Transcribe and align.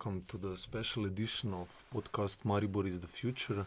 welcome 0.00 0.24
to 0.26 0.38
the 0.38 0.56
special 0.56 1.04
edition 1.04 1.52
of 1.52 1.68
podcast 1.94 2.38
Maribor 2.46 2.88
is 2.88 3.00
the 3.00 3.06
Future. 3.06 3.66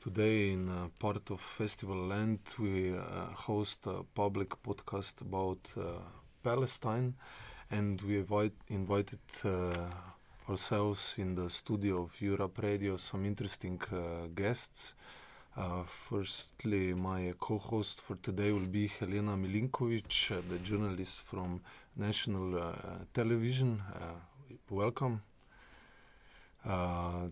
Today, 0.00 0.52
in 0.52 0.66
uh, 0.66 0.88
part 0.98 1.30
of 1.30 1.42
Festival 1.42 2.06
Lent, 2.06 2.58
we 2.58 2.96
uh, 2.96 3.26
host 3.34 3.86
a 3.86 4.02
public 4.14 4.48
podcast 4.62 5.20
about 5.20 5.58
uh, 5.76 5.82
Palestine, 6.42 7.12
and 7.70 8.00
we 8.00 8.16
invite, 8.16 8.54
invited 8.68 9.18
uh, 9.44 9.90
ourselves 10.48 11.16
in 11.18 11.34
the 11.34 11.50
studio 11.50 12.04
of 12.04 12.18
Europe 12.18 12.62
Radio 12.62 12.96
some 12.96 13.26
interesting 13.26 13.78
uh, 13.92 14.26
guests. 14.34 14.94
Uh, 15.54 15.82
firstly, 15.82 16.94
my 16.94 17.34
co-host 17.38 18.00
for 18.00 18.16
today 18.22 18.52
will 18.52 18.70
be 18.80 18.86
Helena 18.86 19.36
Milinkovic, 19.36 20.28
the 20.48 20.58
journalist 20.60 21.20
from 21.20 21.60
National 21.94 22.74
Television. 23.12 23.82
Welcome. 24.70 25.27
Uh, 26.68 27.30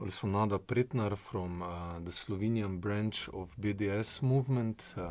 also 0.00 0.26
Nada 0.26 0.58
Pretnar 0.58 1.16
from 1.16 1.62
uh, 1.62 2.00
the 2.04 2.10
Slovenian 2.10 2.80
branch 2.80 3.28
of 3.32 3.54
BDS 3.60 4.20
movement. 4.20 4.82
Uh, 4.96 5.10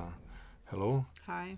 hello. 0.65 1.05
Hi. 1.27 1.57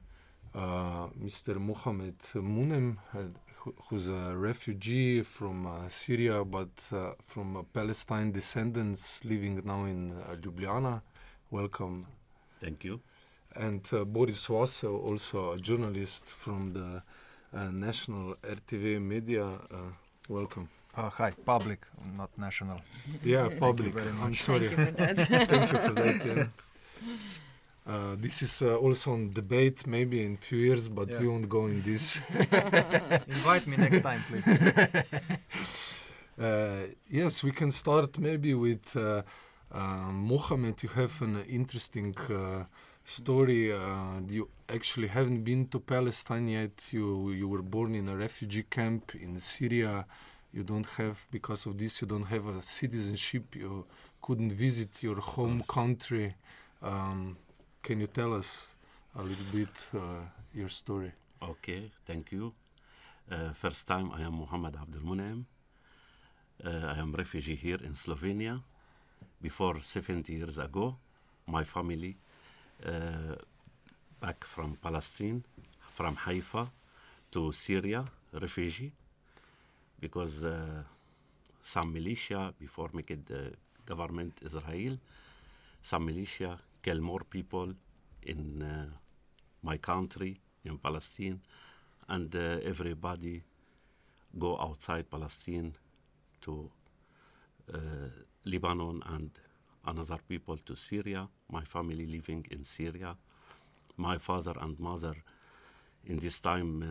Uh, 0.54 1.08
Mr. 1.20 1.60
Mohamed 1.60 2.20
Munem, 2.36 3.00
uh, 3.16 3.22
who, 3.58 3.74
who's 3.90 4.08
a 4.08 4.38
refugee 4.38 5.24
from 5.24 5.66
uh, 5.66 5.90
Syria 5.90 6.46
but 6.46 6.70
uh, 6.92 7.14
from 7.26 7.58
uh, 7.58 7.64
Palestine 7.74 8.32
descendants 8.32 9.26
living 9.26 9.60
now 9.66 9.86
in 9.86 10.12
uh, 10.12 10.36
Ljubljana. 10.36 11.02
Welcome. 11.50 12.06
Thank 12.62 12.84
you. 12.84 13.00
And 13.56 13.88
uh, 13.92 14.04
Boris 14.04 14.48
Vasel, 14.48 15.04
also 15.04 15.54
a 15.54 15.58
journalist 15.58 16.32
from 16.32 16.74
the 16.74 17.02
uh, 17.58 17.72
national 17.72 18.36
RTV 18.44 19.02
media. 19.02 19.46
Uh, 19.46 19.94
welcome. 20.30 20.70
Uh, 20.96 21.10
hi, 21.10 21.32
public, 21.44 21.88
not 22.16 22.30
national. 22.38 22.80
Yeah, 23.24 23.50
public. 23.60 23.94
very 23.94 24.10
I'm 24.22 24.36
sorry. 24.36 24.68
Thank 24.68 24.80
you 24.80 24.86
for 24.86 24.92
that. 24.92 25.18
Thank 25.50 25.72
you 25.72 25.80
for 25.80 25.94
that. 25.94 26.26
Yeah. 26.26 26.46
Uh, 27.86 28.16
this 28.18 28.44
is 28.44 28.62
uh, 28.62 28.78
also 28.78 29.14
on 29.14 29.32
debate, 29.32 29.88
maybe 29.88 30.24
in 30.24 30.38
few 30.38 30.60
years, 30.60 30.88
but 30.88 31.10
we 31.20 31.28
won't 31.28 31.50
go 31.50 31.66
in 31.66 31.82
this. 31.82 32.22
Invite 33.28 33.66
me 33.68 33.78
next 33.78 34.02
time, 34.02 34.22
please. 34.30 34.48
Uh, 36.36 36.88
yes, 37.12 37.44
we 37.44 37.52
can 37.52 37.70
start 37.70 38.18
maybe 38.18 38.56
with 38.56 38.96
uh, 38.96 39.22
uh, 39.72 40.12
Mohammed. 40.12 40.82
You 40.82 40.90
have 40.90 41.22
an 41.22 41.44
interesting 41.48 42.16
uh, 42.28 42.64
story. 43.04 43.72
Uh, 43.72 44.20
you 44.28 44.50
actually 44.68 45.10
haven't 45.10 45.44
been 45.44 45.68
to 45.68 45.80
Palestine 45.80 46.48
yet. 46.48 46.92
You 46.92 47.30
you 47.30 47.48
were 47.48 47.62
born 47.62 47.94
in 47.94 48.10
a 48.10 48.16
refugee 48.16 48.64
camp 48.64 49.14
in 49.14 49.40
Syria. 49.40 50.08
You 50.54 50.64
don't 50.64 50.88
have 50.98 51.18
because 51.32 51.66
of 51.66 51.78
this. 51.78 52.02
You 52.02 52.08
don't 52.08 52.26
have 52.28 52.46
a 52.48 52.62
citizenship. 52.62 53.56
You 53.56 53.86
couldn't 54.22 54.52
visit 54.54 55.02
your 55.02 55.20
home 55.20 55.58
Yes. 55.58 55.68
country. 55.68 56.36
Um, 56.82 57.38
can 57.82 58.00
you 58.00 58.08
tell 58.08 58.34
us 58.34 58.76
a 59.16 59.22
little 59.24 59.46
bit 59.52 59.90
uh, 59.94 60.22
your 60.54 60.70
story? 60.70 61.12
Okay, 61.42 61.92
thank 62.06 62.32
you. 62.32 62.54
Uh, 63.32 63.52
first 63.54 63.88
time 63.88 64.12
I 64.12 64.22
am 64.22 64.34
Muhammad 64.36 64.76
Abdul 64.76 65.02
Munaim. 65.02 65.46
Uh, 66.64 66.70
I 66.96 67.00
am 67.00 67.14
refugee 67.14 67.56
here 67.56 67.80
in 67.84 67.94
Slovenia. 67.94 68.62
Before 69.42 69.80
70 69.82 70.34
years 70.34 70.58
ago, 70.60 70.96
my 71.48 71.64
family 71.64 72.16
uh, 72.86 73.36
back 74.22 74.44
from 74.46 74.78
Palestine, 74.82 75.44
from 75.94 76.16
Haifa 76.16 76.70
to 77.32 77.52
Syria, 77.52 78.06
refugee, 78.34 78.94
because 80.04 80.44
uh, 80.44 80.84
some 81.62 81.94
militia 81.94 82.54
before 82.60 82.90
making 82.94 83.24
the 83.26 83.54
government 83.86 84.34
Israel, 84.46 84.98
some 85.82 86.06
militia 86.06 86.60
kill 86.82 87.00
more 87.00 87.24
people 87.30 87.74
in 88.24 88.62
uh, 88.62 88.86
my 89.62 89.78
country 89.78 90.32
in 90.66 90.78
Palestine, 90.78 91.40
and 92.10 92.36
uh, 92.36 92.60
everybody 92.72 93.42
go 94.38 94.58
outside 94.60 95.10
Palestine 95.10 95.72
to 96.42 96.70
uh, 97.74 97.78
Lebanon 98.44 99.02
and 99.06 99.30
another 99.86 100.20
people 100.28 100.58
to 100.58 100.76
Syria. 100.76 101.30
My 101.50 101.64
family 101.64 102.06
living 102.06 102.46
in 102.52 102.66
Syria. 102.66 103.16
My 103.96 104.18
father 104.18 104.56
and 104.60 104.78
mother 104.80 105.16
in 106.06 106.18
this 106.18 106.40
time 106.40 106.84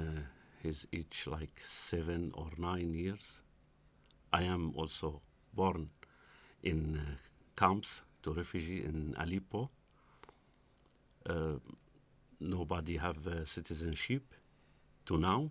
uh, 0.65 0.69
is 0.69 0.87
each 0.93 1.27
like 1.27 1.61
seven 1.61 2.33
or 2.35 2.51
nine 2.59 2.95
years. 2.95 3.43
I 4.33 4.43
am 4.43 4.73
also 4.77 5.21
born 5.55 5.91
in 6.63 6.97
uh, 6.97 7.17
camps 7.57 8.03
to 8.23 8.33
refugee 8.33 8.85
in 8.85 9.15
Aleppo. 9.19 9.71
Uh, 11.29 11.59
nobody 12.41 12.97
have 12.97 13.27
uh, 13.27 13.45
citizenship 13.45 14.23
to 15.07 15.19
now. 15.19 15.51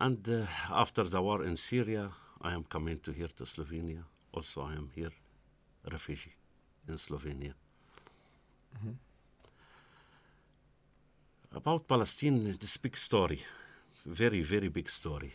And 0.00 0.28
uh, 0.28 0.46
after 0.70 1.04
the 1.04 1.22
war 1.22 1.44
in 1.44 1.56
Syria, 1.56 2.10
I 2.40 2.54
am 2.54 2.64
coming 2.64 2.98
to 2.98 3.12
here 3.12 3.28
to 3.36 3.44
Slovenia. 3.44 4.04
Also, 4.32 4.62
I 4.62 4.72
am 4.72 4.90
here 4.94 5.12
refugee 5.90 6.34
in 6.88 6.96
Slovenia. 6.96 7.54
About 11.54 11.86
Palestine, 11.86 12.56
this 12.58 12.78
big 12.78 12.96
story, 12.96 13.38
very 14.06 14.40
very 14.40 14.68
big 14.68 14.88
story. 14.88 15.32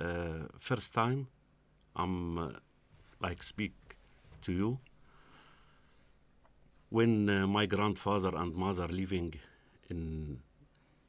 Uh, 0.00 0.46
first 0.56 0.94
time, 0.94 1.26
I'm 1.96 2.38
uh, 2.38 2.50
like 3.20 3.42
speak 3.42 3.74
to 4.42 4.52
you 4.52 4.78
when 6.90 7.28
uh, 7.28 7.46
my 7.48 7.66
grandfather 7.66 8.30
and 8.36 8.54
mother 8.54 8.86
living 8.86 9.34
in 9.90 10.38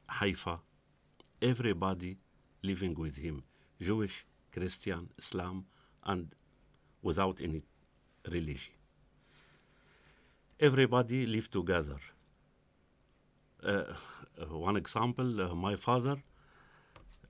Haifa, 0.08 0.58
everybody 1.40 2.18
living 2.64 2.94
with 2.94 3.16
him, 3.18 3.44
Jewish, 3.80 4.26
Christian, 4.50 5.10
Islam, 5.16 5.64
and 6.04 6.34
without 7.02 7.40
any 7.40 7.62
religion. 8.28 8.74
Everybody 10.58 11.24
live 11.24 11.48
together. 11.52 12.00
Uh, 13.62 13.84
one 14.48 14.76
example, 14.76 15.40
uh, 15.40 15.54
my 15.54 15.76
father 15.76 16.16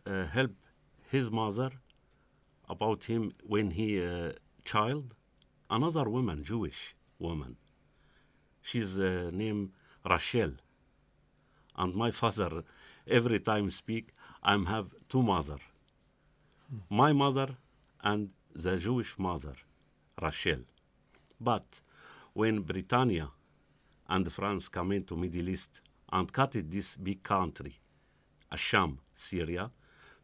uh, 0.06 0.24
helped 0.26 0.62
his 1.10 1.30
mother 1.30 1.70
about 2.68 3.04
him 3.04 3.32
when 3.44 3.70
he 3.72 4.04
uh, 4.04 4.32
child, 4.64 5.14
another 5.68 6.08
woman, 6.08 6.44
Jewish 6.44 6.94
woman. 7.18 7.56
She's 8.62 8.98
uh, 8.98 9.30
named 9.32 9.72
Rachel. 10.08 10.52
And 11.76 11.94
my 11.94 12.10
father, 12.12 12.62
every 13.08 13.40
time 13.40 13.70
speak, 13.70 14.10
I'm 14.42 14.66
have 14.66 14.86
two 15.08 15.22
mother. 15.22 15.58
My 16.88 17.12
mother 17.12 17.56
and 18.02 18.30
the 18.54 18.76
Jewish 18.76 19.18
mother, 19.18 19.54
Rachel. 20.22 20.60
But 21.40 21.80
when 22.34 22.60
Britannia 22.60 23.30
and 24.08 24.30
France 24.32 24.68
come 24.68 24.92
into 24.92 25.16
Middle 25.16 25.48
East 25.48 25.80
and 26.12 26.32
cut 26.32 26.56
it 26.56 26.70
this 26.70 26.96
big 26.96 27.22
country, 27.22 27.78
Asham, 28.52 28.98
Syria, 29.14 29.70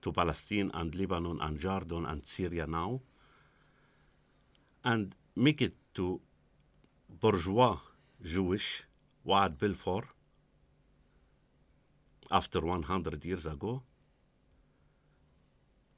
to 0.03 0.12
Palestine 0.12 0.71
and 0.75 0.94
Lebanon 0.94 1.41
and 1.41 1.59
Jordan 1.59 2.06
and 2.06 2.27
Syria 2.27 2.67
now, 2.67 3.00
and 4.85 5.15
make 5.35 5.62
it 5.62 5.75
to 5.94 6.21
bourgeois 7.09 7.79
Jewish 8.23 8.85
Wad 9.25 9.59
Balfour 9.59 10.05
after 12.31 12.61
100 12.61 13.25
years 13.25 13.47
ago, 13.47 13.82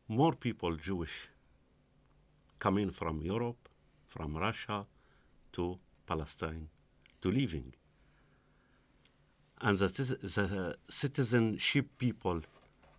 more 0.09 0.35
people 0.35 0.77
Jewish 0.77 1.29
coming 2.59 2.91
from 2.91 3.23
Europe, 3.23 3.69
from 4.07 4.37
Russia 4.37 4.87
to 5.53 5.79
Palestine 6.07 6.69
to 7.21 7.31
living. 7.31 7.73
And 9.61 9.77
the, 9.79 9.87
the 9.87 10.77
citizenship 10.89 11.87
people 11.99 12.43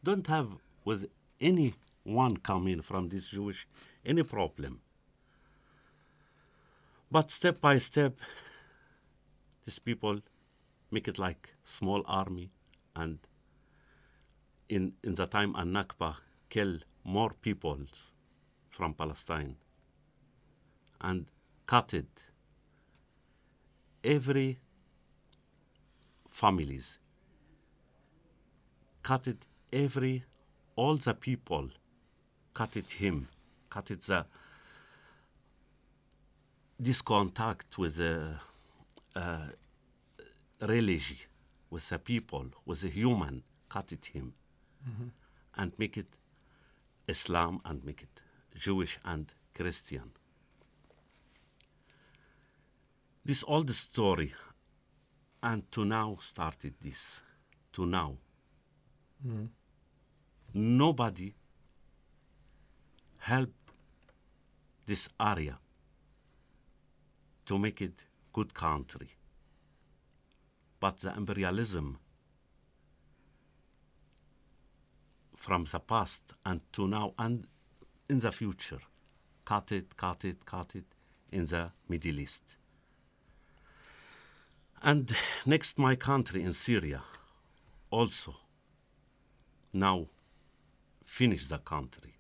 don't 0.03 0.27
have 0.27 0.50
with 0.83 1.09
anyone 1.39 2.38
coming 2.38 2.81
from 2.81 3.09
this 3.09 3.29
Jewish 3.29 3.67
any 4.06 4.23
problem. 4.23 4.81
But 7.11 7.31
step 7.31 7.61
by 7.61 7.77
step, 7.77 8.17
these 9.65 9.79
people 9.79 10.21
make 10.91 11.07
it 11.07 11.17
like 11.17 11.53
small 11.63 12.03
army 12.06 12.51
and 12.95 13.19
in, 14.67 14.94
in 15.03 15.15
the 15.15 15.25
time 15.25 15.56
an 15.56 15.73
Nakba 15.73 16.17
kill 16.50 16.79
more 17.03 17.31
peoples 17.41 18.11
from 18.69 18.94
Palestine 18.94 19.56
and 21.01 21.25
cut 21.65 21.94
it 21.94 22.25
every 24.03 24.59
families. 26.44 27.00
Cut 29.09 29.27
it 29.27 29.41
every, 29.83 30.15
all 30.75 30.95
the 31.07 31.13
people, 31.13 31.65
cut 32.53 32.77
it 32.81 32.89
him, 33.03 33.27
cut 33.69 33.91
it 33.91 34.01
the, 34.01 34.25
this 36.86 37.01
contact 37.01 37.77
with 37.77 37.95
the 38.03 38.15
uh, 39.15 39.47
religion, 40.62 41.18
with 41.69 41.86
the 41.89 42.00
people, 42.12 42.45
with 42.65 42.81
the 42.81 42.89
human, 42.89 43.44
cut 43.75 43.92
it 43.92 44.06
him, 44.15 44.33
and 45.59 45.71
make 45.77 45.95
it 45.97 46.12
Islam 47.07 47.62
and 47.65 47.83
make 47.83 48.01
it 48.07 48.15
Jewish 48.65 48.94
and 49.03 49.25
Christian. 49.53 50.12
This 53.25 53.44
all 53.44 53.63
the 53.63 53.74
story, 53.74 54.33
and 55.41 55.71
to 55.71 55.86
now 55.86 56.18
started 56.19 56.74
this, 56.81 57.21
to 57.74 57.86
now. 57.86 58.18
Hmm. 59.24 59.45
Nobody 60.53 61.33
help 63.18 63.53
this 64.86 65.07
area 65.19 65.59
to 67.45 67.57
make 67.57 67.81
it 67.81 68.06
good 68.33 68.53
country. 68.53 69.09
But 70.80 70.97
the 70.97 71.13
imperialism 71.15 72.00
from 75.35 75.65
the 75.65 75.80
past 75.80 76.21
and 76.45 76.62
to 76.74 76.88
now 76.88 77.13
and 77.18 77.47
in 78.09 78.19
the 78.19 78.31
future, 78.31 78.80
cut 79.45 79.71
it, 79.71 79.95
cut 79.95 80.25
it, 80.25 80.45
cut 80.45 80.75
it 80.75 80.85
in 81.31 81.45
the 81.45 81.71
Middle 81.88 82.19
East. 82.19 82.58
And 84.81 85.13
next, 85.45 85.77
my 85.77 85.95
country 85.95 86.41
in 86.41 86.53
Syria 86.53 87.01
also 87.91 88.35
now 89.73 90.07
finish 91.03 91.47
the 91.47 91.57
country. 91.57 92.15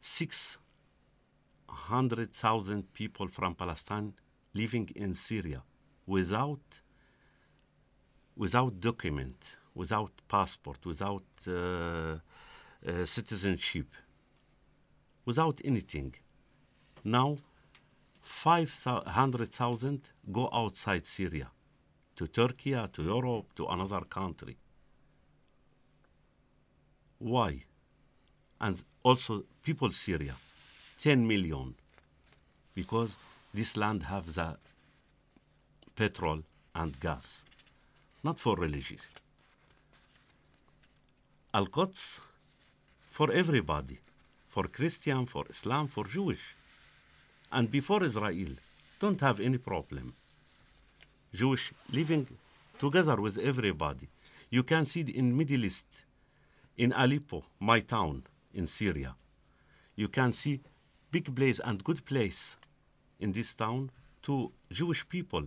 Six 0.00 0.58
hundred 1.68 2.32
thousand 2.32 2.92
people 2.92 3.28
from 3.28 3.54
Palestine 3.54 4.14
living 4.54 4.88
in 4.94 5.14
Syria 5.14 5.62
without 6.06 6.82
without 8.36 8.80
document, 8.80 9.56
without 9.74 10.12
passport, 10.28 10.86
without 10.86 11.24
uh, 11.46 11.52
uh, 11.52 13.04
citizenship, 13.04 13.88
without 15.24 15.60
anything. 15.64 16.14
Now, 17.04 17.38
500,000 18.22 20.00
go 20.30 20.48
outside 20.52 21.06
Syria 21.06 21.50
to 22.16 22.26
Turkey, 22.26 22.72
to 22.92 23.02
Europe, 23.02 23.54
to 23.56 23.66
another 23.66 24.02
country. 24.02 24.56
Why? 27.18 27.64
And 28.60 28.82
also 29.02 29.44
people 29.62 29.90
Syria, 29.90 30.34
10 31.00 31.26
million, 31.26 31.74
because 32.74 33.16
this 33.52 33.76
land 33.76 34.04
have 34.04 34.34
the 34.34 34.56
petrol 35.96 36.42
and 36.74 36.98
gas, 37.00 37.42
not 38.22 38.40
for 38.40 38.56
religious. 38.56 39.08
Al-Quds 41.54 42.20
for 43.10 43.30
everybody, 43.30 43.98
for 44.48 44.68
Christian, 44.68 45.26
for 45.26 45.44
Islam, 45.50 45.86
for 45.86 46.04
Jewish. 46.04 46.56
And 47.52 47.70
before 47.70 48.02
Israel, 48.02 48.54
don't 48.98 49.20
have 49.20 49.38
any 49.38 49.58
problem. 49.58 50.14
Jewish 51.34 51.72
living 51.92 52.26
together 52.78 53.20
with 53.20 53.36
everybody. 53.38 54.08
You 54.50 54.62
can 54.62 54.86
see 54.86 55.00
it 55.00 55.10
in 55.10 55.36
Middle 55.36 55.64
East, 55.64 55.86
in 56.78 56.92
Aleppo, 56.92 57.44
my 57.60 57.80
town 57.80 58.22
in 58.54 58.66
Syria. 58.66 59.14
You 59.96 60.08
can 60.08 60.32
see 60.32 60.60
big 61.10 61.34
place 61.36 61.60
and 61.62 61.84
good 61.84 62.04
place 62.06 62.56
in 63.20 63.32
this 63.32 63.54
town 63.54 63.90
to 64.22 64.50
Jewish 64.70 65.06
people 65.08 65.44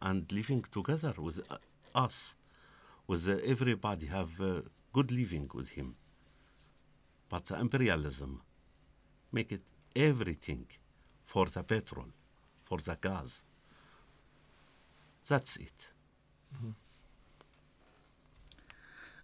and 0.00 0.30
living 0.30 0.64
together 0.70 1.14
with 1.18 1.40
uh, 1.50 1.56
us, 1.94 2.36
with 3.08 3.28
uh, 3.28 3.38
everybody 3.44 4.06
have 4.06 4.40
uh, 4.40 4.60
good 4.92 5.10
living 5.10 5.50
with 5.52 5.70
him. 5.70 5.96
But 7.28 7.50
imperialism 7.50 8.42
make 9.32 9.50
it 9.50 9.62
everything 9.96 10.66
for 11.24 11.46
the 11.46 11.62
petrol, 11.62 12.06
for 12.62 12.78
the 12.78 12.96
gas. 13.00 13.44
That's 15.28 15.56
it. 15.56 15.92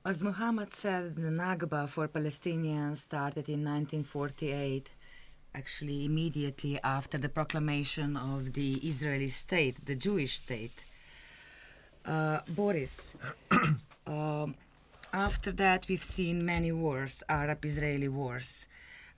As 0.03 0.23
Muhammad 0.23 0.73
said, 0.73 1.17
the 1.17 1.29
Nakba 1.29 1.87
for 1.87 2.09
Palestinians 2.09 2.97
started 2.97 3.51
in 3.51 3.63
1948, 3.63 4.89
actually 5.55 6.07
immediately 6.07 6.81
after 6.83 7.19
the 7.19 7.29
proclamation 7.29 8.17
of 8.17 8.55
the 8.55 8.75
Israeli 8.77 9.29
state, 9.29 9.77
the 9.85 9.95
Jewish 9.95 10.39
state. 10.39 10.73
Uh, 12.07 12.41
Boris, 12.49 13.15
um, 14.07 14.55
after 15.13 15.53
that 15.53 15.87
we've 15.87 16.03
seen 16.03 16.47
many 16.47 16.73
wars, 16.73 17.23
Arab-Israeli 17.29 18.09
wars, 18.09 18.67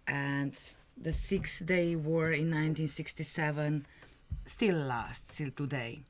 and 0.09 0.53
the 0.97 1.13
Six-Day 1.13 1.97
War 1.97 2.33
in 2.33 2.51
1967 2.51 3.87
still 4.47 4.77
lasts 4.77 5.37
till 5.37 5.51
today 5.51 6.03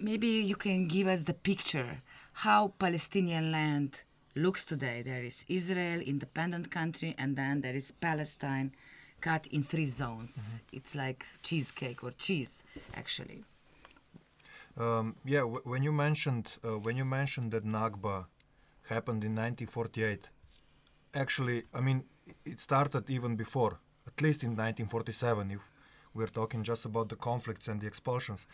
maybe 0.00 0.28
you 0.28 0.56
can 0.56 0.88
give 0.88 1.06
us 1.06 1.24
the 1.24 1.34
picture 1.34 2.02
how 2.32 2.72
Palestinian 2.78 3.52
land 3.52 3.96
looks 4.34 4.64
today. 4.64 5.02
There 5.02 5.22
is 5.22 5.44
Israel, 5.48 6.00
independent 6.00 6.70
country, 6.70 7.14
and 7.18 7.36
then 7.36 7.60
there 7.60 7.74
is 7.74 7.90
Palestine, 7.90 8.72
cut 9.20 9.46
in 9.48 9.62
three 9.62 9.86
zones. 9.86 10.60
It's 10.72 10.94
like 10.94 11.24
cheesecake 11.42 12.02
or 12.02 12.12
cheese, 12.12 12.62
actually. 12.94 13.44
Um, 14.78 15.16
yeah, 15.24 15.40
w- 15.40 15.60
when 15.64 15.82
you 15.82 15.92
mentioned 15.92 16.56
uh, 16.64 16.78
when 16.78 16.96
you 16.96 17.04
mentioned 17.04 17.50
that 17.52 17.64
Nakba 17.64 18.26
happened 18.88 19.24
in 19.24 19.32
1948, 19.32 20.28
actually, 21.14 21.64
I 21.74 21.80
mean, 21.80 22.04
it 22.44 22.60
started 22.60 23.08
even 23.10 23.36
before, 23.36 23.78
at 24.06 24.20
least 24.22 24.42
in 24.42 24.50
1947. 24.50 25.50
If 25.50 25.60
we're 26.14 26.26
talking 26.26 26.62
just 26.62 26.84
about 26.84 27.08
the 27.08 27.16
conflicts 27.16 27.68
and 27.68 27.80
the 27.80 27.86
expulsions, 27.86 28.46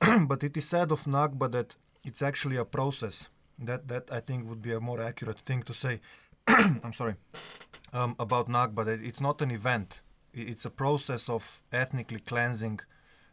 but 0.26 0.42
it 0.42 0.56
is 0.56 0.68
said 0.68 0.92
of 0.92 1.04
Nakba 1.04 1.50
that 1.52 1.76
it's 2.04 2.22
actually 2.22 2.56
a 2.56 2.64
process. 2.64 3.28
That 3.58 3.88
that 3.88 4.10
I 4.10 4.20
think 4.20 4.48
would 4.48 4.62
be 4.62 4.72
a 4.72 4.80
more 4.80 5.00
accurate 5.02 5.40
thing 5.40 5.62
to 5.64 5.74
say. 5.74 6.00
I'm 6.48 6.92
sorry 6.92 7.16
um, 7.92 8.16
about 8.18 8.48
Nakba. 8.48 8.84
That 8.84 9.00
it's 9.02 9.20
not 9.20 9.42
an 9.42 9.50
event. 9.50 10.00
It's 10.32 10.64
a 10.64 10.70
process 10.70 11.28
of 11.28 11.62
ethnically 11.72 12.20
cleansing, 12.20 12.80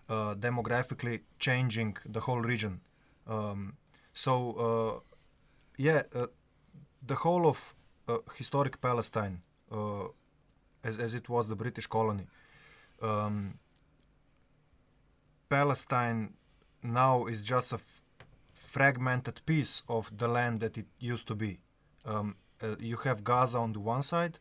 uh, 0.09 0.33
demographically 0.35 1.21
changing 1.39 1.97
the 2.05 2.21
whole 2.21 2.41
region. 2.41 2.81
Um, 3.27 3.77
so 4.13 4.33
uh, 4.67 5.13
yeah, 5.77 6.03
uh, 6.13 6.27
the 7.05 7.15
whole 7.15 7.47
of 7.47 7.75
uh, 8.07 8.17
historic 8.35 8.81
Palestine, 8.81 9.41
as 10.83 10.97
as 10.97 11.15
it 11.15 11.29
was 11.29 11.47
the 11.47 11.55
British 11.55 11.87
colony, 11.87 12.27
um, 13.01 13.59
Palestine 15.49 16.33
now 16.83 17.25
is 17.25 17.41
just 17.43 17.73
a 17.73 17.79
fragmented 18.53 19.41
piece 19.45 19.83
of 19.87 20.11
the 20.17 20.27
land 20.27 20.59
that 20.59 20.77
it 20.77 20.85
used 20.99 21.27
to 21.27 21.35
be. 21.35 21.59
Um, 22.05 22.35
uh, 22.61 22.75
you 22.79 22.97
have 22.97 23.23
Gaza 23.23 23.57
on 23.57 23.73
the 23.73 23.79
one 23.79 24.03
side, 24.03 24.39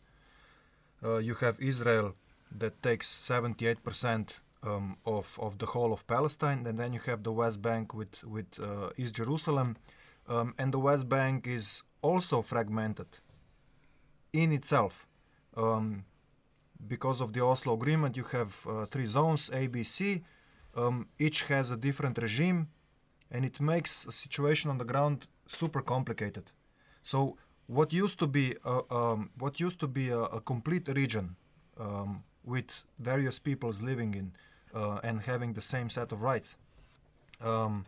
uh, 1.04 1.18
you 1.18 1.35
have 1.35 1.61
Israel 1.61 2.14
that 2.59 2.83
takes 2.83 3.06
78% 3.06 4.40
um, 4.62 4.97
of, 5.04 5.38
of 5.40 5.59
the 5.59 5.66
whole 5.66 5.92
of 5.92 6.06
Palestine, 6.06 6.66
and 6.66 6.78
then 6.78 6.92
you 6.92 7.00
have 7.06 7.23
the 7.23 7.33
West 7.33 7.61
Bank 7.61 7.95
with, 7.95 8.25
with 8.25 8.47
uh, 8.61 8.90
East 8.97 9.14
Jerusalem, 9.14 9.76
um, 10.28 10.54
and 10.59 10.73
the 10.73 10.78
West 10.78 11.09
Bank 11.09 11.47
is 11.47 11.83
also 12.02 12.42
fragmented 12.42 13.06
in 14.33 14.52
itself. 14.52 15.06
Um, 15.56 16.04
because 16.86 17.20
of 17.20 17.32
the 17.32 17.44
Oslo 17.44 17.75
Agreement, 17.75 18.16
you 18.16 18.25
have 18.25 18.66
uh, 18.68 18.84
three 18.84 19.06
zones 19.06 19.50
A, 19.52 19.66
B, 19.66 19.82
C. 19.82 20.22
Um, 20.75 21.08
each 21.18 21.44
has 21.44 21.70
a 21.70 21.76
different 21.76 22.18
regime, 22.18 22.68
and 23.30 23.44
it 23.44 23.60
makes 23.60 24.06
a 24.06 24.12
situation 24.12 24.70
on 24.70 24.78
the 24.78 24.84
ground 24.84 25.26
super 25.46 25.80
complicated. 25.80 26.52
So, 27.02 27.38
what 27.66 27.92
used 27.92 28.18
to 28.18 28.26
be 28.26 28.54
a, 28.64 28.94
um, 28.94 29.30
what 29.38 29.58
used 29.58 29.80
to 29.80 29.88
be 29.88 30.10
a, 30.10 30.20
a 30.20 30.40
complete 30.40 30.88
region 30.88 31.36
um, 31.78 32.22
with 32.44 32.84
various 32.98 33.38
peoples 33.38 33.80
living 33.80 34.14
in 34.14 34.32
uh, 34.75 35.00
and 35.02 35.22
having 35.22 35.54
the 35.54 35.62
same 35.62 35.88
set 35.88 36.12
of 36.12 36.20
rights, 36.20 36.56
um, 37.40 37.86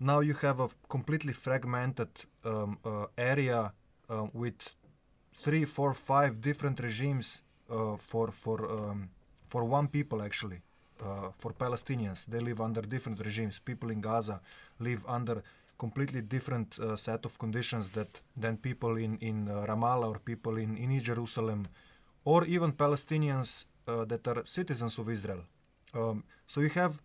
now 0.00 0.20
you 0.20 0.32
have 0.34 0.60
a 0.60 0.68
completely 0.88 1.34
fragmented 1.34 2.08
um, 2.44 2.78
uh, 2.84 3.06
area 3.18 3.72
uh, 4.08 4.26
with 4.32 4.74
three, 5.44 5.64
four, 5.64 5.94
five 5.94 6.40
different 6.40 6.80
regimes 6.80 7.42
uh, 7.70 7.96
for 7.96 8.30
for 8.30 8.58
um, 8.70 9.08
for 9.46 9.64
one 9.64 9.88
people 9.88 10.22
actually. 10.22 10.60
Uh, 11.02 11.30
for 11.38 11.52
Palestinians, 11.54 12.26
they 12.26 12.40
live 12.40 12.60
under 12.60 12.82
different 12.82 13.18
regimes. 13.24 13.58
People 13.58 13.90
in 13.90 14.00
Gaza 14.02 14.38
live 14.78 15.02
under 15.08 15.42
completely 15.78 16.20
different 16.20 16.78
uh, 16.78 16.94
set 16.94 17.24
of 17.24 17.38
conditions 17.38 17.88
that 17.90 18.20
than 18.36 18.56
people 18.58 18.96
in 18.98 19.16
in 19.20 19.48
uh, 19.48 19.64
Ramallah 19.66 20.08
or 20.12 20.18
people 20.18 20.58
in 20.58 20.76
in 20.76 21.00
Jerusalem, 21.00 21.68
or 22.24 22.44
even 22.44 22.72
Palestinians 22.72 23.66
uh, 23.88 24.04
that 24.04 24.28
are 24.28 24.42
citizens 24.44 24.98
of 24.98 25.08
Israel. 25.08 25.42
Um, 25.94 26.24
so 26.46 26.60
you 26.60 26.68
have 26.68 27.00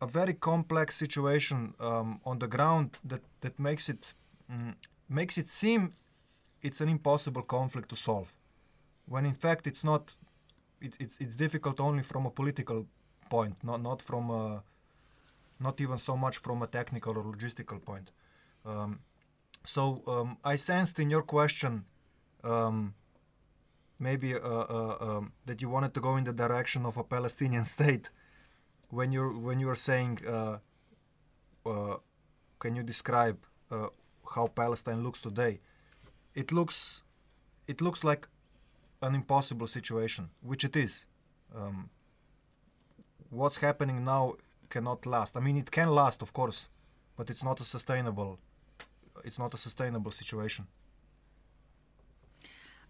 a 0.00 0.06
very 0.06 0.34
complex 0.34 0.94
situation 0.96 1.74
um, 1.80 2.20
on 2.24 2.38
the 2.38 2.46
ground 2.46 2.98
that 3.04 3.22
that 3.40 3.58
makes 3.58 3.88
it 3.88 4.14
mm, 4.52 4.74
makes 5.08 5.38
it 5.38 5.48
seem 5.48 5.92
it's 6.62 6.80
an 6.80 6.88
impossible 6.88 7.42
conflict 7.42 7.88
to 7.90 7.96
solve, 7.96 8.34
when 9.06 9.24
in 9.24 9.34
fact 9.34 9.66
it's 9.66 9.84
not. 9.84 10.16
It, 10.80 10.96
it's 11.00 11.18
it's 11.18 11.34
difficult 11.34 11.80
only 11.80 12.04
from 12.04 12.26
a 12.26 12.30
political 12.30 12.86
point, 13.30 13.56
not 13.64 13.82
not 13.82 14.00
from 14.00 14.30
a, 14.30 14.62
not 15.58 15.80
even 15.80 15.98
so 15.98 16.16
much 16.16 16.38
from 16.38 16.62
a 16.62 16.66
technical 16.66 17.18
or 17.18 17.24
logistical 17.24 17.82
point. 17.84 18.12
Um, 18.64 19.00
so 19.64 20.02
um, 20.06 20.38
I 20.44 20.56
sensed 20.56 20.98
in 20.98 21.10
your 21.10 21.22
question 21.22 21.84
um, 22.44 22.94
maybe 23.98 24.34
uh, 24.34 24.38
uh, 24.38 24.96
um, 25.00 25.32
that 25.46 25.60
you 25.60 25.68
wanted 25.68 25.94
to 25.94 26.00
go 26.00 26.16
in 26.16 26.24
the 26.24 26.32
direction 26.32 26.86
of 26.86 26.96
a 26.96 27.04
Palestinian 27.04 27.64
state 27.76 28.10
when 28.90 29.12
you're 29.12 29.32
when 29.32 29.60
you 29.60 29.68
are 29.68 29.76
saying 29.90 30.18
uh, 30.26 30.58
uh, 31.66 31.96
can 32.58 32.76
you 32.76 32.82
describe 32.82 33.38
uh, 33.70 33.88
how 34.34 34.46
Palestine 34.46 35.02
looks 35.02 35.20
today 35.20 35.60
it 36.40 36.48
looks 36.58 36.78
it 37.72 37.78
looks 37.86 38.00
like 38.10 38.22
an 39.06 39.14
impossible 39.20 39.66
situation 39.66 40.24
which 40.50 40.62
it 40.68 40.76
is 40.76 40.92
um, 41.58 41.90
what's 43.30 43.58
happening 43.68 44.04
now 44.04 44.22
cannot 44.74 45.00
last 45.14 45.36
I 45.36 45.40
mean 45.40 45.56
it 45.64 45.70
can 45.70 45.88
last 46.00 46.22
of 46.22 46.30
course 46.32 46.60
but 47.16 47.30
it's 47.30 47.44
not 47.48 47.60
a 47.60 47.64
sustainable 47.64 48.32
it's 49.24 49.38
not 49.38 49.54
a 49.54 49.58
sustainable 49.66 50.12
situation 50.12 50.64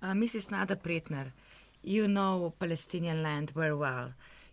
Uh, 0.00 0.14
Mrs. 0.14 0.52
Nada 0.52 0.76
Pretnar, 0.76 1.26
you 1.82 2.06
know 2.06 2.52
Palestinian 2.60 3.18
land 3.26 3.50
very 3.50 3.74
well. 3.74 4.06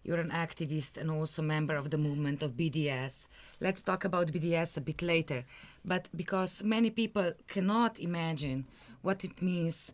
You're 0.06 0.20
an 0.20 0.30
activist 0.30 0.98
and 0.98 1.10
also 1.10 1.42
member 1.42 1.76
of 1.76 1.90
the 1.90 1.98
movement 1.98 2.44
of 2.44 2.52
BDS. 2.52 3.28
Let's 3.60 3.82
talk 3.82 4.06
about 4.06 4.28
BDS 4.28 4.78
a 4.78 4.82
bit 4.82 5.02
later. 5.02 5.44
But 5.84 6.08
because 6.16 6.64
many 6.64 6.92
people 6.92 7.34
cannot 7.48 8.00
imagine 8.00 8.66
what 9.02 9.24
it 9.24 9.42
means 9.42 9.92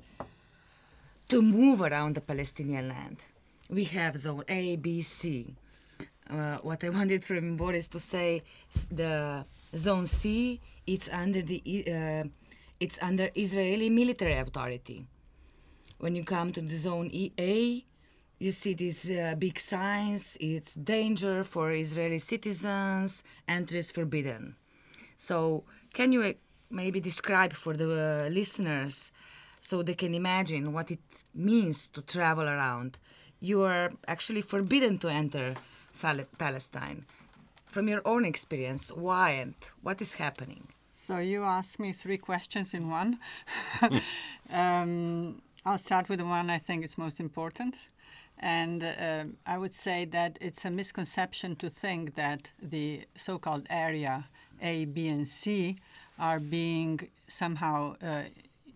to 1.29 1.41
move 1.41 1.81
around 1.81 2.15
the 2.15 2.21
Palestinian 2.21 2.89
land, 2.89 3.23
we 3.69 3.85
have 3.85 4.17
zone 4.17 4.43
A, 4.49 4.75
B, 4.75 5.01
C. 5.01 5.55
Uh, 6.29 6.57
what 6.57 6.83
I 6.83 6.89
wanted 6.99 7.23
from 7.23 7.55
Boris 7.55 7.87
to 7.87 7.99
say, 7.99 8.43
the 8.91 9.45
zone 9.77 10.07
C, 10.07 10.59
it's 10.85 11.07
under 11.09 11.41
the 11.41 11.61
uh, 11.87 12.27
it's 12.81 12.99
under 13.01 13.29
Israeli 13.33 13.89
military 13.89 14.33
authority 14.33 15.05
when 16.01 16.15
you 16.15 16.23
come 16.23 16.51
to 16.51 16.61
the 16.61 16.75
zone 16.75 17.09
EA, 17.13 17.85
you 18.41 18.51
see 18.51 18.73
these 18.73 19.11
uh, 19.11 19.35
big 19.37 19.59
signs. 19.59 20.35
It's 20.39 20.73
danger 20.73 21.43
for 21.43 21.71
Israeli 21.71 22.17
citizens. 22.17 23.23
Entry 23.47 23.77
is 23.77 23.91
forbidden. 23.91 24.55
So, 25.15 25.63
can 25.93 26.11
you 26.11 26.23
uh, 26.23 26.33
maybe 26.71 26.99
describe 26.99 27.53
for 27.53 27.77
the 27.77 27.89
uh, 27.91 28.29
listeners 28.29 29.11
so 29.59 29.83
they 29.83 29.93
can 29.93 30.15
imagine 30.15 30.73
what 30.73 30.89
it 30.89 31.05
means 31.35 31.87
to 31.89 32.01
travel 32.01 32.47
around? 32.47 32.97
You 33.39 33.61
are 33.61 33.91
actually 34.07 34.41
forbidden 34.41 34.97
to 34.99 35.07
enter 35.07 35.53
Palestine. 36.39 37.05
From 37.67 37.87
your 37.87 38.01
own 38.05 38.25
experience, 38.25 38.91
why 38.91 39.31
and 39.41 39.53
what 39.83 40.01
is 40.01 40.15
happening? 40.15 40.67
So 40.95 41.19
you 41.19 41.43
asked 41.43 41.79
me 41.79 41.93
three 41.93 42.17
questions 42.17 42.73
in 42.73 42.89
one. 42.89 43.19
um, 44.51 45.41
I'll 45.63 45.77
start 45.77 46.09
with 46.09 46.17
the 46.17 46.25
one 46.25 46.49
I 46.49 46.57
think 46.57 46.83
is 46.83 46.97
most 46.97 47.19
important. 47.19 47.75
And 48.41 48.83
uh, 48.83 49.25
I 49.45 49.57
would 49.57 49.73
say 49.73 50.05
that 50.05 50.37
it's 50.41 50.65
a 50.65 50.71
misconception 50.71 51.55
to 51.57 51.69
think 51.69 52.15
that 52.15 52.51
the 52.61 53.05
so 53.15 53.37
called 53.37 53.67
area 53.69 54.25
A, 54.61 54.85
B, 54.85 55.07
and 55.07 55.27
C 55.27 55.77
are 56.17 56.39
being 56.39 57.09
somehow, 57.27 57.95
uh, 58.01 58.23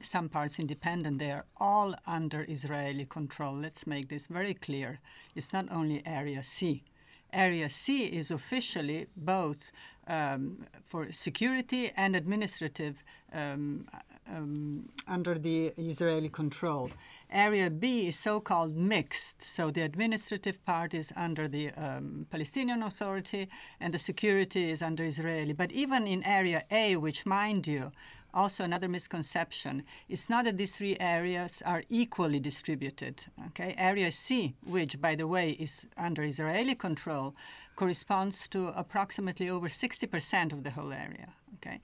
some 0.02 0.30
parts 0.30 0.60
independent. 0.60 1.18
They 1.18 1.32
are 1.32 1.46
all 1.58 1.96
under 2.06 2.46
Israeli 2.48 3.06
control. 3.06 3.56
Let's 3.56 3.88
make 3.88 4.08
this 4.10 4.28
very 4.28 4.54
clear. 4.54 5.00
It's 5.34 5.52
not 5.52 5.72
only 5.72 6.06
Area 6.06 6.44
C. 6.44 6.84
Area 7.34 7.70
C 7.70 8.06
is 8.06 8.32
officially 8.32 9.08
both 9.16 9.72
um, 10.08 10.66
for 10.86 11.12
security 11.12 11.92
and 11.96 12.16
administrative 12.16 13.04
um, 13.34 13.88
um, 14.32 14.90
under 15.08 15.38
the 15.38 15.68
Israeli 15.78 16.30
control. 16.30 16.90
Area 17.30 17.70
B 17.70 18.08
is 18.08 18.18
so 18.18 18.40
called 18.40 18.76
mixed, 18.76 19.42
so 19.42 19.72
the 19.72 19.82
administrative 19.82 20.64
part 20.66 20.94
is 20.94 21.12
under 21.16 21.48
the 21.48 21.72
um, 21.72 22.26
Palestinian 22.30 22.82
Authority 22.84 23.48
and 23.80 23.94
the 23.94 24.00
security 24.00 24.72
is 24.72 24.82
under 24.82 25.04
Israeli. 25.04 25.54
But 25.54 25.72
even 25.72 26.08
in 26.08 26.24
Area 26.24 26.64
A, 26.72 26.96
which, 26.96 27.26
mind 27.26 27.68
you, 27.68 27.92
also 28.36 28.64
another 28.64 28.88
misconception. 28.88 29.84
It's 30.10 30.30
not 30.30 30.46
that 30.46 30.58
these 30.58 30.76
three 30.76 30.98
areas 31.00 31.64
are 31.66 31.84
equally 31.90 32.40
distributed 32.40 33.24
okay? 33.48 33.74
Area 33.78 34.12
c 34.12 34.56
which 34.64 35.00
by 35.02 35.16
the 35.16 35.28
way 35.28 35.52
is 35.52 35.88
under 35.98 36.24
israeli 36.24 36.76
control 36.76 37.36
corresponds 37.76 38.48
to 38.50 38.68
approximately 38.76 39.50
over 39.50 39.68
60% 39.68 40.54
of 40.54 40.64
the 40.64 40.72
whole 40.72 40.92
area 40.92 41.30
okay? 41.56 41.80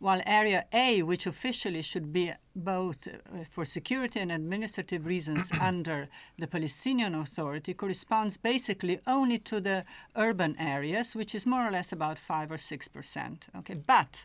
While 0.00 0.22
area 0.26 0.64
a 0.72 1.02
which 1.02 1.26
officially 1.26 1.82
should 1.82 2.12
be 2.12 2.32
both 2.54 3.08
uh, 3.08 3.44
for 3.50 3.64
security 3.64 4.20
and 4.20 4.30
administrative 4.30 5.04
reasons 5.06 5.50
under 5.60 6.08
the 6.38 6.46
palestinian 6.46 7.14
authority 7.14 7.74
corresponds 7.74 8.36
basically 8.36 9.00
only 9.06 9.38
to 9.38 9.60
the 9.60 9.84
urban 10.16 10.54
areas 10.58 11.16
which 11.16 11.34
is 11.34 11.46
more 11.46 11.66
or 11.66 11.72
less 11.72 11.90
about 11.92 12.18
5 12.18 12.52
or 12.52 12.56
6% 12.56 13.38
okay? 13.56 13.74
But 13.74 14.24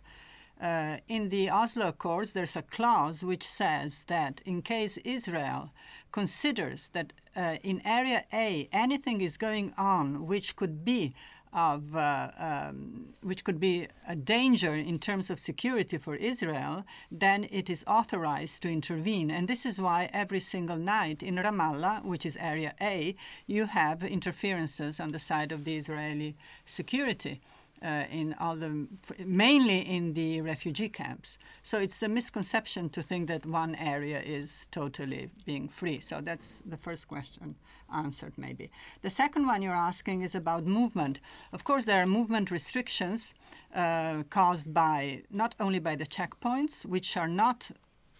uh, 0.63 0.97
in 1.09 1.27
the 1.27 1.49
Oslo 1.49 1.89
Accords, 1.89 2.31
there's 2.31 2.55
a 2.55 2.61
clause 2.61 3.23
which 3.23 3.45
says 3.45 4.05
that 4.05 4.41
in 4.45 4.61
case 4.61 4.95
Israel 4.97 5.71
considers 6.13 6.89
that 6.89 7.11
uh, 7.35 7.57
in 7.63 7.81
Area 7.85 8.23
A 8.31 8.69
anything 8.71 9.19
is 9.19 9.35
going 9.35 9.73
on 9.77 10.25
which 10.25 10.55
could 10.55 10.85
be 10.85 11.13
of 11.51 11.95
uh, 11.95 12.31
um, 12.37 13.09
which 13.21 13.43
could 13.43 13.59
be 13.59 13.87
a 14.07 14.15
danger 14.15 14.73
in 14.73 14.97
terms 14.99 15.29
of 15.29 15.39
security 15.39 15.97
for 15.97 16.15
Israel, 16.15 16.83
then 17.11 17.45
it 17.51 17.69
is 17.69 17.83
authorized 17.85 18.61
to 18.63 18.69
intervene. 18.69 19.29
And 19.29 19.47
this 19.47 19.65
is 19.65 19.79
why 19.79 20.09
every 20.13 20.39
single 20.39 20.77
night 20.77 21.21
in 21.21 21.35
Ramallah, 21.35 22.03
which 22.05 22.25
is 22.25 22.37
Area 22.37 22.73
A, 22.81 23.15
you 23.45 23.65
have 23.65 24.03
interferences 24.03 24.99
on 24.99 25.11
the 25.11 25.19
side 25.19 25.51
of 25.51 25.63
the 25.63 25.75
Israeli 25.75 26.35
security 26.65 27.41
uh, 27.83 28.05
in 28.11 28.35
all 28.39 28.55
the, 28.55 28.87
mainly 29.25 29.79
in 29.79 30.13
the 30.13 30.41
refugee 30.41 30.89
camps. 30.89 31.37
So 31.63 31.79
it's 31.79 32.01
a 32.01 32.09
misconception 32.09 32.89
to 32.89 33.01
think 33.01 33.27
that 33.27 33.45
one 33.45 33.75
area 33.75 34.21
is 34.21 34.67
totally 34.71 35.29
being 35.45 35.67
free. 35.67 35.99
So 35.99 36.21
that's 36.21 36.61
the 36.65 36.77
first 36.77 37.07
question 37.07 37.55
answered, 37.93 38.33
maybe. 38.37 38.71
The 39.01 39.09
second 39.09 39.45
one 39.45 39.61
you're 39.61 39.73
asking 39.73 40.21
is 40.21 40.35
about 40.35 40.65
movement. 40.65 41.19
Of 41.51 41.63
course, 41.63 41.85
there 41.85 42.01
are 42.01 42.07
movement 42.07 42.51
restrictions 42.51 43.33
uh, 43.75 44.23
caused 44.29 44.73
by 44.73 45.23
not 45.29 45.55
only 45.59 45.79
by 45.79 45.95
the 45.95 46.05
checkpoints, 46.05 46.85
which 46.85 47.17
are 47.17 47.27
not 47.27 47.71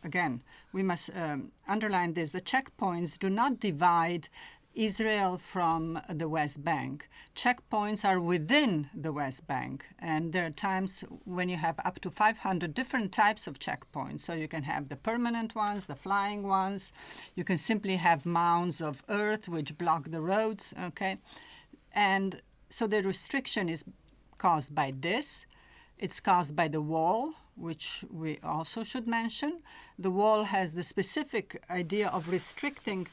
again, 0.03 0.41
we 0.74 0.84
must 0.84 1.10
um, 1.15 1.51
underline 1.67 2.13
this 2.13 2.32
the 2.32 2.41
checkpoints 2.41 3.17
do 3.17 3.29
not 3.29 3.60
divide 3.60 4.27
Israel 4.75 5.38
from 5.38 6.01
the 6.10 6.27
West 6.27 6.63
Bank. 6.63 7.08
Checkpoints 7.36 8.03
are 8.03 8.20
within 8.20 8.89
the 8.94 9.12
West 9.12 9.46
Bank, 9.46 9.86
and 10.00 10.34
there 10.34 10.46
are 10.46 10.51
times 10.51 11.03
when 11.25 11.48
you 11.50 11.58
have 11.58 11.80
up 11.86 12.00
to 12.01 12.10
500 12.10 12.74
different 12.74 13.12
types 13.12 13.46
of 13.46 13.60
checkpoints. 13.60 14.22
So 14.22 14.34
you 14.34 14.48
can 14.48 14.63
have 14.63 14.89
the 14.89 14.96
permanent 14.96 15.53
ones, 15.56 15.86
the 15.86 15.96
flying 15.96 16.44
ones. 16.44 16.92
You 17.36 17.44
can 17.44 17.58
simply 17.58 17.98
have 17.98 18.25
mounds 18.25 18.82
of 18.82 19.03
earth 19.10 19.48
which 19.48 19.77
block 19.77 20.10
the 20.10 20.22
roads, 20.22 20.74
okay? 20.82 21.18
And 21.94 22.42
so 22.70 22.88
the 22.88 23.03
restriction 23.03 23.70
is 23.70 23.86
caused 24.39 24.74
by 24.74 24.94
this. 25.00 25.46
It's 26.00 26.20
caused 26.20 26.56
by 26.56 26.68
the 26.68 26.82
wall, 26.82 27.34
which 27.56 28.03
we 28.12 28.39
also 28.44 28.84
should 28.84 29.08
mention. 29.08 29.62
The 30.00 30.10
wall 30.10 30.46
has 30.46 30.74
the 30.74 30.84
specific 30.84 31.63
idea 31.70 32.08
of 32.08 32.30
restricting 32.30 33.08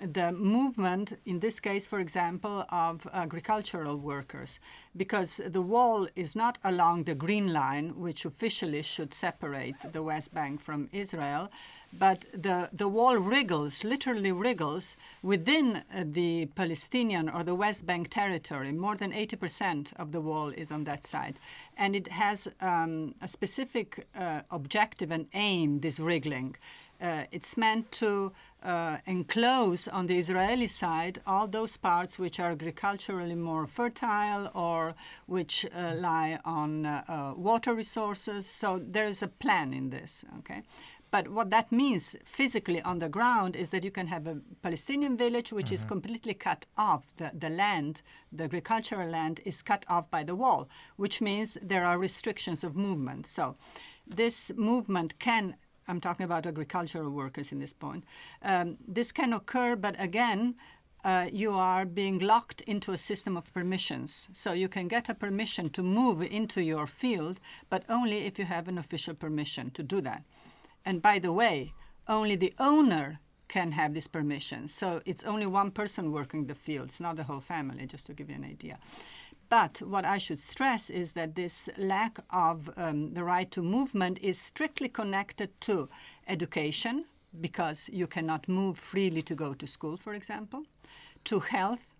the 0.00 0.32
movement, 0.32 1.18
in 1.24 1.40
this 1.40 1.60
case, 1.60 1.86
for 1.86 1.98
example, 1.98 2.64
of 2.70 3.06
agricultural 3.12 3.96
workers, 3.96 4.60
because 4.96 5.40
the 5.46 5.62
wall 5.62 6.08
is 6.16 6.34
not 6.34 6.58
along 6.64 7.04
the 7.04 7.14
Green 7.14 7.52
Line, 7.52 7.90
which 7.96 8.24
officially 8.24 8.82
should 8.82 9.14
separate 9.14 9.76
the 9.92 10.02
West 10.02 10.34
Bank 10.34 10.60
from 10.60 10.88
Israel, 10.92 11.50
but 11.92 12.24
the, 12.32 12.70
the 12.72 12.88
wall 12.88 13.16
wriggles, 13.16 13.84
literally 13.84 14.32
wriggles, 14.32 14.96
within 15.22 15.82
uh, 15.94 16.04
the 16.06 16.46
Palestinian 16.54 17.28
or 17.28 17.44
the 17.44 17.54
West 17.54 17.84
Bank 17.86 18.08
territory. 18.08 18.72
More 18.72 18.96
than 18.96 19.12
80% 19.12 19.92
of 19.96 20.12
the 20.12 20.20
wall 20.20 20.48
is 20.48 20.72
on 20.72 20.84
that 20.84 21.04
side. 21.04 21.38
And 21.76 21.94
it 21.94 22.08
has 22.08 22.48
um, 22.60 23.14
a 23.20 23.28
specific 23.28 24.06
uh, 24.14 24.40
objective 24.50 25.10
and 25.10 25.26
aim, 25.34 25.80
this 25.80 26.00
wriggling. 26.00 26.56
Uh, 27.02 27.24
it's 27.32 27.56
meant 27.56 27.90
to 27.90 28.32
uh, 28.62 28.96
enclose 29.06 29.88
on 29.88 30.06
the 30.06 30.16
Israeli 30.16 30.68
side 30.68 31.20
all 31.26 31.48
those 31.48 31.76
parts 31.76 32.16
which 32.16 32.38
are 32.38 32.52
agriculturally 32.52 33.34
more 33.34 33.66
fertile 33.66 34.48
or 34.54 34.94
which 35.26 35.66
uh, 35.74 35.94
lie 35.96 36.38
on 36.44 36.86
uh, 36.86 37.02
uh, 37.08 37.34
water 37.36 37.74
resources. 37.74 38.46
So 38.46 38.78
there 38.78 39.06
is 39.06 39.20
a 39.20 39.26
plan 39.26 39.74
in 39.74 39.90
this. 39.90 40.24
Okay. 40.38 40.62
But 41.10 41.28
what 41.28 41.50
that 41.50 41.70
means 41.70 42.16
physically 42.24 42.80
on 42.80 42.98
the 42.98 43.08
ground 43.08 43.54
is 43.54 43.68
that 43.68 43.84
you 43.84 43.90
can 43.90 44.06
have 44.06 44.26
a 44.26 44.38
Palestinian 44.62 45.18
village 45.18 45.52
which 45.52 45.70
is 45.70 45.84
completely 45.84 46.32
cut 46.32 46.64
off. 46.78 47.12
The, 47.16 47.32
the 47.38 47.50
land, 47.50 48.00
the 48.32 48.44
agricultural 48.44 49.10
land, 49.10 49.40
is 49.44 49.60
cut 49.62 49.84
off 49.90 50.10
by 50.10 50.24
the 50.24 50.34
wall, 50.34 50.70
which 50.96 51.20
means 51.20 51.58
there 51.60 51.84
are 51.84 51.98
restrictions 51.98 52.64
of 52.64 52.76
movement. 52.76 53.26
So 53.26 53.56
this 54.06 54.52
movement 54.56 55.18
can 55.18 55.56
I'm 55.92 56.00
talking 56.00 56.24
about 56.24 56.46
agricultural 56.46 57.10
workers 57.10 57.52
in 57.52 57.58
this 57.58 57.74
point. 57.74 58.04
Um, 58.40 58.78
this 58.88 59.12
can 59.12 59.34
occur, 59.34 59.76
but 59.76 59.94
again, 59.98 60.54
uh, 61.04 61.26
you 61.30 61.52
are 61.52 61.84
being 61.84 62.18
locked 62.18 62.62
into 62.62 62.92
a 62.92 62.96
system 62.96 63.36
of 63.36 63.52
permissions. 63.52 64.30
So 64.32 64.54
you 64.54 64.68
can 64.68 64.88
get 64.88 65.10
a 65.10 65.14
permission 65.14 65.68
to 65.70 65.82
move 65.82 66.22
into 66.22 66.62
your 66.62 66.86
field, 66.86 67.40
but 67.68 67.84
only 67.90 68.24
if 68.24 68.38
you 68.38 68.46
have 68.46 68.68
an 68.68 68.78
official 68.78 69.14
permission 69.14 69.70
to 69.72 69.82
do 69.82 70.00
that. 70.00 70.22
And 70.86 71.02
by 71.02 71.18
the 71.18 71.32
way, 71.32 71.74
only 72.08 72.36
the 72.36 72.54
owner 72.58 73.20
can 73.48 73.72
have 73.72 73.92
this 73.92 74.08
permission. 74.08 74.68
So 74.68 75.02
it's 75.04 75.24
only 75.24 75.44
one 75.44 75.72
person 75.72 76.10
working 76.10 76.46
the 76.46 76.54
field, 76.54 76.88
it's 76.88 77.00
not 77.00 77.16
the 77.16 77.24
whole 77.24 77.40
family, 77.40 77.84
just 77.86 78.06
to 78.06 78.14
give 78.14 78.30
you 78.30 78.36
an 78.36 78.44
idea. 78.44 78.78
But 79.52 79.82
what 79.82 80.06
I 80.06 80.16
should 80.16 80.38
stress 80.38 80.88
is 80.88 81.12
that 81.12 81.34
this 81.34 81.68
lack 81.76 82.18
of 82.30 82.70
um, 82.78 83.12
the 83.12 83.22
right 83.22 83.50
to 83.50 83.62
movement 83.62 84.18
is 84.22 84.40
strictly 84.40 84.88
connected 84.88 85.50
to 85.60 85.90
education, 86.26 87.04
because 87.38 87.90
you 87.92 88.06
cannot 88.06 88.48
move 88.48 88.78
freely 88.78 89.20
to 89.20 89.34
go 89.34 89.52
to 89.52 89.66
school, 89.66 89.98
for 89.98 90.14
example, 90.14 90.62
to 91.24 91.40
health, 91.40 91.91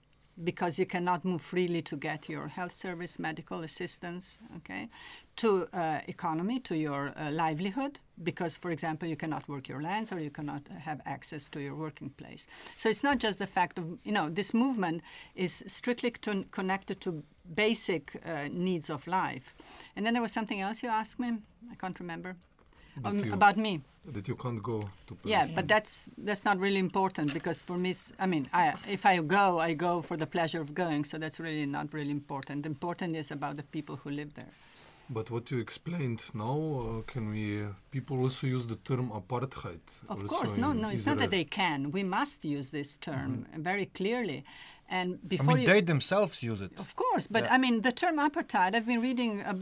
because 0.44 0.78
you 0.78 0.86
cannot 0.86 1.24
move 1.24 1.42
freely 1.42 1.82
to 1.82 1.96
get 1.96 2.28
your 2.28 2.48
health 2.48 2.72
service, 2.72 3.18
medical 3.18 3.62
assistance, 3.62 4.38
okay, 4.56 4.88
to 5.36 5.66
uh, 5.72 6.00
economy, 6.08 6.60
to 6.60 6.74
your 6.76 7.12
uh, 7.16 7.30
livelihood, 7.30 7.98
because, 8.22 8.56
for 8.56 8.70
example, 8.70 9.08
you 9.08 9.16
cannot 9.16 9.48
work 9.48 9.68
your 9.68 9.82
lands 9.82 10.12
or 10.12 10.20
you 10.20 10.30
cannot 10.30 10.62
have 10.68 11.00
access 11.04 11.48
to 11.50 11.60
your 11.60 11.74
working 11.74 12.10
place. 12.10 12.46
So 12.76 12.88
it's 12.88 13.02
not 13.02 13.18
just 13.18 13.38
the 13.38 13.46
fact 13.46 13.78
of, 13.78 13.98
you 14.04 14.12
know, 14.12 14.28
this 14.30 14.54
movement 14.54 15.02
is 15.34 15.64
strictly 15.66 16.10
to, 16.10 16.44
connected 16.50 17.00
to 17.02 17.22
basic 17.54 18.20
uh, 18.24 18.48
needs 18.50 18.90
of 18.90 19.06
life. 19.06 19.54
And 19.96 20.06
then 20.06 20.14
there 20.14 20.22
was 20.22 20.32
something 20.32 20.60
else 20.60 20.82
you 20.82 20.88
asked 20.88 21.18
me, 21.18 21.38
I 21.70 21.74
can't 21.74 21.98
remember, 22.00 22.36
um, 23.04 23.18
you- 23.18 23.32
about 23.32 23.56
me. 23.56 23.80
That 24.04 24.26
you 24.26 24.34
can't 24.34 24.60
go 24.60 24.90
to 25.06 25.16
Yeah, 25.22 25.46
but 25.54 25.68
that's 25.68 26.10
that's 26.18 26.44
not 26.44 26.58
really 26.58 26.80
important 26.80 27.32
because 27.32 27.62
for 27.62 27.78
me, 27.78 27.94
I 28.18 28.26
mean, 28.26 28.48
I, 28.52 28.74
if 28.88 29.06
I 29.06 29.18
go, 29.18 29.60
I 29.60 29.74
go 29.74 30.02
for 30.02 30.16
the 30.16 30.26
pleasure 30.26 30.60
of 30.60 30.74
going. 30.74 31.04
So 31.04 31.18
that's 31.18 31.38
really 31.38 31.66
not 31.66 31.94
really 31.94 32.10
important. 32.10 32.66
Important 32.66 33.14
is 33.14 33.30
about 33.30 33.56
the 33.56 33.62
people 33.62 33.94
who 34.02 34.10
live 34.10 34.34
there. 34.34 34.52
But 35.08 35.30
what 35.30 35.50
you 35.50 35.58
explained 35.58 36.22
now, 36.34 36.58
uh, 36.58 37.02
can 37.12 37.30
we? 37.30 37.64
people 37.90 38.18
also 38.18 38.46
use 38.46 38.66
the 38.66 38.76
term 38.76 39.10
apartheid. 39.10 39.80
Of 40.08 40.26
course, 40.26 40.56
no, 40.56 40.72
no, 40.72 40.88
it's 40.88 41.06
not 41.06 41.18
that 41.18 41.30
they 41.30 41.44
can. 41.44 41.90
We 41.92 42.02
must 42.02 42.44
use 42.44 42.70
this 42.70 42.96
term 42.98 43.46
very 43.56 43.86
clearly. 43.86 44.44
And 44.92 45.18
I 45.40 45.42
mean, 45.42 45.58
you, 45.60 45.66
they 45.66 45.80
themselves 45.80 46.42
use 46.42 46.60
it. 46.60 46.70
Of 46.76 46.94
course, 46.96 47.26
but 47.26 47.44
Yeah. 47.44 47.54
I 47.54 47.58
mean, 47.64 47.80
the 47.80 47.92
term 47.92 48.16
apartheid, 48.18 48.74
I've 48.76 48.86
been 48.92 49.00
reading 49.00 49.40
uh, 49.40 49.54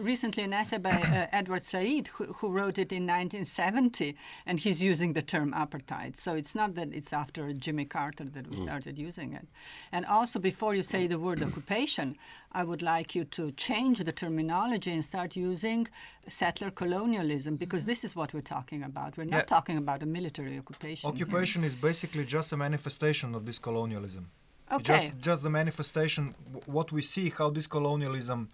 recently 0.00 0.42
an 0.44 0.54
essay 0.54 0.78
by 0.78 0.96
uh, 1.02 1.26
Edward 1.40 1.64
Said, 1.64 2.04
who, 2.14 2.24
who 2.38 2.48
wrote 2.48 2.78
it 2.78 2.90
in 2.90 3.06
1970, 3.06 4.16
and 4.46 4.58
he's 4.64 4.82
using 4.82 5.12
the 5.12 5.20
term 5.34 5.52
apartheid. 5.52 6.16
So 6.16 6.30
it's 6.40 6.54
not 6.54 6.74
that 6.76 6.88
it's 6.98 7.12
after 7.12 7.52
Jimmy 7.52 7.84
Carter 7.84 8.24
that 8.24 8.46
we 8.50 8.56
started 8.56 8.98
using 8.98 9.34
it. 9.34 9.46
And 9.94 10.06
also, 10.06 10.38
before 10.38 10.74
you 10.74 10.82
say 10.82 11.06
the 11.06 11.18
word 11.18 11.42
occupation, 11.42 12.16
I 12.52 12.62
would 12.64 12.82
like 12.94 13.14
you 13.14 13.24
to 13.38 13.52
change 13.68 13.98
the 14.08 14.12
terminology 14.24 14.90
and 14.96 15.04
start 15.04 15.36
using 15.36 15.86
settler 16.28 16.70
colonialism, 16.70 17.56
because 17.56 17.84
this 17.84 18.04
is 18.04 18.16
what 18.16 18.32
we're 18.32 18.50
talking 18.56 18.82
about. 18.82 19.18
We're 19.18 19.32
not 19.36 19.44
Yeah. 19.44 19.56
talking 19.56 19.76
about 19.76 20.02
a 20.02 20.06
military 20.06 20.56
occupation. 20.58 21.10
Occupation 21.10 21.62
is 21.62 21.74
basically 21.74 22.24
just 22.24 22.48
a 22.52 22.56
manifestation 22.56 23.34
of 23.34 23.44
this 23.44 23.58
colonialism. 23.58 24.24
Okay. 24.72 24.84
Just, 24.84 25.18
just 25.18 25.42
the 25.42 25.50
manifestation, 25.50 26.34
w- 26.52 26.64
what 26.66 26.92
we 26.92 27.02
see, 27.02 27.30
how 27.30 27.50
this 27.50 27.66
colonialism 27.66 28.48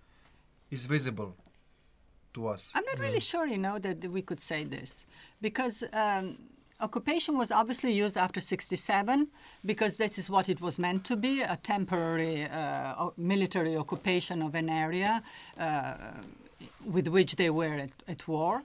is 0.70 0.86
visible 0.86 1.34
to 2.34 2.48
us. 2.48 2.72
I'm 2.74 2.84
not 2.84 2.98
really 2.98 3.20
sure, 3.20 3.46
you 3.46 3.58
know, 3.58 3.78
that 3.78 4.04
we 4.10 4.22
could 4.22 4.40
say 4.40 4.64
this 4.64 5.06
because 5.40 5.84
um, 5.92 6.36
occupation 6.80 7.38
was 7.38 7.50
obviously 7.50 7.92
used 7.92 8.16
after 8.16 8.40
67 8.40 9.28
because 9.64 9.96
this 9.96 10.18
is 10.18 10.28
what 10.28 10.48
it 10.48 10.60
was 10.60 10.78
meant 10.78 11.04
to 11.04 11.16
be 11.16 11.42
a 11.42 11.56
temporary 11.62 12.44
uh, 12.44 13.10
military 13.16 13.76
occupation 13.76 14.42
of 14.42 14.54
an 14.54 14.68
area 14.68 15.22
uh, 15.58 15.94
with 16.84 17.08
which 17.08 17.36
they 17.36 17.50
were 17.50 17.74
at, 17.74 17.90
at 18.08 18.28
war. 18.28 18.62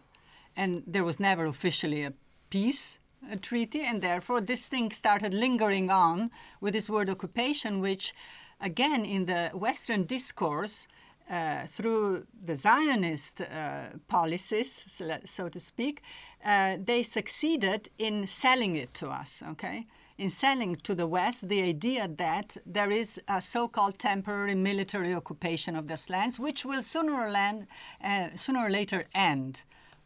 And 0.56 0.84
there 0.86 1.04
was 1.04 1.20
never 1.20 1.46
officially 1.46 2.04
a 2.04 2.14
peace 2.50 3.00
treaty, 3.42 3.82
and 3.82 4.02
therefore 4.02 4.42
this 4.42 4.68
thing 4.68 4.92
started 4.92 5.34
lingering 5.34 5.90
on 5.90 6.32
with 6.62 6.74
this 6.74 6.90
word 6.90 7.10
occupation, 7.10 7.80
which, 7.80 8.14
again, 8.60 9.06
in 9.06 9.26
the 9.26 9.50
Western 9.54 10.04
discourse, 10.04 10.88
uh, 11.30 11.66
through 11.68 12.26
the 12.46 12.56
Zionist 12.56 13.42
uh, 13.42 13.86
policies, 14.08 14.84
so, 14.88 15.18
so 15.26 15.50
to 15.50 15.60
speak, 15.60 16.02
uh, 16.46 16.78
they 16.84 17.02
succeeded 17.04 17.90
in 17.98 18.28
selling 18.28 18.76
it 18.76 18.94
to 18.94 19.08
us, 19.08 19.42
okay? 19.52 19.88
In 20.18 20.30
selling 20.30 20.76
to 20.84 20.94
the 20.94 21.08
West 21.08 21.48
the 21.48 21.62
idea 21.64 22.08
that 22.08 22.58
there 22.66 22.92
is 22.92 23.22
a 23.28 23.42
so 23.42 23.68
called 23.68 23.98
temporary 23.98 24.54
military 24.56 25.14
occupation 25.14 25.76
of 25.76 25.88
those 25.88 26.10
lands, 26.10 26.40
which 26.40 26.66
will 26.66 26.84
sooner 26.84 27.14
or, 27.14 27.32
land, 27.32 27.68
uh, 28.04 28.28
sooner 28.36 28.60
or 28.60 28.70
later 28.70 29.06
end 29.16 29.62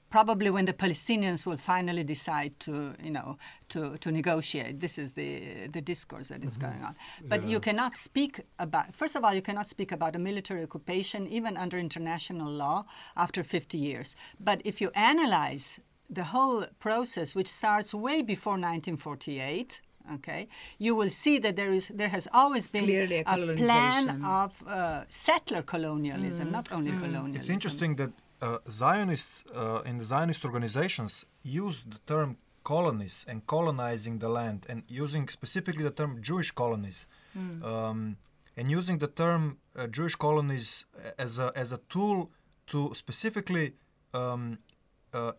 probably 0.09 0.49
when 0.49 0.65
the 0.65 0.73
Palestinians 0.73 1.45
will 1.45 1.57
finally 1.57 2.03
decide 2.03 2.59
to, 2.61 2.93
you 3.03 3.11
know, 3.11 3.37
to, 3.69 3.97
to 3.97 4.11
negotiate. 4.11 4.79
This 4.79 4.97
is 4.97 5.13
the, 5.13 5.67
the 5.67 5.81
discourse 5.81 6.29
that 6.29 6.43
is 6.43 6.57
going 6.57 6.83
on. 6.83 6.95
But 7.27 7.43
you 7.43 7.59
cannot 7.59 7.95
speak 7.95 8.41
about, 8.59 8.95
first 8.95 9.15
of 9.15 9.23
all, 9.23 9.33
you 9.33 9.41
cannot 9.41 9.67
speak 9.67 9.91
about 9.91 10.15
a 10.15 10.19
military 10.19 10.63
occupation 10.63 11.27
even 11.27 11.57
under 11.57 11.77
international 11.77 12.49
law 12.49 12.85
after 13.15 13.43
50 13.43 13.77
years. 13.77 14.15
But 14.39 14.61
if 14.63 14.79
you 14.81 14.91
analyze 14.95 15.79
the 16.09 16.23
whole 16.25 16.65
process, 16.79 17.35
which 17.35 17.47
starts 17.47 17.93
way 17.93 18.21
before 18.21 18.53
1948, 18.53 19.81
okay, 20.13 20.47
you 20.77 20.95
will 20.95 21.09
see 21.09 21.37
that 21.39 21.57
there 21.57 21.71
is 21.71 21.89
there 21.89 22.07
has 22.07 22.27
always 22.33 22.67
been 22.67 22.85
Clearly 22.85 23.23
a 23.25 23.55
plan 23.57 24.23
of 24.23 24.65
uh, 24.67 25.03
settler 25.09 25.61
colonialism, 25.61 26.49
not 26.51 26.71
only 26.71 26.91
colonialism. 26.91 27.35
It's 27.35 27.49
interesting 27.49 27.95
that 27.95 28.11
uh, 28.41 28.57
Zionists 28.69 29.43
uh, 29.53 29.81
in 29.85 29.97
the 29.97 30.03
Zionist 30.03 30.45
organizations 30.45 31.25
use 31.43 31.83
the 31.83 31.99
term 32.05 32.37
colonies 32.63 33.25
and 33.27 33.45
colonizing 33.47 34.19
the 34.19 34.29
land, 34.29 34.65
and 34.69 34.83
using 34.87 35.27
specifically 35.29 35.83
the 35.83 35.91
term 35.91 36.21
Jewish 36.21 36.51
colonies, 36.51 37.07
um, 37.63 38.17
and 38.57 38.69
using 38.69 38.97
the 38.97 39.07
term 39.07 39.57
uh, 39.75 39.87
Jewish 39.87 40.15
colonies 40.15 40.85
as 41.17 41.39
a 41.39 41.51
as 41.55 41.71
a 41.71 41.79
tool 41.89 42.29
to 42.67 42.93
specifically 42.93 43.73
um, 44.13 44.59
uh, 45.13 45.31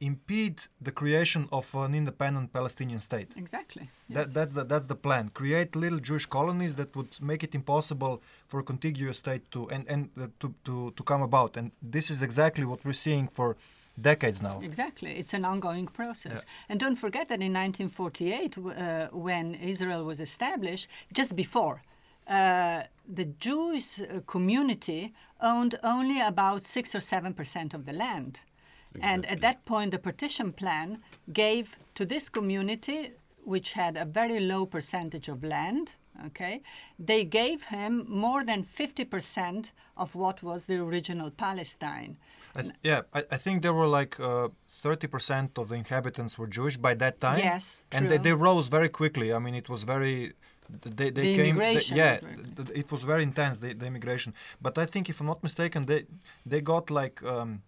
impede 0.00 0.60
the 0.80 0.92
creation 0.92 1.48
of 1.52 1.74
an 1.74 1.94
independent 1.94 2.52
Palestinian 2.52 3.00
state. 3.00 3.32
Exactly. 3.36 3.90
That, 4.10 4.32
that's 4.34 4.52
the 4.52 4.64
that's 4.64 4.86
the 4.86 4.94
plan. 4.94 5.30
Create 5.30 5.74
little 5.74 5.98
Jewish 5.98 6.26
colonies 6.26 6.74
that 6.76 6.94
would 6.96 7.20
make 7.20 7.42
it 7.42 7.54
impossible 7.54 8.22
for 8.46 8.60
a 8.60 8.62
contiguous 8.62 9.18
state 9.18 9.50
to 9.52 9.68
and 9.70 9.86
and 9.88 10.10
uh, 10.20 10.26
to, 10.40 10.54
to 10.64 10.90
to 10.96 11.02
come 11.02 11.22
about. 11.22 11.56
And 11.56 11.70
this 11.82 12.10
is 12.10 12.22
exactly 12.22 12.64
what 12.64 12.84
we're 12.84 13.00
seeing 13.06 13.28
for 13.28 13.56
decades 14.00 14.42
now. 14.42 14.60
Exactly. 14.62 15.12
It's 15.12 15.32
an 15.32 15.44
ongoing 15.44 15.86
process. 15.86 16.44
And 16.68 16.78
don't 16.78 16.96
forget 16.96 17.28
that 17.28 17.40
in 17.40 17.52
1948, 17.54 18.58
uh, 18.58 19.08
when 19.12 19.54
Israel 19.54 20.04
was 20.04 20.20
established, 20.20 20.88
just 21.14 21.34
before, 21.34 21.82
uh, 22.28 22.82
the 23.08 23.24
Jewish 23.38 24.00
uh, 24.00 24.20
community 24.26 25.14
owned 25.40 25.76
only 25.82 26.20
about 26.20 26.64
6 26.64 26.94
or 26.94 26.98
7% 26.98 27.74
of 27.74 27.86
the 27.86 27.92
land. 27.92 28.40
And 29.02 29.26
at 29.26 29.40
that 29.40 29.64
point, 29.64 29.90
the 29.92 29.98
partition 29.98 30.52
plan 30.52 31.02
gave 31.32 31.76
to 31.94 32.04
this 32.04 32.28
community 32.28 33.12
which 33.44 33.74
had 33.74 33.96
a 33.96 34.04
very 34.04 34.40
low 34.40 34.66
percentage 34.66 35.28
of 35.28 35.44
land, 35.44 35.94
okay, 36.26 36.62
they 36.98 37.22
gave 37.24 37.64
him 37.64 38.04
more 38.08 38.42
than 38.42 38.64
50% 38.64 39.70
of 39.96 40.14
what 40.16 40.42
was 40.42 40.66
the 40.66 40.78
original 40.78 41.30
Palestine. 41.30 42.16
I 42.56 42.62
th- 42.62 42.74
yeah, 42.82 43.02
I, 43.14 43.24
I 43.30 43.36
think 43.36 43.62
there 43.62 43.72
were 43.74 43.86
like 43.86 44.18
uh, 44.18 44.48
30% 44.70 45.58
of 45.58 45.68
the 45.68 45.76
inhabitants 45.76 46.36
were 46.38 46.48
Jewish 46.48 46.76
by 46.76 46.94
that 46.94 47.20
time. 47.20 47.38
Yes, 47.38 47.84
true. 47.90 47.98
And 47.98 48.10
they, 48.10 48.18
they 48.18 48.32
rose 48.32 48.66
very 48.66 48.88
quickly. 48.88 49.32
I 49.32 49.38
mean, 49.38 49.54
it 49.54 49.68
was 49.68 49.84
very. 49.84 50.32
They, 50.82 51.10
they 51.10 51.10
The 51.10 51.22
came. 51.22 51.36
they- 51.36 51.48
immigration 51.50 51.96
yeah, 51.96 52.18
was 52.58 52.70
it 52.74 52.90
was 52.90 53.02
very 53.04 53.22
intense, 53.22 53.58
the, 53.58 53.74
the 53.74 53.86
immigration. 53.86 54.34
But 54.60 54.76
I 54.78 54.86
think, 54.86 55.08
if 55.08 55.20
I'm 55.20 55.26
not 55.26 55.42
mistaken, 55.42 55.86
they, 55.86 56.06
they 56.44 56.60
got 56.62 56.90
like. 56.90 57.22
Um, 57.22 57.62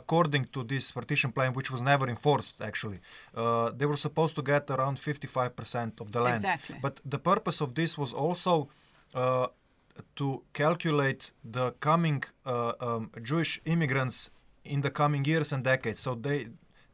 according 0.00 0.44
to 0.54 0.60
this 0.72 0.92
partition 0.92 1.30
plan, 1.32 1.50
which 1.58 1.70
was 1.74 1.80
never 1.92 2.06
enforced 2.14 2.60
actually, 2.60 3.00
uh, 3.34 3.70
they 3.78 3.86
were 3.86 4.00
supposed 4.06 4.34
to 4.38 4.42
get 4.42 4.70
around 4.70 4.96
55% 4.98 6.00
of 6.02 6.12
the 6.12 6.20
land. 6.20 6.36
Exactly. 6.36 6.76
But 6.82 7.00
the 7.14 7.18
purpose 7.18 7.58
of 7.64 7.74
this 7.74 7.96
was 8.02 8.12
also 8.12 8.68
uh, 9.14 9.46
to 10.20 10.42
calculate 10.52 11.22
the 11.56 11.66
coming 11.88 12.22
uh, 12.44 12.72
um, 12.80 13.10
Jewish 13.22 13.52
immigrants 13.64 14.30
in 14.64 14.82
the 14.82 14.90
coming 14.90 15.24
years 15.24 15.52
and 15.52 15.64
decades. 15.64 16.00
So 16.00 16.14
they 16.14 16.38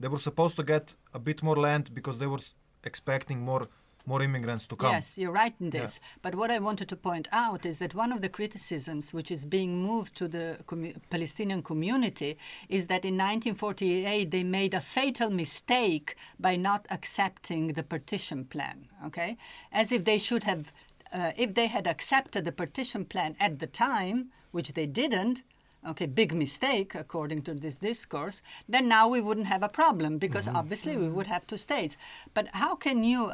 they 0.00 0.08
were 0.08 0.22
supposed 0.28 0.56
to 0.56 0.64
get 0.74 0.84
a 1.12 1.18
bit 1.28 1.42
more 1.42 1.58
land 1.66 1.84
because 1.94 2.16
they 2.18 2.26
were 2.34 2.44
expecting 2.84 3.38
more 3.40 3.68
more 4.06 4.22
immigrants 4.22 4.66
to 4.66 4.76
come. 4.76 4.92
Yes, 4.92 5.16
you're 5.16 5.32
right 5.32 5.54
in 5.60 5.70
this. 5.70 6.00
But 6.22 6.34
what 6.34 6.50
I 6.50 6.58
wanted 6.58 6.88
to 6.88 6.96
point 6.96 7.28
out 7.32 7.64
is 7.64 7.78
that 7.78 7.94
one 7.94 8.12
of 8.12 8.20
the 8.20 8.28
criticisms 8.28 9.14
which 9.14 9.30
is 9.30 9.46
being 9.46 9.82
moved 9.82 10.14
to 10.16 10.28
the 10.28 10.58
commu- 10.66 10.96
Palestinian 11.10 11.62
community 11.62 12.36
is 12.68 12.86
that 12.88 13.04
in 13.04 13.14
1948 13.14 14.30
they 14.30 14.42
made 14.44 14.74
a 14.74 14.80
fatal 14.80 15.30
mistake 15.30 16.16
by 16.38 16.56
not 16.56 16.86
accepting 16.90 17.68
the 17.74 17.82
partition 17.82 18.44
plan, 18.44 18.88
okay? 19.06 19.36
As 19.72 19.92
if 19.92 20.04
they 20.04 20.18
should 20.18 20.44
have, 20.44 20.72
uh, 21.12 21.32
if 21.36 21.54
they 21.54 21.68
had 21.68 21.86
accepted 21.86 22.44
the 22.44 22.52
partition 22.52 23.04
plan 23.04 23.36
at 23.38 23.58
the 23.58 23.66
time, 23.66 24.30
which 24.50 24.74
they 24.74 24.86
didn't, 24.86 25.42
okay, 25.86 26.06
big 26.06 26.32
mistake 26.34 26.94
according 26.94 27.42
to 27.42 27.54
this 27.54 27.76
discourse, 27.76 28.42
then 28.68 28.88
now 28.88 29.08
we 29.08 29.20
wouldn't 29.20 29.46
have 29.46 29.62
a 29.62 29.68
problem 29.68 30.18
because 30.18 30.46
mm-hmm. 30.46 30.56
obviously 30.56 30.96
we 30.96 31.08
would 31.08 31.26
have 31.26 31.46
two 31.46 31.56
states. 31.56 31.96
But 32.34 32.48
how 32.52 32.74
can 32.74 33.04
you, 33.04 33.30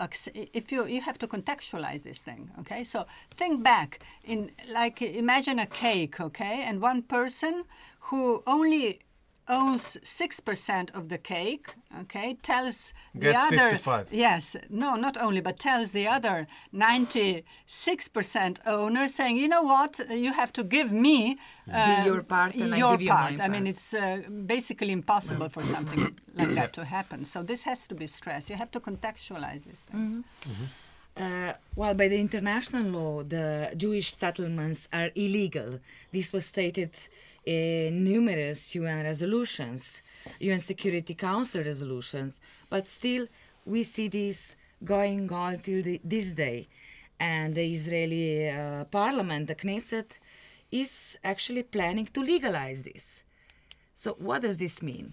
if 0.52 0.72
you 0.72 0.86
you 0.86 1.00
have 1.02 1.18
to 1.18 1.26
contextualize 1.26 2.02
this 2.02 2.22
thing, 2.22 2.50
okay? 2.60 2.84
So 2.84 3.06
think 3.36 3.62
back 3.62 4.00
in 4.24 4.50
like 4.72 5.02
imagine 5.02 5.58
a 5.58 5.66
cake, 5.66 6.20
okay, 6.20 6.62
and 6.66 6.80
one 6.80 7.02
person 7.02 7.64
who 8.00 8.42
only 8.46 9.00
owns 9.48 9.98
six 10.02 10.40
percent 10.40 10.90
of 10.94 11.08
the 11.08 11.18
cake, 11.18 11.74
okay, 12.00 12.36
tells 12.42 12.92
the 13.14 13.32
Gets 13.32 13.38
other 13.38 13.70
55. 13.70 14.08
Yes, 14.12 14.56
no, 14.68 14.96
not 14.96 15.16
only, 15.16 15.40
but 15.40 15.58
tells 15.58 15.92
the 15.92 16.06
other 16.06 16.46
96% 16.74 18.58
owner 18.66 19.08
saying, 19.08 19.36
you 19.36 19.48
know 19.48 19.62
what, 19.62 20.00
you 20.10 20.32
have 20.32 20.52
to 20.54 20.64
give 20.64 20.92
me 20.92 21.38
uh, 21.72 22.02
your 22.04 22.22
part 22.22 22.54
and 22.54 22.74
I 22.74 22.78
your 22.78 22.92
give 22.92 23.02
you 23.02 23.08
my 23.08 23.16
part. 23.16 23.40
I 23.40 23.48
mean, 23.48 23.64
part. 23.64 23.68
it's 23.68 23.94
uh, 23.94 24.22
basically 24.46 24.92
impossible 24.92 25.48
for 25.48 25.62
something 25.62 26.16
like 26.34 26.54
that 26.54 26.72
to 26.74 26.84
happen. 26.84 27.24
So 27.24 27.42
this 27.42 27.62
has 27.64 27.86
to 27.88 27.94
be 27.94 28.06
stressed. 28.06 28.50
You 28.50 28.56
have 28.56 28.70
to 28.72 28.80
contextualize 28.80 29.64
these 29.64 29.82
things. 29.90 30.24
Mm-hmm. 30.46 30.64
Uh, 31.18 31.52
well, 31.74 31.94
by 31.94 32.06
the 32.06 32.18
international 32.18 32.84
law, 32.84 33.22
the 33.24 33.72
Jewish 33.76 34.14
settlements 34.14 34.88
are 34.92 35.10
illegal. 35.16 35.80
This 36.12 36.32
was 36.32 36.46
stated 36.46 36.90
in 36.90 37.17
numerous 37.90 38.74
UN 38.74 39.04
resolutions, 39.04 40.02
UN 40.40 40.58
Security 40.58 41.14
Council 41.14 41.62
resolutions, 41.62 42.40
but 42.68 42.86
still 42.86 43.26
we 43.64 43.82
see 43.82 44.08
this 44.08 44.56
going 44.84 45.30
on 45.32 45.58
till 45.60 45.82
the, 45.82 46.00
this 46.04 46.34
day. 46.34 46.68
And 47.20 47.54
the 47.54 47.72
Israeli 47.72 48.48
uh, 48.48 48.84
parliament, 48.84 49.48
the 49.48 49.54
Knesset, 49.54 50.10
is 50.70 51.18
actually 51.24 51.64
planning 51.64 52.08
to 52.14 52.20
legalize 52.20 52.84
this. 52.84 53.24
So, 53.94 54.14
what 54.18 54.42
does 54.42 54.58
this 54.58 54.82
mean? 54.82 55.12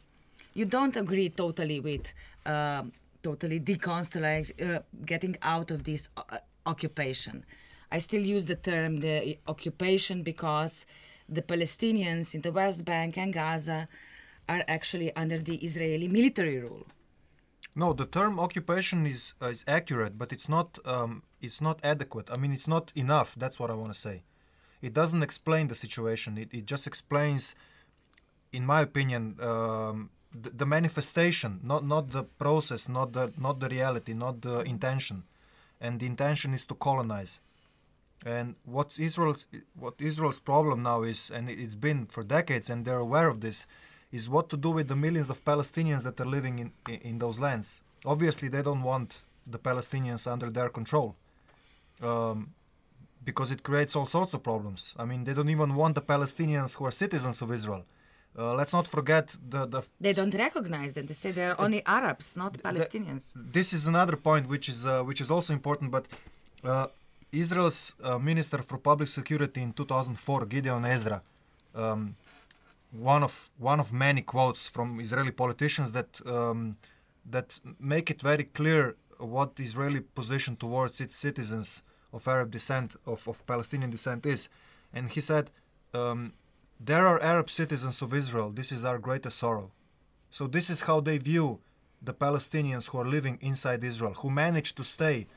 You 0.53 0.65
don't 0.65 0.95
agree 0.95 1.29
totally 1.29 1.79
with 1.79 2.13
um 2.45 2.91
totally 3.23 3.59
deconstruct, 3.59 4.47
uh, 4.61 4.81
getting 5.03 5.35
out 5.41 5.71
of 5.71 5.83
this 5.83 6.09
uh, 6.15 6.37
occupation. 6.65 7.43
I 7.91 7.97
still 7.97 8.25
use 8.35 8.45
the 8.45 8.55
term 8.55 8.99
the 8.99 9.37
occupation 9.47 10.21
because 10.21 10.85
the 11.27 11.41
Palestinians 11.41 12.35
in 12.35 12.41
the 12.41 12.51
West 12.51 12.85
Bank 12.85 13.17
and 13.17 13.33
Gaza 13.33 13.87
are 14.47 14.63
actually 14.67 15.15
under 15.15 15.39
the 15.39 15.57
Israeli 15.57 16.07
military 16.07 16.59
rule. 16.59 16.85
No, 17.75 17.93
the 17.93 18.05
term 18.05 18.39
occupation 18.39 19.05
is 19.05 19.33
uh, 19.41 19.47
is 19.47 19.65
accurate, 19.67 20.17
but 20.17 20.31
it's 20.31 20.47
not 20.47 20.79
um, 20.85 21.23
it's 21.41 21.59
not 21.59 21.79
adequate. 21.83 22.29
I 22.35 22.39
mean, 22.39 22.53
it's 22.53 22.67
not 22.67 22.93
enough. 22.95 23.35
That's 23.35 23.59
what 23.59 23.69
I 23.69 23.73
want 23.73 23.93
to 23.93 23.99
say. 23.99 24.23
It 24.81 24.93
doesn't 24.93 25.23
explain 25.23 25.67
the 25.67 25.75
situation. 25.75 26.37
It, 26.37 26.49
it 26.53 26.65
just 26.65 26.87
explains, 26.87 27.55
in 28.53 28.65
my 28.65 28.81
opinion, 28.81 29.37
um, 29.41 30.09
the, 30.31 30.51
the 30.51 30.65
manifestation, 30.65 31.59
not 31.63 31.83
not 31.85 32.11
the 32.11 32.23
process, 32.23 32.87
not 32.87 33.11
the 33.13 33.33
not 33.37 33.59
the 33.59 33.67
reality, 33.67 34.13
not 34.13 34.41
the 34.41 34.59
intention, 34.61 35.23
and 35.81 35.99
the 35.99 36.05
intention 36.05 36.53
is 36.53 36.63
to 36.65 36.75
colonize. 36.75 37.41
And 38.23 38.55
what's 38.63 38.97
Israel's 38.99 39.45
what 39.75 39.95
Israel's 39.99 40.39
problem 40.39 40.83
now 40.83 41.03
is, 41.03 41.31
and 41.31 41.49
it's 41.49 41.75
been 41.75 42.05
for 42.07 42.23
decades, 42.23 42.69
and 42.69 42.85
they're 42.85 43.05
aware 43.09 43.27
of 43.27 43.41
this, 43.41 43.65
is 44.11 44.29
what 44.29 44.49
to 44.49 44.57
do 44.57 44.69
with 44.71 44.87
the 44.87 44.95
millions 44.95 45.29
of 45.29 45.43
Palestinians 45.43 46.03
that 46.03 46.19
are 46.19 46.25
living 46.37 46.59
in, 46.59 46.71
in, 47.09 47.19
those 47.19 47.37
lands. 47.39 47.81
Obviously, 48.05 48.47
they 48.47 48.61
don't 48.61 48.83
want 48.83 49.23
the 49.45 49.59
Palestinians 49.59 50.25
under 50.31 50.49
their 50.49 50.69
control 50.69 51.15
um, 52.01 52.53
because 53.23 53.51
it 53.51 53.61
creates 53.63 53.95
all 53.95 54.05
sorts 54.05 54.33
of 54.33 54.41
problems. 54.41 54.95
I 54.97 55.05
mean, 55.05 55.23
they 55.23 55.33
don't 55.33 55.49
even 55.49 55.75
want 55.75 55.95
the 55.95 56.01
Palestinians 56.01 56.75
who 56.75 56.85
are 56.85 56.91
citizens 56.91 57.41
of 57.41 57.51
Israel. 57.51 57.83
Uh, 58.37 58.53
let's 58.53 58.73
not 58.73 58.87
forget 58.87 59.35
the, 59.49 59.65
the 59.65 59.81
They 59.99 60.13
don't 60.13 60.33
recognize 60.33 60.93
them. 60.95 61.05
They 61.05 61.13
say 61.13 61.31
they're 61.31 61.59
only 61.59 61.81
Arabs, 61.85 62.35
not 62.35 62.53
Palestinians. 62.61 63.33
this 63.57 63.71
is 63.71 63.87
another 63.87 64.17
point 64.17 64.49
which 64.49 64.67
is 64.67 64.85
uh, 64.85 65.03
which 65.03 65.21
is 65.21 65.31
also 65.31 65.53
important. 65.53 65.91
But 65.91 66.05
uh, 66.63 66.87
Israel's 67.39 67.95
uh, 68.03 68.17
Minister 68.17 68.59
for 68.59 68.77
Public 68.77 69.09
Security 69.09 69.61
in 69.61 69.73
2004, 69.73 70.45
Gideon 70.45 70.85
Ezra, 70.85 71.21
um, 71.73 72.15
one 72.91 73.23
of 73.23 73.49
one 73.57 73.79
of 73.79 73.91
many 73.91 74.21
quotes 74.21 74.67
from 74.67 74.99
Israeli 74.99 75.31
politicians 75.31 75.91
that 75.91 76.21
um, 76.25 76.77
that 77.29 77.59
make 77.79 78.09
it 78.09 78.21
very 78.21 78.45
clear 78.45 78.95
what 79.17 79.59
Israeli 79.59 80.01
position 80.01 80.55
towards 80.55 81.01
its 81.01 81.15
citizens 81.15 81.83
of 82.13 82.27
Arab 82.27 82.51
descent, 82.51 82.95
of, 83.05 83.27
of 83.27 83.45
Palestinian 83.45 83.89
descent 83.89 84.25
is. 84.25 84.49
And 84.93 85.09
he 85.09 85.21
said, 85.21 85.51
um, 85.93 86.33
There 86.79 87.05
are 87.05 87.21
Arab 87.21 87.49
citizens 87.49 88.01
of 88.01 88.13
Israel. 88.13 88.49
This 88.51 88.71
is 88.71 88.83
our 88.85 88.97
greatest 88.97 89.37
sorrow. 89.37 89.71
So, 90.31 90.47
this 90.47 90.69
is 90.69 90.81
how 90.81 90.99
they 90.99 91.17
view 91.17 91.59
the 92.01 92.13
Palestinians 92.13 92.89
who 92.89 92.99
are 92.99 93.05
living 93.05 93.37
inside 93.41 93.83
Israel, 93.83 94.13
who 94.13 94.29
managed 94.29 94.77
to 94.77 94.83
stay 94.83 95.27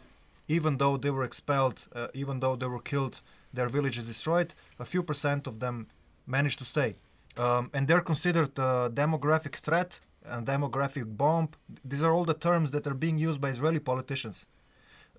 even 0.48 0.78
though 0.78 0.96
they 0.96 1.11
were 1.11 1.24
expelled, 1.24 1.87
uh, 1.94 2.08
even 2.14 2.40
though 2.40 2.56
they 2.56 2.66
were 2.66 2.80
killed, 2.80 3.20
their 3.52 3.68
villages 3.68 4.04
destroyed. 4.06 4.54
A 4.78 4.84
few 4.84 5.02
percent 5.02 5.46
of 5.46 5.61
them 5.61 5.87
managed 6.26 6.58
to 6.58 6.64
stay. 6.64 6.96
Um, 7.37 7.70
and 7.72 7.87
they're 7.87 8.00
considered 8.00 8.58
a 8.58 8.90
demographic 8.92 9.56
threat 9.56 10.00
and 10.24 10.46
demographic 10.46 11.16
bomb. 11.16 11.50
These 11.84 12.02
are 12.02 12.12
all 12.12 12.24
the 12.24 12.34
terms 12.34 12.70
that 12.72 12.87
are 12.87 12.94
being 12.94 13.18
used 13.18 13.40
by 13.40 13.50
Israeli 13.50 13.78
politicians. 13.78 14.46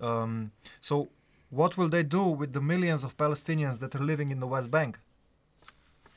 Um, 0.00 0.52
so, 0.80 1.08
what 1.50 1.76
will 1.76 1.88
they 1.88 2.02
do 2.02 2.24
with 2.24 2.52
the 2.52 2.60
millions 2.60 3.02
of 3.04 3.16
Palestinians 3.16 3.80
that 3.80 3.94
are 3.94 4.04
living 4.12 4.30
in 4.30 4.40
the 4.40 4.46
West 4.46 4.70
Bank? 4.70 4.98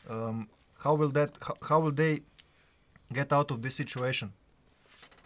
Um, 0.09 0.49
how 0.79 0.93
will 0.95 1.09
that? 1.09 1.31
How, 1.41 1.55
how 1.69 1.79
will 1.79 1.91
they 1.91 2.21
get 3.11 3.33
out 3.33 3.49
of 3.51 3.61
this 3.61 3.75
situation? 3.75 4.33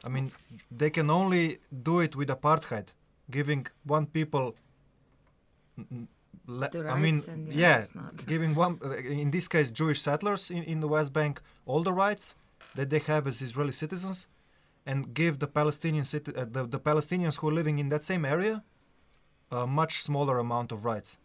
I 0.03 0.09
mean, 0.09 0.31
they 0.71 0.89
can 0.89 1.09
only 1.09 1.57
do 1.83 1.99
it 1.99 2.15
with 2.15 2.29
apartheid, 2.29 2.87
giving 3.29 3.67
one 3.83 4.05
people. 4.05 4.55
le- 6.47 6.69
I 6.73 6.97
mean, 6.99 7.15
rights 7.15 7.27
and 7.27 7.47
the 7.47 7.55
yeah, 7.55 7.83
giving 8.25 8.55
one, 8.55 8.79
uh, 8.83 8.95
in 9.23 9.31
this 9.31 9.47
case, 9.47 9.71
Jewish 9.71 10.01
settlers 10.01 10.49
in, 10.49 10.63
in 10.63 10.79
the 10.79 10.87
West 10.87 11.13
Bank 11.13 11.41
all 11.65 11.83
the 11.83 11.93
rights 11.93 12.35
that 12.75 12.89
they 12.89 12.99
have 12.99 13.27
as 13.27 13.41
Israeli 13.41 13.73
citizens, 13.73 14.27
and 14.85 15.13
give 15.13 15.39
the 15.39 15.47
Palestinian 15.47 16.05
uh, 16.13 16.45
the, 16.55 16.65
the 16.65 16.79
Palestinians 16.79 17.37
who 17.37 17.49
are 17.49 17.53
living 17.53 17.79
in 17.79 17.89
that 17.89 18.03
same 18.03 18.25
area 18.25 18.63
a 19.51 19.65
much 19.65 20.03
smaller 20.03 20.39
amount 20.39 20.71
of 20.71 20.85
rights. 20.85 21.17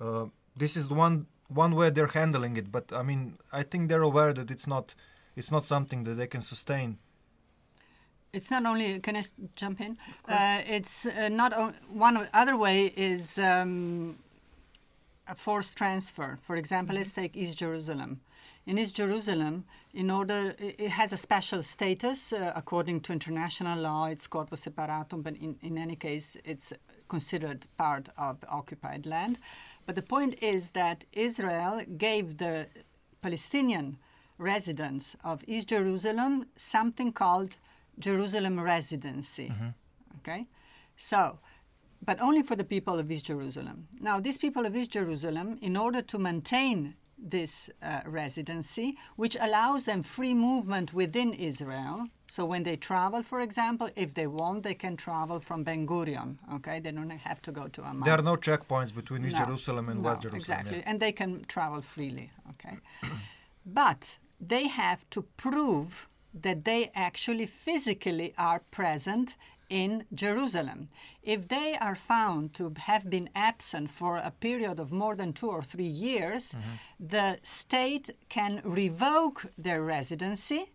Uh, 0.00 0.26
this 0.56 0.76
is 0.76 0.88
the 0.88 0.94
one 0.94 1.26
one 1.48 1.74
way 1.74 1.90
they're 1.90 2.06
handling 2.06 2.56
it, 2.56 2.72
but 2.72 2.92
I 2.92 3.02
mean, 3.02 3.38
I 3.52 3.62
think 3.62 3.88
they're 3.88 4.02
aware 4.02 4.32
that 4.32 4.50
it's 4.50 4.66
not 4.66 4.94
it's 5.36 5.50
not 5.50 5.64
something 5.64 6.04
that 6.04 6.14
they 6.14 6.26
can 6.26 6.40
sustain. 6.40 6.98
It's 8.34 8.50
not 8.50 8.64
only. 8.64 8.98
Can 9.00 9.14
I 9.16 9.24
jump 9.56 9.82
in? 9.82 9.98
Uh, 10.26 10.60
it's 10.66 11.04
uh, 11.04 11.28
not 11.28 11.52
o- 11.52 11.74
one 11.92 12.26
other 12.32 12.56
way 12.56 12.86
is 12.96 13.38
um, 13.38 14.16
a 15.28 15.34
forced 15.34 15.76
transfer. 15.76 16.38
For 16.46 16.56
example, 16.56 16.96
let's 16.96 17.12
take 17.12 17.36
East 17.36 17.58
Jerusalem. 17.58 18.20
in 18.66 18.78
East 18.78 18.96
Jerusalem, 18.96 19.64
in 19.92 20.10
order, 20.10 20.54
it 20.58 20.88
has 20.88 21.12
a 21.12 21.16
special 21.18 21.62
status 21.62 22.32
uh, 22.32 22.52
according 22.56 23.00
to 23.02 23.12
international 23.12 23.78
law. 23.78 24.06
It's 24.06 24.26
corpus 24.26 24.60
separatum, 24.62 25.20
but 25.20 25.36
in, 25.36 25.56
in 25.60 25.76
any 25.76 25.96
case, 25.96 26.38
it's 26.42 26.72
considered 27.08 27.66
part 27.76 28.08
of 28.16 28.38
occupied 28.48 29.04
land. 29.04 29.36
But 29.84 29.94
the 29.96 30.02
point 30.02 30.42
is 30.42 30.70
that 30.70 31.04
Israel 31.12 31.82
gave 31.98 32.38
the 32.38 32.66
Palestinian 33.20 33.98
residents 34.38 35.16
of 35.22 35.44
East 35.46 35.68
Jerusalem 35.68 36.46
something 36.56 37.12
called 37.12 37.56
Jerusalem 37.98 38.60
residency. 38.60 39.52
Okay, 40.18 40.46
so 40.96 41.38
but 42.04 42.20
only 42.20 42.42
for 42.42 42.56
the 42.56 42.64
people 42.64 42.98
of 42.98 43.10
East 43.10 43.26
Jerusalem. 43.26 43.86
Now, 44.00 44.18
these 44.18 44.36
people 44.36 44.66
of 44.66 44.74
East 44.74 44.90
Jerusalem, 44.90 45.58
in 45.62 45.76
order 45.76 46.02
to 46.02 46.18
maintain 46.18 46.94
this 47.16 47.70
uh, 47.82 48.00
residency, 48.04 48.96
which 49.16 49.36
allows 49.40 49.84
them 49.84 50.02
free 50.02 50.34
movement 50.34 50.92
within 50.92 51.32
Israel. 51.32 52.08
So 52.26 52.44
when 52.44 52.64
they 52.64 52.76
travel, 52.76 53.22
for 53.22 53.40
example, 53.40 53.88
if 53.94 54.14
they 54.14 54.26
want, 54.26 54.64
they 54.64 54.74
can 54.74 54.96
travel 54.96 55.38
from 55.38 55.62
Ben 55.62 55.86
Gurion. 55.86 56.38
Okay, 56.54 56.80
they 56.80 56.90
don't 56.90 57.10
have 57.10 57.40
to 57.42 57.52
go 57.52 57.68
to 57.68 57.84
Amman. 57.84 58.04
There 58.04 58.18
are 58.18 58.22
no 58.22 58.36
checkpoints 58.36 58.92
between 58.92 59.24
East 59.24 59.36
No, 59.36 59.44
Jerusalem 59.44 59.88
and 59.88 60.02
no, 60.02 60.08
West 60.08 60.22
Jerusalem. 60.22 60.40
Exactly, 60.40 60.78
yeah. 60.78 60.84
and 60.86 60.98
they 60.98 61.12
can 61.12 61.44
travel 61.44 61.80
freely. 61.80 62.32
Okay, 62.50 62.78
but 63.66 64.18
they 64.40 64.66
have 64.66 65.08
to 65.10 65.22
prove 65.36 66.08
that 66.34 66.64
they 66.64 66.90
actually 66.94 67.46
physically 67.46 68.34
are 68.38 68.62
present 68.70 69.34
in 69.68 70.04
Jerusalem. 70.12 70.88
If 71.22 71.48
they 71.48 71.76
are 71.80 71.94
found 71.94 72.52
to 72.54 72.74
have 72.76 73.08
been 73.08 73.30
absent 73.34 73.90
for 73.90 74.18
a 74.18 74.30
period 74.30 74.78
of 74.78 74.92
more 74.92 75.16
than 75.16 75.32
two 75.32 75.48
or 75.48 75.62
three 75.62 75.94
years, 76.08 76.52
mm-hmm. 76.52 77.06
the 77.08 77.38
state 77.42 78.10
can 78.28 78.60
revoke 78.64 79.46
their 79.56 79.82
residency 79.82 80.70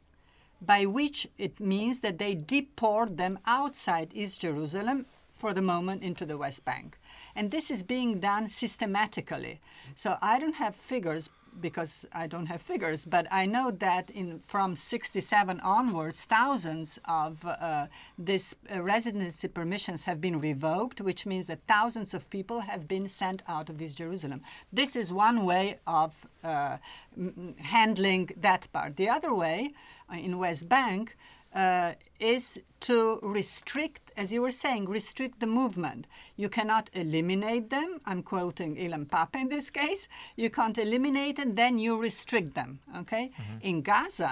by 0.60 0.86
which 0.86 1.28
it 1.38 1.60
means 1.60 2.00
that 2.00 2.18
they 2.18 2.34
deport 2.34 3.18
them 3.18 3.38
outside 3.46 4.10
East 4.14 4.42
Jerusalem 4.42 5.06
for 5.32 5.54
the 5.54 5.62
moment 5.62 6.02
into 6.02 6.26
the 6.26 6.38
West 6.38 6.66
Bank. 6.66 6.98
And 7.36 7.52
this 7.52 7.70
is 7.70 7.84
being 7.84 8.20
done 8.20 8.48
systematically. 8.48 9.60
So 9.94 10.18
I 10.22 10.40
don't 10.40 10.56
have 10.56 10.76
figures 10.76 11.30
because 11.60 12.06
I 12.14 12.28
don't 12.28 12.48
have 12.48 12.62
figures, 12.62 13.06
but 13.06 13.28
I 13.32 13.46
know 13.46 13.72
that 13.72 14.10
in 14.12 14.40
from 14.40 14.76
67 14.76 15.60
onwards, 15.62 16.24
thousands 16.24 17.00
of 17.06 17.44
uh, 17.46 17.88
these 18.18 18.56
uh, 18.74 18.82
residency 18.82 19.48
permissions 19.48 20.06
have 20.06 20.20
been 20.22 20.40
revoked, 20.40 21.02
which 21.02 21.26
means 21.26 21.48
that 21.48 21.60
thousands 21.68 22.14
of 22.14 22.30
people 22.30 22.62
have 22.62 22.88
been 22.88 23.08
sent 23.10 23.44
out 23.48 23.70
of 23.70 23.82
East 23.82 23.98
Jerusalem. 23.98 24.42
This 24.72 24.96
is 24.96 25.12
one 25.12 25.46
way 25.46 25.80
of 25.86 26.26
uh, 26.44 26.78
handling 27.58 28.30
that 28.38 28.68
part. 28.72 28.98
The 28.98 29.10
other 29.10 29.34
way, 29.34 29.74
uh, 30.12 30.16
in 30.16 30.38
West 30.38 30.70
Bank, 30.70 31.18
uh, 31.58 31.92
is 32.34 32.46
to 32.90 32.98
restrict, 33.38 34.04
as 34.22 34.28
you 34.34 34.42
were 34.46 34.56
saying, 34.66 34.82
restrict 35.00 35.36
the 35.40 35.48
movement. 35.62 36.02
You 36.44 36.50
cannot 36.58 36.86
eliminate 36.94 37.68
them. 37.78 37.90
I'm 38.10 38.22
quoting 38.34 38.72
Ilan 38.86 39.06
Pappé 39.14 39.38
in 39.46 39.50
this 39.50 39.68
case. 39.82 40.04
You 40.44 40.50
can't 40.58 40.78
eliminate 40.78 41.36
them, 41.40 41.56
then 41.56 41.74
you 41.86 41.92
restrict 42.10 42.52
them. 42.60 42.72
Okay? 43.02 43.32
In 43.70 43.76
Gaza, 43.82 44.32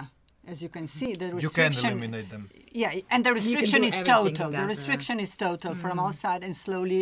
as 0.51 0.57
you 0.63 0.69
can 0.75 0.85
see, 0.97 1.11
the 1.15 1.25
Mm-hmm. 1.25 1.39
You 1.45 1.49
can 1.49 1.69
restriction. 1.69 1.91
eliminate 1.97 2.29
them. 2.29 2.43
Yeah, 2.81 2.93
and 3.13 3.21
the 3.25 3.33
restriction 3.39 3.83
is 3.91 3.97
total. 4.15 4.47
The 4.51 4.65
restriction 4.75 5.17
is 5.25 5.31
total 5.47 5.73
from 5.83 5.95
all 6.03 6.13
sides, 6.13 6.43
and 6.47 6.55
slowly 6.65 7.01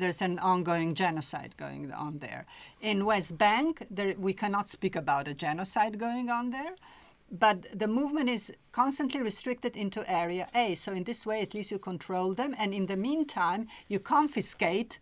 there's 0.00 0.22
an 0.28 0.38
ongoing 0.52 0.90
genocide 0.94 1.52
going 1.64 1.82
on 1.92 2.12
there. 2.26 2.42
In 2.90 3.04
West 3.04 3.32
Bank, 3.36 3.72
there, 3.96 4.14
we 4.26 4.32
cannot 4.42 4.66
speak 4.76 4.94
about 5.04 5.24
a 5.28 5.34
genocide 5.34 5.94
going 6.06 6.26
on 6.38 6.44
there, 6.56 6.74
but 7.30 7.78
the 7.78 7.88
movement 7.88 8.30
is 8.30 8.52
constantly 8.72 9.20
restricted 9.20 9.76
into 9.76 10.08
Area 10.10 10.48
A. 10.54 10.74
So 10.74 10.92
in 10.92 11.04
this 11.04 11.26
way, 11.26 11.42
at 11.42 11.54
least 11.54 11.70
you 11.70 11.78
control 11.78 12.34
them, 12.34 12.54
and 12.58 12.72
in 12.72 12.86
the 12.86 12.96
meantime, 12.96 13.68
you 13.88 14.00
confiscate 14.00 14.98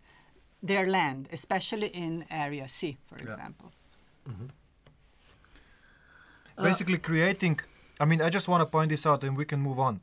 their 0.61 0.87
land, 0.87 1.29
especially 1.31 1.87
in 1.87 2.25
Area 2.29 2.67
C, 2.67 2.97
for 3.07 3.17
example. 3.17 3.71
basically 6.61 6.97
creating 6.97 7.59
i 7.99 8.05
mean 8.05 8.21
i 8.21 8.29
just 8.29 8.47
want 8.47 8.61
to 8.61 8.65
point 8.65 8.89
this 8.89 9.05
out 9.05 9.23
and 9.23 9.37
we 9.37 9.45
can 9.45 9.59
move 9.59 9.79
on. 9.79 9.99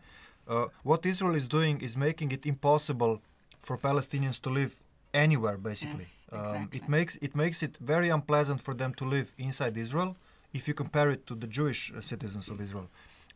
Uh, 0.47 0.67
what 0.83 1.05
israel 1.07 1.35
is 1.35 1.49
doing 1.49 1.81
is 1.81 1.97
making 1.97 2.31
it 2.33 2.45
impossible 2.47 3.21
for 3.61 3.77
palestinians 3.79 4.41
to 4.41 4.51
live 4.51 4.73
anywhere 5.13 5.57
basically. 5.57 6.07
Yes, 6.33 6.47
um, 6.55 6.69
it 6.73 6.89
makes 6.89 7.17
it 7.27 7.35
makes 7.35 7.63
it 7.63 7.77
very 7.93 8.09
unpleasant 8.09 8.61
for 8.61 8.75
them 8.75 8.93
to 8.95 9.05
live 9.05 9.33
inside 9.39 9.77
israel 9.77 10.17
if 10.59 10.63
you 10.69 10.75
compare 10.83 11.09
it 11.15 11.21
to 11.29 11.35
the 11.43 11.49
jewish 11.57 11.81
uh, 11.93 12.01
citizens 12.13 12.47
of 12.53 12.57
israel 12.67 12.89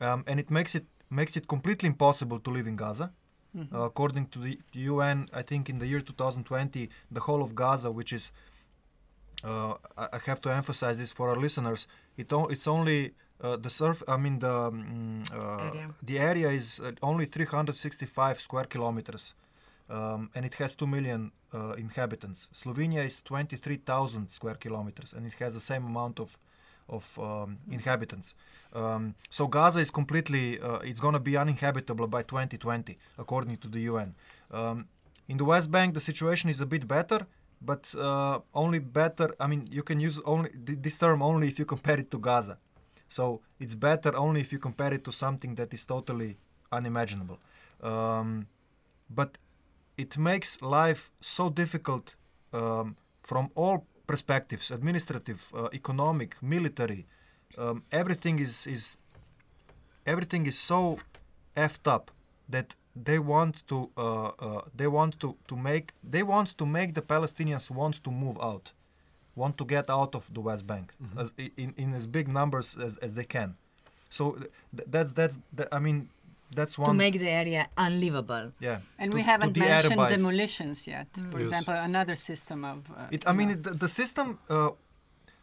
um, 0.07 0.19
and 0.29 0.37
it 0.45 0.49
makes 0.59 0.73
it 0.81 0.87
makes 1.21 1.35
it 1.39 1.45
completely 1.55 1.87
impossible 1.95 2.39
to 2.47 2.51
live 2.57 2.67
in 2.73 2.77
gaza 2.85 3.07
uh, 3.59 3.81
according 3.91 4.25
to 4.35 4.39
the 4.47 4.55
un 5.05 5.19
i 5.41 5.43
think 5.51 5.63
in 5.73 5.77
the 5.83 5.87
year 5.93 6.01
2020 6.01 6.89
the 7.17 7.21
whole 7.27 7.43
of 7.47 7.51
gaza 7.63 7.91
which 7.99 8.13
is 8.19 8.25
uh, 9.45 9.75
I 9.97 10.05
I 10.17 10.19
have 10.31 10.41
to 10.47 10.51
emphasize 10.61 10.97
this 11.03 11.13
for 11.19 11.27
our 11.33 11.37
listeners. 11.47 11.81
It 12.23 12.33
o- 12.33 12.49
it's 12.55 12.67
only 12.77 13.01
uh, 13.41 13.57
the 13.65 13.71
surf. 13.71 13.99
I 14.09 14.17
mean 14.25 14.37
the 14.47 14.57
mm, 14.71 15.23
uh, 15.33 15.69
Area. 15.69 15.87
the 16.11 16.17
area 16.31 16.49
is 16.61 16.67
uh, 16.81 16.93
only 17.11 17.25
365 17.27 18.41
square 18.47 18.65
kilometers, 18.75 19.35
um, 19.97 20.31
and 20.35 20.45
it 20.45 20.55
has 20.61 20.75
two 20.75 20.87
million 20.87 21.21
uh, 21.55 21.73
inhabitants. 21.85 22.49
Slovenia 22.53 23.05
is 23.05 23.23
23,000 23.23 24.29
square 24.31 24.57
kilometers, 24.65 25.13
and 25.15 25.27
it 25.27 25.35
has 25.39 25.55
the 25.55 25.61
same 25.61 25.85
amount 25.87 26.19
of 26.21 26.37
of 26.89 27.19
um, 27.19 27.59
inhabitants. 27.71 28.35
Um, 28.73 29.15
so 29.31 29.47
Gaza 29.47 29.81
is 29.81 29.91
completely. 29.91 30.61
Uh, 30.61 30.79
it's 30.79 31.01
going 31.01 31.15
to 31.15 31.21
be 31.21 31.37
uninhabitable 31.37 32.07
by 32.07 32.23
2020, 32.23 32.99
according 33.19 33.57
to 33.59 33.69
the 33.69 33.81
UN. 33.81 34.15
Um, 34.51 34.87
in 35.29 35.37
the 35.37 35.45
West 35.45 35.71
Bank, 35.71 35.95
the 35.95 36.01
situation 36.01 36.51
is 36.51 36.61
a 36.61 36.67
bit 36.67 36.89
better, 36.89 37.27
but 37.61 37.95
uh, 37.95 38.41
only 38.55 38.79
better. 38.79 39.35
I 39.39 39.47
mean, 39.47 39.69
you 39.71 39.83
can 39.83 40.01
use 40.01 40.21
only 40.25 40.51
this 40.55 40.99
term 40.99 41.23
only 41.23 41.49
if 41.49 41.59
you 41.59 41.65
compare 41.65 41.99
it 41.99 42.11
to 42.11 42.19
Gaza. 42.19 42.59
So 43.09 43.41
it's 43.59 43.75
better 43.75 44.15
only 44.17 44.41
if 44.41 44.53
you 44.53 44.59
compare 44.59 44.93
it 44.93 45.05
to 45.05 45.13
something 45.13 45.55
that 45.57 45.73
is 45.73 45.85
totally 45.85 46.37
unimaginable. 46.71 47.39
Um, 47.83 48.47
but 49.09 49.39
it 49.97 50.19
makes 50.19 50.61
life 50.63 51.11
so 51.21 51.49
difficult 51.49 52.15
um, 52.53 52.97
from 53.23 53.51
all 53.55 53.87
perspectives 54.13 54.67
administrative, 54.79 55.41
uh, 55.55 55.69
economic, 55.81 56.31
military. 56.55 57.03
Um, 57.63 57.77
everything 58.01 58.37
is, 58.47 58.55
is 58.67 58.97
everything 60.13 60.43
is 60.47 60.59
so 60.73 60.81
effed 61.67 61.87
up 61.97 62.05
that 62.55 62.69
they 63.09 63.19
want 63.19 63.55
to 63.71 63.79
uh, 63.97 64.31
uh, 64.47 64.63
they 64.81 64.89
want 64.99 65.13
to, 65.23 65.29
to 65.51 65.55
make 65.69 65.87
they 66.15 66.25
want 66.33 66.49
to 66.61 66.65
make 66.79 66.91
the 66.99 67.05
Palestinians 67.15 67.71
want 67.81 67.95
to 68.07 68.11
move 68.11 68.37
out, 68.51 68.67
want 69.37 69.55
to 69.61 69.65
get 69.65 69.87
out 69.99 70.13
of 70.19 70.25
the 70.37 70.43
West 70.49 70.65
Bank 70.67 70.87
as, 71.21 71.29
in, 71.63 71.71
in 71.77 71.89
as 71.95 72.07
big 72.07 72.27
numbers 72.29 72.69
as, 72.87 72.97
as 73.07 73.13
they 73.19 73.25
can. 73.37 73.51
So 74.11 74.23
th- 74.77 74.89
that's 74.95 75.13
that's 75.13 75.37
the, 75.57 75.65
I 75.77 75.79
mean 75.87 75.99
that's 76.55 76.79
one 76.79 76.89
to 76.91 76.95
make 76.95 77.19
the 77.19 77.29
area 77.43 77.69
unlivable. 77.77 78.53
yeah. 78.61 78.81
And 78.99 79.11
to- 79.11 79.17
we 79.17 79.23
haven't 79.23 79.57
mentioned 79.57 79.93
de-Arabize. 79.97 80.17
demolitions 80.17 80.87
yet. 80.87 81.09
For 81.31 81.39
Yes. 81.39 81.49
example, 81.49 81.75
another 81.75 82.17
system 82.17 82.65
of. 82.65 82.79
Uh, 82.91 83.09
It, 83.17 83.23
I 83.27 83.33
mean, 83.33 83.51
it, 83.51 83.63
the, 83.63 83.71
the 83.85 83.89
system. 83.89 84.39
Uh, 84.49 84.71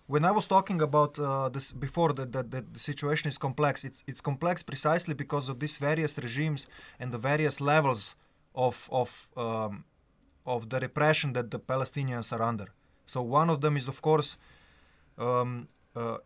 when 0.07 0.23
I 0.23 0.31
was 0.31 0.45
talking 0.47 0.81
about 0.81 1.17
uh, 1.19 1.49
this 1.49 1.71
before, 1.71 2.13
that 2.13 2.31
the, 2.31 2.43
the, 2.43 2.61
the 2.73 2.79
situation 2.79 3.27
is 3.29 3.37
complex. 3.37 3.83
It's 3.83 4.03
it's 4.07 4.21
complex 4.21 4.63
precisely 4.63 5.13
because 5.15 5.49
of 5.51 5.55
these 5.59 5.77
various 5.89 6.13
regimes 6.17 6.67
and 6.99 7.11
the 7.11 7.17
various 7.31 7.59
levels 7.59 8.15
of 8.53 8.87
of 8.91 9.09
um, 9.35 9.83
of 10.45 10.69
the 10.69 10.79
repression 10.79 11.33
that 11.33 11.49
the 11.49 11.59
Palestinians 11.59 12.31
are 12.31 12.43
under. 12.51 12.67
So 13.05 13.21
one 13.21 13.49
of 13.53 13.59
them 13.61 13.75
is, 13.77 13.87
of 13.87 13.99
course, 14.01 14.37
um, 15.17 15.67
uh, 15.95 16.17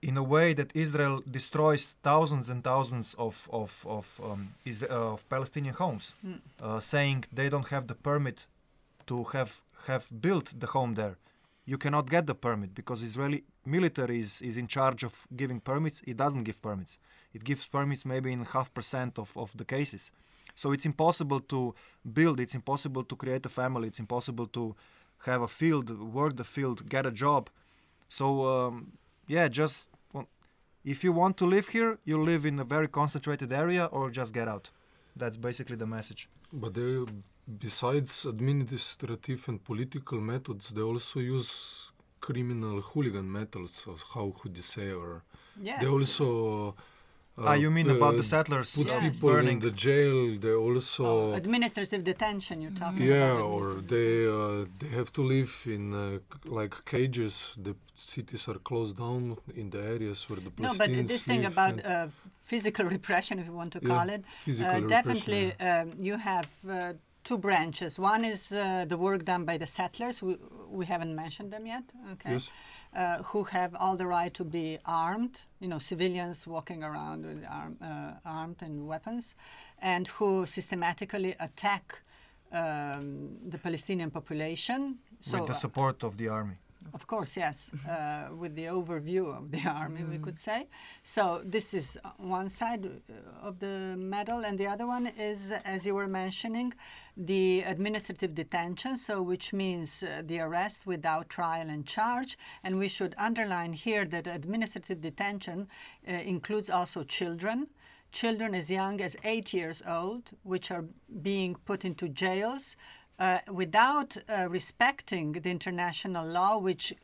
in 0.00 0.16
a 0.16 0.22
way 0.22 0.54
that 0.54 0.70
Israel 0.74 1.22
destroys 1.30 1.94
thousands 2.02 2.48
and 2.48 2.62
thousands 2.62 3.14
of 3.14 3.48
of 3.52 3.84
of, 3.86 4.20
um, 4.24 4.54
is, 4.64 4.82
uh, 4.82 5.14
of 5.14 5.28
Palestinian 5.28 5.74
homes, 5.74 6.14
uh, 6.62 6.80
saying 6.80 7.24
they 7.32 7.48
don't 7.48 7.68
have 7.68 7.86
the 7.86 7.94
permit 7.94 8.46
to 9.06 9.24
have 9.24 9.60
have 9.86 10.04
built 10.20 10.46
the 10.60 10.66
home 10.66 10.94
there. 10.94 11.16
You 11.64 11.78
cannot 11.78 12.08
get 12.08 12.26
the 12.26 12.34
permit 12.34 12.74
because 12.74 13.02
Israeli 13.02 13.44
military 13.66 14.20
is, 14.20 14.40
is 14.40 14.56
in 14.56 14.66
charge 14.66 15.02
of 15.04 15.26
giving 15.36 15.60
permits. 15.60 16.00
It 16.06 16.16
doesn't 16.16 16.44
give 16.44 16.62
permits. 16.62 16.98
It 17.34 17.44
gives 17.44 17.66
permits 17.68 18.04
maybe 18.06 18.32
in 18.32 18.44
half 18.44 18.72
percent 18.72 19.18
of, 19.18 19.36
of 19.36 19.54
the 19.56 19.64
cases. 19.64 20.10
So 20.54 20.72
it's 20.72 20.86
impossible 20.86 21.40
to 21.40 21.74
build. 22.18 22.40
It's 22.40 22.54
impossible 22.54 23.04
to 23.04 23.16
create 23.16 23.44
a 23.44 23.48
family. 23.48 23.88
It's 23.88 24.00
impossible 24.00 24.46
to 24.48 24.74
have 25.26 25.42
a 25.42 25.48
field, 25.48 25.90
work 25.90 26.36
the 26.36 26.44
field, 26.44 26.88
get 26.88 27.04
a 27.04 27.10
job. 27.10 27.50
So 28.08 28.26
um, 28.46 28.92
yeah, 29.28 29.46
just 29.48 29.88
well, 30.12 30.26
if 30.84 31.04
you 31.04 31.12
want 31.12 31.36
to 31.36 31.46
live 31.46 31.68
here, 31.68 31.98
you 32.04 32.16
live 32.22 32.44
in 32.46 32.58
a 32.58 32.64
very 32.64 32.88
concentrated 32.88 33.52
area 33.52 33.84
or 33.86 34.10
just 34.10 34.32
get 34.32 34.48
out. 34.48 34.70
That's 35.16 35.36
basically 35.36 35.76
the 35.76 35.86
message. 35.86 36.28
But 36.52 36.74
they, 36.74 37.04
besides 37.58 38.24
administrative 38.26 39.40
and 39.48 39.62
political 39.62 40.20
methods, 40.20 40.70
they 40.70 40.82
also 40.82 41.20
use 41.20 41.90
criminal 42.20 42.80
hooligan 42.80 43.30
methods, 43.30 43.84
or 43.86 43.96
how 44.14 44.32
could 44.38 44.56
you 44.56 44.62
say, 44.62 44.92
or 44.92 45.22
Yes. 45.60 45.80
they 45.80 45.88
also. 45.88 46.74
Ah, 47.46 47.54
you 47.54 47.70
mean 47.70 47.88
about 47.90 48.14
the 48.14 48.26
uh, 48.28 48.34
settlers 48.34 48.76
Put 48.76 48.86
Yes. 48.86 49.02
people 49.02 49.28
burning? 49.30 49.52
in 49.54 49.58
the 49.60 49.70
jail. 49.70 50.38
They 50.44 50.54
also. 50.66 51.04
Oh, 51.06 51.32
administrative 51.34 52.02
detention. 52.04 52.60
You're 52.62 52.78
talking 52.84 53.06
yeah, 53.06 53.32
about. 53.32 53.44
or 53.52 53.64
they 53.94 54.26
uh, 54.26 54.64
they 54.80 54.88
have 54.98 55.10
to 55.12 55.22
live 55.22 55.52
in 55.66 55.94
uh, 55.94 56.18
like 56.44 56.74
cages. 56.84 57.54
The 57.66 57.74
cities 57.94 58.48
are 58.48 58.58
closed 58.70 58.96
down 58.98 59.36
in 59.54 59.70
the 59.70 59.82
areas 59.94 60.18
where 60.28 60.40
the 60.40 60.50
Palestinians 60.50 60.78
No, 60.78 60.86
but 60.86 61.06
this 61.12 61.24
thing 61.24 61.44
about 61.44 61.84
uh, 61.84 62.08
physical 62.40 62.86
repression, 62.86 63.38
if 63.38 63.46
you 63.46 63.52
want 63.52 63.72
to 63.72 63.80
Yeah, 63.82 63.88
call 63.94 64.08
it, 64.16 64.22
physical 64.44 64.70
uh, 64.70 64.80
repression, 64.80 64.96
definitely 64.96 65.44
um, 65.68 65.86
you 66.08 66.16
have 66.30 66.48
uh, 66.68 66.92
two 67.28 67.38
branches. 67.38 67.98
One 67.98 68.24
is 68.24 68.52
uh, 68.52 68.86
the 68.88 68.96
work 68.96 69.24
done 69.32 69.44
by 69.44 69.56
the 69.58 69.66
settlers. 69.66 70.22
We, 70.22 70.36
we 70.78 70.84
haven't 70.86 71.14
mentioned 71.14 71.50
them 71.52 71.66
yet. 71.66 71.84
Okay. 72.12 72.32
Yes. 72.32 72.50
Uh, 72.96 73.22
who 73.30 73.44
have 73.44 73.74
all 73.82 73.96
the 74.02 74.06
right 74.06 74.32
to 74.40 74.44
be 74.44 74.78
armed, 74.86 75.36
you 75.60 75.68
know, 75.68 75.78
civilians 75.78 76.46
walking 76.46 76.82
around 76.82 77.26
with 77.26 77.44
arm, 77.60 77.76
uh, 77.82 78.12
armed 78.38 78.60
and 78.62 78.88
weapons, 78.92 79.34
and 79.92 80.08
who 80.16 80.46
systematically 80.46 81.34
attack 81.38 81.84
um, 82.50 83.36
the 83.52 83.58
Palestinian 83.58 84.10
population. 84.10 84.80
So, 85.20 85.38
with 85.38 85.48
the 85.48 85.54
support 85.66 86.02
of 86.02 86.16
the 86.16 86.28
army. 86.28 86.56
Of 86.94 87.06
course, 87.06 87.36
yes, 87.36 87.70
uh, 87.88 88.28
with 88.36 88.54
the 88.54 88.66
overview 88.66 89.36
of 89.36 89.50
the 89.50 89.62
army, 89.82 90.02
we 90.04 90.18
could 90.18 90.38
say. 90.38 90.66
So 91.02 91.42
this 91.44 91.74
is 91.74 91.98
one 92.18 92.48
side 92.48 92.86
uh, 92.86 93.46
of 93.46 93.58
the 93.58 93.94
medal, 93.96 94.44
and 94.44 94.58
the 94.58 94.66
other 94.66 94.86
one 94.86 95.06
is, 95.18 95.52
as 95.64 95.86
you 95.86 95.94
were 95.94 96.08
mentioning, 96.08 96.72
the 97.16 97.62
administrative 97.62 98.34
detention. 98.34 98.96
So 98.96 99.22
which 99.22 99.52
means 99.52 100.02
uh, 100.02 100.22
the 100.24 100.40
arrest 100.40 100.86
without 100.86 101.28
trial 101.28 101.68
and 101.68 101.86
charge. 101.86 102.38
And 102.64 102.78
we 102.78 102.88
should 102.88 103.14
underline 103.18 103.72
here 103.72 104.04
that 104.06 104.26
administrative 104.26 105.00
detention 105.00 105.68
uh, 106.06 106.12
includes 106.12 106.70
also 106.70 107.04
children. 107.04 107.68
Children 108.10 108.54
as 108.54 108.70
young 108.70 109.02
as 109.02 109.16
eight 109.22 109.52
years 109.52 109.82
old, 109.86 110.30
which 110.42 110.70
are 110.70 110.84
being 111.22 111.56
put 111.66 111.84
into 111.84 112.08
jails 112.08 112.74
without 113.50 114.16
uh, 114.16 114.48
respecting 114.48 115.32
the 115.32 115.50
international 115.50 116.26
law, 116.26 116.56
which 116.56 116.94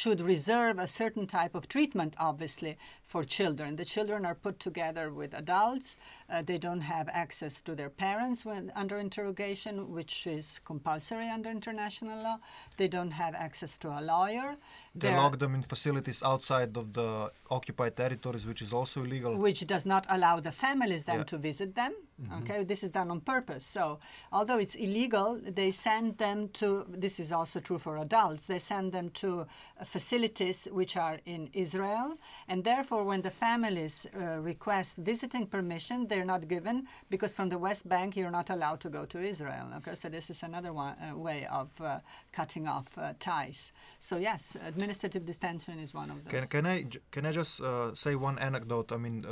should 0.00 0.20
reserve 0.20 0.76
a 0.80 0.88
certain 0.88 1.24
type 1.24 1.54
of 1.54 1.68
treatment, 1.68 2.14
obviously, 2.18 2.76
for 3.06 3.22
children. 3.22 3.76
The 3.76 3.84
children 3.84 4.26
are 4.26 4.34
put 4.34 4.58
together 4.58 5.06
with 5.20 5.32
adults. 5.34 5.96
Uh, 6.28 6.42
they 6.42 6.58
don't 6.58 6.80
have 6.80 7.06
access 7.12 7.62
to 7.62 7.76
their 7.76 7.90
parents 7.90 8.44
when 8.44 8.72
under 8.74 8.98
interrogation, 8.98 9.74
which 9.92 10.26
is 10.26 10.58
compulsory 10.64 11.28
under 11.28 11.48
international 11.48 12.18
law. 12.26 12.38
They 12.76 12.88
don't 12.88 13.12
have 13.12 13.34
access 13.36 13.78
to 13.82 13.88
a 13.98 14.00
lawyer. 14.12 14.56
They 14.96 15.08
They're- 15.08 15.16
lock 15.22 15.38
them 15.38 15.54
in 15.54 15.62
facilities 15.62 16.20
outside 16.24 16.76
of 16.76 16.86
the 16.98 17.30
occupied 17.50 17.94
territories, 17.96 18.44
which 18.50 18.62
is 18.66 18.72
also 18.72 19.04
illegal. 19.04 19.36
which 19.46 19.60
does 19.74 19.86
not 19.86 20.04
allow 20.16 20.40
the 20.40 20.54
families 20.66 21.04
then 21.04 21.18
Yeah. 21.18 21.24
to 21.32 21.38
visit 21.50 21.70
them. 21.80 21.92
Okay, 22.38 22.62
this 22.72 22.82
is 22.86 22.90
done 22.98 23.10
on 23.14 23.20
purpose. 23.20 23.64
So, 23.76 23.98
although 24.36 24.58
it's 24.64 24.76
illegal, 24.86 25.28
they 25.60 25.70
send 25.72 26.18
them 26.18 26.38
to. 26.60 26.68
This 27.06 27.18
is 27.24 27.30
also 27.38 27.58
true 27.68 27.78
for 27.86 27.94
adults. 28.08 28.46
They 28.46 28.60
send 28.60 28.86
them 28.92 29.08
to 29.22 29.28
uh, 29.40 29.83
facilities 29.84 30.68
which 30.72 30.96
are 30.96 31.18
in 31.24 31.48
Israel, 31.52 32.16
and 32.48 32.64
therefore, 32.64 33.04
when 33.04 33.22
the 33.22 33.30
families 33.30 34.06
uh, 34.06 34.38
request 34.38 34.96
visiting 34.96 35.46
permission, 35.46 36.06
they're 36.08 36.24
not 36.24 36.48
given 36.48 36.86
because 37.10 37.34
from 37.34 37.48
the 37.48 37.58
West 37.58 37.88
Bank 37.88 38.16
you're 38.16 38.30
not 38.30 38.50
allowed 38.50 38.80
to 38.80 38.88
go 38.88 39.04
to 39.06 39.18
Israel. 39.18 39.66
Okay, 39.76 39.94
so 39.94 40.08
this 40.08 40.30
is 40.30 40.42
another 40.42 40.72
one, 40.72 40.94
uh, 40.98 41.16
way 41.16 41.46
of 41.46 41.68
uh, 41.80 41.98
cutting 42.32 42.68
off 42.68 42.88
ties. 43.18 43.72
So 44.00 44.16
yes, 44.16 44.56
administrative 44.66 45.24
detention 45.26 45.78
is 45.78 45.94
one 45.94 46.10
of 46.10 46.24
those. 46.24 46.32
Can, 46.32 46.46
can 46.46 46.66
I 46.66 46.86
can 47.10 47.26
I 47.26 47.32
just 47.32 47.60
say 47.94 48.14
one 48.14 48.38
anecdote? 48.38 48.92
I 48.92 48.96
mean, 48.96 49.24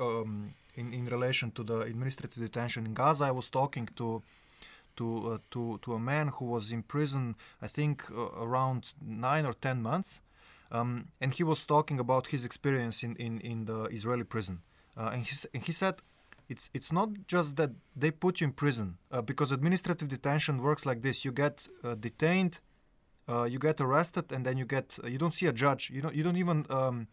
um, 0.00 0.54
in 0.74 0.92
in 0.92 1.06
relation 1.06 1.50
to 1.52 1.62
the 1.62 1.80
administrative 1.80 2.42
detention 2.42 2.86
in 2.86 2.94
Gaza, 2.94 3.24
I 3.24 3.30
was 3.30 3.50
talking 3.50 3.88
to 3.96 4.22
to 4.96 5.32
uh, 5.32 5.38
to 5.50 5.78
to 5.82 5.94
a 5.94 5.98
man 5.98 6.28
who 6.28 6.44
was 6.46 6.72
in 6.72 6.82
prison. 6.82 7.36
I 7.60 7.68
think 7.68 8.04
uh, 8.10 8.46
around 8.46 8.94
nine 9.00 9.46
or 9.46 9.52
ten 9.52 9.82
months, 9.82 10.20
um, 10.70 11.08
and 11.20 11.32
he 11.34 11.44
was 11.44 11.64
talking 11.64 11.98
about 11.98 12.28
his 12.28 12.44
experience 12.44 13.02
in 13.02 13.16
in, 13.16 13.40
in 13.40 13.64
the 13.64 13.84
Israeli 13.84 14.24
prison. 14.24 14.62
Uh, 14.96 15.10
and 15.12 15.24
he 15.24 15.36
and 15.54 15.62
he 15.62 15.72
said. 15.72 15.96
It's, 16.48 16.68
it's 16.74 16.92
not 16.92 17.08
just 17.28 17.56
that 17.56 17.70
they 17.96 18.10
put 18.10 18.40
you 18.40 18.48
in 18.48 18.52
prison 18.52 18.98
because 19.24 19.52
administrative 19.52 20.08
detention 20.08 20.60
works 20.60 20.84
like 20.84 21.00
this. 21.00 21.24
You 21.24 21.32
get 21.32 21.66
detained, 22.00 22.60
you 23.28 23.58
get 23.58 23.80
arrested 23.80 24.30
and 24.32 24.44
then 24.44 24.58
you 24.58 24.66
get 24.66 24.98
you 25.04 25.16
don't 25.16 25.32
see 25.32 25.46
a 25.46 25.52
judge 25.52 25.90
you 25.90 26.02
don't 26.02 26.14
you 26.14 26.22
don't 26.22 26.36
even 26.36 26.66
um, 26.68 27.06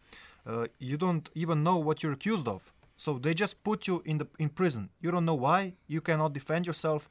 uh, 0.46 0.66
you 0.78 0.96
don't 0.96 1.28
even 1.34 1.62
know 1.62 1.76
what 1.76 2.02
you're 2.02 2.12
accused 2.12 2.48
of 2.48 2.72
so 2.96 3.18
they 3.18 3.34
just 3.34 3.62
put 3.62 3.86
you 3.86 4.02
in 4.04 4.18
the 4.18 4.26
in 4.38 4.48
prison 4.48 4.90
you 5.00 5.10
don't 5.10 5.24
know 5.24 5.34
why 5.34 5.74
you 5.86 6.00
cannot 6.00 6.32
defend 6.32 6.66
yourself 6.66 7.08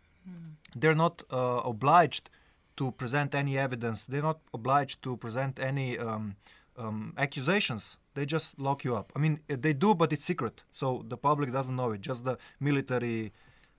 they're 0.75 0.95
not 0.95 1.23
uh, 1.31 1.61
obliged 1.65 2.29
to 2.77 2.91
present 2.91 3.35
any 3.35 3.57
evidence. 3.57 4.05
They're 4.05 4.21
not 4.31 4.39
obliged 4.53 5.01
to 5.03 5.17
present 5.17 5.59
any 5.59 5.97
um, 5.97 6.35
um, 6.77 7.13
accusations. 7.17 7.97
They 8.13 8.25
just 8.25 8.59
lock 8.59 8.83
you 8.83 8.95
up. 8.95 9.11
I 9.15 9.19
mean 9.19 9.39
uh, 9.49 9.55
they 9.59 9.73
do 9.73 9.95
but 9.95 10.13
it's 10.13 10.25
secret. 10.25 10.63
So 10.71 11.03
the 11.07 11.17
public 11.17 11.51
doesn't 11.51 11.75
know 11.75 11.91
it. 11.91 12.01
Just 12.01 12.23
the 12.23 12.37
military 12.59 13.31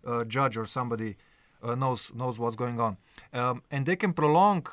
uh, 0.06 0.24
judge 0.24 0.56
or 0.56 0.66
somebody 0.66 1.16
uh, 1.62 1.74
knows 1.74 2.12
knows 2.14 2.38
what's 2.38 2.56
going 2.56 2.80
on. 2.80 2.96
Um, 3.32 3.62
and 3.70 3.86
they 3.86 3.96
can 3.96 4.12
prolong 4.12 4.66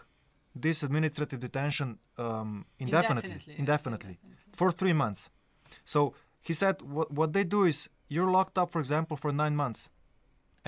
this 0.56 0.84
administrative 0.84 1.40
detention 1.40 2.00
um, 2.18 2.66
indefinitely, 2.80 3.32
Indefinitely, 3.32 3.56
indefinitely, 3.58 4.20
for 4.52 4.72
three 4.72 4.94
months. 4.94 5.30
So 5.86 6.14
he 6.42 6.54
said 6.54 6.82
what, 6.82 7.12
what 7.12 7.34
they 7.34 7.44
do 7.44 7.66
is 7.66 7.90
you're 8.10 8.32
locked 8.32 8.58
up, 8.58 8.72
for 8.72 8.80
example, 8.80 9.18
for 9.18 9.32
nine 9.32 9.56
months, 9.56 9.90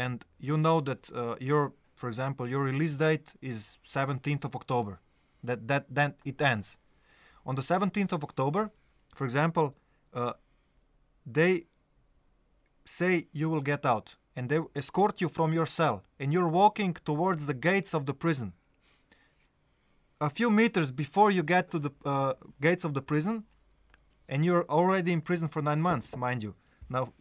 and 0.04 0.18
you 0.48 0.56
know 0.66 0.78
that 0.90 1.02
uh, 1.12 1.36
your, 1.50 1.64
for 2.00 2.08
example, 2.12 2.44
your 2.54 2.64
release 2.72 2.96
date 3.06 3.28
is 3.42 3.80
17th 3.98 4.44
of 4.46 4.56
October. 4.60 4.94
That 5.48 5.60
that 5.72 5.84
then 5.98 6.12
it 6.32 6.42
ends. 6.42 6.78
On 7.50 7.54
the 7.60 7.66
17th 7.74 8.14
of 8.18 8.22
October, 8.30 8.64
for 9.18 9.26
example, 9.30 9.66
uh, 10.14 10.34
they 11.38 11.54
say 13.00 13.12
you 13.40 13.48
will 13.52 13.66
get 13.72 13.84
out, 13.94 14.08
and 14.36 14.44
they 14.50 14.60
escort 14.82 15.16
you 15.22 15.30
from 15.38 15.50
your 15.58 15.68
cell, 15.80 15.98
and 16.20 16.28
you're 16.34 16.52
walking 16.64 16.92
towards 17.10 17.42
the 17.46 17.58
gates 17.70 17.92
of 17.98 18.04
the 18.10 18.16
prison 18.26 18.50
a 20.22 20.30
few 20.30 20.50
meters 20.50 20.92
before 20.92 21.32
you 21.32 21.44
get 21.44 21.72
to 21.72 21.80
the 21.80 21.92
uh, 22.06 22.34
gates 22.62 22.84
of 22.84 22.94
the 22.94 23.02
prison, 23.02 23.44
and 24.28 24.44
you're 24.46 24.66
already 24.70 25.12
in 25.12 25.22
prison 25.22 25.48
for 25.48 25.62
nine 25.62 25.82
months, 25.82 26.16
mind 26.16 26.44
you. 26.44 26.56
Now, 26.90 27.14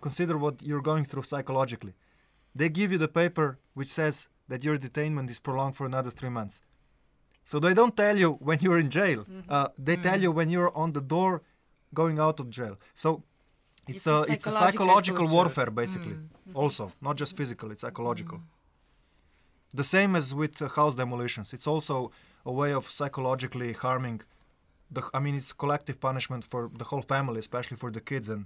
consider 0.00 0.38
what 0.38 0.62
you're 0.62 0.80
going 0.80 1.04
through 1.04 1.24
psychologically. 1.24 1.94
They 2.58 2.68
give 2.78 2.88
you 2.92 2.98
the 3.06 3.12
paper 3.22 3.48
which 3.78 3.90
says 3.98 4.16
that 4.50 4.60
your 4.66 4.76
detainment 4.86 5.28
is 5.34 5.38
prolonged 5.48 5.76
for 5.78 5.86
another 5.92 6.10
three 6.18 6.32
months. 6.38 6.56
So 7.50 7.54
they 7.64 7.74
don't 7.80 7.96
tell 8.02 8.16
you 8.22 8.30
when 8.48 8.58
you're 8.64 8.80
in 8.84 8.90
jail. 9.00 9.20
Mm-hmm. 9.24 9.54
Uh, 9.56 9.68
they 9.86 9.94
mm-hmm. 9.94 10.08
tell 10.08 10.20
you 10.24 10.30
when 10.38 10.48
you're 10.54 10.74
on 10.82 10.88
the 10.98 11.04
door 11.14 11.32
going 12.00 12.16
out 12.26 12.36
of 12.42 12.46
jail. 12.58 12.74
So 13.04 13.10
It's 13.88 14.06
it's, 14.06 14.06
a 14.06 14.16
a, 14.16 14.22
it's 14.34 14.46
a 14.52 14.54
psychological 14.60 15.26
torture. 15.26 15.38
warfare, 15.38 15.70
basically. 15.82 16.16
Mm-hmm. 16.16 16.62
Also, 16.62 16.84
not 17.06 17.14
just 17.22 17.32
physical, 17.40 17.66
it's 17.72 17.82
psychological. 17.86 18.38
The 19.80 19.86
same 19.94 20.10
as 20.20 20.26
with 20.40 20.54
uh, 20.60 20.68
house 20.78 20.94
demolitions. 21.02 21.48
It's 21.56 21.68
also 21.74 21.96
a 22.44 22.52
way 22.60 22.70
of 22.78 22.82
psychologically 22.98 23.70
harming. 23.84 24.18
The, 24.94 25.02
I 25.16 25.18
mean, 25.24 25.34
it's 25.40 25.52
collective 25.64 25.96
punishment 26.08 26.42
for 26.52 26.62
the 26.80 26.86
whole 26.90 27.04
family, 27.14 27.38
especially 27.46 27.78
for 27.82 27.90
the 27.96 28.02
kids. 28.10 28.26
And 28.34 28.42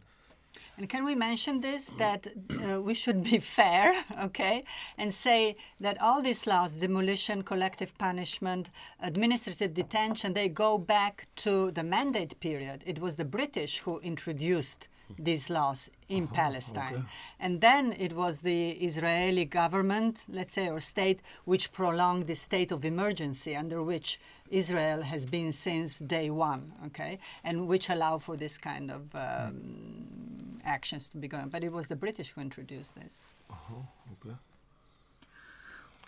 And 0.77 0.89
can 0.89 1.05
we 1.05 1.15
mention 1.15 1.61
this 1.61 1.87
that 1.99 2.27
uh, 2.27 2.81
we 2.81 2.95
should 2.95 3.23
be 3.23 3.39
fair, 3.59 3.95
okay, 4.23 4.65
and 4.99 5.13
say 5.13 5.57
that 5.81 6.01
all 6.01 6.23
these 6.23 6.47
laws, 6.47 6.73
demolition, 6.73 7.43
collective 7.43 7.97
punishment, 7.99 8.71
administrative 9.01 9.75
detention, 9.75 10.33
they 10.33 10.49
go 10.49 10.79
back 10.79 11.27
to 11.37 11.71
the 11.71 11.85
mandate 11.85 12.39
period. 12.41 12.83
It 12.87 12.99
was 12.99 13.17
the 13.17 13.25
British 13.25 13.79
who 13.81 14.01
introduced 14.01 14.89
these 15.19 15.51
laws 15.51 15.91
in 16.09 16.27
Palestine. 16.29 17.07
And 17.39 17.61
then 17.61 17.95
it 17.99 18.13
was 18.15 18.41
the 18.41 18.71
Israeli 18.71 19.45
government, 19.45 20.19
let's 20.29 20.53
say, 20.53 20.69
or 20.69 20.81
state, 20.81 21.21
which 21.45 21.73
prolonged 21.73 22.27
the 22.27 22.35
state 22.35 22.73
of 22.73 22.85
emergency 22.85 23.57
under 23.57 23.83
which 23.83 24.21
Israel 24.51 25.03
has 25.03 25.27
been 25.27 25.53
since 25.53 25.99
day 25.99 26.31
one, 26.31 26.73
okay, 26.87 27.19
and 27.45 27.67
which 27.67 27.89
allow 27.89 28.19
for 28.19 28.37
this 28.37 28.59
kind 28.59 28.91
of 28.91 29.03
um, 29.15 30.61
actions 30.65 31.09
to 31.09 31.17
be 31.17 31.29
going. 31.29 31.49
But 31.49 31.65
it 31.65 31.73
was 31.73 31.87
the 31.87 31.97
British 31.97 32.33
who 32.33 32.41
introduced 32.41 32.95
this. 32.95 33.23
Okay. 33.51 34.37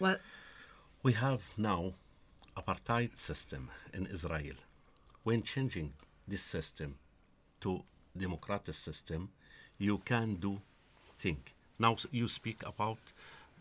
Well, 0.01 0.17
We 1.05 1.13
have 1.13 1.43
now 1.59 1.93
apartheid 2.57 3.19
system 3.19 3.71
in 3.93 4.07
Israel. 4.07 4.57
When 5.23 5.43
changing 5.43 5.93
this 6.27 6.43
system 6.43 6.97
to 7.61 7.83
democratic 8.17 8.75
system, 8.75 9.31
you 9.79 9.99
can 9.99 10.35
do 10.37 10.61
think. 11.19 11.55
Now 11.79 11.97
you 12.11 12.29
speak 12.29 12.63
about 12.67 12.99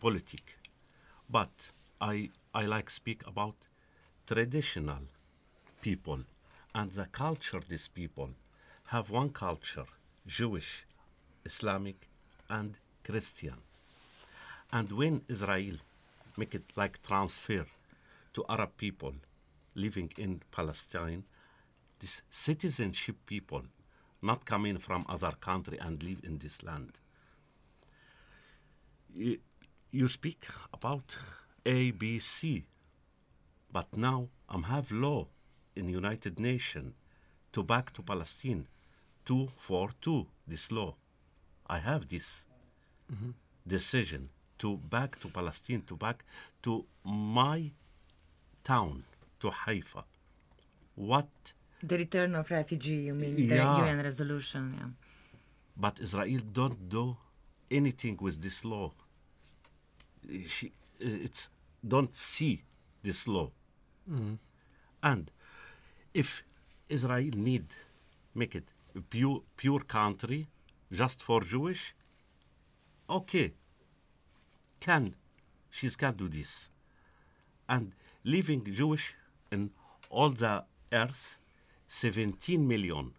politic, 0.00 0.58
but 1.28 1.72
I 2.00 2.30
I 2.54 2.66
like 2.66 2.90
speak 2.90 3.26
about 3.26 3.56
traditional 4.26 5.02
people 5.80 6.20
and 6.74 6.90
the 6.92 7.06
culture 7.06 7.60
these 7.68 7.88
people 7.88 8.30
have 8.86 9.10
one 9.10 9.30
culture 9.30 9.86
Jewish, 10.26 10.86
Islamic, 11.44 12.08
and 12.48 12.78
Christian. 13.02 13.58
And 14.72 14.90
when 14.92 15.22
Israel 15.28 15.76
make 16.36 16.54
it 16.54 16.64
like 16.76 17.02
transfer 17.02 17.66
to 18.34 18.44
Arab 18.48 18.76
people 18.76 19.14
living 19.74 20.10
in 20.16 20.40
Palestine, 20.50 21.24
this 22.00 22.22
citizenship 22.30 23.16
people 23.26 23.62
not 24.24 24.44
coming 24.44 24.78
from 24.78 25.04
other 25.08 25.32
country 25.40 25.78
and 25.78 26.02
live 26.02 26.20
in 26.24 26.38
this 26.38 26.62
land. 26.62 26.92
You, 29.14 29.38
you 29.90 30.08
speak 30.08 30.46
about 30.72 31.16
A, 31.66 31.90
B, 31.92 32.18
C, 32.18 32.64
but 33.70 33.96
now 33.96 34.28
I'm 34.48 34.64
have 34.64 34.90
law 34.90 35.26
in 35.76 35.88
United 35.88 36.40
Nations 36.40 36.94
to 37.52 37.62
back 37.62 37.92
to 37.92 38.02
Palestine, 38.02 38.66
two 39.24 39.48
four 39.56 39.90
two. 40.00 40.26
This 40.46 40.72
law, 40.72 40.94
I 41.66 41.78
have 41.78 42.08
this 42.08 42.46
mm-hmm. 43.12 43.30
decision 43.66 44.30
to 44.58 44.76
back 44.76 45.20
to 45.20 45.28
Palestine, 45.28 45.82
to 45.86 45.96
back 45.96 46.24
to 46.62 46.84
my 47.04 47.70
town, 48.62 49.04
to 49.40 49.50
Haifa. 49.50 50.04
What 50.94 51.28
The 51.82 51.98
return 51.98 52.34
of 52.34 52.50
refugee, 52.50 53.02
you 53.08 53.14
mean 53.14 53.36
the 53.36 53.56
Yeah. 53.56 53.78
UN 53.78 54.02
resolution? 54.02 54.74
Yeah. 54.78 54.90
But 55.76 56.00
Israel 56.00 56.40
don't 56.52 56.88
do 56.88 57.16
anything 57.70 58.16
with 58.20 58.40
this 58.40 58.64
law. 58.64 58.92
She, 60.48 60.72
it's 60.98 61.50
don't 61.86 62.14
see 62.14 62.62
this 63.02 63.28
law. 63.28 63.50
Mm-hmm. 64.10 64.34
And 65.02 65.30
if 66.14 66.44
Israel 66.88 67.30
need 67.34 67.66
make 68.34 68.54
it 68.54 68.64
a 68.96 69.00
pure 69.00 69.42
pure 69.56 69.80
country 69.80 70.48
just 70.90 71.22
for 71.22 71.40
Jewish, 71.42 71.94
okay, 73.08 73.52
can 74.80 75.14
she's 75.70 75.96
can 75.96 76.14
do 76.14 76.28
this. 76.28 76.68
And 77.68 77.92
living 78.24 78.64
Jewish 78.80 79.14
in 79.50 79.70
all 80.10 80.30
the 80.30 80.64
earth, 80.92 81.36
17 81.94 82.66
million 82.66 83.12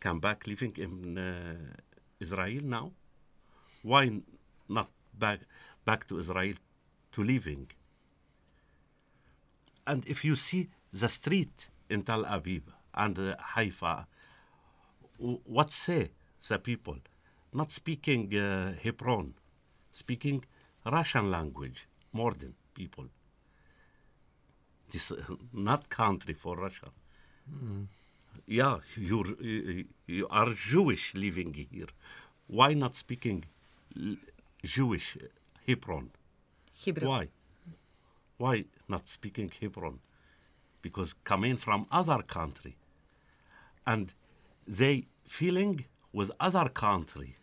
come 0.00 0.18
back 0.18 0.48
living 0.48 0.74
in 0.76 1.16
uh, 1.16 1.54
Israel 2.18 2.64
now? 2.64 2.90
Why 3.82 4.20
not 4.68 4.90
back 5.16 5.40
back 5.84 6.08
to 6.08 6.18
Israel 6.18 6.56
to 7.12 7.22
living? 7.22 7.70
And 9.86 10.04
if 10.08 10.24
you 10.24 10.34
see 10.34 10.70
the 10.92 11.08
street 11.08 11.68
in 11.88 12.02
Tel 12.02 12.24
Aviv 12.24 12.62
and 12.92 13.16
uh, 13.16 13.36
Haifa, 13.54 14.08
what 15.18 15.70
say 15.70 16.10
the 16.48 16.58
people? 16.58 16.98
Not 17.52 17.70
speaking 17.70 18.34
uh, 18.34 18.74
Hebron, 18.82 19.34
speaking 19.92 20.44
Russian 20.84 21.30
language, 21.30 21.86
more 22.12 22.32
than 22.32 22.54
people. 22.74 23.06
This 24.90 25.12
uh, 25.12 25.18
not 25.52 25.88
country 25.88 26.34
for 26.34 26.56
Russia 26.56 26.90
yeah, 28.46 28.78
you're, 28.96 29.26
you 29.40 29.84
you 30.06 30.26
are 30.30 30.52
Jewish 30.54 31.14
living 31.14 31.54
here. 31.54 31.86
Why 32.46 32.74
not 32.74 32.94
speaking 32.94 33.44
Jewish 34.62 35.16
Hebron? 35.66 36.10
Hebrew. 36.74 37.08
Why? 37.08 37.28
Why 38.36 38.64
not 38.88 39.08
speaking 39.08 39.50
Hebron? 39.60 40.00
Because 40.82 41.14
coming 41.24 41.56
from 41.56 41.86
other 41.90 42.22
country, 42.22 42.76
and 43.86 44.12
they 44.66 45.06
feeling 45.26 45.86
with 46.12 46.30
other 46.38 46.68
country, 46.68 47.36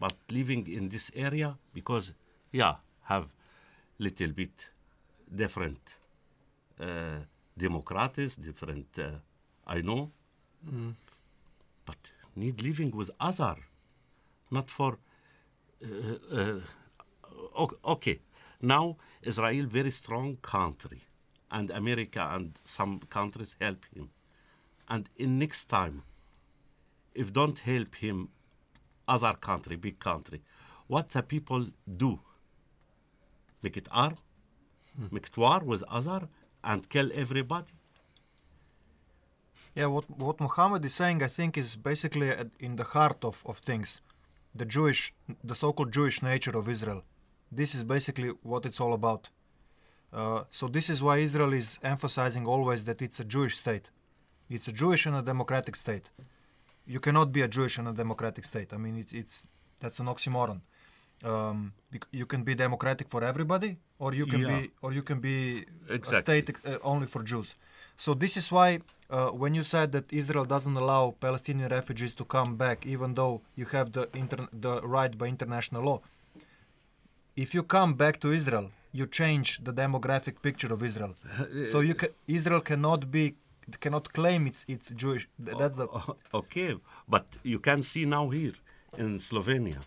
but 0.00 0.14
living 0.30 0.66
in 0.66 0.88
this 0.88 1.10
area 1.14 1.56
because 1.72 2.12
yeah 2.52 2.76
have 3.04 3.28
little 3.98 4.32
bit 4.32 4.70
different 5.34 5.96
uh, 6.80 7.20
democracies, 7.56 8.36
different 8.36 8.98
uh, 8.98 9.10
I 9.66 9.80
know, 9.80 10.10
but 11.84 12.12
need 12.34 12.62
living 12.62 12.90
with 12.90 13.10
other, 13.20 13.56
not 14.50 14.70
for. 14.70 14.98
Uh, 15.82 16.60
uh, 17.58 17.66
okay, 17.84 18.20
now 18.62 18.96
Israel 19.22 19.66
very 19.66 19.90
strong 19.90 20.36
country, 20.36 21.00
and 21.50 21.70
America 21.70 22.28
and 22.32 22.58
some 22.64 23.00
countries 23.10 23.56
help 23.60 23.84
him, 23.94 24.10
and 24.88 25.08
in 25.16 25.38
next 25.38 25.66
time, 25.66 26.02
if 27.14 27.32
don't 27.32 27.58
help 27.60 27.94
him, 27.96 28.28
other 29.08 29.34
country, 29.34 29.76
big 29.76 29.98
country, 29.98 30.42
what 30.86 31.10
the 31.10 31.22
people 31.22 31.66
do? 31.96 32.20
Make 33.62 33.76
it 33.76 33.88
arm, 33.90 34.16
make 35.10 35.26
it 35.26 35.36
war 35.36 35.60
with 35.60 35.82
other, 35.88 36.28
and 36.66 36.88
kill 36.94 37.10
everybody. 37.14 37.72
Yeah, 39.74 39.86
what 39.94 40.06
what 40.26 40.40
Muhammad 40.40 40.84
is 40.84 40.94
saying, 40.94 41.22
I 41.22 41.30
think, 41.38 41.56
is 41.56 41.76
basically 41.76 42.28
in 42.58 42.76
the 42.80 42.88
heart 42.94 43.20
of, 43.30 43.36
of 43.50 43.56
things, 43.58 44.00
the 44.60 44.68
Jewish, 44.76 45.00
the 45.50 45.54
so-called 45.54 45.92
Jewish 45.98 46.18
nature 46.22 46.56
of 46.60 46.68
Israel. 46.76 47.02
This 47.60 47.74
is 47.76 47.82
basically 47.84 48.30
what 48.52 48.66
it's 48.68 48.80
all 48.80 48.94
about. 49.00 49.22
Uh, 50.12 50.44
so 50.50 50.64
this 50.76 50.88
is 50.94 51.02
why 51.06 51.16
Israel 51.18 51.52
is 51.52 51.68
emphasizing 51.82 52.44
always 52.54 52.80
that 52.88 53.02
it's 53.06 53.20
a 53.20 53.24
Jewish 53.34 53.56
state. 53.64 53.86
It's 54.48 54.68
a 54.72 54.72
Jewish 54.82 55.06
and 55.06 55.16
a 55.16 55.22
democratic 55.32 55.76
state. 55.76 56.06
You 56.94 57.00
cannot 57.06 57.28
be 57.36 57.42
a 57.42 57.48
Jewish 57.56 57.78
and 57.78 57.88
a 57.88 57.92
democratic 57.92 58.44
state. 58.52 58.72
I 58.76 58.78
mean, 58.84 58.96
it's 59.02 59.12
it's 59.12 59.36
that's 59.82 59.98
an 60.02 60.06
oxymoron. 60.14 60.60
Um, 61.24 61.72
you 62.12 62.26
can 62.26 62.42
be 62.44 62.54
democratic 62.54 63.08
for 63.08 63.24
everybody, 63.24 63.76
or 63.98 64.12
you 64.14 64.26
can 64.26 64.40
Yeah. 64.40 64.60
be, 64.60 64.70
or 64.82 64.92
you 64.92 65.02
can 65.02 65.18
be 65.20 65.64
a 65.90 65.98
state 66.20 66.50
uh, 66.64 66.78
only 66.82 67.06
for 67.06 67.22
Jews. 67.22 67.54
So 67.96 68.12
this 68.14 68.36
is 68.36 68.52
why 68.52 68.80
uh, 69.10 69.30
when 69.30 69.54
you 69.54 69.62
said 69.62 69.92
that 69.92 70.12
Israel 70.12 70.44
doesn't 70.44 70.76
allow 70.76 71.14
Palestinian 71.26 71.70
refugees 71.70 72.14
to 72.16 72.24
come 72.24 72.56
back, 72.56 72.84
even 72.86 73.14
though 73.14 73.40
you 73.54 73.64
have 73.76 73.92
the 73.92 74.08
the 74.66 74.74
right 74.82 75.16
by 75.16 75.26
international 75.26 75.82
law, 75.84 76.00
if 77.36 77.54
you 77.54 77.62
come 77.62 77.94
back 77.94 78.20
to 78.20 78.32
Israel, 78.32 78.70
you 78.92 79.06
change 79.06 79.48
the 79.62 79.72
demographic 79.72 80.40
picture 80.42 80.72
of 80.72 80.82
Israel. 80.82 81.14
so 81.72 81.80
you 81.80 81.94
ca- 81.94 82.14
Israel 82.26 82.60
cannot 82.60 83.10
be 83.10 83.34
cannot 83.80 84.12
claim 84.12 84.46
it's 84.46 84.64
it's 84.68 84.88
Jewish. 85.02 85.24
That's 85.38 85.76
the 85.76 85.86
okay, 86.40 86.76
but 87.08 87.26
you 87.42 87.58
can 87.68 87.82
see 87.82 88.04
now 88.06 88.28
here 88.30 88.56
in 88.98 89.18
Slovenia, 89.18 89.80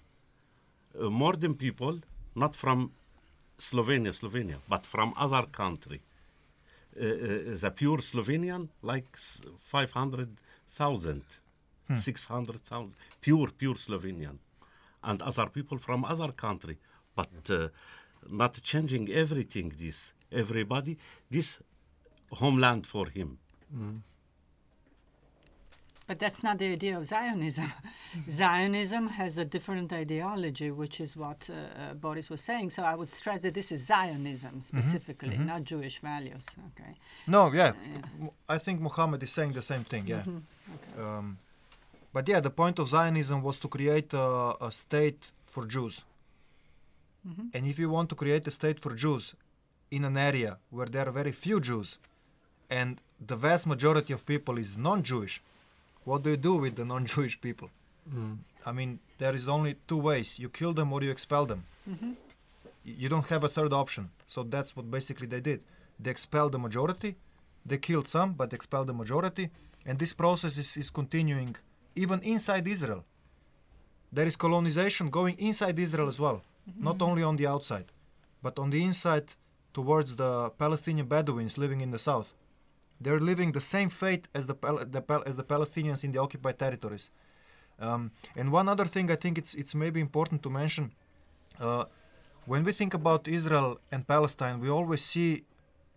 uh, 0.98 1.10
more 1.10 1.36
than 1.38 1.54
people, 1.56 2.00
not 2.36 2.56
from 2.56 2.92
Slovenia, 3.58 4.14
Slovenia, 4.14 4.58
but 4.70 4.86
from 4.86 5.14
other 5.18 5.46
country. 5.52 6.02
Uh, 7.00 7.04
uh, 7.06 7.58
the 7.62 7.72
pure 7.76 8.00
Slovenian, 8.02 8.70
like 8.82 9.08
s- 9.14 9.42
500,000, 9.60 11.24
600,000, 11.98 12.94
pure, 13.22 13.50
pure 13.58 13.76
Slovenian. 13.76 14.38
And 15.04 15.22
other 15.22 15.48
people 15.48 15.78
from 15.78 16.04
other 16.06 16.32
country, 16.32 16.78
but 17.16 17.30
uh, 17.50 17.70
not 18.30 18.60
changing 18.62 19.10
everything, 19.10 19.74
this, 19.80 20.14
everybody, 20.32 20.98
this 21.30 21.60
homeland 22.32 22.86
for 22.88 23.08
him. 23.10 23.38
But 26.10 26.18
that's 26.18 26.42
not 26.42 26.58
the 26.58 26.70
idea 26.78 26.98
of 26.98 27.06
Zionism. 27.06 27.72
Zionism 28.42 29.10
has 29.10 29.38
a 29.38 29.46
different 29.46 29.94
ideology, 29.94 30.72
which 30.72 31.00
is 31.00 31.16
what 31.16 31.48
uh, 31.48 31.54
uh, 31.54 31.94
Boris 31.94 32.32
was 32.32 32.42
saying. 32.42 32.72
So 32.72 32.82
I 32.82 32.96
would 33.00 33.12
stress 33.20 33.42
that 33.42 33.54
this 33.54 33.72
is 33.72 33.80
Zionism 33.86 34.56
specifically, 34.72 35.38
not 35.38 35.62
Jewish 35.66 36.00
values. 36.00 36.46
Okay. 36.70 36.94
No, 37.28 37.54
yeah. 37.54 37.74
I 38.56 38.58
think 38.58 38.82
Muhammad 38.82 39.22
is 39.22 39.32
saying 39.32 39.52
the 39.54 39.62
same 39.62 39.84
thing, 39.84 40.08
yeah. 40.08 40.24
Um, 40.98 41.38
but 42.12 42.28
yeah, 42.28 42.40
the 42.40 42.50
point 42.62 42.80
of 42.80 42.90
Zionism 42.90 43.44
was 43.44 43.60
to 43.60 43.68
create 43.68 44.12
a, 44.14 44.56
a 44.68 44.72
state 44.72 45.22
for 45.44 45.68
Jews. 45.68 45.96
And 47.54 47.68
if 47.68 47.78
you 47.78 47.90
want 47.92 48.10
to 48.10 48.16
create 48.16 48.48
a 48.48 48.52
state 48.60 48.80
for 48.80 48.96
Jews 48.96 49.36
in 49.92 50.04
an 50.06 50.18
area 50.18 50.58
where 50.72 50.88
there 50.88 51.08
are 51.08 51.12
very 51.12 51.34
few 51.34 51.60
Jews 51.60 52.00
and 52.68 53.00
the 53.32 53.36
vast 53.36 53.68
majority 53.68 54.12
of 54.14 54.26
people 54.26 54.58
is 54.58 54.76
non 54.76 55.04
Jewish, 55.04 55.36
what 56.10 56.20
do 56.24 56.30
you 56.34 56.42
do 56.50 56.54
with 56.64 56.74
the 56.80 56.86
non 56.94 57.04
Jewish 57.14 57.36
people? 57.48 57.70
Mm. 58.18 58.38
I 58.70 58.72
mean, 58.78 58.92
there 59.22 59.36
is 59.40 59.46
only 59.56 59.74
two 59.90 60.00
ways 60.10 60.28
you 60.44 60.50
kill 60.60 60.74
them 60.80 60.90
or 60.94 61.00
you 61.06 61.12
expel 61.18 61.46
them. 61.52 61.62
Mm-hmm. 61.92 62.12
Y- 62.88 62.98
You 63.02 63.08
don't 63.14 63.30
have 63.34 63.44
a 63.50 63.52
third 63.58 63.74
option. 63.84 64.04
So 64.34 64.40
that's 64.56 64.72
what 64.76 64.86
basically 64.98 65.28
they 65.34 65.42
did. 65.50 65.60
They 66.04 66.12
expelled 66.16 66.52
the 66.56 66.62
majority, 66.68 67.12
they 67.70 67.80
killed 67.88 68.08
some, 68.16 68.30
but 68.40 68.48
expelled 68.60 68.88
the 68.92 68.98
majority, 69.04 69.46
and 69.88 69.96
this 70.04 70.14
process 70.24 70.54
is, 70.64 70.70
is 70.84 70.90
continuing 71.00 71.52
even 72.04 72.20
inside 72.34 72.66
Israel. 72.76 73.02
There 74.16 74.28
is 74.32 74.36
colonization 74.46 75.06
going 75.20 75.36
inside 75.50 75.76
Israel 75.88 76.08
as 76.14 76.20
well, 76.26 76.38
mm-hmm. 76.40 76.84
not 76.90 76.98
only 77.08 77.24
on 77.30 77.36
the 77.40 77.48
outside, 77.56 77.88
but 78.46 78.56
on 78.64 78.70
the 78.76 78.82
inside. 78.92 79.28
towards 79.80 80.12
the 80.24 80.32
Palestinian 80.64 81.08
Bedouins 81.16 81.54
living 81.64 81.82
in 81.86 81.92
the 81.96 82.02
south. 82.10 82.30
They're 83.02 83.20
living 83.20 83.52
the 83.52 83.62
same 83.62 83.90
fate 83.90 84.28
as 84.34 84.48
the, 84.48 84.56
the 84.56 85.24
as 85.26 85.36
the 85.36 85.44
Palestinians 85.44 86.04
in 86.04 86.12
the 86.12 86.20
occupied 86.20 86.60
territories. 86.60 87.12
Um, 87.80 88.12
and 88.36 88.52
one 88.52 88.68
other 88.68 88.86
thing 88.86 89.10
I 89.10 89.16
think 89.16 89.38
it's 89.38 89.54
it's 89.56 89.74
maybe 89.74 90.00
important 90.02 90.44
to 90.44 90.50
mention. 90.50 90.92
Uh, 91.60 91.86
when 92.46 92.64
we 92.64 92.72
think 92.72 92.94
about 92.94 93.28
Israel 93.28 93.80
and 93.92 94.08
Palestine, 94.08 94.60
we 94.60 94.70
always 94.70 95.04
see 95.04 95.44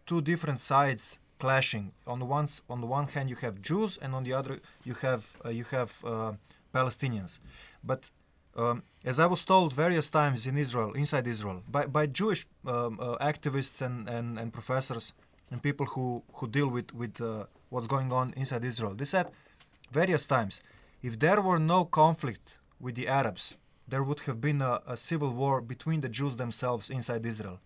two 0.07 0.21
different 0.21 0.61
sides 0.61 1.19
clashing. 1.39 1.93
On 2.07 2.19
the 2.19 2.25
one 2.25 2.49
on 2.69 2.81
the 2.81 2.87
one 2.87 3.07
hand, 3.09 3.31
you 3.31 3.37
have 3.37 3.55
Jews, 3.63 3.99
and 4.03 4.15
on 4.15 4.23
the 4.25 4.33
other, 4.33 4.61
you 4.85 4.95
have 5.07 5.23
uh, 5.45 5.49
you 5.49 5.65
have 5.77 5.91
uh, 6.05 6.33
Palestinians. 6.73 7.41
But 7.83 8.11
um, 8.57 8.83
as 9.05 9.19
I 9.19 9.27
was 9.27 9.45
told 9.45 9.73
various 9.73 10.11
times 10.11 10.47
in 10.47 10.57
Israel, 10.59 10.93
inside 10.93 11.27
Israel, 11.27 11.63
by, 11.69 11.87
by 11.87 12.07
Jewish 12.07 12.47
um, 12.67 12.99
uh, 13.01 13.17
activists 13.17 13.81
and, 13.81 14.09
and, 14.09 14.39
and 14.39 14.53
professors 14.53 15.15
and 15.53 15.63
people 15.63 15.87
who, 15.95 16.07
who 16.37 16.49
deal 16.49 16.69
with, 16.77 16.89
with 16.95 17.21
uh, 17.21 17.45
what's 17.69 17.87
going 17.87 18.11
on 18.21 18.27
inside 18.43 18.65
Israel, 18.73 18.95
they 19.01 19.05
said 19.05 19.27
various 20.01 20.27
times 20.27 20.55
if 21.09 21.19
there 21.25 21.41
were 21.49 21.59
no 21.75 21.81
conflict 21.85 22.47
with 22.85 22.95
the 22.95 23.07
Arabs, 23.21 23.45
there 23.87 24.03
would 24.03 24.21
have 24.29 24.41
been 24.41 24.61
a, 24.63 24.81
a 24.95 24.97
civil 24.97 25.31
war 25.43 25.61
between 25.61 26.01
the 26.01 26.09
Jews 26.19 26.35
themselves 26.37 26.85
inside 26.99 27.23
Israel. 27.27 27.59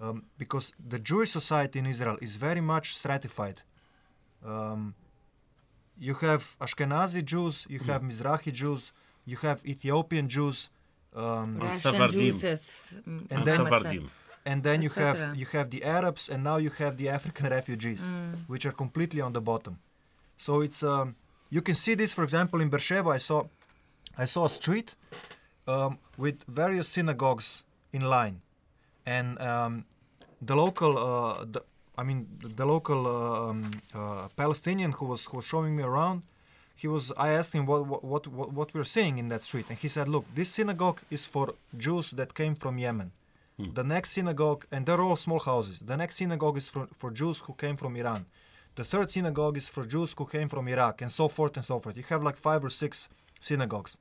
Um, 0.00 0.24
because 0.42 0.72
the 0.94 0.98
Jewish 0.98 1.30
society 1.30 1.78
in 1.82 1.86
Israel 1.94 2.16
is 2.26 2.32
very 2.36 2.60
much 2.74 2.86
stratified. 3.00 3.58
Um, 4.52 4.94
you 6.06 6.14
have 6.14 6.42
Ashkenazi 6.60 7.22
Jews, 7.24 7.66
you 7.68 7.78
have 7.90 8.00
Mizrahi 8.02 8.52
Jews, 8.52 8.82
you 9.30 9.36
have 9.46 9.58
Ethiopian 9.74 10.26
Jews, 10.28 10.58
um, 11.14 11.22
And 11.24 11.62
Russian 11.62 11.76
Sephardim. 11.92 12.20
Jews, 12.20 12.42
And 13.06 13.26
And 13.30 13.40
then- 13.46 13.58
Muhammad 13.62 13.82
said. 13.82 13.92
Sephardim. 13.92 14.10
And 14.44 14.62
then 14.62 14.82
you 14.82 14.90
have 14.90 15.36
you 15.36 15.46
have 15.52 15.70
the 15.70 15.84
Arabs, 15.84 16.28
and 16.28 16.42
now 16.42 16.56
you 16.56 16.70
have 16.70 16.96
the 16.96 17.08
African 17.08 17.48
refugees, 17.48 18.06
which 18.46 18.66
are 18.66 18.72
completely 18.72 19.20
on 19.20 19.32
the 19.32 19.40
bottom. 19.40 19.78
So 20.38 20.60
it's 20.60 20.82
um, 20.82 21.14
you 21.50 21.62
can 21.62 21.74
see 21.74 21.94
this, 21.94 22.12
for 22.12 22.24
example, 22.24 22.60
in 22.60 22.68
Beersheba. 22.68 23.10
I 23.10 23.18
saw 23.18 23.44
I 24.18 24.24
saw 24.24 24.46
a 24.46 24.48
street 24.48 24.94
um, 25.66 25.98
with 26.16 26.42
various 26.44 26.88
synagogues 26.88 27.64
in 27.92 28.02
line, 28.02 28.40
and 29.06 29.40
um, 29.40 29.84
the 30.40 30.56
local, 30.56 30.98
uh, 30.98 31.44
the, 31.44 31.62
I 31.96 32.02
mean, 32.02 32.26
the, 32.42 32.66
local 32.66 33.06
um, 33.06 33.70
uh, 33.94 34.28
Palestinian 34.36 34.92
who 34.92 35.06
was 35.06 35.26
who 35.26 35.36
was 35.38 35.46
showing 35.46 35.76
me 35.76 35.82
around. 35.82 36.22
He 36.74 36.88
was. 36.88 37.12
I 37.16 37.28
asked 37.30 37.52
him 37.52 37.64
what 37.66 37.86
what 37.86 38.02
what 38.02 38.26
what, 38.26 38.52
what 38.52 38.74
we're 38.74 38.92
seeing 38.96 39.18
in 39.18 39.28
that 39.28 39.42
street, 39.42 39.66
and 39.68 39.78
he 39.78 39.88
said, 39.88 40.08
"Look, 40.08 40.24
this 40.34 40.50
synagogue 40.50 41.00
is 41.10 41.24
for 41.24 41.54
Jews 41.76 42.10
that 42.12 42.34
came 42.34 42.54
from 42.56 42.78
Yemen. 42.78 43.12
The 43.74 43.84
next 43.84 44.12
synagogue, 44.12 44.66
and 44.72 44.86
they're 44.86 45.00
all 45.00 45.16
small 45.16 45.38
houses. 45.38 45.80
The 45.80 45.96
next 45.96 46.16
synagogue 46.16 46.56
is 46.56 46.68
for, 46.68 46.88
for 46.98 47.10
Jews 47.10 47.38
who 47.40 47.54
came 47.54 47.76
from 47.76 47.96
Iran. 47.96 48.26
The 48.74 48.84
third 48.84 49.10
synagogue 49.10 49.56
is 49.56 49.68
for 49.68 49.84
Jews 49.84 50.14
who 50.16 50.24
came 50.26 50.48
from 50.48 50.66
Iraq, 50.68 51.02
and 51.02 51.12
so 51.12 51.28
forth 51.28 51.56
and 51.56 51.64
so 51.64 51.78
forth. 51.78 51.96
You 51.96 52.04
have 52.08 52.22
like 52.22 52.36
five 52.36 52.64
or 52.64 52.70
six 52.70 53.08
synagogues. 53.40 53.98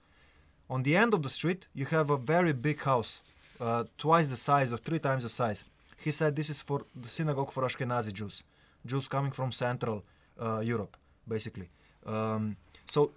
On 0.70 0.84
the 0.84 0.96
end 0.96 1.14
of 1.14 1.22
the 1.24 1.30
street, 1.30 1.68
you 1.74 1.86
have 1.88 2.10
a 2.10 2.18
very 2.18 2.54
big 2.54 2.80
house, 2.82 3.20
uh, 3.60 3.84
twice 3.98 4.28
the 4.30 4.38
size 4.38 4.72
or 4.72 4.78
three 4.78 5.00
times 5.00 5.24
the 5.24 5.30
size. 5.30 5.66
He 5.98 6.12
said 6.12 6.36
this 6.36 6.50
is 6.50 6.62
for 6.62 6.86
the 6.96 7.10
synagogue 7.10 7.52
for 7.52 7.64
Ashkenazi 7.64 8.14
Jews, 8.14 8.44
Jews 8.86 9.08
coming 9.08 9.32
from 9.32 9.52
Central 9.52 10.04
uh, 10.40 10.62
Europe, 10.62 10.96
basically. 11.28 11.70
Um, 12.06 12.56
so, 12.90 13.12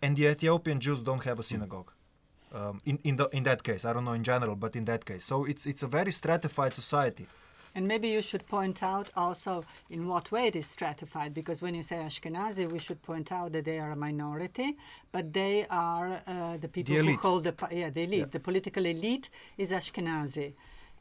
and 0.00 0.16
the 0.16 0.26
Ethiopian 0.26 0.78
Jews 0.80 1.02
don't 1.02 1.24
have 1.24 1.38
a 1.40 1.42
synagogue. 1.42 1.90
Um, 2.52 2.80
in 2.86 2.98
in, 3.04 3.16
the, 3.16 3.28
in 3.32 3.42
that 3.44 3.62
case, 3.62 3.84
I 3.84 3.92
don't 3.92 4.04
know 4.04 4.14
in 4.14 4.24
general, 4.24 4.56
but 4.56 4.74
in 4.76 4.84
that 4.86 5.04
case, 5.04 5.24
so 5.24 5.44
it's 5.44 5.66
it's 5.66 5.82
a 5.82 5.86
very 5.86 6.12
stratified 6.12 6.72
society. 6.74 7.26
And 7.74 7.86
maybe 7.86 8.08
you 8.08 8.22
should 8.22 8.46
point 8.46 8.82
out 8.82 9.10
also 9.14 9.64
in 9.90 10.08
what 10.08 10.32
way 10.32 10.46
it 10.46 10.56
is 10.56 10.66
stratified, 10.66 11.34
because 11.34 11.60
when 11.62 11.74
you 11.74 11.82
say 11.82 11.96
Ashkenazi, 11.96 12.66
we 12.70 12.78
should 12.78 13.00
point 13.02 13.30
out 13.30 13.52
that 13.52 13.64
they 13.66 13.78
are 13.78 13.92
a 13.92 13.96
minority, 13.96 14.76
but 15.12 15.32
they 15.32 15.66
are 15.70 16.22
uh, 16.26 16.56
the 16.56 16.68
people 16.68 16.94
who 16.94 17.00
elite. 17.00 17.18
hold 17.20 17.44
the 17.44 17.54
yeah 17.70 17.90
the 17.90 18.02
elite. 18.02 18.20
Yeah. 18.20 18.24
The 18.30 18.40
political 18.40 18.86
elite 18.86 19.28
is 19.58 19.70
Ashkenazi. 19.70 20.54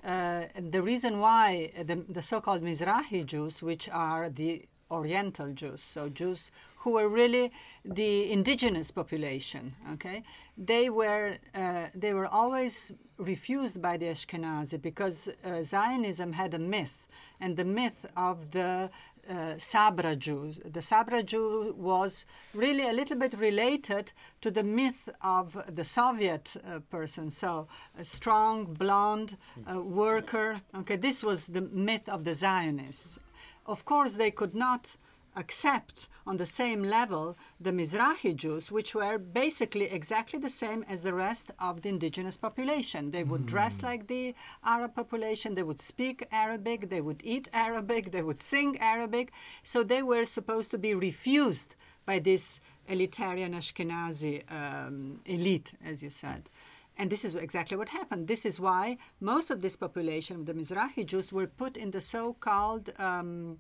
Uh, 0.04 0.44
the 0.76 0.82
reason 0.82 1.20
why 1.20 1.72
the, 1.90 1.96
the 2.10 2.22
so-called 2.22 2.62
Mizrahi 2.62 3.26
Jews, 3.26 3.64
which 3.64 3.90
are 3.90 4.30
the 4.30 4.66
Oriental 4.92 5.52
Jews, 5.54 5.82
so 5.82 6.10
Jews 6.10 6.52
who 6.78 6.92
were 6.92 7.10
really 7.10 7.52
the 7.84 8.32
indigenous 8.32 8.92
population, 8.92 9.76
okay, 9.94 10.24
they 10.58 10.90
were 10.90 11.38
uh, 11.54 11.88
they 11.94 12.14
were 12.14 12.28
always 12.28 12.94
refused 13.18 13.82
by 13.82 13.98
the 13.98 14.06
Ashkenazi 14.06 14.82
because 14.82 15.28
uh, 15.44 15.64
Zionism 15.64 16.34
had 16.34 16.54
a 16.54 16.60
myth, 16.60 17.08
and 17.40 17.58
the 17.58 17.66
myth 17.66 18.06
of 18.16 18.52
the 18.52 18.90
uh, 19.30 19.58
Sabra 19.58 20.16
Jews. 20.16 20.60
The 20.64 20.82
Sabra 20.82 21.24
Jew 21.24 21.76
was 21.78 22.26
really 22.54 22.88
a 22.88 22.94
little 22.94 23.18
bit 23.18 23.34
related 23.38 24.12
to 24.42 24.52
the 24.52 24.64
myth 24.64 25.10
of 25.22 25.58
the 25.76 25.84
Soviet 25.84 26.56
uh, 26.56 26.80
person. 26.90 27.30
So, 27.30 27.68
a 27.98 28.06
strong, 28.06 28.74
blonde 28.74 29.38
uh, 29.70 29.82
worker. 29.82 30.62
Okay, 30.76 30.96
this 30.96 31.24
was 31.24 31.48
the 31.48 31.62
myth 31.62 32.08
of 32.08 32.24
the 32.24 32.34
Zionists. 32.34 33.20
Of 33.68 33.84
course, 33.86 34.14
they 34.14 34.32
could 34.32 34.56
not 34.56 34.98
accept 35.36 36.08
on 36.26 36.38
the 36.38 36.46
same 36.46 36.84
level 36.84 37.38
the 37.60 37.72
Mizrahi 37.72 38.36
Jews, 38.36 38.72
which 38.72 38.96
were 38.96 39.18
basically 39.18 39.86
exactly 39.86 40.40
the 40.40 40.50
same 40.50 40.84
as 40.90 41.04
the 41.04 41.14
rest 41.14 41.52
of 41.60 41.82
the 41.82 41.90
indigenous 41.90 42.38
population. 42.38 43.12
They 43.12 43.24
would 43.24 43.46
dress 43.46 43.84
like 43.84 44.08
the 44.08 44.36
Arab 44.64 44.96
population, 44.96 45.56
they 45.56 45.64
would 45.64 45.80
speak 45.80 46.28
Arabic, 46.32 46.90
they 46.90 47.02
would 47.02 47.22
eat 47.24 47.48
Arabic, 47.54 48.12
they 48.12 48.24
would 48.24 48.40
sing 48.40 48.78
Arabic. 48.80 49.32
So 49.64 49.84
they 49.84 50.02
were 50.02 50.26
supposed 50.26 50.72
to 50.72 50.78
be 50.78 50.94
refused 50.94 51.76
by 52.06 52.20
this 52.20 52.60
elitarian 52.90 53.54
Ashkenazi 53.54 54.36
um, 54.52 55.20
elite, 55.26 55.74
as 55.86 56.02
you 56.02 56.10
said. 56.10 56.50
And 56.98 57.10
this 57.10 57.24
is 57.24 57.36
exactly 57.36 57.78
what 57.78 57.90
happened. 57.90 58.28
This 58.28 58.46
is 58.46 58.60
why 58.60 58.98
most 59.20 59.50
of 59.52 59.62
this 59.62 59.76
population, 59.76 60.38
of 60.38 60.46
the 60.46 60.54
Mizrahi 60.54 61.06
Jews, 61.06 61.32
were 61.32 61.48
put 61.48 61.78
in 61.78 61.92
the 61.92 62.02
so 62.02 62.34
called. 62.34 62.92
Um, 62.98 63.60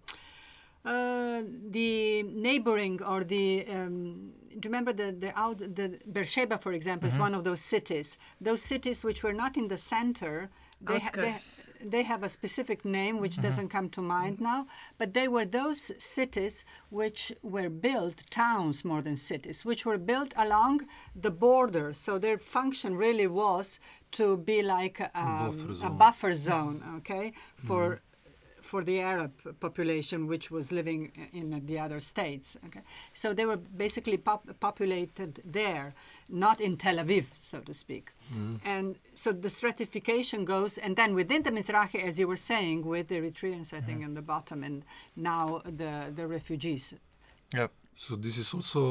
uh, 0.85 1.41
the 1.69 2.23
neighboring 2.23 3.03
or 3.03 3.23
the 3.23 3.65
um, 3.69 4.31
do 4.49 4.67
you 4.67 4.71
remember 4.71 4.93
the 4.93 5.11
the 5.11 5.37
out 5.37 5.57
the 5.57 5.99
Beersheba, 6.11 6.57
for 6.57 6.71
example, 6.71 7.07
is 7.09 7.17
one 7.17 7.35
of 7.35 7.43
those 7.43 7.59
cities. 7.59 8.17
Those 8.39 8.61
cities 8.61 9.03
which 9.03 9.21
were 9.21 9.33
not 9.33 9.57
in 9.57 9.67
the 9.67 9.77
center. 9.77 10.49
They, 10.79 10.99
ha- 10.99 11.09
they, 11.15 11.35
they 11.83 12.03
have 12.03 12.23
a 12.23 12.29
specific 12.29 12.85
name 12.85 13.19
which 13.19 13.37
doesn't 13.41 13.69
come 13.69 13.89
to 13.89 14.01
mind 14.01 14.39
now, 14.39 14.67
but 14.97 15.13
they 15.13 15.27
were 15.27 15.45
those 15.45 15.91
cities 15.97 16.65
which 16.89 17.31
were 17.41 17.69
built, 17.69 18.23
towns 18.29 18.85
more 18.85 19.01
than 19.01 19.15
cities, 19.15 19.65
which 19.65 19.85
were 19.85 19.97
built 19.97 20.33
along 20.37 20.81
the 21.15 21.31
border. 21.31 21.93
So 21.93 22.17
their 22.19 22.37
function 22.37 22.95
really 22.95 23.27
was 23.27 23.79
to 24.11 24.37
be 24.37 24.61
like 24.61 25.01
um, 25.15 25.51
buffer 25.51 25.85
a 25.85 25.89
buffer 25.89 26.33
zone, 26.33 26.83
okay, 26.97 27.33
for 27.55 28.01
for 28.67 28.83
the 28.83 28.99
Arab 28.99 29.31
population 29.59 30.27
which 30.27 30.51
was 30.51 30.71
living 30.71 31.11
in 31.33 31.47
the 31.65 31.79
other 31.79 31.99
states. 31.99 32.57
Okay? 32.65 32.83
So 33.13 33.33
they 33.33 33.45
were 33.45 33.57
basically 33.57 34.17
pop- 34.17 34.49
populated 34.59 35.41
there, 35.45 35.93
not 36.29 36.59
in 36.59 36.77
Tel 36.77 36.97
Aviv, 36.97 37.25
so 37.35 37.59
to 37.61 37.73
speak. 37.73 38.11
Mm. 38.33 38.59
And 38.65 38.95
so 39.13 39.31
the 39.31 39.49
stratification 39.49 40.45
goes, 40.45 40.77
and 40.77 40.95
then 40.95 41.13
within 41.13 41.41
the 41.43 41.51
Mizrahi, 41.51 42.03
as 42.03 42.19
you 42.19 42.27
were 42.27 42.43
saying, 42.51 42.85
with 42.85 43.07
the 43.07 43.15
Eritreans, 43.21 43.73
I 43.73 43.81
think, 43.81 44.01
mm. 44.01 44.05
on 44.07 44.13
the 44.13 44.21
bottom, 44.21 44.63
and 44.63 44.83
now 45.15 45.61
the, 45.63 45.93
the 46.13 46.27
refugees. 46.27 46.93
Yep. 47.53 47.71
So 48.05 48.15
this 48.15 48.37
is 48.37 48.53
also 48.53 48.81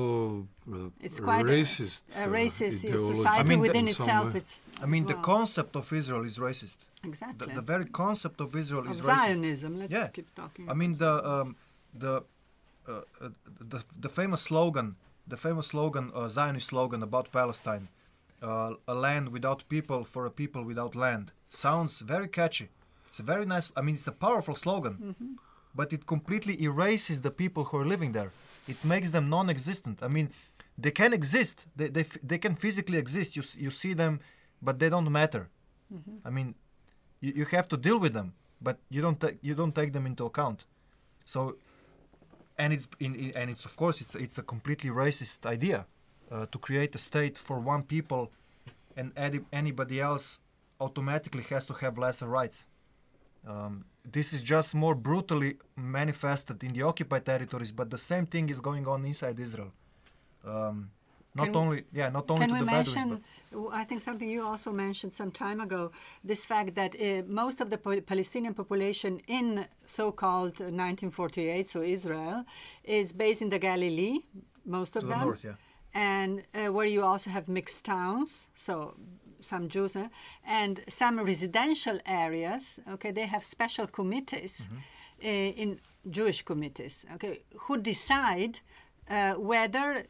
uh, 0.73 0.91
It's 1.07 1.21
quite 1.21 1.47
racist. 1.47 2.03
A, 2.17 2.25
uh, 2.25 2.27
racist 2.27 2.85
ideology 2.85 3.15
society 3.15 3.41
I 3.41 3.45
mean, 3.51 3.59
the- 3.59 3.67
within 3.69 3.85
in 3.87 3.89
itself. 3.95 4.35
It's 4.35 4.55
I 4.83 4.87
mean, 4.87 5.05
as 5.05 5.09
the 5.13 5.19
concept 5.33 5.73
of 5.77 5.85
Israel 5.93 6.25
is 6.31 6.37
racist. 6.39 6.79
The, 7.03 7.09
exactly 7.11 7.55
the 7.55 7.65
very 7.73 7.87
concept 8.03 8.39
of 8.41 8.49
Israel 8.63 8.85
of 8.89 8.91
is 8.99 9.05
racist. 9.05 9.25
Zionism. 9.35 9.79
Let's 9.81 9.93
Yeah. 9.99 10.09
keep 10.17 10.29
talking. 10.35 10.65
I 10.73 10.75
mean 10.81 10.93
the 11.05 11.13
um, 11.33 11.49
the, 12.05 12.15
uh, 12.89 12.93
uh, 12.93 13.29
the 13.73 13.81
the 14.05 14.11
famous 14.21 14.43
slogan, 14.51 14.89
the 15.33 15.39
famous 15.47 15.67
slogan, 15.73 16.05
uh, 16.13 16.29
Zionist 16.39 16.67
slogan 16.73 17.01
about 17.11 17.27
Palestine, 17.41 17.85
uh, 18.43 18.75
a 18.95 18.97
land 19.07 19.25
without 19.37 19.61
people 19.75 20.01
for 20.13 20.23
a 20.27 20.33
people 20.43 20.63
without 20.71 20.93
land, 21.05 21.27
sounds 21.65 21.93
very 22.15 22.29
catchy. 22.41 22.69
It's 23.09 23.21
a 23.21 23.27
very 23.33 23.47
nice. 23.55 23.69
I 23.79 23.81
mean, 23.87 23.95
it's 23.95 24.09
a 24.09 24.19
powerful 24.27 24.57
slogan, 24.65 24.95
but 25.81 25.89
it 25.97 26.03
completely 26.15 26.55
erases 26.69 27.17
the 27.21 27.31
people 27.43 27.63
who 27.69 27.77
are 27.83 27.89
living 27.95 28.13
there. 28.19 28.33
It 28.69 28.85
makes 28.85 29.11
them 29.11 29.29
non-existent. 29.29 30.03
I 30.03 30.09
mean, 30.09 30.31
they 30.79 30.91
can 30.91 31.13
exist. 31.13 31.67
They 31.77 31.89
they, 31.89 32.05
they 32.23 32.39
can 32.39 32.55
physically 32.55 32.99
exist. 32.99 33.37
You 33.37 33.43
you 33.57 33.71
see 33.71 33.95
them, 33.95 34.21
but 34.61 34.79
they 34.79 34.91
don't 34.91 35.11
matter. 35.11 35.49
I 36.25 36.31
mean, 36.31 36.55
you, 37.21 37.33
you 37.37 37.45
have 37.47 37.69
to 37.69 37.77
deal 37.77 37.99
with 37.99 38.13
them, 38.13 38.35
but 38.61 38.77
you 38.91 39.01
don't 39.03 39.21
take 39.21 39.39
you 39.43 39.55
don't 39.55 39.75
take 39.75 39.93
them 39.93 40.07
into 40.07 40.25
account. 40.27 40.65
So, 41.25 41.57
and 42.59 42.73
it's 42.73 42.89
in, 42.99 43.15
in, 43.15 43.33
and 43.37 43.51
it's 43.51 43.65
of 43.65 43.77
course 43.77 44.01
it's 44.01 44.15
it's 44.15 44.39
a 44.39 44.43
completely 44.43 44.91
racist 44.91 45.47
idea 45.47 45.87
uh, 46.31 46.47
to 46.53 46.59
create 46.59 46.95
a 46.95 46.99
state 46.99 47.39
for 47.39 47.59
one 47.61 47.83
people, 47.83 48.31
and 48.97 49.13
any, 49.17 49.41
anybody 49.53 50.01
else 50.01 50.41
automatically 50.81 51.43
has 51.51 51.65
to 51.67 51.73
have 51.75 51.99
lesser 51.99 52.27
rights. 52.27 52.67
Um, 53.47 53.85
this 54.17 54.33
is 54.33 54.43
just 54.43 54.75
more 54.75 54.95
brutally 54.95 55.57
manifested 55.77 56.63
in 56.65 56.73
the 56.73 56.83
occupied 56.83 57.25
territories, 57.25 57.73
but 57.73 57.91
the 57.91 57.99
same 57.99 58.27
thing 58.27 58.49
is 58.51 58.61
going 58.61 58.87
on 58.87 59.05
inside 59.05 59.39
Israel. 59.39 59.73
Um, 60.45 60.91
not 61.35 61.47
Can 61.49 61.57
only, 61.57 61.85
yeah, 61.93 62.09
not 62.09 62.31
only 62.31 62.41
Can 62.47 62.49
to 62.49 62.55
we 62.55 62.61
the 62.61 62.67
Bedouins, 62.67 62.95
mention? 62.97 63.09
but 63.11 63.21
w- 63.53 63.71
I 63.81 63.85
think 63.85 64.01
something 64.01 64.29
you 64.29 64.43
also 64.43 64.73
mentioned 64.73 65.13
some 65.15 65.31
time 65.31 65.61
ago. 65.61 65.91
This 66.25 66.47
fact 66.47 66.75
that 66.77 66.93
uh, 66.97 67.23
most 67.43 67.61
of 67.61 67.69
the 67.69 67.79
Palestinian 68.13 68.55
population 68.55 69.21
in 69.27 69.67
so-called 69.85 70.55
uh, 70.61 70.71
1948, 70.73 71.67
so 71.69 71.83
Israel, 71.83 72.45
is 72.85 73.13
based 73.13 73.43
in 73.43 73.51
the 73.51 73.59
Galilee. 73.59 74.21
Most 74.65 74.97
of 74.97 75.03
To 75.03 75.07
the 75.09 75.15
them, 75.15 75.25
north, 75.27 75.45
yeah. 75.45 75.55
and 75.95 76.43
uh, 76.55 76.73
where 76.73 76.87
you 76.87 77.03
also 77.05 77.29
have 77.31 77.49
mixed 77.49 77.85
towns. 77.85 78.49
So 78.55 78.95
some 79.39 79.69
Jews 79.69 79.97
uh, 79.97 80.09
and 80.45 80.81
some 80.89 81.21
residential 81.21 81.99
areas. 82.07 82.81
Okay, 82.89 83.11
they 83.13 83.27
have 83.27 83.45
special 83.45 83.87
committees 83.87 84.69
Mm-hmm. 84.69 85.27
uh, 85.29 85.63
in 85.63 85.81
Jewish 86.11 86.43
committees. 86.43 87.07
Okay, 87.15 87.41
who 87.63 87.77
decide 87.79 88.61
uh, 89.11 89.35
whether 89.35 90.05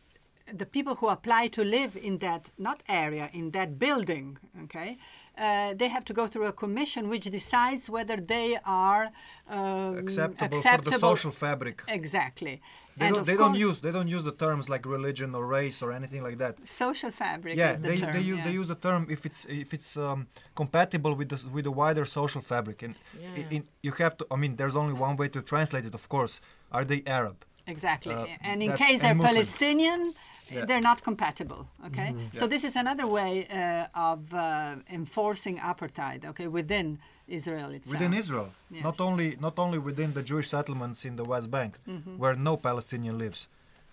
the 0.53 0.67
people 0.67 0.95
who 0.95 1.09
apply 1.09 1.49
to 1.49 1.65
live 1.65 1.97
in 1.97 2.19
that 2.19 2.51
not 2.59 2.83
area 2.89 3.29
in 3.33 3.51
that 3.51 3.79
building 3.79 4.39
okay 4.65 4.97
uh, 5.39 5.75
they 5.81 5.89
have 5.97 6.05
to 6.11 6.15
go 6.21 6.25
through 6.27 6.47
a 6.47 6.53
commission 6.65 7.03
which 7.09 7.25
decides 7.39 7.83
whether 7.97 8.17
they 8.35 8.59
are 8.65 9.05
um, 9.49 9.99
acceptable, 9.99 10.61
for 10.83 10.91
the 10.91 10.99
social 10.99 11.33
fabric. 11.45 11.77
exactly 11.89 12.55
They 12.99 13.07
and 13.07 13.15
don't, 13.15 13.21
of 13.21 13.27
they 13.31 13.37
don't 13.43 13.55
use 13.67 13.77
they 13.87 13.93
don't 13.97 14.09
use 14.17 14.25
the 14.31 14.37
terms 14.45 14.65
like 14.75 14.83
religion 14.99 15.29
or 15.39 15.43
race 15.59 15.79
or 15.85 15.91
anything 15.99 16.23
like 16.29 16.39
that. 16.43 16.55
social 16.85 17.13
fabric 17.23 17.55
yeah, 17.57 17.73
is 17.73 17.79
the 17.81 17.89
they, 17.91 17.99
term, 18.03 18.13
they, 18.17 18.25
use, 18.33 18.39
yeah. 18.39 18.45
they 18.47 18.55
use 18.61 18.69
the 18.75 18.81
term 18.89 19.03
if 19.17 19.21
it's 19.29 19.41
if 19.65 19.69
it's 19.77 19.91
um, 20.07 20.19
compatible 20.55 21.13
with 21.21 21.29
the 21.33 21.39
with 21.55 21.65
the 21.69 21.75
wider 21.83 22.05
social 22.21 22.43
fabric, 22.51 22.79
and 22.87 22.95
Yeah. 23.23 23.55
in, 23.55 23.61
you 23.87 23.93
have 24.03 24.15
to. 24.19 24.23
I 24.35 24.37
mean, 24.43 24.53
there's 24.61 24.77
only 24.83 24.95
one 25.07 25.15
way 25.21 25.29
to 25.37 25.41
translate 25.53 25.85
it. 25.91 25.95
Of 26.01 26.05
course, 26.15 26.35
are 26.77 26.85
they 26.91 27.01
Arab? 27.19 27.37
Exactly. 27.75 28.15
Uh, 28.15 28.49
and 28.49 28.57
in 28.67 28.71
case 28.85 28.99
they're 29.03 29.15
Muslim. 29.15 29.35
Palestinian, 29.35 30.03
Yeah. 30.51 30.65
they're 30.69 30.87
not 30.93 31.03
compatible. 31.03 31.67
Okay. 31.89 32.15
So 32.33 32.47
this 32.47 32.63
is 32.65 32.77
another 32.77 33.07
way 33.19 33.47
uh, 33.49 34.11
of 34.11 34.19
uh, 34.33 34.77
enforcing 34.99 35.59
apartheid. 35.59 36.25
Okay, 36.25 36.47
within 36.47 36.99
Israel 37.39 37.71
itself. 37.73 37.95
Within 37.95 38.15
Israel, 38.15 38.49
not 38.89 39.01
only 39.01 39.29
not 39.41 39.59
only 39.59 39.79
within 39.79 40.13
the 40.13 40.23
Jewish 40.23 40.49
settlements 40.57 41.05
in 41.05 41.17
the 41.17 41.25
West 41.25 41.49
Bank, 41.51 41.73
Mm-hmm. 41.89 42.19
where 42.21 42.35
no 42.37 42.57
Palestinian 42.57 43.17
lives. 43.19 43.49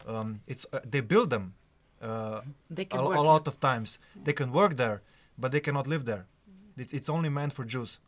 Um, 0.08 0.41
it's 0.47 0.66
uh, 0.74 0.80
they 0.93 1.01
build 1.01 1.30
them 1.36 1.45
uh, 2.01 2.41
They 2.70 2.84
a, 2.84 2.86
can 2.86 2.99
a 2.99 3.08
work 3.08 3.18
lot 3.32 3.47
of 3.47 3.56
times. 3.60 3.99
They 4.26 4.34
can 4.34 4.51
work 4.51 4.76
there, 4.84 5.01
but 5.38 5.51
they 5.54 5.60
cannot 5.68 5.88
live 5.88 6.04
there. 6.06 6.26
It's, 6.78 6.93
it's 6.93 7.10
only 7.10 7.30
meant 7.30 7.54
for 7.54 7.64
Jews. 7.66 7.99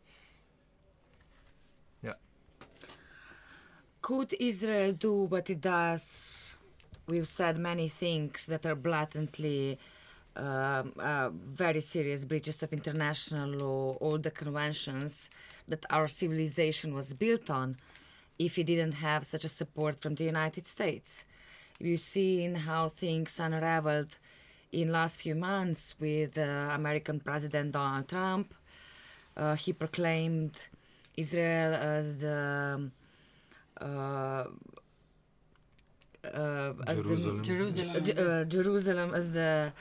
Yeah. 2.02 2.14
Could 4.02 4.34
Israel 4.38 4.92
do 4.92 5.12
what 5.32 5.48
it 5.50 5.60
does? 5.60 6.45
We've 7.08 7.28
said 7.28 7.56
many 7.56 7.88
things 7.88 8.46
that 8.46 8.66
are 8.66 8.74
blatantly 8.74 9.78
um, 10.34 10.92
uh, 10.98 11.30
very 11.30 11.80
serious 11.80 12.24
breaches 12.24 12.62
of 12.62 12.72
international 12.72 13.48
law, 13.48 13.92
all 14.00 14.18
the 14.18 14.30
conventions 14.30 15.30
that 15.68 15.86
our 15.88 16.08
civilization 16.08 16.94
was 16.94 17.14
built 17.14 17.48
on, 17.48 17.76
if 18.38 18.58
it 18.58 18.64
didn't 18.64 18.92
have 18.92 19.24
such 19.24 19.44
a 19.44 19.48
support 19.48 20.00
from 20.00 20.16
the 20.16 20.24
United 20.24 20.66
States. 20.66 21.24
We've 21.80 22.00
seen 22.00 22.54
how 22.54 22.88
things 22.88 23.38
unraveled 23.38 24.18
in 24.72 24.90
last 24.90 25.20
few 25.20 25.34
months 25.34 25.94
with 26.00 26.36
uh, 26.36 26.70
American 26.72 27.20
President 27.20 27.72
Donald 27.72 28.08
Trump. 28.08 28.52
Uh, 29.36 29.54
he 29.54 29.72
proclaimed 29.72 30.56
Israel 31.16 31.72
as 31.74 32.20
the 32.20 32.90
uh, 36.34 36.38
uh, 36.38 36.72
as 36.86 37.02
Jerusalem. 37.02 37.38
the 37.38 37.44
Jerusalem. 37.44 38.04
Uh, 38.18 38.44
Jerusalem 38.44 39.14
as 39.14 39.32
the 39.32 39.72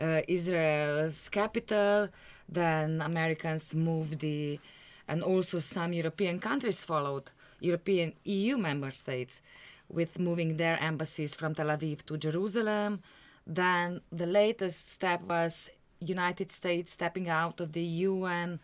uh, 0.00 0.20
Israel's 0.28 1.28
capital. 1.28 2.08
Then 2.48 3.00
Americans 3.00 3.74
moved 3.74 4.20
the, 4.20 4.60
and 5.08 5.22
also 5.22 5.58
some 5.60 5.92
European 5.92 6.38
countries 6.40 6.84
followed, 6.84 7.30
European 7.60 8.12
EU 8.24 8.58
member 8.58 8.90
states, 8.90 9.40
with 9.88 10.18
moving 10.18 10.56
their 10.56 10.78
embassies 10.82 11.34
from 11.34 11.54
Tel 11.54 11.68
Aviv 11.68 12.04
to 12.06 12.16
Jerusalem. 12.18 13.00
Then 13.46 14.00
the 14.12 14.26
latest 14.26 14.90
step 14.90 15.22
was 15.22 15.70
United 16.00 16.50
States 16.52 16.92
stepping 16.92 17.28
out 17.28 17.60
of 17.60 17.72
the 17.72 17.82
UN 17.82 18.60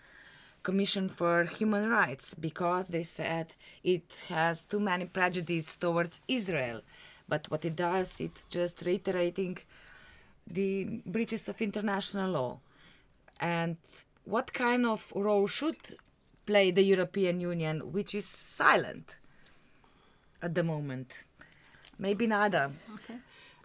Commission 0.62 1.08
for 1.08 1.44
Human 1.44 1.88
Rights 1.88 2.34
because 2.34 2.88
they 2.88 3.02
said 3.02 3.54
it 3.82 4.24
has 4.28 4.64
too 4.64 4.80
many 4.80 5.06
prejudices 5.06 5.76
towards 5.76 6.20
Israel. 6.28 6.82
But 7.32 7.42
what 7.50 7.64
it 7.64 7.76
does, 7.76 8.20
it's 8.20 8.44
just 8.56 8.82
reiterating 8.88 9.58
the 10.58 11.00
breaches 11.06 11.48
of 11.48 11.62
international 11.62 12.30
law. 12.38 12.52
And 13.40 13.76
what 14.24 14.52
kind 14.52 14.84
of 14.84 15.00
role 15.14 15.46
should 15.46 15.78
play 16.44 16.66
the 16.72 16.82
European 16.94 17.40
Union, 17.40 17.92
which 17.92 18.12
is 18.20 18.26
silent 18.26 19.16
at 20.42 20.52
the 20.54 20.64
moment? 20.72 21.08
Maybe 21.98 22.26
nada. 22.26 22.64
Okay. 22.96 23.18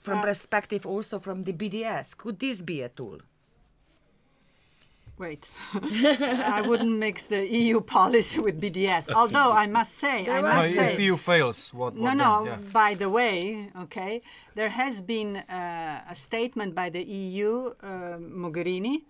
From 0.05 0.20
Uh, 0.20 0.24
perspective 0.30 0.84
also 0.86 1.20
from 1.20 1.43
the 1.47 1.53
BDS, 1.53 2.07
could 2.22 2.38
this 2.39 2.61
be 2.61 2.78
a 2.84 2.89
tool? 2.89 3.20
Wait, 5.18 5.47
I 5.74 6.61
wouldn't 6.68 6.97
mix 6.99 7.26
the 7.28 7.47
EU 7.47 7.80
policy 7.80 8.39
with 8.41 8.59
BDS. 8.59 9.09
Although 9.22 9.51
I 9.53 9.66
must 9.66 9.93
say, 9.97 10.22
I 10.22 10.24
There 10.24 10.41
No, 10.41 10.53
must 10.55 10.74
say- 10.76 10.86
if 10.91 10.95
say, 10.97 11.03
EU 11.03 11.16
fails, 11.16 11.74
what? 11.74 11.95
no, 11.95 12.01
what 12.03 12.18
no. 12.18 12.43
then? 12.45 12.59
Yeah. 12.63 12.70
By 12.84 12.95
the 12.95 13.09
way, 13.09 13.70
okay, 13.84 14.22
there 14.55 14.70
has 14.70 15.01
been 15.01 15.38
uh, 15.38 16.01
a 16.09 16.16
statement 16.16 16.76
by 16.76 16.89
the 16.89 17.03
EU, 17.03 17.51
uh, 17.82 18.18
Mogherini, 18.20 19.03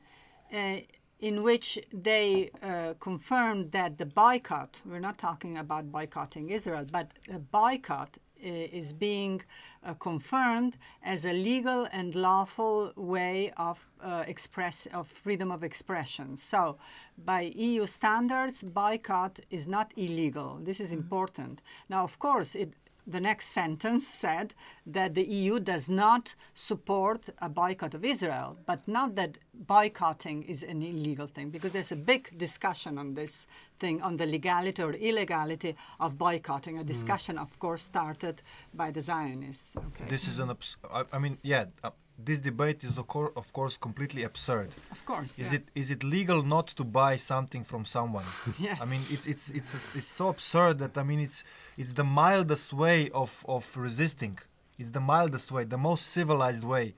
uh, 0.53 0.77
in 1.21 1.41
which 1.41 1.79
they 1.91 2.51
uh, 2.61 2.93
confirmed 2.99 3.71
that 3.71 3.97
the 3.97 4.05
boycott. 4.05 4.81
We're 4.85 4.99
not 5.09 5.17
talking 5.17 5.57
about 5.57 5.91
boycotting 5.91 6.49
Israel, 6.51 6.85
but 6.91 7.07
the 7.27 7.39
boycott 7.39 8.17
uh, 8.45 8.47
is 8.79 8.93
being 8.93 9.41
uh, 9.41 9.45
confirmed 9.93 10.77
as 11.03 11.25
a 11.25 11.33
legal 11.33 11.87
and 11.91 12.15
lawful 12.15 12.91
way 12.95 13.51
of 13.57 13.85
uh, 14.01 14.23
express 14.27 14.87
of 14.87 15.07
freedom 15.07 15.51
of 15.51 15.63
expression. 15.63 16.35
So, 16.37 16.77
by 17.23 17.41
EU 17.55 17.85
standards, 17.85 18.63
boycott 18.63 19.39
is 19.49 19.67
not 19.67 19.91
illegal. 19.95 20.59
This 20.61 20.79
is 20.79 20.91
important. 20.91 21.61
Now, 21.89 22.03
of 22.03 22.19
course, 22.19 22.55
it. 22.55 22.73
The 23.07 23.19
next 23.19 23.47
sentence 23.47 24.07
said 24.07 24.53
that 24.87 25.13
the 25.13 25.23
EU 25.23 25.59
does 25.59 25.87
not 25.87 26.33
support 26.53 27.29
a 27.39 27.49
boycott 27.49 27.93
of 27.93 28.03
Israel, 28.03 28.57
but 28.65 28.87
not 28.87 29.15
that 29.15 29.37
boycotting 29.53 30.43
is 30.43 30.63
an 30.63 30.81
illegal 30.81 31.27
thing, 31.27 31.49
because 31.49 31.71
there's 31.71 31.91
a 31.91 31.95
big 31.95 32.35
discussion 32.37 32.97
on 32.97 33.13
this 33.13 33.45
thing, 33.79 34.01
on 34.01 34.17
the 34.17 34.25
legality 34.25 34.81
or 34.81 34.93
illegality 34.93 35.75
of 35.99 36.17
boycotting. 36.17 36.79
A 36.79 36.83
mm. 36.83 36.87
discussion, 36.87 37.37
of 37.37 37.57
course, 37.59 37.83
started 37.83 38.41
by 38.73 38.89
the 38.89 39.01
Zionists. 39.01 39.75
Okay. 39.77 40.05
This 40.07 40.27
is 40.27 40.39
an. 40.39 40.49
Abs- 40.49 40.77
I, 40.91 41.03
I 41.13 41.19
mean, 41.19 41.37
yeah. 41.43 41.65
Uh, 41.83 41.91
This 42.17 42.39
debate 42.39 42.83
is 42.83 42.97
of, 42.97 43.07
cour- 43.07 43.33
of 43.35 43.51
course 43.51 43.77
completely 43.77 44.23
absurd. 44.23 44.69
of 44.91 45.05
course. 45.05 45.37
Is 45.37 45.51
yeah. 45.51 45.59
it 45.59 45.65
is 45.75 45.91
it 45.91 46.01
legal 46.03 46.43
not 46.43 46.67
to 46.77 46.83
buy 46.83 47.17
something 47.17 47.63
from 47.63 47.83
someone? 47.85 48.25
Yes. 48.57 48.79
I 48.81 48.85
mean, 48.85 49.01
it's 49.09 49.27
it's 49.27 49.49
it's 49.49 49.95
it's 49.95 50.13
so 50.13 50.29
absurd 50.29 50.79
that 50.79 50.97
I 50.97 51.03
mean, 51.03 51.19
it's 51.19 51.43
it's 51.77 51.93
the 51.93 52.05
mildest 52.05 52.71
way 52.73 53.09
of 53.09 53.43
of 53.47 53.63
resisting. 53.75 54.39
It's 54.79 54.91
the 54.91 55.01
mildest 55.01 55.51
way, 55.51 55.63
the 55.65 55.77
most 55.77 56.03
civilized 56.17 56.63
way. 56.63 56.93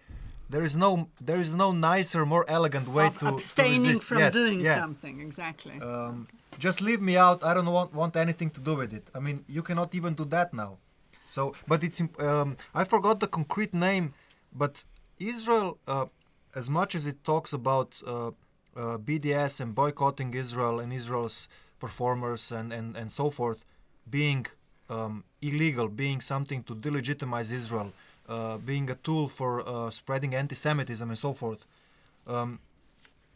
There 0.50 0.64
is 0.64 0.76
no 0.78 1.10
there 1.20 1.40
is 1.46 1.54
no 1.54 1.72
nicer, 1.72 2.26
more 2.26 2.46
elegant 2.48 2.88
way 2.88 3.08
of 3.08 3.14
to 3.16 3.26
to 3.26 3.28
abstaining 3.34 3.82
resist. 3.82 4.04
from 4.06 4.20
Yes, 4.20 4.34
doing 4.34 4.60
yeah. 4.62 4.76
something, 4.84 5.20
exactly. 5.20 5.76
Um, 5.82 6.28
just 6.60 6.80
leave 6.82 7.02
me 7.02 7.18
out. 7.18 7.44
I 7.44 7.54
don't 7.56 7.72
want 7.80 7.94
want 7.94 8.16
anything 8.16 8.50
to 8.52 8.62
do 8.62 8.76
with 8.76 8.94
it. 8.94 9.06
I 9.18 9.20
mean, 9.20 9.38
you 9.56 9.62
cannot 9.64 9.90
even 9.96 10.14
do 10.14 10.26
that 10.26 10.54
now. 10.54 10.78
So, 11.26 11.42
but 11.68 11.84
it's 11.84 12.00
um, 12.20 12.56
I 12.74 12.84
forgot 12.86 13.20
the 13.20 13.28
concrete 13.28 13.74
name, 13.74 14.14
but 14.54 14.84
Israel, 15.20 15.78
uh, 15.88 16.06
as 16.56 16.70
much 16.70 16.96
as 16.96 17.06
it 17.06 17.24
talks 17.24 17.54
about 17.54 18.02
uh, 18.06 18.28
uh, 18.28 18.98
BDS 18.98 19.60
and 19.60 19.74
boycotting 19.74 20.34
Israel 20.34 20.80
and 20.80 20.94
Israel's 20.94 21.48
performers 21.80 22.52
and 22.52 22.72
and 22.72 22.96
and 22.96 23.12
so 23.12 23.30
forth, 23.30 23.66
being 24.10 24.46
um, 24.90 25.24
illegal, 25.42 25.88
being 25.88 26.22
something 26.22 26.64
to 26.64 26.74
delegitimize 26.76 27.52
Israel, 27.52 27.92
uh, 28.30 28.58
being 28.58 28.90
a 28.90 28.96
tool 28.96 29.28
for 29.28 29.68
uh, 29.68 29.90
spreading 29.90 30.34
anti-Semitism 30.36 31.08
and 31.10 31.18
so 31.18 31.34
forth. 31.34 31.66
Um, 32.26 32.60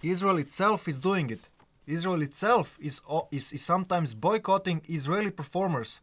Israel 0.02 0.38
itself 0.38 0.88
is 0.88 1.00
doing 1.00 1.30
it. 1.30 1.44
Israel 1.88 2.22
itself 2.22 2.78
is 2.80 3.02
is, 3.32 3.52
is 3.52 3.64
sometimes 3.64 4.14
boycotting 4.14 4.82
Israeli 4.88 5.32
performers. 5.32 6.02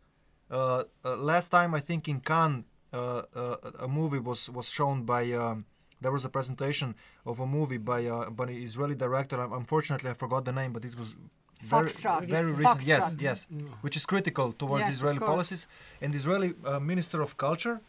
Uh, 0.50 0.84
last 1.04 1.48
time, 1.50 1.74
I 1.74 1.80
think 1.80 2.08
in 2.08 2.20
Cannes, 2.20 2.64
a 2.92 3.88
movie 3.88 4.18
was 4.18 4.48
was 4.50 4.68
shown 4.68 5.04
by. 5.04 5.32
Um, 5.32 5.66
there 6.00 6.12
was 6.12 6.24
a 6.24 6.28
presentation 6.28 6.94
of 7.26 7.40
a 7.40 7.46
movie 7.46 7.78
by 7.78 8.06
uh, 8.06 8.30
by 8.30 8.44
an 8.44 8.50
Israeli 8.50 8.94
director. 8.94 9.36
Unfortunately, 9.62 10.10
I 10.10 10.14
forgot 10.14 10.44
the 10.44 10.52
name, 10.52 10.72
but 10.72 10.84
it 10.84 10.96
was 10.96 11.14
very, 11.62 11.88
Foxtrot. 11.88 12.26
very 12.26 12.52
recent. 12.52 12.86
Yes, 12.86 13.14
Foxtrot. 13.14 13.22
yes, 13.22 13.46
which 13.80 13.96
is 13.96 14.06
critical 14.06 14.52
towards 14.52 14.84
Yes, 14.84 14.96
Israeli 14.96 15.18
policies. 15.18 15.66
And 16.00 16.14
Israeli 16.14 16.54
uh, 16.64 16.78
Minister 16.78 17.20
of 17.20 17.36
Culture, 17.36 17.80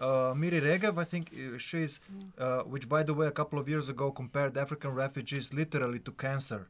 uh, 0.00 0.32
Miri 0.34 0.60
Regev, 0.60 0.96
I 0.98 1.04
think 1.04 1.24
uh, 1.32 1.58
she's, 1.58 2.00
uh, 2.38 2.60
which 2.62 2.88
by 2.88 3.02
the 3.02 3.14
way, 3.14 3.26
a 3.26 3.30
couple 3.40 3.58
of 3.58 3.68
years 3.68 3.88
ago 3.88 4.10
compared 4.10 4.56
African 4.56 4.92
refugees 4.94 5.52
literally 5.52 5.98
to 6.00 6.12
cancer 6.12 6.68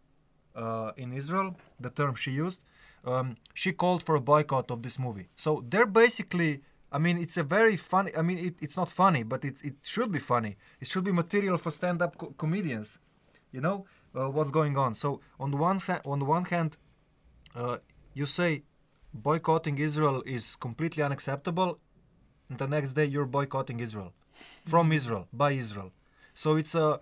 uh, 0.56 0.92
in 0.96 1.12
Israel, 1.12 1.56
the 1.78 1.90
term 1.90 2.14
she 2.14 2.32
used. 2.32 2.60
Um, 3.04 3.36
she 3.54 3.70
called 3.72 4.02
for 4.02 4.16
a 4.16 4.20
boycott 4.20 4.70
of 4.72 4.82
this 4.82 4.98
movie. 4.98 5.28
So 5.36 5.50
they're 5.70 5.86
basically. 6.04 6.62
I 6.90 6.98
mean, 6.98 7.18
it's 7.18 7.36
a 7.36 7.42
very 7.42 7.76
funny. 7.76 8.10
I 8.16 8.22
mean, 8.22 8.38
it, 8.38 8.54
it's 8.60 8.76
not 8.76 8.90
funny, 8.90 9.22
but 9.22 9.44
it's 9.44 9.62
it 9.62 9.74
should 9.82 10.10
be 10.10 10.18
funny. 10.18 10.56
It 10.80 10.88
should 10.88 11.04
be 11.04 11.12
material 11.12 11.58
for 11.58 11.70
stand-up 11.70 12.16
co- 12.16 12.34
comedians. 12.38 12.98
You 13.52 13.60
know 13.60 13.86
uh, 14.14 14.28
what's 14.30 14.50
going 14.50 14.76
on. 14.76 14.94
So 14.94 15.20
on 15.38 15.50
the 15.50 15.56
one 15.56 15.78
ha- 15.78 16.02
on 16.04 16.18
the 16.18 16.24
one 16.24 16.44
hand, 16.44 16.76
uh, 17.54 17.78
you 18.14 18.26
say 18.26 18.62
boycotting 19.12 19.78
Israel 19.78 20.22
is 20.26 20.56
completely 20.56 21.02
unacceptable, 21.02 21.78
and 22.48 22.58
the 22.58 22.68
next 22.68 22.92
day 22.92 23.04
you're 23.04 23.26
boycotting 23.26 23.80
Israel 23.80 24.12
from 24.64 24.92
Israel 24.92 25.26
by 25.32 25.52
Israel. 25.52 25.92
So 26.34 26.56
it's 26.56 26.74
a 26.74 27.00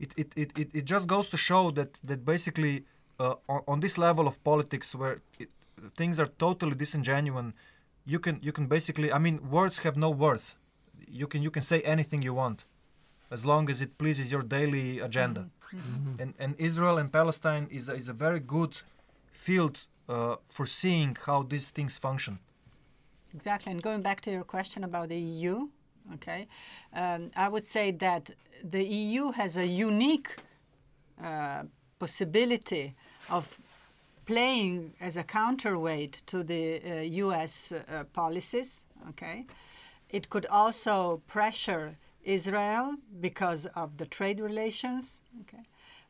it, 0.00 0.12
it, 0.16 0.32
it, 0.36 0.58
it, 0.58 0.70
it 0.74 0.84
just 0.84 1.06
goes 1.06 1.28
to 1.30 1.36
show 1.36 1.70
that 1.72 1.98
that 2.04 2.24
basically 2.24 2.84
uh, 3.20 3.34
on, 3.48 3.62
on 3.68 3.80
this 3.80 3.98
level 3.98 4.26
of 4.26 4.42
politics 4.42 4.94
where 4.94 5.20
it, 5.38 5.50
things 5.96 6.18
are 6.18 6.30
totally 6.38 6.74
disingenuous, 6.74 7.52
you 8.12 8.18
can 8.18 8.36
you 8.42 8.52
can 8.52 8.66
basically 8.66 9.08
I 9.12 9.18
mean 9.18 9.36
words 9.50 9.76
have 9.86 9.96
no 9.96 10.10
worth. 10.10 10.56
You 11.20 11.26
can 11.32 11.40
you 11.42 11.50
can 11.50 11.62
say 11.62 11.78
anything 11.94 12.22
you 12.22 12.34
want, 12.34 12.58
as 13.30 13.44
long 13.44 13.70
as 13.70 13.80
it 13.80 13.90
pleases 13.98 14.32
your 14.34 14.44
daily 14.56 14.88
agenda. 15.08 15.42
And 16.22 16.30
and 16.42 16.50
Israel 16.68 16.96
and 16.98 17.08
Palestine 17.12 17.66
is 17.78 17.88
a, 17.88 17.94
is 17.94 18.08
a 18.08 18.16
very 18.26 18.40
good 18.40 18.72
field 19.46 19.76
uh, 20.08 20.36
for 20.48 20.66
seeing 20.66 21.16
how 21.26 21.38
these 21.42 21.68
things 21.76 21.98
function. 21.98 22.38
Exactly. 23.34 23.70
And 23.72 23.82
going 23.82 24.02
back 24.02 24.18
to 24.22 24.30
your 24.30 24.44
question 24.44 24.82
about 24.84 25.06
the 25.10 25.20
EU, 25.34 25.68
okay, 26.14 26.40
um, 26.94 27.30
I 27.36 27.48
would 27.52 27.66
say 27.66 27.86
that 28.06 28.30
the 28.64 28.82
EU 28.82 29.32
has 29.32 29.56
a 29.56 29.66
unique 29.66 30.30
uh, 31.22 31.64
possibility 31.98 32.94
of 33.28 33.44
playing 34.28 34.92
as 35.00 35.16
a 35.16 35.24
counterweight 35.24 36.22
to 36.26 36.42
the 36.42 36.62
uh, 36.84 37.00
US 37.24 37.72
uh, 37.72 38.04
policies, 38.12 38.84
okay. 39.08 39.46
It 40.10 40.28
could 40.28 40.44
also 40.50 41.22
pressure 41.26 41.96
Israel 42.24 42.96
because 43.20 43.64
of 43.74 43.96
the 43.96 44.04
trade 44.04 44.38
relations, 44.40 45.22
okay. 45.40 45.64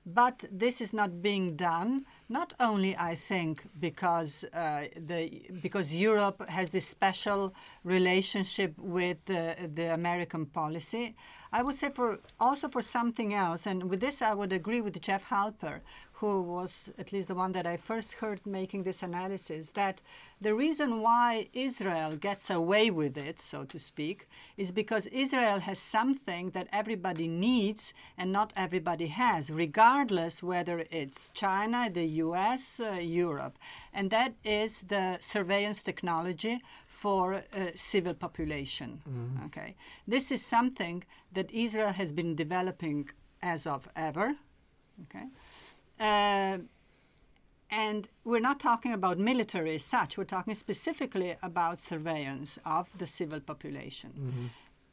But 0.04 0.44
this 0.50 0.80
is 0.80 0.92
not 0.92 1.22
being 1.22 1.54
done. 1.54 2.06
Not 2.30 2.52
only, 2.60 2.94
I 2.94 3.14
think, 3.14 3.62
because 3.80 4.44
uh, 4.52 4.84
the 4.94 5.42
because 5.62 5.94
Europe 5.94 6.46
has 6.50 6.68
this 6.68 6.86
special 6.86 7.54
relationship 7.84 8.74
with 8.76 9.24
the, 9.24 9.70
the 9.74 9.94
American 9.94 10.44
policy. 10.44 11.14
I 11.50 11.62
would 11.62 11.76
say 11.76 11.88
for 11.88 12.18
also 12.38 12.68
for 12.68 12.82
something 12.82 13.32
else. 13.32 13.64
And 13.66 13.84
with 13.84 14.00
this, 14.00 14.20
I 14.20 14.34
would 14.34 14.52
agree 14.52 14.82
with 14.82 15.00
Jeff 15.00 15.24
Halper, 15.30 15.80
who 16.12 16.42
was 16.42 16.90
at 16.98 17.12
least 17.12 17.28
the 17.28 17.34
one 17.34 17.52
that 17.52 17.66
I 17.66 17.78
first 17.78 18.12
heard 18.14 18.44
making 18.44 18.82
this 18.82 19.02
analysis. 19.02 19.70
That 19.70 20.02
the 20.38 20.54
reason 20.54 21.00
why 21.00 21.48
Israel 21.54 22.16
gets 22.16 22.50
away 22.50 22.90
with 22.90 23.16
it, 23.16 23.40
so 23.40 23.64
to 23.64 23.78
speak, 23.78 24.28
is 24.58 24.70
because 24.70 25.06
Israel 25.06 25.60
has 25.60 25.78
something 25.78 26.50
that 26.50 26.68
everybody 26.72 27.26
needs 27.26 27.94
and 28.18 28.30
not 28.32 28.52
everybody 28.54 29.06
has, 29.06 29.50
regardless 29.50 30.42
whether 30.42 30.84
it's 30.90 31.30
China, 31.30 31.88
the 31.88 32.17
US, 32.26 32.80
uh, 32.80 32.98
Europe. 33.00 33.58
And 33.92 34.10
that 34.10 34.32
is 34.44 34.82
the 34.82 35.18
surveillance 35.20 35.82
technology 35.82 36.62
for 37.02 37.34
uh, 37.34 37.42
civil 37.74 38.14
population. 38.14 38.90
Okay, 39.46 39.76
this 40.06 40.32
is 40.32 40.44
something 40.44 41.04
that 41.32 41.50
Israel 41.52 41.92
has 41.92 42.12
been 42.12 42.34
developing 42.34 43.08
as 43.42 43.66
of 43.66 43.88
ever. 43.94 44.34
Okay, 45.04 45.26
uh, 46.00 46.58
and 47.70 48.08
we're 48.24 48.46
not 48.50 48.58
talking 48.58 48.92
about 48.94 49.18
military 49.18 49.74
as 49.74 49.84
such. 49.84 50.18
We're 50.18 50.24
talking 50.36 50.54
specifically 50.54 51.36
about 51.42 51.78
surveillance 51.78 52.58
of 52.64 52.88
the 52.98 53.06
civil 53.06 53.40
population. 53.40 54.10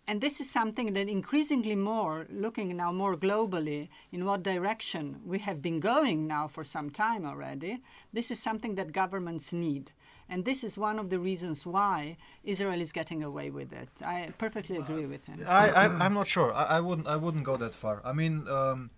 And 0.08 0.22
this 0.22 0.40
is 0.40 0.50
something 0.50 0.94
that 0.94 1.10
increasingly 1.10 1.76
more, 1.76 2.28
looking 2.30 2.76
now 2.78 2.92
more 2.92 3.16
globally 3.16 3.90
in 4.12 4.24
what 4.26 4.44
direction 4.44 5.20
we 5.26 5.40
have 5.40 5.62
been 5.62 5.80
going 5.80 6.28
now 6.28 6.48
for 6.48 6.64
some 6.64 6.92
time 6.92 7.26
already, 7.26 7.80
this 8.14 8.30
is 8.30 8.40
something 8.40 8.76
that 8.76 8.92
governments 8.92 9.52
need. 9.52 9.92
And 10.30 10.46
this 10.46 10.64
is 10.64 10.78
one 10.78 11.00
of 11.00 11.10
the 11.10 11.20
reasons 11.20 11.66
why 11.66 12.18
Israel 12.44 12.82
is 12.82 12.92
getting 12.92 13.24
away 13.24 13.50
with 13.50 13.74
it. 13.74 13.90
I 14.04 14.32
perfectly 14.38 14.78
agree 14.78 15.06
with 15.06 15.26
him. 15.26 15.44
I, 15.48 15.70
I 15.70 15.86
I'm 15.86 16.14
not 16.14 16.28
sure. 16.28 16.54
I, 16.54 16.78
I 16.78 16.80
wouldn't 16.80 17.08
I 17.08 17.16
wouldn't 17.16 17.44
go 17.44 17.58
that 17.58 17.74
far. 17.74 18.02
I 18.04 18.14
mean, 18.14 18.48
um, 18.48 18.90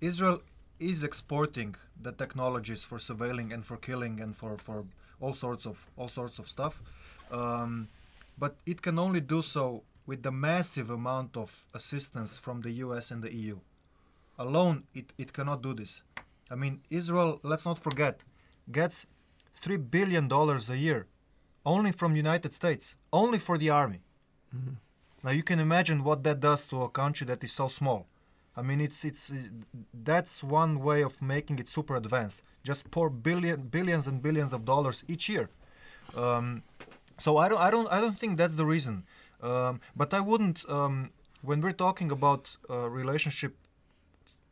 Israel 0.00 0.42
is 0.78 1.02
exporting 1.02 1.74
the 2.00 2.12
technologies 2.12 2.82
for 2.82 2.98
surveilling 2.98 3.52
and 3.52 3.64
for 3.66 3.76
killing 3.76 4.20
and 4.20 4.36
for, 4.36 4.56
for 4.58 4.84
all 5.20 5.34
sorts 5.34 5.66
of 5.66 5.86
all 5.96 6.08
sorts 6.08 6.38
of 6.38 6.48
stuff, 6.48 6.80
um, 7.32 7.88
but 8.38 8.56
it 8.66 8.82
can 8.82 8.98
only 8.98 9.20
do 9.20 9.42
so 9.42 9.82
with 10.06 10.22
the 10.22 10.30
massive 10.32 10.88
amount 10.90 11.36
of 11.36 11.66
assistance 11.74 12.38
from 12.38 12.60
the 12.62 12.70
U.S. 12.84 13.10
and 13.10 13.22
the 13.22 13.34
EU. 13.34 13.58
Alone, 14.38 14.84
it, 14.94 15.12
it 15.18 15.32
cannot 15.32 15.62
do 15.62 15.74
this. 15.74 16.02
I 16.50 16.54
mean, 16.54 16.80
Israel. 16.90 17.40
Let's 17.42 17.64
not 17.64 17.78
forget, 17.78 18.22
gets 18.70 19.06
three 19.54 19.78
billion 19.78 20.28
dollars 20.28 20.70
a 20.70 20.76
year, 20.76 21.06
only 21.64 21.92
from 21.92 22.14
United 22.14 22.52
States, 22.54 22.94
only 23.12 23.38
for 23.38 23.56
the 23.58 23.70
army. 23.70 24.00
Now 25.24 25.30
you 25.30 25.42
can 25.42 25.58
imagine 25.58 26.04
what 26.04 26.22
that 26.24 26.40
does 26.40 26.64
to 26.66 26.82
a 26.82 26.88
country 26.88 27.26
that 27.26 27.42
is 27.42 27.52
so 27.52 27.68
small. 27.68 28.06
I 28.56 28.62
mean, 28.62 28.80
it's 28.80 29.04
it's 29.04 29.30
it's- 29.30 29.50
that's 30.10 30.42
one 30.42 30.72
way 30.88 31.02
of 31.02 31.20
making 31.20 31.58
it 31.58 31.68
super 31.68 31.94
advanced. 31.96 32.42
Just 32.62 32.90
pour 32.90 33.10
billion 33.10 33.62
billions 33.76 34.06
and 34.06 34.22
billions 34.22 34.52
of 34.52 34.64
dollars 34.64 35.04
each 35.08 35.28
year. 35.28 35.48
Um, 36.16 36.62
so 37.18 37.36
I 37.38 37.48
don't 37.50 37.60
I 37.66 37.70
don't 37.70 37.88
I 37.96 38.00
don't 38.00 38.18
think 38.18 38.38
that's 38.38 38.54
the 38.54 38.64
reason. 38.66 39.04
Um, 39.42 39.80
but 39.94 40.14
I 40.14 40.20
wouldn't 40.20 40.68
um, 40.68 41.10
when 41.42 41.60
we're 41.60 41.72
talking 41.72 42.10
about 42.10 42.56
uh, 42.70 42.88
relationship 42.88 43.54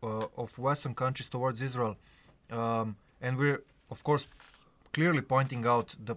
uh, 0.02 0.26
of 0.36 0.58
Western 0.58 0.94
countries 0.94 1.28
towards 1.28 1.62
Israel, 1.62 1.96
um, 2.50 2.96
and 3.20 3.36
we're 3.38 3.62
of 3.90 4.02
course 4.04 4.26
clearly 4.92 5.22
pointing 5.22 5.66
out 5.66 5.94
the 6.04 6.16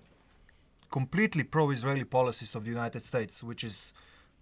completely 0.91 1.43
pro-Israeli 1.43 2.03
policies 2.03 2.55
of 2.55 2.63
the 2.63 2.69
United 2.69 3.03
States, 3.03 3.43
which 3.43 3.63
is 3.63 3.93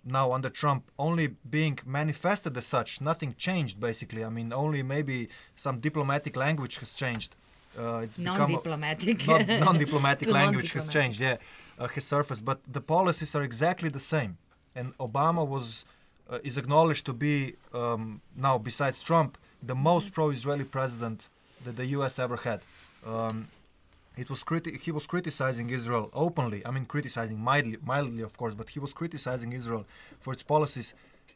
now 0.04 0.32
under 0.32 0.50
Trump 0.50 0.92
only 1.00 1.28
being 1.50 1.80
manifested 1.86 2.56
as 2.58 2.66
such. 2.66 3.02
Nothing 3.02 3.34
changed 3.38 3.80
basically. 3.80 4.24
I 4.24 4.30
mean, 4.30 4.54
only 4.54 4.84
maybe 4.84 5.30
some 5.56 5.80
diplomatic 5.80 6.36
language 6.36 6.78
has 6.78 6.92
changed. 6.94 7.36
Uh, 7.78 7.98
it's 8.06 8.18
Non-diplomatic. 8.18 9.28
not 9.28 9.48
non-diplomatic 9.48 10.28
language 10.40 10.72
has 10.74 10.88
changed. 10.88 11.20
Yeah, 11.20 11.38
uh, 11.80 11.88
has 11.88 12.06
surfaced, 12.06 12.44
but 12.46 12.60
the 12.78 12.82
policies 12.82 13.36
are 13.36 13.44
exactly 13.44 13.90
the 13.90 14.00
same. 14.00 14.38
And 14.76 14.98
Obama 14.98 15.46
was 15.56 15.86
uh, 16.30 16.40
is 16.50 16.58
acknowledged 16.58 17.06
to 17.06 17.14
be 17.14 17.56
um, 17.74 18.22
now, 18.36 18.58
besides 18.58 18.98
Trump, 19.10 19.38
the 19.72 19.76
most 19.76 20.14
pro-Israeli 20.14 20.64
president 20.78 21.28
that 21.64 21.76
the 21.76 21.86
U.S. 21.98 22.20
ever 22.20 22.38
had. 22.38 22.62
Um, 23.06 23.48
it 24.18 24.30
was 24.30 24.44
criti- 24.50 24.80
he 24.80 24.92
was 24.92 25.06
criticizing 25.14 25.70
Israel 25.70 26.10
openly. 26.14 26.66
I 26.66 26.72
mean, 26.72 26.86
criticizing 26.86 27.38
mildly, 27.40 27.78
mildly, 27.84 28.24
of 28.24 28.34
course, 28.38 28.54
but 28.54 28.70
he 28.70 28.80
was 28.80 28.94
criticizing 28.94 29.52
Israel 29.54 29.86
for 30.24 30.32
its 30.34 30.44
policies 30.44 30.94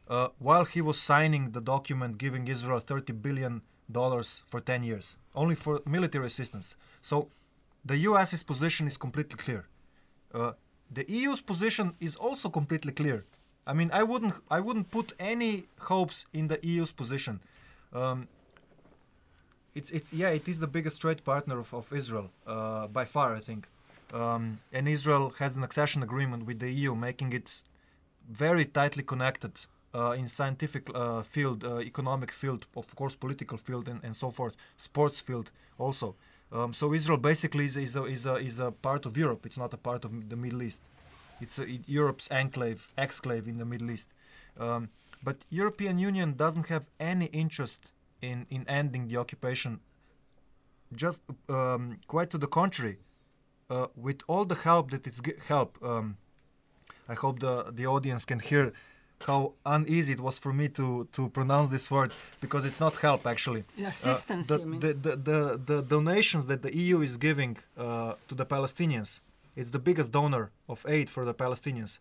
uh, 0.09 0.29
while 0.39 0.65
he 0.65 0.81
was 0.81 0.97
signing 0.99 1.51
the 1.51 1.61
document 1.61 2.17
giving 2.17 2.47
Israel 2.47 2.79
30 2.79 3.13
billion 3.13 3.61
dollars 3.91 4.43
for 4.47 4.59
10 4.59 4.83
years, 4.83 5.17
only 5.35 5.55
for 5.55 5.81
military 5.85 6.27
assistance. 6.27 6.75
So, 7.01 7.29
the 7.85 7.97
U.S.'s 7.97 8.43
position 8.43 8.87
is 8.87 8.97
completely 8.97 9.37
clear. 9.37 9.65
Uh, 10.33 10.51
the 10.91 11.05
EU's 11.09 11.41
position 11.41 11.95
is 11.99 12.15
also 12.15 12.49
completely 12.49 12.91
clear. 12.91 13.25
I 13.65 13.73
mean, 13.73 13.89
I 13.93 14.03
wouldn't, 14.03 14.33
I 14.49 14.59
wouldn't 14.59 14.91
put 14.91 15.13
any 15.19 15.65
hopes 15.79 16.25
in 16.33 16.47
the 16.47 16.59
EU's 16.63 16.91
position. 16.91 17.39
Um, 17.93 18.27
it's 19.75 19.89
it's 19.91 20.11
yeah 20.11 20.29
it 20.29 20.47
is 20.47 20.59
the 20.59 20.67
biggest 20.67 21.01
trade 21.01 21.23
partner 21.23 21.59
of, 21.59 21.73
of 21.73 21.91
Israel 21.93 22.27
uh, 22.47 22.87
by 22.87 23.05
far 23.05 23.35
I 23.35 23.41
think 23.49 23.67
um, 24.13 24.59
and 24.73 24.87
Israel 24.87 25.33
has 25.39 25.55
an 25.55 25.63
accession 25.63 26.01
agreement 26.03 26.45
with 26.45 26.59
the 26.59 26.71
EU 26.71 26.95
making 26.95 27.33
it 27.33 27.61
very 28.29 28.65
tightly 28.65 29.03
connected 29.03 29.53
uh, 29.93 30.11
in 30.11 30.27
scientific 30.27 30.89
uh, 30.93 31.21
field 31.23 31.63
uh, 31.63 31.79
economic 31.79 32.31
field 32.31 32.65
of 32.75 32.95
course 32.95 33.15
political 33.15 33.57
field 33.57 33.87
and, 33.87 33.99
and 34.03 34.15
so 34.15 34.29
forth 34.29 34.55
sports 34.77 35.19
field 35.19 35.51
also. 35.77 36.15
Um, 36.51 36.73
so 36.73 36.93
Israel 36.93 37.17
basically 37.17 37.65
is, 37.65 37.77
is, 37.77 37.95
a, 37.95 38.03
is, 38.05 38.25
a, 38.25 38.35
is 38.35 38.59
a 38.59 38.71
part 38.71 39.05
of 39.05 39.15
Europe. 39.17 39.45
It's 39.45 39.57
not 39.57 39.73
a 39.73 39.77
part 39.77 40.03
of 40.03 40.29
the 40.29 40.35
Middle 40.35 40.63
East. 40.63 40.81
It's 41.41 41.59
a, 41.59 41.63
it- 41.63 41.87
Europe's 41.87 42.29
enclave 42.31 42.91
exclave 42.97 43.47
in 43.47 43.57
the 43.57 43.65
Middle 43.65 43.91
East. 43.91 44.09
Um, 44.59 44.89
but 45.23 45.37
European 45.49 45.99
Union 45.99 46.33
doesn't 46.35 46.67
have 46.67 46.89
any 46.99 47.25
interest 47.25 47.91
in, 48.21 48.45
in 48.49 48.65
ending 48.67 49.07
the 49.07 49.17
occupation. 49.17 49.79
Just 50.95 51.21
um, 51.49 51.99
quite 52.07 52.29
to 52.31 52.37
the 52.37 52.47
contrary. 52.47 52.97
Uh, 53.69 53.87
with 53.95 54.21
all 54.27 54.45
the 54.45 54.55
help 54.55 54.89
that 54.89 55.05
it's 55.05 55.21
help, 55.47 55.77
um, 55.83 56.17
I 57.07 57.13
hope 57.13 57.39
the 57.39 57.71
the 57.71 57.85
audience 57.85 58.25
can 58.25 58.39
hear 58.39 58.73
how 59.27 59.53
uneasy 59.65 60.13
it 60.13 60.19
was 60.27 60.37
for 60.39 60.53
me 60.53 60.67
to 60.79 60.87
to 61.17 61.21
pronounce 61.29 61.69
this 61.69 61.85
word 61.91 62.11
because 62.41 62.63
it's 62.69 62.79
not 62.79 62.95
help 63.07 63.21
actually. 63.33 63.63
The 63.77 63.85
Uh, 63.85 63.89
assistance, 63.89 64.47
the, 64.47 64.59
you 64.59 64.65
mean? 64.65 64.79
the, 64.79 64.93
the, 65.05 65.13
the, 65.29 65.39
the 65.71 65.79
donations 65.95 66.43
that 66.45 66.61
the 66.65 66.71
EU 66.83 66.97
is 67.01 67.17
giving 67.17 67.57
uh, 67.77 68.13
to 68.29 68.33
the 68.35 68.45
Palestinians, 68.45 69.09
it's 69.59 69.71
the 69.77 69.79
biggest 69.89 70.09
donor 70.11 70.45
of 70.67 70.85
aid 70.87 71.07
for 71.09 71.23
the 71.25 71.33
Palestinians. 71.33 71.99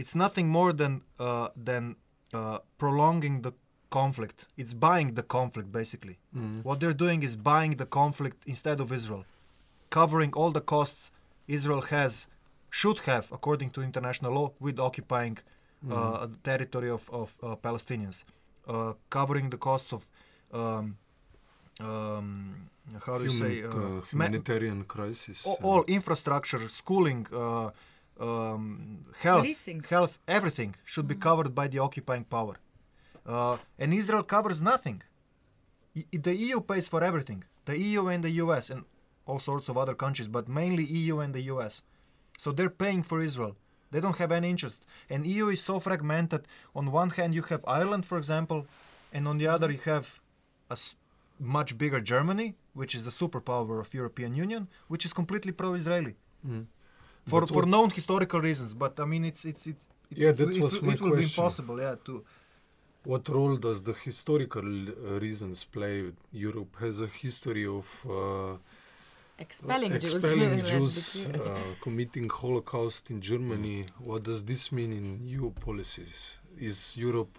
It's 0.00 0.14
nothing 0.14 0.46
more 0.48 0.72
than 0.72 0.92
uh, 1.18 1.48
than 1.68 1.96
uh, 2.32 2.58
prolonging 2.78 3.42
the 3.46 3.52
conflict. 3.90 4.38
It's 4.56 4.72
buying 4.88 5.08
the 5.14 5.24
conflict 5.38 5.68
basically. 5.80 6.16
What 6.62 6.76
they're 6.80 7.00
doing 7.06 7.20
is 7.28 7.34
buying 7.52 7.72
the 7.82 7.86
conflict 8.00 8.38
instead 8.46 8.78
of 8.80 8.92
Israel, 8.92 9.24
covering 9.98 10.32
all 10.38 10.52
the 10.58 10.64
costs 10.74 11.10
Israel 11.58 11.82
has 11.96 12.12
should 12.80 12.98
have 13.10 13.26
according 13.32 13.70
to 13.74 13.82
international 13.82 14.32
law 14.38 14.48
with 14.64 14.78
occupying 14.78 15.36
uh, 15.88 16.26
the 16.26 16.36
territory 16.50 16.90
of, 16.90 17.08
of 17.10 17.36
uh, 17.42 17.56
Palestinians, 17.56 18.24
uh, 18.68 18.92
covering 19.08 19.50
the 19.50 19.56
costs 19.56 19.92
of 19.92 20.06
um, 20.52 20.96
um, 21.80 22.70
how 23.06 23.18
do 23.18 23.24
you 23.24 23.30
say 23.30 23.62
uh, 23.62 23.68
ma- 23.68 24.00
humanitarian 24.10 24.84
crisis. 24.84 25.46
all, 25.46 25.58
uh, 25.62 25.66
all 25.68 25.84
infrastructure, 25.86 26.68
schooling, 26.68 27.26
uh, 27.32 27.70
um, 28.20 29.06
health, 29.20 29.44
Policing. 29.44 29.82
health, 29.88 30.18
everything 30.28 30.74
should 30.84 31.08
be 31.08 31.14
covered 31.14 31.54
by 31.54 31.66
the 31.68 31.78
occupying 31.78 32.24
power. 32.24 32.56
Uh, 33.26 33.56
and 33.78 33.94
Israel 33.94 34.22
covers 34.22 34.60
nothing. 34.62 35.02
I- 35.96 36.06
the 36.28 36.34
EU 36.34 36.60
pays 36.60 36.86
for 36.88 37.02
everything. 37.02 37.44
The 37.64 37.78
EU 37.78 38.08
and 38.08 38.22
the 38.24 38.30
US 38.44 38.70
and 38.70 38.84
all 39.26 39.38
sorts 39.38 39.68
of 39.70 39.76
other 39.78 39.94
countries, 39.94 40.28
but 40.28 40.48
mainly 40.48 40.84
EU 40.84 41.20
and 41.20 41.32
the 41.34 41.42
US. 41.54 41.82
So 42.42 42.52
they're 42.52 42.76
paying 42.84 43.02
for 43.02 43.20
Israel. 43.20 43.54
They 43.90 44.00
don't 44.00 44.16
have 44.18 44.32
any 44.32 44.48
interest. 44.50 44.84
And 45.08 45.26
EU 45.26 45.48
is 45.48 45.60
so 45.60 45.80
fragmented. 45.80 46.42
On 46.74 46.92
one 46.92 47.10
hand, 47.10 47.34
you 47.34 47.42
have 47.42 47.64
Ireland, 47.66 48.06
for 48.06 48.18
example, 48.18 48.66
and 49.12 49.26
on 49.26 49.38
the 49.38 49.48
other, 49.48 49.70
you 49.70 49.80
have 49.84 50.20
a 50.70 50.76
much 51.40 51.76
bigger 51.76 52.00
Germany, 52.00 52.54
which 52.74 52.94
is 52.94 53.04
the 53.04 53.10
superpower 53.10 53.80
of 53.80 53.92
European 53.92 54.34
Union, 54.34 54.68
which 54.88 55.04
is 55.04 55.12
completely 55.12 55.52
pro-Israeli 55.52 56.14
mm. 56.46 56.64
for 57.26 57.46
for 57.46 57.66
known 57.66 57.90
historical 57.90 58.40
reasons. 58.40 58.74
But 58.74 59.00
I 59.00 59.04
mean, 59.12 59.24
it's 59.24 59.44
it's 59.44 59.66
it's 59.66 59.86
it, 60.10 60.18
Yeah, 60.22 60.28
it, 60.30 60.36
that 60.38 60.50
it, 60.56 60.62
was 60.62 60.74
it, 60.74 60.82
my 60.82 60.94
will 60.94 61.16
be 61.16 61.22
question. 61.22 61.42
impossible. 61.42 61.76
Yeah, 61.80 61.96
to 62.06 62.24
What 63.04 63.28
role 63.28 63.56
does 63.56 63.82
the 63.82 63.94
historical 63.94 64.68
uh, 64.88 65.18
reasons 65.26 65.64
play? 65.64 66.12
Europe 66.32 66.72
has 66.80 67.00
a 67.00 67.06
history 67.06 67.66
of 67.66 67.86
uh, 68.06 68.58
Expelling, 69.40 69.92
expelling 69.92 70.58
Jews. 70.58 70.70
Jews, 70.70 71.26
let's 71.26 71.26
be 71.26 71.38
clear. 71.38 71.54
uh, 71.54 71.74
committing 71.86 72.28
Holocaust 72.28 73.10
in 73.10 73.18
Germany. 73.30 73.86
What 73.98 74.22
does 74.30 74.44
this 74.44 74.70
mean 74.70 74.92
in 74.92 75.06
EU 75.26 75.50
policies? 75.66 76.36
Is 76.58 76.78
Europe 76.96 77.34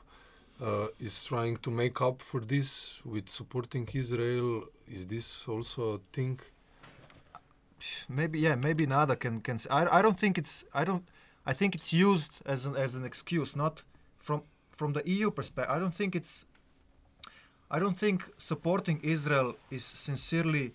uh, 0.61 0.87
is 0.99 1.23
trying 1.23 1.57
to 1.65 1.69
make 1.69 1.97
up 2.01 2.17
for 2.29 2.41
this 2.53 2.69
with 3.05 3.29
supporting 3.29 3.87
Israel? 3.93 4.49
Is 4.87 5.05
this 5.13 5.27
also 5.47 5.81
a 5.97 5.99
thing? 6.15 6.39
maybe 8.07 8.37
yeah 8.39 8.55
maybe 8.67 8.85
Nada 8.85 9.15
can 9.15 9.41
can. 9.41 9.55
s- 9.55 9.67
I, 9.79 9.81
I 9.97 10.01
don't 10.03 10.17
think 10.23 10.37
it's 10.37 10.55
I 10.81 10.83
don't 10.89 11.03
I 11.51 11.53
think 11.59 11.73
it's 11.77 11.91
used 12.09 12.33
as 12.45 12.59
an 12.67 12.75
as 12.85 12.91
an 12.95 13.03
excuse, 13.11 13.55
not 13.55 13.75
from 14.25 14.39
from 14.79 14.89
the 14.93 15.03
EU 15.15 15.27
perspective. 15.31 15.73
I 15.75 15.79
don't 15.79 15.95
think 16.01 16.15
it's. 16.15 16.45
I 17.75 17.77
don't 17.79 17.97
think 18.03 18.17
supporting 18.37 18.97
Israel 19.15 19.49
is 19.77 19.83
sincerely. 20.07 20.73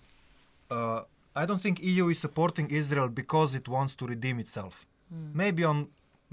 Uh, 0.69 1.01
I 1.41 1.45
don't 1.45 1.61
think 1.65 1.75
EU 1.83 2.05
is 2.13 2.19
supporting 2.19 2.67
Israel 2.81 3.09
because 3.21 3.53
it 3.59 3.67
wants 3.75 3.93
to 3.99 4.03
redeem 4.13 4.37
itself. 4.45 4.73
Maybe 5.41 5.63
on 5.71 5.77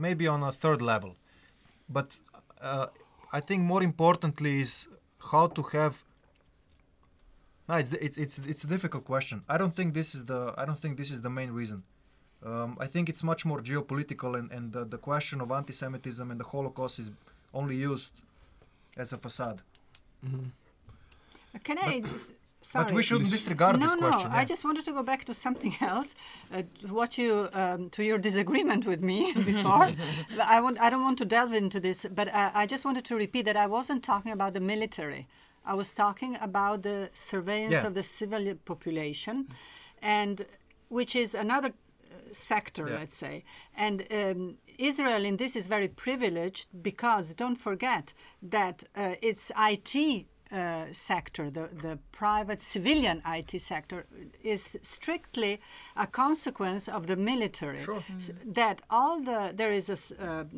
maybe 0.06 0.24
on 0.34 0.40
a 0.50 0.52
third 0.62 0.80
level, 0.92 1.12
but 1.96 2.08
uh, 2.60 2.86
I 3.38 3.40
think 3.48 3.60
more 3.72 3.82
importantly 3.90 4.60
is 4.64 4.72
how 5.30 5.46
to 5.56 5.62
have 5.74 5.94
no, 7.68 7.74
it's, 7.82 7.92
it's 8.06 8.18
it's 8.24 8.36
it's 8.52 8.64
a 8.64 8.70
difficult 8.74 9.04
question. 9.04 9.42
I 9.54 9.56
don't 9.60 9.74
think 9.78 9.94
this 10.00 10.14
is 10.16 10.22
the 10.30 10.40
I 10.60 10.64
don't 10.68 10.80
think 10.84 10.96
this 11.02 11.10
is 11.10 11.20
the 11.26 11.30
main 11.30 11.50
reason. 11.60 11.82
Um, 12.44 12.76
I 12.84 12.86
think 12.86 13.08
it's 13.08 13.24
much 13.32 13.42
more 13.50 13.60
geopolitical, 13.70 14.30
and, 14.38 14.50
and 14.52 14.64
the, 14.76 14.84
the 14.84 14.98
question 14.98 15.40
of 15.40 15.50
anti-Semitism 15.50 16.30
and 16.30 16.38
the 16.38 16.44
Holocaust 16.44 16.98
is 16.98 17.10
only 17.54 17.76
used 17.76 18.12
as 19.02 19.14
a 19.14 19.18
facade. 19.18 19.62
Can 21.68 21.78
I? 21.78 22.02
S- 22.64 22.70
Sorry. 22.72 22.84
But 22.86 22.94
we 22.98 23.02
shouldn't 23.08 23.30
disregard 23.36 23.74
no, 23.78 23.86
this 23.86 23.96
question. 24.04 24.30
No, 24.30 24.36
I 24.40 24.44
just 24.52 24.62
wanted 24.68 24.84
to 24.88 24.92
go 24.98 25.02
back 25.10 25.20
to 25.28 25.34
something 25.46 25.74
else, 25.92 26.08
uh, 26.52 26.62
to 26.80 26.86
what 26.98 27.10
you 27.20 27.30
um, 27.62 27.80
to 27.96 28.00
your 28.10 28.18
disagreement 28.28 28.82
with 28.92 29.00
me 29.10 29.18
before. 29.52 29.86
I 30.54 30.56
want 30.64 30.76
I 30.86 30.88
don't 30.90 31.04
want 31.08 31.18
to 31.22 31.26
delve 31.36 31.52
into 31.64 31.78
this, 31.86 31.98
but 32.18 32.28
uh, 32.28 32.50
I 32.62 32.64
just 32.74 32.84
wanted 32.88 33.04
to 33.10 33.14
repeat 33.24 33.44
that 33.50 33.58
I 33.64 33.68
wasn't 33.78 34.02
talking 34.12 34.32
about 34.38 34.50
the 34.58 34.64
military. 34.74 35.22
I 35.72 35.74
was 35.82 35.90
talking 36.04 36.32
about 36.48 36.78
the 36.88 36.98
surveillance 37.30 37.82
Yeah. 37.82 37.86
of 37.88 37.94
the 37.94 38.02
civil 38.18 38.44
population, 38.70 39.36
and 40.02 40.36
which 40.98 41.12
is 41.16 41.30
another 41.34 41.70
uh, 41.70 42.14
sector, 42.32 42.84
Yeah. 42.86 42.98
let's 43.00 43.16
say. 43.24 43.34
And 43.84 43.96
um, 44.20 44.40
Israel 44.90 45.22
in 45.30 45.36
this 45.42 45.52
is 45.60 45.66
very 45.76 45.88
privileged 45.88 46.66
because 46.90 47.26
don't 47.42 47.60
forget 47.68 48.12
that 48.56 48.76
uh, 48.96 49.14
its 49.30 49.42
IT 49.70 49.92
uh, 50.54 50.84
sector, 50.92 51.50
the, 51.50 51.66
the 51.86 51.98
private 52.12 52.60
civilian 52.60 53.20
IT 53.26 53.60
sector, 53.60 54.06
is 54.42 54.76
strictly 54.82 55.60
a 55.96 56.06
consequence 56.06 56.88
of 56.88 57.06
the 57.06 57.16
military. 57.16 57.82
Sure. 57.82 58.02
S- 58.16 58.30
That 58.46 58.82
all 58.90 59.20
the 59.30 59.52
there 59.60 59.70
is 59.80 59.88
a 59.90 59.98
um 60.28 60.48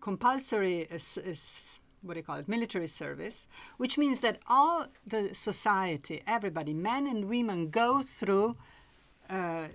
compulsory 0.00 0.78
uh, 0.90 0.94
s- 0.94 1.80
what 2.02 2.14
do 2.14 2.20
you 2.20 2.24
call 2.24 2.36
it 2.38 2.48
military 2.48 2.88
service, 2.88 3.46
which 3.76 3.98
means 3.98 4.20
that 4.20 4.36
all 4.46 4.86
the 5.06 5.34
society, 5.34 6.22
everybody, 6.26 6.72
men 6.74 7.06
and 7.06 7.20
women, 7.28 7.70
go 7.70 8.02
through 8.02 8.56
uh, 9.30 9.34
uh, 9.34 9.68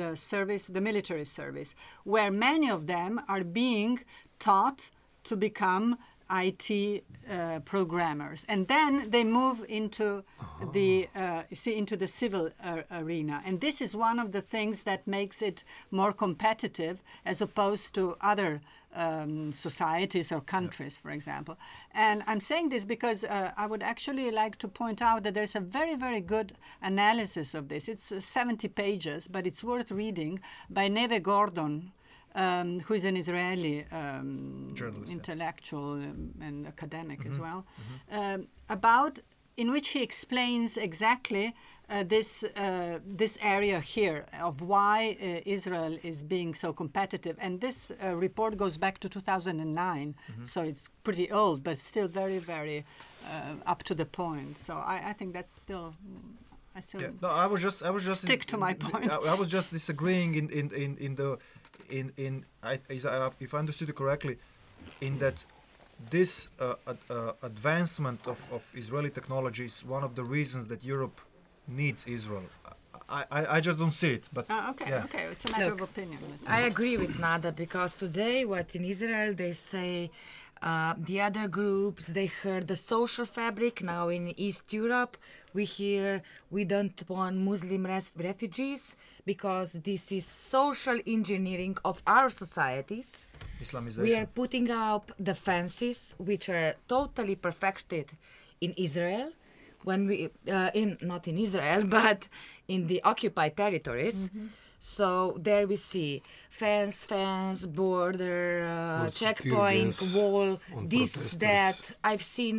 the 0.00 0.16
service, 0.16 0.66
the 0.66 0.80
military 0.80 1.24
service, 1.24 1.74
where 2.04 2.30
many 2.30 2.68
of 2.70 2.86
them 2.86 3.20
are 3.28 3.44
being 3.44 4.00
taught 4.38 4.90
to 5.24 5.36
become 5.36 5.96
IT 6.30 7.04
uh, 7.30 7.60
programmers, 7.64 8.44
and 8.48 8.68
then 8.68 9.10
they 9.10 9.24
move 9.24 9.64
into 9.68 10.24
the 10.72 11.08
uh, 11.14 11.42
you 11.48 11.56
see 11.56 11.76
into 11.76 11.96
the 11.96 12.06
civil 12.06 12.50
uh, 12.64 12.82
arena, 12.92 13.42
and 13.44 13.60
this 13.60 13.80
is 13.80 13.96
one 13.96 14.18
of 14.18 14.32
the 14.32 14.40
things 14.40 14.82
that 14.82 15.06
makes 15.06 15.42
it 15.42 15.64
more 15.90 16.12
competitive 16.12 17.02
as 17.24 17.40
opposed 17.40 17.94
to 17.94 18.16
other 18.20 18.60
um, 18.94 19.52
societies 19.52 20.32
or 20.32 20.40
countries, 20.40 20.96
for 20.96 21.10
example. 21.10 21.56
And 21.92 22.22
I'm 22.26 22.40
saying 22.40 22.70
this 22.70 22.84
because 22.84 23.24
uh, 23.24 23.52
I 23.56 23.66
would 23.66 23.82
actually 23.82 24.30
like 24.30 24.56
to 24.58 24.68
point 24.68 25.00
out 25.02 25.22
that 25.22 25.34
there's 25.34 25.56
a 25.56 25.60
very, 25.60 25.94
very 25.94 26.20
good 26.20 26.52
analysis 26.82 27.54
of 27.54 27.68
this. 27.68 27.88
It's 27.88 28.10
uh, 28.12 28.20
70 28.20 28.68
pages, 28.68 29.28
but 29.28 29.46
it's 29.46 29.62
worth 29.62 29.90
reading 29.90 30.40
by 30.68 30.88
Neve 30.88 31.22
Gordon. 31.22 31.92
Um, 32.34 32.80
who 32.80 32.94
is 32.94 33.04
an 33.04 33.16
Israeli 33.16 33.84
um, 33.90 34.74
intellectual 35.08 35.94
um, 35.94 36.34
and 36.40 36.66
academic 36.66 37.26
as 37.26 37.40
well, 37.40 37.66
um, 38.12 38.46
about 38.68 39.18
in 39.56 39.72
which 39.72 39.88
he 39.88 40.02
explains 40.02 40.76
exactly 40.76 41.54
uh, 41.90 42.04
this 42.04 42.44
uh, 42.44 42.98
this 43.04 43.38
area 43.42 43.80
here 43.80 44.24
of 44.40 44.62
why 44.62 45.16
uh, 45.20 45.40
Israel 45.46 45.98
is 46.02 46.22
being 46.22 46.54
so 46.54 46.72
competitive. 46.72 47.36
And 47.40 47.60
this 47.60 47.90
uh, 47.90 48.14
report 48.14 48.56
goes 48.56 48.76
back 48.76 48.98
to 49.00 49.08
2009, 49.08 50.14
so 50.44 50.62
it's 50.62 50.88
pretty 51.02 51.30
old, 51.30 51.64
but 51.64 51.78
still 51.78 52.08
very, 52.08 52.38
very 52.38 52.84
uh, 53.26 53.54
up 53.66 53.82
to 53.84 53.94
the 53.94 54.04
point. 54.04 54.58
So 54.58 54.74
I, 54.74 55.10
I 55.10 55.12
think 55.12 55.32
that's 55.34 55.54
still. 55.54 55.94
I 56.76 56.80
still. 56.80 57.00
Yeah. 57.00 57.08
No, 57.22 57.28
I 57.28 57.46
was 57.46 57.60
just 57.62 57.82
I 57.82 57.90
was 57.90 58.04
just 58.04 58.22
Stick 58.22 58.44
to 58.46 58.58
my 58.58 58.74
point. 58.74 59.10
I, 59.10 59.16
I 59.16 59.34
was 59.34 59.48
just 59.48 59.72
disagreeing 59.72 60.34
in 60.34 60.50
in 60.50 60.70
in, 60.72 60.96
in 60.98 61.14
the 61.16 61.38
in 61.90 62.12
in 62.16 62.44
I, 62.62 62.78
is 62.88 63.04
I- 63.06 63.30
if 63.40 63.54
I 63.54 63.58
understood 63.58 63.88
it 63.88 63.96
correctly, 63.96 64.38
in 65.00 65.18
that 65.18 65.44
this 66.10 66.48
uh, 66.60 66.74
ad, 66.86 66.98
uh, 67.10 67.32
advancement 67.42 68.26
of, 68.26 68.40
of 68.52 68.62
Israeli 68.74 69.10
technology 69.10 69.64
is 69.66 69.84
one 69.84 70.04
of 70.04 70.14
the 70.14 70.22
reasons 70.24 70.66
that 70.68 70.84
Europe 70.84 71.20
needs 71.66 72.06
Israel. 72.06 72.44
I, 73.08 73.24
I, 73.30 73.40
I 73.56 73.60
just 73.60 73.78
don't 73.78 73.90
see 74.02 74.12
it, 74.18 74.24
but 74.32 74.46
Ah, 74.50 74.70
okay, 74.70 74.86
yeah. 74.90 75.04
okay, 75.04 75.24
it's 75.32 75.44
a 75.46 75.50
matter 75.52 75.64
Look, 75.66 75.80
of 75.80 75.88
opinion. 75.90 76.18
let's 76.30 76.48
I 76.48 76.60
agree 76.72 76.96
with 76.96 77.18
Nada 77.18 77.50
because 77.52 77.94
today, 77.96 78.44
what 78.44 78.74
in 78.76 78.84
Israel 78.84 79.34
they 79.34 79.52
say, 79.52 80.10
uh, 80.62 80.94
the 80.98 81.20
other 81.20 81.46
groups 81.48 82.06
they 82.08 82.26
heard 82.26 82.68
the 82.68 82.76
social 82.76 83.26
fabric. 83.38 83.82
Now 83.82 84.08
in 84.08 84.24
East 84.38 84.72
Europe, 84.72 85.16
we 85.58 85.64
hear 85.80 86.22
we 86.56 86.62
don't 86.74 86.98
want 87.14 87.34
Muslim 87.50 87.82
res- 87.92 88.12
refugees 88.30 88.82
because 89.30 89.70
this 89.88 90.02
is 90.18 90.24
social 90.54 90.98
engineering 91.16 91.76
of 91.90 91.96
our 92.06 92.28
societies. 92.44 93.08
Islamization. 93.64 94.06
We 94.08 94.14
are 94.20 94.28
putting 94.40 94.66
up 94.70 95.04
the 95.28 95.36
fences 95.46 95.98
which 96.28 96.46
are 96.58 96.70
totally 96.96 97.36
perfected 97.46 98.06
in 98.64 98.70
Israel. 98.88 99.28
when 99.90 100.02
we 100.10 100.18
uh, 100.56 100.80
in 100.80 100.88
not 101.12 101.22
in 101.30 101.36
Israel 101.46 101.82
but 102.00 102.20
in 102.74 102.80
the 102.90 102.98
occupied 103.12 103.54
territories. 103.64 104.18
So 104.96 105.10
there 105.48 105.64
we 105.72 105.78
see 105.92 106.12
fence, 106.62 106.96
fence, 107.12 107.60
border, 107.82 108.40
uh, 108.76 109.10
checkpoint, 109.20 109.94
wall, 110.14 110.50
this, 110.94 111.12
protesters. 111.12 111.38
that. 111.46 111.78
I've 112.10 112.26
seen 112.36 112.56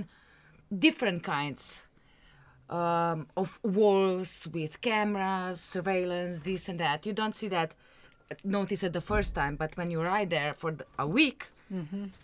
different 0.88 1.22
kinds 1.24 1.64
um, 2.70 3.28
of 3.36 3.60
walls 3.64 4.48
with 4.52 4.82
cameras, 4.82 5.60
surveillance, 5.60 6.40
this 6.42 6.70
and 6.70 6.80
that. 6.80 7.06
You 7.06 7.14
don't 7.14 7.36
see 7.36 7.50
that, 7.50 7.74
notice 8.44 8.84
it 8.84 8.94
the 8.94 9.02
first 9.02 9.36
time, 9.36 9.56
but 9.56 9.76
when 9.78 9.90
you 9.92 10.02
ride 10.02 10.30
there 10.30 10.54
for 10.54 10.72
the, 10.72 10.86
a 10.98 11.08
week, 11.08 11.48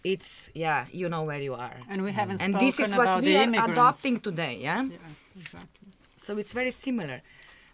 it's 0.03 0.49
yeah, 0.55 0.85
you 0.91 1.07
know 1.07 1.23
where 1.23 1.39
you 1.39 1.53
are. 1.53 1.77
And 1.89 2.01
we 2.01 2.11
haven't 2.11 2.41
And 2.41 2.55
this 2.55 2.79
is 2.79 2.95
what 2.95 3.21
we 3.21 3.35
are 3.35 3.43
immigrants. 3.43 3.71
adopting 3.73 4.19
today, 4.19 4.57
yeah? 4.59 4.83
Yeah, 4.83 4.97
exactly. 5.39 5.87
So 6.15 6.37
it's 6.37 6.53
very 6.53 6.71
similar. 6.71 7.21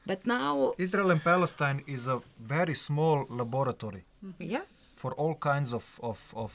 But 0.05 0.25
now, 0.25 0.73
Israel 0.77 1.11
and 1.11 1.23
Palestine 1.23 1.83
is 1.87 2.07
a 2.07 2.21
very 2.39 2.73
small 2.73 3.25
laboratory 3.29 4.03
yes, 4.39 4.95
for 4.97 5.11
all 5.13 5.35
kinds 5.35 5.73
of, 5.73 5.99
of, 6.03 6.19
of 6.35 6.51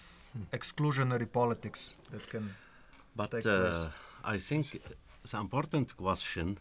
exclusionary 0.52 1.30
politics 1.30 1.94
that 2.10 2.28
can. 2.28 2.54
But 3.14 3.30
take 3.30 3.46
uh, 3.46 3.60
place. 3.60 3.86
I 4.24 4.36
think 4.38 4.82
it's 5.26 5.34
an 5.34 5.40
important 5.40 5.96
question. 5.96 6.56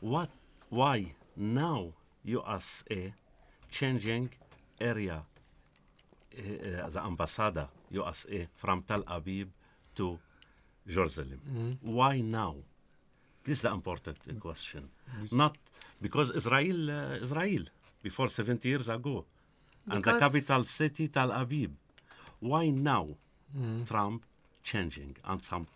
What, 0.00 0.30
why 0.68 0.98
now 1.36 1.92
USA 2.22 3.12
changing 3.72 4.30
area, 4.80 5.18
uh, 5.20 6.84
uh, 6.84 6.88
the 6.94 7.00
ambassador 7.10 7.66
USA 7.90 8.46
from 8.54 8.82
Tel 8.82 9.02
Aviv 9.02 9.48
to 9.96 10.20
Jerusalem? 10.86 11.40
Why 11.82 12.20
now? 12.20 12.54
This 13.42 13.56
is 13.58 13.62
the 13.62 13.72
important 13.72 14.18
uh, 14.28 14.32
question. 14.34 14.88
Not 15.32 15.58
because 16.00 16.30
Israel, 16.30 16.80
uh, 16.88 17.24
Israel, 17.26 17.64
before 18.00 18.28
70 18.28 18.68
years 18.68 18.88
ago, 18.88 19.24
and 19.88 20.04
the 20.04 20.18
capital 20.20 20.62
city 20.62 21.08
Tel 21.08 21.30
Aviv. 21.30 21.70
Why 22.38 22.70
now 22.70 23.08
Trump 23.86 24.24
changing 24.62 25.16
and 25.24 25.42
some 25.42 25.66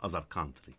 other 0.00 0.24
country? 0.28 0.74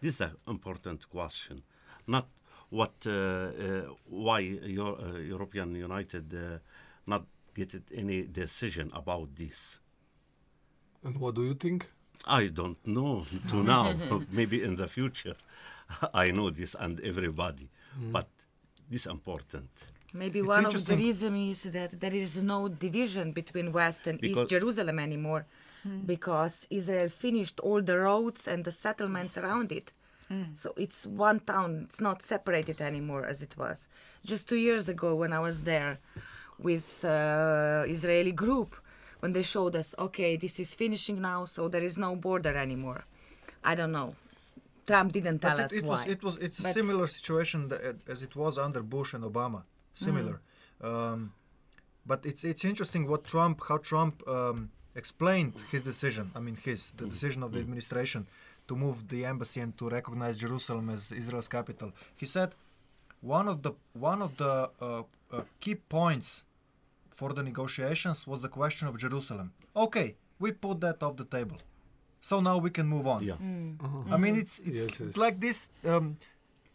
This 0.00 0.14
is 0.16 0.20
an 0.22 0.36
important 0.48 1.08
question. 1.10 1.62
Not 2.06 2.26
what, 2.70 2.94
uh, 3.06 3.10
uh, 3.10 3.82
why 4.08 4.40
your, 4.40 4.98
uh, 5.00 5.18
European 5.18 5.74
United 5.74 6.32
uh, 6.34 6.58
not 7.06 7.24
get 7.54 7.74
any 7.94 8.22
decision 8.22 8.90
about 8.94 9.34
this. 9.36 9.80
And 11.04 11.18
what 11.18 11.34
do 11.34 11.44
you 11.44 11.54
think? 11.54 11.86
I 12.26 12.46
don't 12.48 12.78
know 12.86 13.24
to 13.50 13.62
now. 13.62 13.94
Maybe 14.30 14.62
in 14.62 14.76
the 14.76 14.88
future, 14.88 15.34
I 16.14 16.30
know 16.30 16.50
this 16.50 16.74
and 16.78 17.00
everybody, 17.00 17.68
but 18.12 18.28
this 18.90 19.06
important. 19.06 19.68
maybe 20.12 20.40
It's 20.40 20.48
one 20.48 20.64
of 20.66 20.72
the 20.72 20.78
interesting- 20.78 21.06
reasons 21.06 21.66
is 21.66 21.72
that 21.72 22.00
there 22.00 22.14
is 22.14 22.42
no 22.42 22.68
division 22.68 23.32
between 23.32 23.72
West 23.72 24.06
and 24.08 24.22
East 24.24 24.48
Jerusalem 24.48 24.98
anymore, 24.98 25.46
because 26.06 26.66
Israel 26.70 27.08
finished 27.08 27.60
all 27.60 27.80
the 27.82 27.98
roads 27.98 28.46
and 28.46 28.64
the 28.64 28.72
settlements 28.72 29.36
around 29.38 29.72
it. 29.72 29.92
So 30.54 30.74
it's 30.76 31.06
one 31.06 31.40
town. 31.40 31.70
It's 31.88 32.00
not 32.00 32.22
separated 32.22 32.80
anymore 32.80 33.24
as 33.26 33.42
it 33.42 33.56
was. 33.56 33.88
Just 34.24 34.48
two 34.48 34.60
years 34.68 34.88
ago, 34.88 35.16
when 35.16 35.32
I 35.32 35.40
was 35.40 35.64
there 35.64 35.98
with 36.60 37.04
uh, 37.04 37.82
Israeli 37.88 38.30
group, 38.30 38.76
when 39.18 39.32
they 39.32 39.42
showed 39.42 39.74
us, 39.74 39.88
okay, 39.98 40.36
this 40.36 40.60
is 40.60 40.72
finishing 40.74 41.20
now, 41.20 41.46
so 41.46 41.66
there 41.68 41.82
is 41.82 41.98
no 41.98 42.14
border 42.14 42.54
anymore. 42.54 43.04
I 43.64 43.74
don't 43.74 43.90
know. 43.90 44.14
Trump 44.86 45.12
didn't 45.12 45.40
tell 45.40 45.56
But 45.56 45.64
us 45.66 45.72
it, 45.72 45.78
it 45.78 45.84
why. 45.84 45.90
was 45.90 46.06
it 46.06 46.22
was 46.22 46.36
it's 46.46 46.58
a 46.60 46.72
similar 46.72 47.06
situation 47.06 47.68
that, 47.68 47.80
as 48.08 48.22
it 48.22 48.34
was 48.36 48.56
under 48.56 48.82
Bush 48.82 49.14
and 49.14 49.24
Obama. 49.24 49.62
Similar, 49.94 50.40
um, 50.80 51.32
but 52.06 52.24
it's 52.24 52.42
it's 52.44 52.64
interesting 52.64 53.02
what 53.08 53.24
Trump 53.24 53.56
how 53.68 53.78
Trump 53.78 54.14
um, 54.28 54.70
explained 54.94 55.52
his 55.70 55.82
decision. 55.82 56.30
I 56.34 56.40
mean 56.40 56.56
his 56.56 56.92
the 56.96 57.06
decision 57.06 57.42
of 57.42 57.52
the 57.52 57.60
administration 57.60 58.26
to 58.68 58.76
move 58.76 59.08
the 59.08 59.24
embassy 59.24 59.60
and 59.60 59.76
to 59.78 59.88
recognize 59.88 60.36
Jerusalem 60.36 60.90
as 60.90 61.12
Israel's 61.12 61.48
capital. 61.48 61.92
He 62.16 62.26
said 62.26 62.50
one 63.20 63.48
of 63.48 63.62
the 63.62 63.72
one 63.94 64.22
of 64.22 64.36
the 64.36 64.70
uh, 64.80 65.02
uh, 65.32 65.42
key 65.60 65.74
points 65.74 66.44
for 67.10 67.32
the 67.32 67.42
negotiations 67.42 68.26
was 68.26 68.40
the 68.40 68.48
question 68.48 68.88
of 68.88 68.96
Jerusalem. 68.96 69.52
Okay, 69.76 70.16
we 70.38 70.52
put 70.52 70.80
that 70.80 71.02
off 71.02 71.16
the 71.16 71.24
table. 71.24 71.58
So 72.22 72.40
now 72.40 72.58
we 72.58 72.70
can 72.70 72.86
move 72.86 73.06
on. 73.06 73.22
Yeah. 73.24 73.34
I 74.14 74.16
mean, 74.18 74.36
it's 74.36 74.58
it's 74.58 74.82
Yes, 74.86 75.00
yes. 75.00 75.16
like 75.16 75.40
this 75.40 75.70
um, 75.86 76.16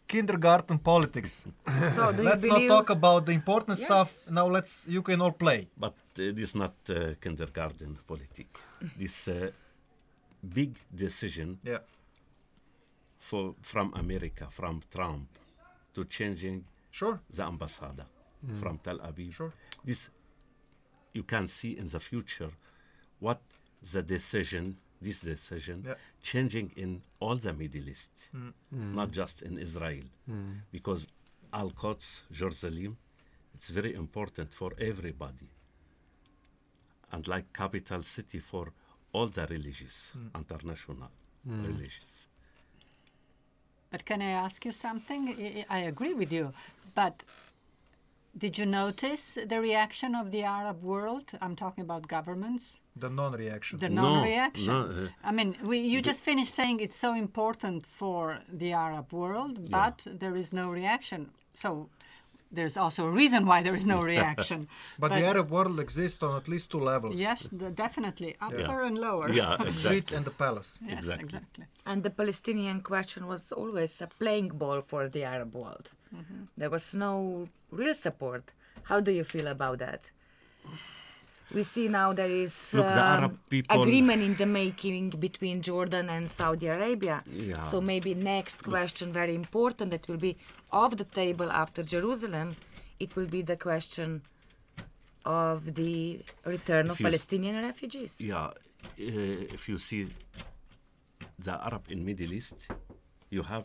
kindergarten 0.06 0.78
politics. 0.78 1.44
so 1.94 2.12
do 2.12 2.22
you 2.22 2.28
let's 2.28 2.42
believe? 2.42 2.68
not 2.68 2.76
talk 2.76 2.90
about 2.90 3.26
the 3.26 3.32
important 3.32 3.78
Yes. 3.78 3.86
stuff. 3.86 4.30
Now 4.30 4.46
let's 4.48 4.86
you 4.88 5.02
can 5.02 5.20
all 5.20 5.32
play. 5.32 5.68
But 5.76 5.94
uh, 6.18 6.32
this 6.34 6.50
is 6.50 6.54
not 6.54 6.74
uh, 6.88 7.14
kindergarten 7.20 7.98
politics. 8.06 8.60
this 8.98 9.28
uh, 9.28 9.50
big 10.54 10.74
decision 10.94 11.58
Yeah. 11.64 11.78
for 13.18 13.54
from 13.62 13.92
America, 13.94 14.46
from 14.50 14.82
Trump, 14.90 15.28
to 15.94 16.04
changing 16.04 16.64
Sure. 16.90 17.18
the 17.30 17.42
ambassador 17.42 18.06
from 18.60 18.78
Tel 18.78 18.98
Aviv. 18.98 19.32
Sure. 19.32 19.52
This 19.84 20.10
you 21.14 21.22
can 21.24 21.46
see 21.48 21.76
in 21.78 21.86
the 21.86 22.00
future 22.00 22.50
what 23.20 23.40
the 23.92 24.02
decision, 24.02 24.76
this 25.06 25.18
decision, 25.34 25.76
Yeah. 25.86 25.94
changing 26.30 26.68
in 26.82 26.90
all 27.22 27.36
the 27.46 27.52
Middle 27.62 27.86
East, 27.94 28.14
mm. 28.34 28.52
not 29.00 29.08
just 29.20 29.36
in 29.48 29.54
Israel, 29.66 30.06
mm. 30.28 30.54
because 30.76 31.00
Al 31.60 31.70
Quds, 31.80 32.06
Jerusalem, 32.40 32.92
it's 33.54 33.68
very 33.78 33.92
important 34.04 34.48
for 34.60 34.70
everybody, 34.90 35.48
and 37.12 37.22
like 37.34 37.46
capital 37.62 38.02
city 38.16 38.40
for 38.50 38.64
all 39.14 39.28
the 39.38 39.44
religious, 39.56 39.96
mm. 40.16 40.38
international 40.42 41.10
religious. 41.68 42.12
But 43.92 44.00
can 44.10 44.20
I 44.30 44.32
ask 44.46 44.58
you 44.68 44.72
something? 44.86 45.22
I- 45.28 45.64
I 45.74 45.78
I 45.78 45.80
agree 45.92 46.14
with 46.22 46.30
you, 46.38 46.46
but 47.00 47.14
did 48.38 48.58
you 48.58 48.66
notice 48.66 49.38
the 49.46 49.60
reaction 49.60 50.14
of 50.14 50.30
the 50.30 50.42
Arab 50.42 50.82
world? 50.82 51.30
I'm 51.40 51.56
talking 51.56 51.82
about 51.82 52.06
governments. 52.06 52.78
The 52.94 53.08
non-reaction. 53.10 53.78
The 53.78 53.88
non-reaction. 53.88 54.66
no, 54.66 54.80
uh, 55.04 55.08
I 55.24 55.32
mean, 55.32 55.56
we, 55.64 55.78
you 55.78 56.00
just 56.02 56.22
finished 56.24 56.54
saying 56.54 56.80
it's 56.80 56.96
so 56.96 57.14
important 57.14 57.86
for 57.86 58.40
the 58.52 58.72
Arab 58.72 59.12
world, 59.12 59.70
but 59.70 60.06
there 60.06 60.36
is 60.36 60.52
no 60.52 60.70
reaction. 60.70 61.30
So 61.54 61.88
there's 62.52 62.76
also 62.76 63.06
a 63.06 63.10
reason 63.10 63.44
why 63.46 63.62
there 63.62 63.74
is 63.74 63.86
no 63.86 64.00
reaction. 64.14 64.68
but, 64.98 65.08
the 65.08 65.24
Arab 65.26 65.50
world 65.50 65.78
exists 65.80 66.22
on 66.22 66.36
at 66.36 66.48
least 66.48 66.70
two 66.70 66.80
levels. 66.80 67.16
Yes, 67.16 67.48
the, 67.52 67.70
definitely 67.70 68.36
upper 68.40 68.58
Yeah. 68.80 68.86
and 68.86 68.98
lower. 68.98 69.28
Yeah, 69.30 69.56
The 69.58 69.64
exactly. 69.66 69.72
street 69.72 70.12
and 70.12 70.24
the 70.24 70.30
palace. 70.30 70.78
yes, 70.82 70.98
exactly. 70.98 71.24
exactly. 71.24 71.64
And 71.86 72.02
the 72.02 72.10
Palestinian 72.10 72.80
question 72.82 73.26
was 73.26 73.52
always 73.52 74.00
a 74.00 74.06
playing 74.06 74.48
ball 74.48 74.82
for 74.86 75.08
the 75.08 75.24
Arab 75.24 75.54
world. 75.54 75.90
There 76.56 76.70
was 76.70 76.94
no 76.94 77.48
real 77.70 77.94
support. 77.94 78.44
How 78.84 79.00
do 79.00 79.10
you 79.12 79.24
feel 79.24 79.46
about 79.48 79.78
that? 79.78 80.00
We 81.54 81.62
see 81.62 81.86
now 81.88 82.12
there 82.12 82.30
is 82.44 82.74
Look, 82.74 82.86
um, 82.86 83.38
people- 83.48 83.82
agreement 83.82 84.20
in 84.22 84.34
the 84.36 84.46
making 84.46 85.10
between 85.10 85.62
Jordan 85.62 86.08
and 86.10 86.28
Saudi 86.28 86.66
Arabia. 86.66 87.22
Yeah. 87.30 87.60
So 87.70 87.80
maybe 87.80 88.14
next 88.14 88.62
question, 88.64 89.12
very 89.12 89.34
important, 89.34 89.90
that 89.92 90.08
will 90.08 90.16
be 90.28 90.36
off 90.72 90.96
the 90.96 91.04
table 91.04 91.50
after 91.52 91.82
Jerusalem. 91.84 92.56
It 92.98 93.14
will 93.16 93.26
be 93.36 93.42
the 93.42 93.56
question 93.56 94.22
of 95.24 95.74
the 95.74 96.20
return 96.44 96.86
of 96.90 96.96
If 96.98 97.06
s- 97.06 97.10
Palestinian 97.10 97.56
refugees. 97.64 98.20
Yeah, 98.20 98.46
uh, 98.46 98.54
if 98.98 99.68
you 99.68 99.78
see 99.78 100.08
the 101.38 101.52
Arab 101.64 101.84
in 101.90 102.04
Middle 102.04 102.32
East, 102.32 102.54
you 103.30 103.42
have 103.42 103.64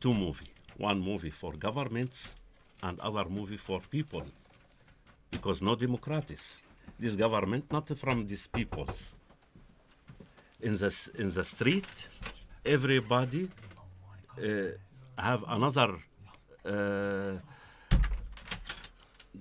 two 0.00 0.14
movie. 0.14 0.52
One 0.80 1.00
movie 1.00 1.30
for 1.30 1.52
governments 1.52 2.36
and 2.82 2.98
other 3.00 3.26
movie 3.28 3.58
for 3.58 3.80
people. 3.90 4.24
Because 5.30 5.60
no 5.62 5.74
democracies. 5.76 6.58
This 6.98 7.14
government 7.16 7.70
not 7.70 7.86
from 7.98 8.26
these 8.26 8.46
peoples. 8.46 9.12
In 10.60 10.74
the, 10.76 11.10
in 11.18 11.28
the 11.30 11.44
street, 11.44 12.08
everybody 12.64 13.48
uh, 14.38 14.42
have 15.18 15.44
another 15.48 15.90
uh, 16.64 17.32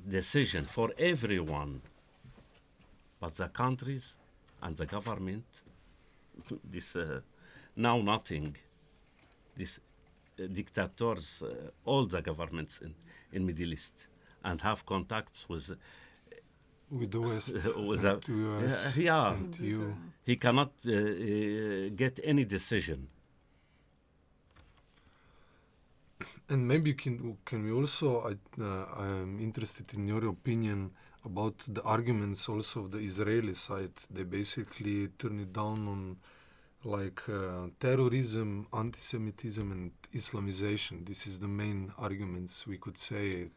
decision 0.08 0.66
for 0.66 0.92
everyone 0.98 1.82
but 3.20 3.36
the 3.36 3.48
countries 3.50 4.16
and 4.62 4.78
the 4.78 4.86
government 4.86 5.46
this 6.64 6.96
uh, 6.96 7.20
now 7.76 7.98
nothing 8.02 8.56
uh, 9.60 9.89
dictators 10.48 11.42
uh, 11.42 11.70
all 11.86 12.06
the 12.06 12.22
governments 12.22 12.82
in, 12.82 12.94
in 13.32 13.46
middle 13.46 13.74
east 13.74 14.08
and 14.44 14.62
have 14.62 14.86
contacts 14.86 15.48
with 15.50 15.76
With 16.92 17.12
the 17.12 17.22
West. 17.22 17.54
with 17.90 18.02
the 18.02 18.20
US. 18.28 18.98
yeah, 18.98 19.36
yeah. 19.60 19.66
You. 19.68 19.96
he 20.26 20.36
cannot 20.38 20.72
uh, 20.88 20.92
uh, 20.92 21.90
get 21.96 22.20
any 22.24 22.46
decision 22.46 23.08
And 26.50 26.68
maybe 26.68 26.94
can 26.96 27.38
can 27.46 27.64
we 27.64 27.72
also? 27.72 28.08
I, 28.28 28.34
uh, 28.62 28.86
I'm 28.98 29.40
interested 29.40 29.94
in 29.94 30.08
your 30.08 30.26
opinion 30.28 30.92
about 31.24 31.58
the 31.68 31.84
arguments 31.84 32.50
also 32.50 32.82
of 32.82 32.92
the 32.92 32.98
Israeli 32.98 33.54
side. 33.54 33.94
They 34.10 34.24
basically 34.24 35.10
turn 35.20 35.40
it 35.40 35.54
down 35.54 35.88
on 35.88 36.18
like 36.84 37.22
uh, 37.28 37.68
terrorism, 37.80 38.68
anti-Semitism, 38.74 39.72
and 39.72 39.92
Islamization. 40.14 41.06
This 41.06 41.28
is 41.28 41.40
the 41.40 41.48
main 41.48 41.92
arguments 41.98 42.66
we 42.66 42.78
could 42.78 42.98
say 42.98 43.50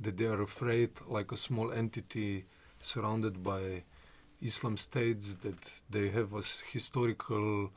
that 0.00 0.16
they 0.16 0.26
are 0.26 0.42
afraid, 0.42 0.90
like 1.06 1.30
a 1.32 1.36
small 1.36 1.72
entity 1.72 2.44
surrounded 2.80 3.42
by 3.42 3.84
Islam 4.42 4.76
states, 4.76 5.36
that 5.36 5.70
they 5.88 6.08
have 6.08 6.32
a 6.34 6.42
historical, 6.72 7.70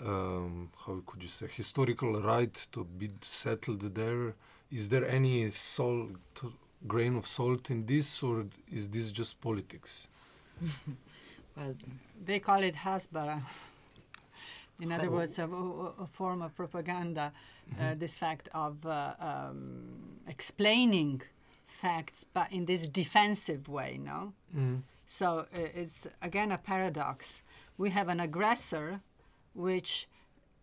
um, 0.00 0.70
how 0.86 1.02
could 1.06 1.22
you 1.22 1.28
say, 1.28 1.46
historical 1.48 2.20
right 2.22 2.54
to 2.72 2.84
be 2.84 3.10
settled 3.22 3.80
there. 3.94 4.34
Is 4.70 4.88
there 4.88 5.06
any 5.08 5.50
salt, 5.50 6.10
grain 6.86 7.16
of 7.16 7.26
salt 7.26 7.70
in 7.70 7.86
this, 7.86 8.22
or 8.22 8.46
is 8.70 8.88
this 8.88 9.10
just 9.12 9.40
politics? 9.40 10.08
Well, 11.56 11.74
They 12.22 12.38
call 12.38 12.62
it 12.62 12.74
hasbara. 12.74 13.40
In 14.80 14.92
other 14.92 15.10
words, 15.10 15.38
a, 15.38 15.44
a- 15.44 16.06
form 16.12 16.42
of 16.42 16.54
propaganda. 16.54 17.32
Uh, 17.80 17.94
this 17.94 18.14
fact 18.14 18.48
of 18.54 18.74
uh, 18.86 19.14
um, 19.18 20.18
explaining 20.28 21.20
facts, 21.66 22.24
but 22.32 22.46
in 22.52 22.64
this 22.66 22.82
defensive 22.86 23.68
way. 23.68 23.98
No. 24.02 24.32
So 25.06 25.26
uh, 25.54 25.58
it's 25.82 26.06
again 26.22 26.52
a 26.52 26.58
paradox. 26.58 27.42
We 27.78 27.90
have 27.90 28.08
an 28.08 28.20
aggressor 28.20 29.00
which 29.54 30.06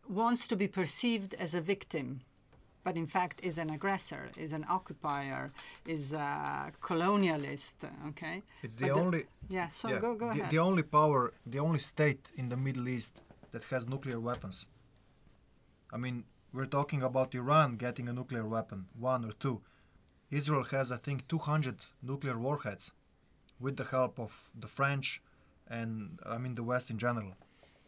wants 0.07 0.47
to 0.47 0.55
be 0.55 0.67
perceived 0.67 1.33
as 1.33 1.53
a 1.55 1.61
victim, 1.61 2.21
but 2.85 2.95
in 2.95 3.07
fact 3.07 3.39
is 3.43 3.57
an 3.57 3.69
aggressor, 3.69 4.29
is 4.37 4.53
an 4.53 4.65
occupier, 4.69 5.51
is 5.85 6.13
a 6.13 6.71
colonialist. 6.81 7.75
Okay. 8.09 8.41
It's 8.63 8.75
the 8.75 8.87
But 8.87 8.95
the- 8.95 9.01
only 9.01 9.25
Yeah. 9.49 9.67
So 9.69 9.89
yeah, 9.89 9.99
go 9.99 10.15
go 10.15 10.25
the, 10.27 10.39
ahead. 10.39 10.51
the 10.51 10.59
only 10.59 10.83
power, 10.83 11.33
the 11.45 11.59
only 11.59 11.79
state 11.79 12.23
in 12.37 12.47
the 12.49 12.57
Middle 12.57 12.87
East 12.87 13.21
that 13.53 13.63
has 13.65 13.87
nuclear 13.87 14.19
weapons. 14.19 14.67
I 15.91 15.97
mean, 15.97 16.25
we're 16.51 16.65
talking 16.65 17.01
about 17.01 17.33
Iran 17.33 17.77
getting 17.77 18.09
a 18.09 18.13
nuclear 18.13 18.45
weapon, 18.45 18.87
one 18.99 19.23
or 19.23 19.31
two. 19.31 19.61
Israel 20.29 20.65
has, 20.65 20.91
I 20.91 20.97
think, 20.97 21.27
200 21.27 21.77
nuclear 22.01 22.37
warheads 22.37 22.91
with 23.59 23.77
the 23.77 23.85
help 23.85 24.19
of 24.19 24.49
the 24.59 24.67
French 24.67 25.21
and, 25.67 26.19
I 26.25 26.37
mean, 26.37 26.55
the 26.55 26.63
West 26.63 26.89
in 26.89 26.97
general. 26.97 27.35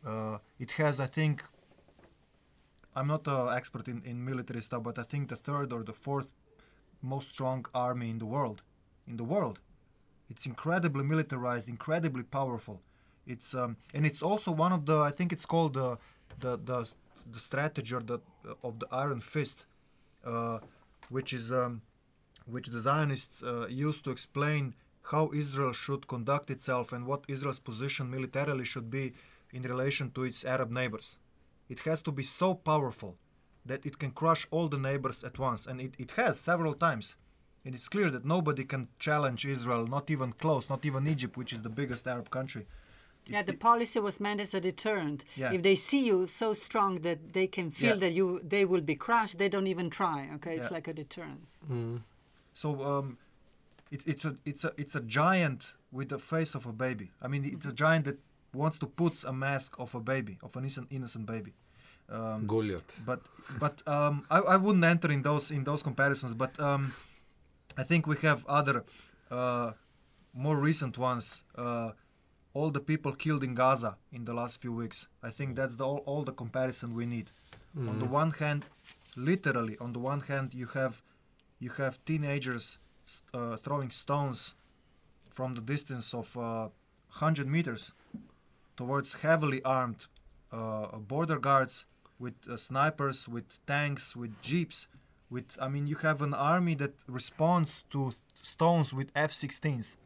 Uh, 0.06 0.38
it 0.60 0.72
has, 0.72 1.00
I 1.00 1.08
think, 1.08 1.44
I'm 2.96 3.08
not 3.08 3.28
an 3.28 3.50
expert 3.58 3.88
in, 3.88 4.02
in 4.06 4.24
military 4.24 4.62
stuff, 4.62 4.84
but 4.84 4.98
I 5.00 5.04
think 5.04 5.30
the 5.30 5.36
third 5.36 5.74
or 5.74 5.84
the 5.84 5.94
fourth 5.94 6.30
most 7.02 7.30
strong 7.32 7.66
army 7.74 8.10
in 8.10 8.20
the 8.20 8.26
world. 8.26 8.62
In 9.08 9.18
the 9.18 9.24
world. 9.24 9.60
It's 10.30 10.46
incredibly 10.46 11.04
militarized, 11.04 11.68
incredibly 11.68 12.24
powerful. 12.24 12.82
It's 13.28 13.56
um, 13.56 13.78
and 13.94 14.06
it's 14.06 14.22
also 14.22 14.52
one 14.52 14.72
of 14.72 14.86
the 14.86 15.00
I 15.00 15.12
think 15.12 15.32
it's 15.32 15.46
called 15.46 15.74
the 15.74 15.98
the 16.40 16.58
the, 16.58 16.92
the 17.32 17.40
strategy 17.40 17.96
or 17.96 18.02
the 18.02 18.20
of 18.64 18.80
the 18.80 18.88
Iron 18.92 19.20
Fist, 19.20 19.66
uh, 20.26 20.60
which 21.10 21.34
is 21.34 21.52
um, 21.52 21.82
which 22.46 22.68
the 22.68 22.80
Zionists 22.80 23.44
uh, 23.44 23.68
used 23.70 24.04
to 24.06 24.12
explain 24.12 24.76
how 25.12 25.32
Israel 25.34 25.74
should 25.74 26.08
conduct 26.08 26.50
itself 26.50 26.92
and 26.92 27.06
what 27.06 27.26
Israel's 27.28 27.60
position 27.60 28.10
militarily 28.10 28.66
should 28.66 28.90
be 28.90 29.14
in 29.54 29.62
relation 29.64 30.12
to 30.12 30.24
its 30.24 30.44
Arab 30.44 30.72
neighbors. 30.72 31.18
It 31.70 31.80
has 31.82 32.02
to 32.04 32.12
be 32.12 32.24
so 32.24 32.54
powerful 32.54 33.18
that 33.66 33.86
it 33.86 33.98
can 33.98 34.12
crush 34.12 34.48
all 34.52 34.68
the 34.68 34.78
neighbors 34.78 35.24
at 35.24 35.40
once, 35.40 35.66
and 35.66 35.82
it, 35.82 35.94
it 35.98 36.12
has 36.12 36.40
several 36.40 36.74
times. 36.74 37.16
And 37.64 37.74
it's 37.74 37.88
clear 37.88 38.12
that 38.12 38.26
nobody 38.26 38.64
can 38.64 38.90
challenge 39.00 39.46
Israel, 39.46 39.88
not 39.88 40.12
even 40.12 40.34
close, 40.34 40.70
not 40.70 40.86
even 40.86 41.08
Egypt, 41.08 41.36
which 41.36 41.52
is 41.52 41.64
the 41.64 41.70
biggest 41.70 42.08
Arab 42.08 42.30
country. 42.30 42.68
Yeah, 43.28 43.42
the 43.44 43.54
policy 43.54 44.00
was 44.00 44.20
meant 44.20 44.40
as 44.42 44.54
a 44.54 44.60
deterrent. 44.62 45.24
Yeah. 45.36 45.52
If 45.56 45.62
they 45.64 45.76
see 45.76 46.06
you 46.06 46.28
so 46.28 46.54
strong 46.54 47.02
that 47.02 47.34
they 47.34 47.48
can 47.48 47.72
feel 47.72 47.90
Yeah. 47.96 48.00
that 48.00 48.14
you 48.14 48.40
they 48.50 48.66
will 48.66 48.82
be 48.82 48.96
crushed, 48.96 49.38
they 49.38 49.50
don't 49.50 49.68
even 49.68 49.90
try. 49.90 50.30
Okay, 50.36 50.56
it's 50.56 50.66
Yeah. 50.70 50.76
like 50.78 50.88
a 50.88 50.94
deterrent. 50.94 51.42
So 52.54 52.84
um, 52.84 53.18
it, 53.92 54.02
it's 54.08 54.26
a 54.26 54.38
it's 54.46 54.64
a 54.64 54.72
it's 54.78 54.96
a 54.96 55.02
giant 55.02 55.76
with 55.92 56.10
the 56.10 56.20
face 56.20 56.56
of 56.56 56.66
a 56.66 56.72
baby. 56.74 57.12
I 57.22 57.28
mean, 57.28 57.44
it's 57.46 57.66
a 57.66 57.74
giant 57.74 58.06
that 58.06 58.18
wants 58.54 58.78
to 58.80 58.86
put 58.88 59.24
a 59.24 59.34
mask 59.34 59.76
of 59.80 59.96
a 59.96 60.00
baby, 60.00 60.38
of 60.42 60.56
an 60.56 60.64
innocent, 60.64 60.88
innocent 60.92 61.26
baby. 61.26 61.54
Um, 62.10 62.46
Goliath. 62.48 63.02
but 63.06 63.22
but 63.60 63.82
um, 63.88 64.24
I, 64.30 64.38
I 64.54 64.58
wouldn't 64.58 64.86
enter 64.86 65.12
in 65.12 65.24
those 65.24 65.52
in 65.52 65.64
those 65.64 65.82
comparisons. 65.84 66.34
But 66.36 66.60
um, 66.60 66.94
I 67.78 67.84
think 67.84 68.06
we 68.08 68.16
have 68.28 68.46
other 68.48 68.84
uh, 69.32 69.72
more 70.34 70.58
recent 70.58 70.98
ones. 70.98 71.44
Uh, 71.56 71.92
all 72.56 72.72
the 72.72 72.80
people 72.80 73.12
killed 73.12 73.44
in 73.44 73.54
Gaza 73.54 73.98
in 74.12 74.26
the 74.26 74.34
last 74.34 74.62
few 74.62 74.74
weeks. 74.74 75.08
I 75.22 75.30
think 75.30 75.56
that's 75.56 75.76
the, 75.76 75.86
all, 75.86 76.02
all 76.08 76.24
the 76.24 76.32
comparison 76.32 76.96
we 76.96 77.06
need. 77.06 77.30
On 77.90 78.00
the 78.00 78.06
one 78.06 78.32
hand, 78.32 78.66
literally, 79.18 79.78
on 79.80 79.92
the 79.92 80.00
one 80.00 80.22
hand, 80.22 80.54
you 80.54 80.68
have 80.68 81.02
you 81.60 81.70
have 81.72 82.04
teenagers 82.06 82.80
uh, 83.34 83.58
throwing 83.58 83.92
stones 83.92 84.56
from 85.30 85.56
the 85.56 85.62
distance 85.62 86.14
of 86.14 86.28
uh, 86.38 86.70
100 87.20 87.48
meters 87.48 87.94
towards 88.78 89.14
heavily 89.16 89.62
armed 89.64 90.06
uh, 90.54 90.98
border 90.98 91.38
guards 91.38 91.86
with 92.18 92.36
uh, 92.50 92.56
snipers, 92.56 93.28
with 93.28 93.48
tanks, 93.66 94.16
with 94.16 94.34
jeeps. 94.42 94.88
With 95.30 95.58
I 95.60 95.68
mean, 95.68 95.88
you 95.88 95.98
have 95.98 96.22
an 96.22 96.34
army 96.34 96.76
that 96.76 96.94
responds 97.08 97.84
to 97.90 98.12
th- 98.12 98.16
stones 98.42 98.94
with 98.94 99.12
F-16s. 99.16 99.98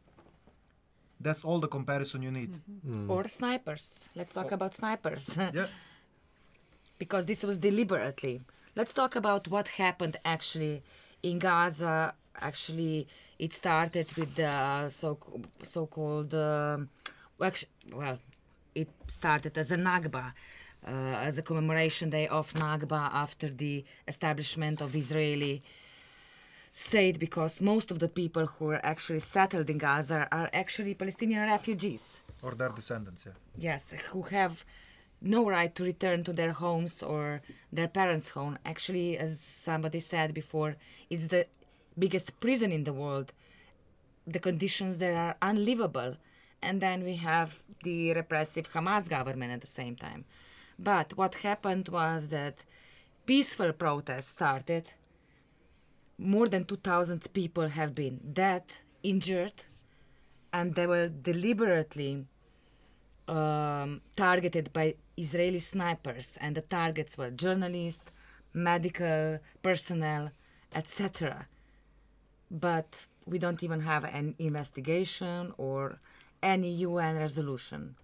That's 1.19 1.43
all 1.43 1.59
the 1.59 1.67
comparison 1.67 2.21
you 2.21 2.31
need. 2.31 2.51
Or 3.07 3.27
snipers. 3.27 4.07
Let's 4.15 4.33
talk 4.33 4.51
about 4.51 4.73
snipers. 4.73 5.37
Yeah, 5.53 5.67
because 6.97 7.25
this 7.25 7.43
was 7.43 7.57
deliberately. 7.59 8.41
Let's 8.75 8.93
talk 8.93 9.15
about 9.15 9.47
what 9.47 9.67
happened 9.67 10.17
actually 10.23 10.83
in 11.23 11.39
Gaza. 11.39 12.13
Actually, 12.41 13.07
it 13.37 13.53
started 13.53 14.07
with 14.17 14.35
the 14.35 14.87
so 14.89 15.17
so-called 15.63 16.33
um, 16.33 16.89
well, 17.39 17.51
well, 17.93 18.19
it 18.75 18.89
started 19.07 19.57
as 19.57 19.71
a 19.71 19.77
Nakba, 19.77 20.33
uh, 20.87 20.91
as 21.27 21.37
a 21.37 21.41
commemoration 21.41 22.09
day 22.09 22.27
of 22.27 22.53
Nakba 22.53 23.09
after 23.13 23.49
the 23.49 23.83
establishment 24.07 24.81
of 24.81 24.95
Israeli 24.95 25.63
state, 26.71 27.19
because 27.19 27.61
most 27.61 27.91
of 27.91 27.99
the 27.99 28.07
people 28.09 28.45
who 28.45 28.69
are 28.71 28.85
actually 28.85 29.19
settled 29.19 29.69
in 29.69 29.77
Gaza 29.77 30.27
are 30.31 30.49
actually 30.53 30.93
Palestinian 30.93 31.47
refugees. 31.47 32.21
or 32.41 32.55
their 32.55 32.69
descendants. 32.69 33.25
Yeah. 33.25 33.33
Yes, 33.57 33.93
who 34.11 34.21
have 34.23 34.63
no 35.21 35.49
right 35.49 35.73
to 35.75 35.83
return 35.83 36.23
to 36.23 36.33
their 36.33 36.53
homes 36.53 37.03
or 37.03 37.41
their 37.71 37.87
parents' 37.87 38.29
home. 38.29 38.57
Actually, 38.65 39.17
as 39.17 39.39
somebody 39.39 39.99
said 39.99 40.33
before, 40.33 40.77
it's 41.09 41.27
the 41.27 41.47
biggest 41.97 42.39
prison 42.39 42.71
in 42.71 42.85
the 42.85 42.93
world. 42.93 43.33
The 44.25 44.39
conditions 44.39 44.99
there 44.99 45.17
are 45.17 45.35
unlivable. 45.41 46.15
And 46.61 46.81
then 46.81 47.03
we 47.03 47.15
have 47.17 47.61
the 47.83 48.13
repressive 48.13 48.71
Hamas 48.73 49.07
government 49.09 49.51
at 49.51 49.61
the 49.61 49.67
same 49.67 49.95
time. 49.95 50.25
But 50.77 51.17
what 51.17 51.35
happened 51.35 51.89
was 51.89 52.29
that 52.29 52.55
peaceful 53.25 53.73
protests 53.73 54.29
started. 54.29 54.91
More 56.19 56.49
than 56.49 56.65
2,000 56.65 57.31
people 57.33 57.69
have 57.69 57.95
been 57.95 58.19
dead, 58.33 58.63
injured, 59.03 59.53
and 60.51 60.75
they 60.75 60.85
were 60.85 61.07
deliberately 61.07 62.25
um, 63.29 64.01
targeted 64.17 64.73
by 64.73 64.95
Israeli 65.15 65.59
snipers, 65.59 66.37
and 66.41 66.57
the 66.57 66.61
targets 66.61 67.17
were 67.17 67.29
journalists, 67.29 68.11
medical 68.53 69.39
personnel, 69.63 70.31
etc. 70.75 71.47
But 72.51 73.07
we 73.25 73.39
don't 73.39 73.63
even 73.63 73.81
have 73.81 74.03
an 74.03 74.35
investigation 74.39 75.53
or 75.57 75.99
any 76.43 76.71
UN 76.87 77.17
resolution. 77.17 77.95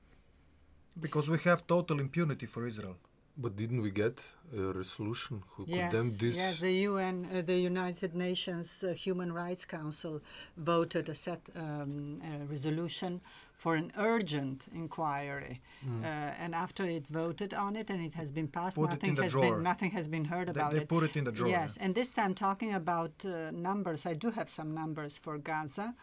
Because 1.00 1.30
we 1.30 1.40
have 1.40 1.68
total 1.68 2.00
impunity 2.00 2.46
for 2.46 2.66
Israel. 2.66 2.96
But 3.38 3.56
didn't 3.58 3.82
we 3.82 3.92
get 3.92 4.24
a 4.58 4.62
resolution 4.72 5.44
who 5.52 5.66
Yes, 5.68 5.92
condemned 5.92 6.20
this? 6.20 6.38
yes. 6.38 6.60
The 6.60 6.72
UN, 6.90 7.26
uh, 7.26 7.42
the 7.42 7.58
United 7.58 8.16
Nations 8.16 8.84
uh, 8.84 8.94
Human 8.94 9.32
Rights 9.34 9.66
Council, 9.66 10.22
voted 10.56 11.10
a 11.10 11.16
set 11.16 11.42
um, 11.56 12.22
a 12.24 12.46
resolution 12.46 13.20
for 13.58 13.76
an 13.76 13.92
urgent 13.98 14.64
inquiry, 14.74 15.60
uh, 15.84 16.06
and 16.44 16.54
after 16.56 16.84
it 16.86 17.06
voted 17.08 17.54
on 17.54 17.76
it 17.76 17.90
and 17.90 18.06
it 18.06 18.14
has 18.14 18.32
been 18.32 18.48
passed, 18.48 18.78
Put 18.78 18.90
nothing 18.90 19.16
has 19.18 19.32
drawer. 19.32 19.56
been 19.56 19.64
nothing 19.64 19.92
has 19.92 20.08
been 20.08 20.26
heard 20.26 20.48
They, 20.48 20.52
about 20.52 20.72
they 20.74 20.82
it. 20.82 20.88
put 20.88 21.04
it 21.04 21.16
in 21.18 21.24
the 21.26 21.32
drawer. 21.32 21.50
Yes, 21.50 21.78
and 21.78 21.94
this 21.96 22.12
time 22.12 22.34
talking 22.36 22.74
about 22.74 23.12
uh, 23.26 23.52
numbers, 23.52 24.06
I 24.06 24.14
do 24.14 24.32
have 24.32 24.50
some 24.50 24.74
numbers 24.74 25.18
for 25.18 25.38
Gaza, 25.38 25.94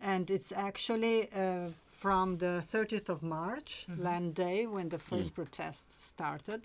and 0.00 0.30
it's 0.30 0.52
actually 0.52 1.28
uh, 1.32 1.68
from 2.02 2.38
the 2.38 2.54
30th 2.72 3.08
of 3.08 3.22
March, 3.22 3.86
Land 3.96 4.34
Day, 4.34 4.66
when 4.66 4.88
the 4.88 4.98
first 4.98 5.34
protests 5.36 6.04
started. 6.04 6.60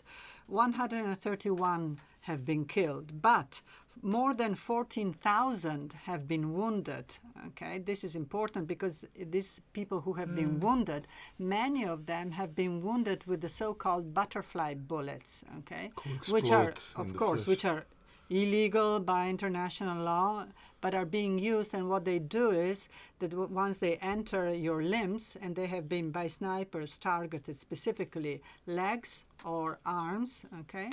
131 0.48 2.00
have 2.22 2.44
been 2.44 2.66
killed, 2.66 3.22
but 3.22 3.62
more 4.02 4.34
than 4.34 4.56
14,000 4.56 5.94
have 6.06 6.28
been 6.28 6.46
wounded. 6.54 7.06
Okay, 7.50 7.78
this 7.78 8.04
is 8.04 8.16
important 8.16 8.68
because 8.68 9.06
these 9.36 9.62
people 9.74 10.02
who 10.02 10.14
have 10.14 10.36
been 10.36 10.60
wounded, 10.60 11.08
many 11.38 11.86
of 11.86 12.08
them 12.08 12.32
have 12.32 12.56
been 12.56 12.82
wounded 12.82 13.20
with 13.28 13.42
the 13.42 13.50
so-called 13.62 14.16
butterfly 14.20 14.74
bullets. 14.74 15.46
Okay, 15.60 15.92
which 16.30 16.50
are, 16.50 16.74
of 16.96 17.16
course, 17.16 17.44
flesh. 17.44 17.52
which 17.52 17.66
are 17.66 17.86
illegal 18.30 19.00
by 19.00 19.30
international 19.30 20.04
law, 20.04 20.48
but 20.82 20.94
are 20.94 21.06
being 21.06 21.38
used. 21.38 21.74
And 21.74 21.90
what 21.90 22.06
they 22.06 22.20
do 22.20 22.52
is 22.52 22.88
that 23.20 23.34
once 23.34 23.78
they 23.80 23.96
enter 23.98 24.54
your 24.54 24.84
limbs, 24.84 25.38
and 25.42 25.56
they 25.56 25.68
have 25.68 25.88
been 25.88 26.12
by 26.12 26.28
snipers 26.28 26.98
targeted 26.98 27.56
specifically 27.56 28.42
legs 28.66 29.26
or 29.44 29.80
arms, 29.86 30.46
okay, 30.62 30.90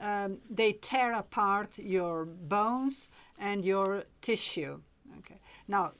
um, 0.00 0.38
they 0.50 0.72
tear 0.72 1.12
apart 1.12 1.78
your 1.78 2.24
bones 2.24 3.08
and 3.38 3.64
your 3.64 4.04
tissue. 4.20 4.80
Okay. 5.18 5.40
Now, 5.68 5.92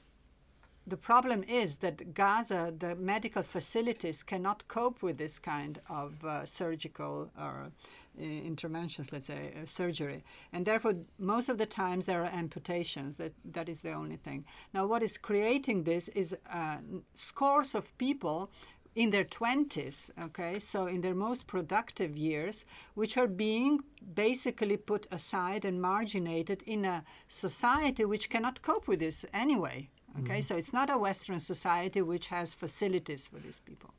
the 0.85 0.97
problem 0.97 1.43
is 1.43 1.77
that 1.77 2.13
Gaza, 2.13 2.73
the 2.77 2.95
medical 2.95 3.43
facilities 3.43 4.23
cannot 4.23 4.67
cope 4.69 5.03
with 5.03 5.17
this 5.17 5.37
kind 5.37 5.81
of 5.89 6.23
uh, 6.23 6.45
surgical 6.45 7.29
or 7.37 7.63
uh, 7.65 7.69
interventions, 8.17 9.11
let's 9.11 9.27
say, 9.27 9.53
uh, 9.55 9.65
surgery. 9.65 10.23
And 10.51 10.65
therefore, 10.65 10.95
most 11.17 11.49
of 11.49 11.57
the 11.57 11.65
times 11.65 12.05
there 12.05 12.23
are 12.23 12.31
amputations. 12.33 13.15
That, 13.15 13.33
that 13.45 13.69
is 13.69 13.81
the 13.81 13.93
only 13.93 14.17
thing. 14.17 14.45
Now, 14.73 14.85
what 14.85 15.03
is 15.03 15.17
creating 15.17 15.83
this 15.83 16.07
is 16.09 16.35
uh, 16.51 16.77
scores 17.13 17.75
of 17.75 17.97
people 17.97 18.51
in 18.95 19.11
their 19.11 19.25
20s, 19.25 20.09
okay, 20.19 20.57
so 20.57 20.87
in 20.87 21.01
their 21.01 21.13
most 21.13 21.45
productive 21.45 22.17
years, 22.17 22.65
which 22.95 23.15
are 23.15 23.27
being 23.27 23.81
basically 24.15 24.75
put 24.75 25.05
aside 25.11 25.65
and 25.65 25.79
marginated 25.79 26.63
in 26.63 26.83
a 26.83 27.03
society 27.27 28.05
which 28.05 28.27
cannot 28.27 28.63
cope 28.63 28.87
with 28.87 28.99
this 28.99 29.23
anyway. 29.33 29.87
Okay, 30.21 30.41
so 30.41 30.55
it's 30.55 30.73
not 30.73 30.89
a 30.89 30.97
Western 30.97 31.39
society 31.39 32.01
which 32.01 32.29
has 32.29 32.55
facilities 32.55 33.27
for 33.27 33.37
these 33.37 33.59
people. 33.59 33.93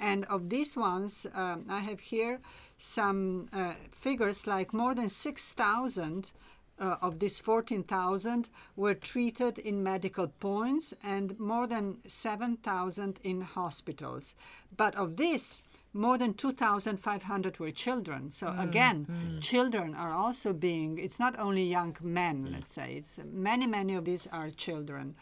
And 0.00 0.24
of 0.24 0.48
these 0.48 0.76
ones, 0.76 1.26
um, 1.34 1.66
I 1.68 1.78
have 1.80 2.00
here 2.00 2.40
some 2.82 3.46
uh, 3.52 3.74
figures 3.92 4.44
like 4.44 4.74
more 4.74 4.92
than 4.92 5.08
6,000 5.08 6.32
uh, 6.80 6.96
of 7.00 7.20
these 7.20 7.38
14,000 7.38 8.48
were 8.74 8.94
treated 8.94 9.56
in 9.58 9.84
medical 9.84 10.26
points 10.26 10.92
and 11.00 11.38
more 11.38 11.68
than 11.68 11.98
7,000 12.04 13.20
in 13.22 13.40
hospitals. 13.42 14.34
But 14.76 14.96
of 14.96 15.16
this, 15.16 15.62
more 15.92 16.18
than 16.18 16.34
2,500 16.34 17.60
were 17.60 17.70
children. 17.70 18.32
So 18.32 18.52
again, 18.58 19.06
children 19.40 19.94
are 19.94 20.12
also 20.12 20.52
being, 20.52 20.98
it's 20.98 21.20
not 21.20 21.38
only 21.38 21.62
young 21.62 21.96
men, 22.02 22.48
let's 22.50 22.72
say, 22.72 22.94
it's 22.94 23.20
many, 23.24 23.68
many 23.68 23.94
of 23.94 24.04
these 24.04 24.26
are 24.32 24.50
children. 24.50 25.14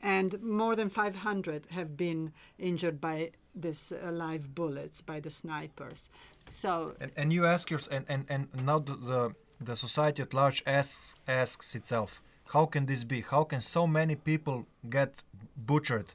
And 0.00 0.40
more 0.40 0.76
than 0.76 0.88
500 0.88 1.66
have 1.72 1.96
been 1.96 2.32
injured 2.58 3.00
by 3.00 3.32
this 3.54 3.90
uh, 3.90 4.12
live 4.12 4.54
bullets, 4.54 5.00
by 5.00 5.18
the 5.18 5.30
snipers. 5.30 6.08
So 6.48 6.94
And, 7.00 7.10
and 7.16 7.32
you 7.32 7.46
ask 7.46 7.70
yourself, 7.70 7.92
and, 7.96 8.04
and, 8.08 8.24
and 8.28 8.64
now 8.66 8.78
the, 8.78 8.94
the 8.96 9.34
the 9.60 9.74
society 9.76 10.22
at 10.22 10.32
large 10.32 10.62
asks 10.66 11.14
asks 11.26 11.74
itself, 11.74 12.22
how 12.54 12.64
can 12.66 12.86
this 12.86 13.02
be? 13.04 13.20
How 13.22 13.44
can 13.44 13.60
so 13.60 13.86
many 13.86 14.14
people 14.14 14.66
get 14.88 15.10
butchered 15.56 16.14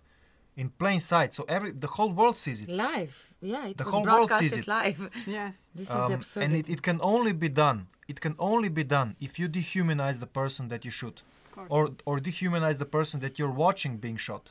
in 0.55 0.69
plain 0.69 0.99
sight? 0.99 1.33
So 1.33 1.43
every 1.49 1.71
the 1.71 1.87
whole 1.87 2.11
world 2.13 2.37
sees 2.37 2.61
it. 2.61 2.69
Live. 2.69 3.15
Yeah, 3.41 3.67
it 3.67 3.77
The 3.77 3.83
was 3.83 3.93
whole 3.93 4.03
world 4.05 4.29
sees 4.29 4.51
broadcasted 4.51 4.59
it. 4.59 4.67
live. 4.67 5.09
yeah, 5.37 5.51
This 5.75 5.89
is 5.89 5.95
the 5.95 6.05
Um, 6.05 6.11
absurdity. 6.13 6.45
and 6.57 6.65
it, 6.65 6.71
it 6.73 6.81
can 6.81 6.99
only 7.01 7.33
be 7.33 7.49
done. 7.49 7.79
It 8.07 8.19
can 8.21 8.35
only 8.39 8.69
be 8.69 8.83
done 8.85 9.09
if 9.19 9.37
you 9.39 9.47
dehumanize 9.49 10.19
the 10.19 10.31
person 10.41 10.69
that 10.69 10.81
you 10.85 10.91
shoot, 10.99 11.21
or 11.69 11.83
or 12.05 12.19
dehumanize 12.19 12.77
the 12.77 12.85
person 12.97 13.19
that 13.23 13.33
you're 13.37 13.57
watching 13.65 13.97
being 14.05 14.17
shot. 14.27 14.43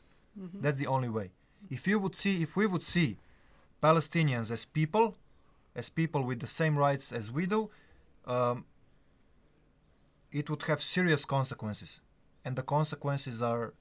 That's 0.62 0.76
the 0.82 0.86
only 0.96 1.08
way. 1.18 1.30
If 1.70 1.86
you 1.88 1.96
would 2.02 2.16
see, 2.22 2.34
if 2.46 2.50
we 2.56 2.64
would 2.72 2.82
see 2.94 3.16
Palestinians 3.82 4.50
as 4.50 4.64
people, 4.64 5.14
as 5.74 5.88
people 5.90 6.22
with 6.24 6.40
the 6.40 6.46
same 6.46 6.76
rights 6.76 7.12
as 7.12 7.30
we 7.30 7.46
do, 7.46 7.70
um, 8.26 8.64
it 10.30 10.48
would 10.48 10.62
have 10.64 10.82
serious 10.82 11.24
consequences, 11.24 12.00
and 12.44 12.56
the 12.56 12.62
consequences 12.62 13.42
are, 13.42 13.74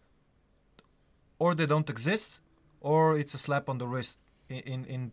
or 1.40 1.56
they 1.56 1.66
don't 1.66 1.90
exist, 1.90 2.40
or 2.82 3.18
it's 3.18 3.34
a 3.34 3.38
slap 3.38 3.70
on 3.70 3.78
the 3.78 3.88
wrist 3.88 4.18
in 4.50 4.60
in, 4.60 4.86
in 4.86 5.12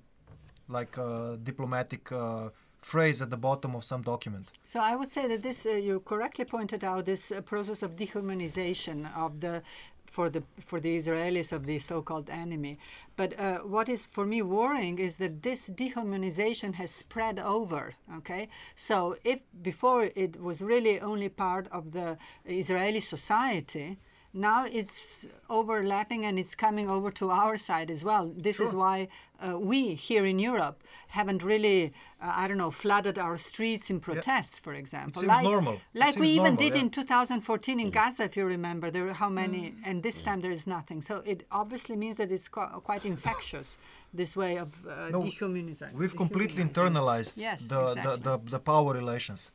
like 0.68 0.96
a 0.98 1.38
diplomatic 1.42 2.12
uh, 2.12 2.50
phrase 2.80 3.22
at 3.22 3.30
the 3.30 3.36
bottom 3.36 3.74
of 3.74 3.84
some 3.84 4.02
document. 4.02 4.46
So 4.64 4.80
I 4.80 4.94
would 4.94 5.08
say 5.08 5.26
that 5.28 5.42
this, 5.42 5.66
uh, 5.66 5.70
you 5.70 6.00
correctly 6.00 6.44
pointed 6.44 6.84
out, 6.84 7.06
this 7.06 7.32
uh, 7.32 7.40
process 7.40 7.82
of 7.82 7.96
dehumanization 7.96 9.14
of 9.16 9.40
the 9.40 9.62
for 10.10 10.30
the 10.30 10.42
for 10.64 10.80
the 10.80 10.96
Israelis 10.96 11.52
of 11.52 11.66
the 11.66 11.78
so-called 11.78 12.28
enemy. 12.30 12.78
But 13.16 13.38
uh, 13.38 13.58
what 13.58 13.88
is 13.88 14.04
for 14.04 14.24
me 14.26 14.42
worrying 14.42 14.98
is 14.98 15.16
that 15.16 15.42
this 15.42 15.68
dehumanization 15.68 16.74
has 16.74 16.90
spread 16.90 17.38
over. 17.38 17.94
Okay, 18.18 18.48
so 18.74 19.16
if 19.24 19.40
before 19.62 20.10
it 20.14 20.40
was 20.40 20.62
really 20.62 21.00
only 21.00 21.28
part 21.28 21.68
of 21.68 21.92
the 21.92 22.18
Israeli 22.44 23.00
society. 23.00 23.98
Now 24.38 24.66
it's 24.66 25.26
overlapping 25.50 26.24
and 26.24 26.38
it's 26.38 26.54
coming 26.54 26.88
over 26.88 27.10
to 27.20 27.30
our 27.30 27.56
side 27.56 27.90
as 27.90 28.04
well. 28.04 28.32
This 28.36 28.60
is 28.60 28.72
why 28.72 29.08
uh, 29.40 29.58
we 29.58 29.94
here 29.94 30.24
in 30.24 30.38
Europe 30.38 30.82
haven't 31.08 31.42
really, 31.42 31.92
uh, 32.22 32.32
I 32.42 32.46
don't 32.46 32.58
know, 32.58 32.70
flooded 32.70 33.18
our 33.18 33.36
streets 33.36 33.90
in 33.90 33.98
protests, 33.98 34.60
for 34.60 34.74
example. 34.74 35.22
seems 35.22 35.28
like, 35.28 35.42
normal. 35.42 35.80
Like 35.92 36.16
we 36.16 36.28
even 36.28 36.54
normal, 36.54 36.64
did 36.64 36.74
yeah. 36.74 36.82
in 36.82 36.90
2014 36.90 37.80
in 37.80 37.90
Gaza, 37.90 38.24
if 38.24 38.36
you 38.36 38.44
remember. 38.44 38.92
There 38.92 39.04
were 39.04 39.12
how 39.12 39.28
many, 39.28 39.74
and 39.84 40.02
this 40.04 40.22
time 40.22 40.40
there 40.40 40.52
is 40.52 40.66
nothing. 40.68 41.00
So 41.00 41.22
it 41.26 41.44
obviously 41.50 41.96
means 41.96 42.16
that 42.16 42.30
it's 42.30 42.46
qu- 42.46 42.80
quite 42.88 43.04
infectious, 43.04 43.76
this 44.14 44.36
way 44.36 44.56
of 44.58 44.68
uh, 44.86 45.08
No, 45.10 45.20
dehumanizing. 45.22 45.94
We've 45.94 46.16
completely 46.16 46.62
dehumanizing. 46.62 46.94
internalized 46.94 47.32
Yes, 47.36 47.62
the, 47.62 47.80
exactly. 47.88 48.16
the, 48.22 48.38
the, 48.38 48.50
the 48.50 48.58
power 48.60 48.92
relations. 48.94 49.50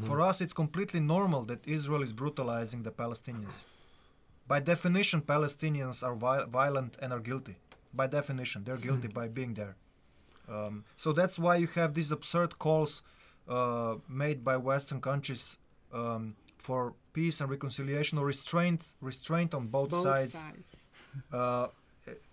For 0.00 0.20
us, 0.20 0.40
it's 0.40 0.52
completely 0.52 1.00
normal 1.00 1.42
that 1.44 1.60
Israel 1.66 2.02
is 2.02 2.12
brutalizing 2.12 2.82
the 2.82 2.90
Palestinians. 2.90 3.64
By 4.48 4.60
definition, 4.60 5.20
Palestinians 5.20 6.02
are 6.02 6.14
vi- 6.14 6.44
violent 6.46 6.96
and 7.02 7.12
are 7.12 7.20
guilty. 7.20 7.56
By 7.92 8.06
definition, 8.06 8.64
they're 8.64 8.76
guilty 8.88 9.08
by 9.08 9.28
being 9.28 9.54
there. 9.54 9.76
Um, 10.48 10.84
so 10.96 11.12
that's 11.12 11.38
why 11.38 11.56
you 11.56 11.66
have 11.80 11.92
these 11.94 12.10
absurd 12.10 12.58
calls 12.58 13.02
uh, 13.48 13.96
made 14.08 14.42
by 14.42 14.56
Western 14.56 15.00
countries 15.00 15.58
um, 15.92 16.34
for 16.56 16.94
peace 17.12 17.40
and 17.42 17.50
reconciliation 17.50 18.16
or 18.18 18.24
restraint, 18.26 18.94
restraint 19.02 19.54
on 19.54 19.66
both, 19.66 19.90
Both 19.90 20.04
sides. 20.04 20.32
sides. 20.32 20.84
Uh, 21.32 21.66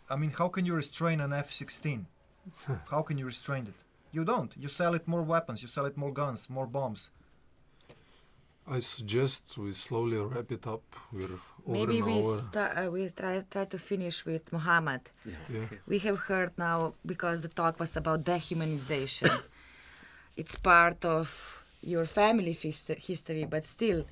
I 0.10 0.16
mean, 0.16 0.32
how 0.38 0.48
can 0.48 0.66
you 0.66 0.74
restrain 0.74 1.20
an 1.20 1.34
F-16? 1.34 2.06
how 2.92 3.02
can 3.02 3.18
you 3.18 3.26
restrain 3.26 3.64
it? 3.68 3.74
You 4.14 4.24
don't. 4.24 4.52
You 4.58 4.70
sell 4.70 4.94
it 4.94 5.08
more 5.08 5.24
weapons. 5.24 5.62
You 5.62 5.68
sell 5.68 5.86
it 5.86 5.98
more 5.98 6.14
guns, 6.14 6.50
more 6.50 6.68
bombs. 6.68 7.10
I 8.68 8.80
suggest 8.80 9.58
we 9.58 9.74
slowly 9.74 10.18
wrap 10.18 10.52
it 10.52 10.66
up. 10.66 10.84
We're 11.12 11.26
over 11.26 11.55
Maybe 11.68 12.02
we, 12.02 12.14
hour. 12.22 12.38
sta- 12.38 12.74
uh, 12.86 12.90
we 12.92 13.10
try, 13.10 13.44
try 13.50 13.66
to 13.66 13.78
finish 13.80 14.26
with 14.26 14.52
Muhammad. 14.54 15.02
Yeah. 15.26 15.66
We 15.88 16.00
have 16.00 16.20
heard 16.20 16.52
now, 16.58 16.94
because 17.06 17.42
the 17.42 17.48
talk 17.48 17.80
was 17.80 17.96
about 17.98 18.24
dehumanization, 18.24 19.42
it's 20.38 20.56
part 20.58 21.04
of 21.06 21.64
your 21.82 22.06
family 22.06 22.54
his- 22.54 22.92
history, 22.98 23.46
but 23.46 23.64
still, 23.64 24.06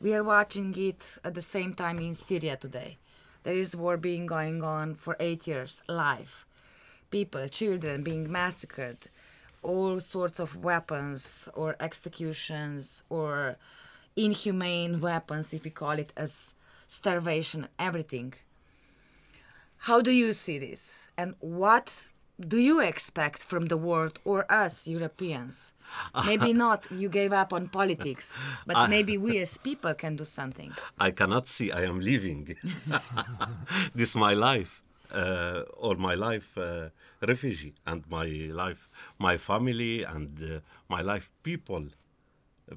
we 0.00 0.14
are 0.14 0.24
watching 0.24 0.74
it 0.76 1.18
at 1.24 1.34
the 1.34 1.42
same 1.42 1.74
time 1.74 1.98
in 1.98 2.14
Syria 2.14 2.56
today. 2.56 2.98
There 3.44 3.54
is 3.56 3.74
war 3.76 3.96
being 3.96 4.26
going 4.26 4.62
on 4.62 4.94
for 4.94 5.16
eight 5.20 5.46
years, 5.46 5.82
live. 5.88 6.44
People, 7.10 7.48
children 7.48 8.02
being 8.02 8.30
massacred, 8.30 8.98
all 9.62 9.98
sorts 10.00 10.38
of 10.38 10.56
weapons 10.56 11.48
or 11.54 11.74
executions 11.80 13.02
or 13.08 13.56
inhumane 14.16 15.00
weapons, 15.00 15.54
if 15.54 15.64
we 15.64 15.70
call 15.70 15.92
it 15.92 16.12
as 16.16 16.54
starvation, 16.88 17.68
everything. 17.78 18.34
How 19.82 20.00
do 20.00 20.10
you 20.10 20.32
see 20.32 20.58
this? 20.58 21.08
And 21.16 21.34
what 21.38 22.10
do 22.40 22.58
you 22.58 22.80
expect 22.80 23.42
from 23.42 23.66
the 23.66 23.76
world 23.76 24.18
or 24.24 24.50
us 24.50 24.88
Europeans? 24.88 25.72
Maybe 26.26 26.52
not 26.52 26.90
you 26.90 27.08
gave 27.08 27.32
up 27.32 27.52
on 27.52 27.68
politics, 27.68 28.36
but 28.66 28.88
maybe 28.90 29.16
we 29.16 29.38
as 29.38 29.56
people 29.56 29.94
can 29.94 30.16
do 30.16 30.24
something. 30.24 30.72
I 30.98 31.12
cannot 31.12 31.46
see 31.46 31.72
I 31.72 31.84
am 31.84 32.00
living. 32.00 32.56
this 33.94 34.10
is 34.10 34.16
my 34.16 34.34
life, 34.34 34.82
uh, 35.10 35.62
all 35.78 35.94
my 35.94 36.14
life 36.14 36.58
uh, 36.58 36.90
refugee, 37.22 37.74
and 37.86 38.04
my 38.10 38.26
life, 38.52 38.90
my 39.18 39.38
family, 39.38 40.02
and 40.02 40.38
uh, 40.42 40.60
my 40.90 41.00
life 41.00 41.30
people, 41.42 41.86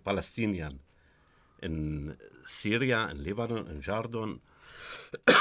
Palestinian, 0.05 0.79
in 1.61 2.17
Syria, 2.45 3.09
in 3.11 3.23
Lebanon, 3.23 3.67
in 3.67 3.81
Jordan. 3.81 4.39
uh, 5.27 5.39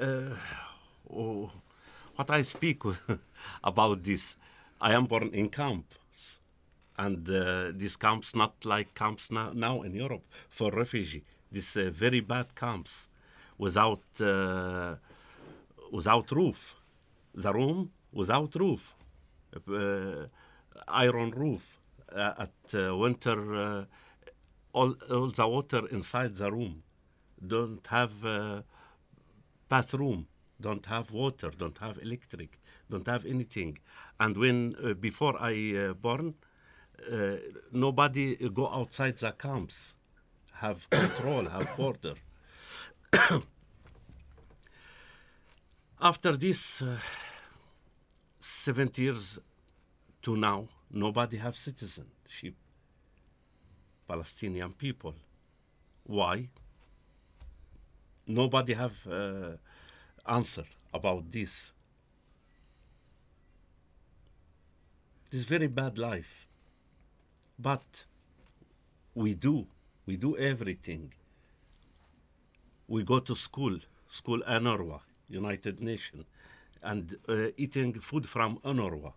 oh, 1.12 1.50
what 2.16 2.30
I 2.30 2.42
speak 2.42 2.82
about 3.64 4.02
this, 4.02 4.36
I 4.80 4.92
am 4.92 5.06
born 5.06 5.30
in 5.32 5.48
camps. 5.48 6.40
and 6.98 7.28
uh, 7.30 7.70
these 7.74 7.96
camps 7.96 8.34
not 8.34 8.64
like 8.64 8.92
camps 8.94 9.30
now, 9.30 9.52
now 9.54 9.82
in 9.82 9.94
Europe 9.94 10.24
for 10.50 10.70
refugee. 10.72 11.22
These 11.50 11.76
uh, 11.76 11.90
very 11.92 12.20
bad 12.20 12.54
camps 12.54 13.08
without 13.56 14.02
uh, 14.20 14.96
without 15.92 16.30
roof. 16.32 16.74
The 17.34 17.52
room 17.52 17.92
without 18.12 18.54
roof, 18.56 18.94
uh, 19.54 20.26
iron 20.88 21.30
roof. 21.30 21.78
Uh, 22.10 22.46
at 22.46 22.74
uh, 22.74 22.96
winter, 22.96 23.86
all, 24.72 24.94
all 25.10 25.28
the 25.28 25.48
water 25.48 25.86
inside 25.90 26.34
the 26.36 26.50
room. 26.50 26.82
Don't 27.46 27.86
have 27.86 28.64
bathroom. 29.68 30.26
Don't 30.60 30.84
have 30.86 31.10
water. 31.12 31.50
Don't 31.56 31.78
have 31.78 31.98
electric. 32.02 32.60
Don't 32.90 33.06
have 33.06 33.24
anything. 33.26 33.78
And 34.18 34.36
when 34.36 34.74
uh, 34.82 34.94
before 34.94 35.36
I 35.40 35.76
uh, 35.76 35.94
born, 35.94 36.34
uh, 37.12 37.36
nobody 37.72 38.36
go 38.50 38.68
outside 38.68 39.16
the 39.18 39.30
camps. 39.32 39.94
Have 40.54 40.90
control. 41.00 41.44
have 41.48 41.76
border. 41.76 42.14
After 46.00 46.36
this, 46.36 46.82
uh, 46.82 46.96
70 48.40 49.02
years 49.02 49.38
to 50.22 50.36
now, 50.36 50.68
nobody 50.90 51.36
have 51.38 51.56
citizenship. 51.56 52.54
Palestinian 54.08 54.72
people. 54.72 55.14
Why? 56.04 56.48
Nobody 58.26 58.72
have 58.72 58.96
uh, 59.06 59.56
answer 60.26 60.64
about 60.92 61.30
this. 61.30 61.72
This 65.30 65.44
very 65.44 65.66
bad 65.66 65.98
life. 65.98 66.46
But 67.58 68.06
we 69.14 69.34
do. 69.34 69.66
We 70.06 70.16
do 70.16 70.36
everything. 70.36 71.12
We 72.86 73.02
go 73.02 73.18
to 73.18 73.34
school, 73.34 73.78
school 74.06 74.40
UNRWA, 74.48 75.00
United 75.28 75.80
Nations, 75.80 76.24
and 76.82 77.16
uh, 77.28 77.48
eating 77.58 77.92
food 78.00 78.26
from 78.26 78.58
UNRWA. 78.64 79.12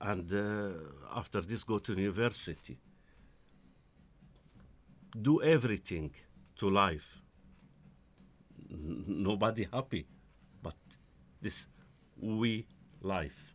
And 0.00 0.30
uh, 0.32 1.18
after 1.18 1.40
this, 1.40 1.64
go 1.64 1.78
to 1.78 1.94
university. 1.94 2.76
Do 5.20 5.42
everything 5.42 6.10
to 6.56 6.68
life. 6.68 7.20
N- 8.70 9.04
nobody 9.06 9.68
happy, 9.72 10.06
but 10.62 10.74
this 11.40 11.66
we 12.20 12.66
life. 13.00 13.54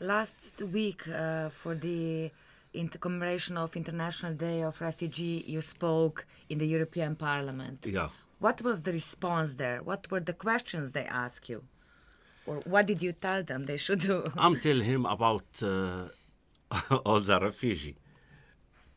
Last 0.00 0.40
week, 0.72 1.06
uh, 1.08 1.50
for 1.50 1.74
the 1.74 2.30
in 2.72 2.88
commemoration 2.88 3.56
of 3.56 3.76
International 3.76 4.34
Day 4.34 4.62
of 4.62 4.80
Refugee, 4.80 5.44
you 5.46 5.60
spoke 5.62 6.26
in 6.48 6.58
the 6.58 6.66
European 6.66 7.16
Parliament. 7.16 7.84
Yeah. 7.86 8.08
What 8.38 8.62
was 8.62 8.82
the 8.82 8.92
response 8.92 9.54
there? 9.54 9.82
What 9.82 10.10
were 10.10 10.20
the 10.20 10.32
questions 10.32 10.92
they 10.92 11.04
asked 11.04 11.48
you? 11.48 11.64
Or 12.46 12.56
what 12.66 12.86
did 12.86 13.02
you 13.02 13.12
tell 13.12 13.42
them 13.42 13.66
they 13.66 13.76
should 13.76 14.00
do? 14.00 14.24
I'm 14.36 14.60
telling 14.60 14.84
him 14.84 15.06
about 15.06 15.46
uh, 15.62 16.08
all 17.04 17.20
the 17.20 17.40
refugee 17.40 17.96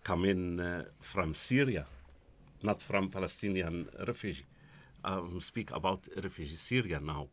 coming 0.03 0.59
uh, 0.59 0.83
from 0.99 1.33
Syria, 1.33 1.85
not 2.63 2.81
from 2.81 3.09
Palestinian 3.09 3.87
refugee. 4.07 4.45
Um, 5.03 5.41
speak 5.41 5.71
about 5.71 6.07
refugee 6.23 6.55
Syria 6.55 6.99
now, 6.99 7.27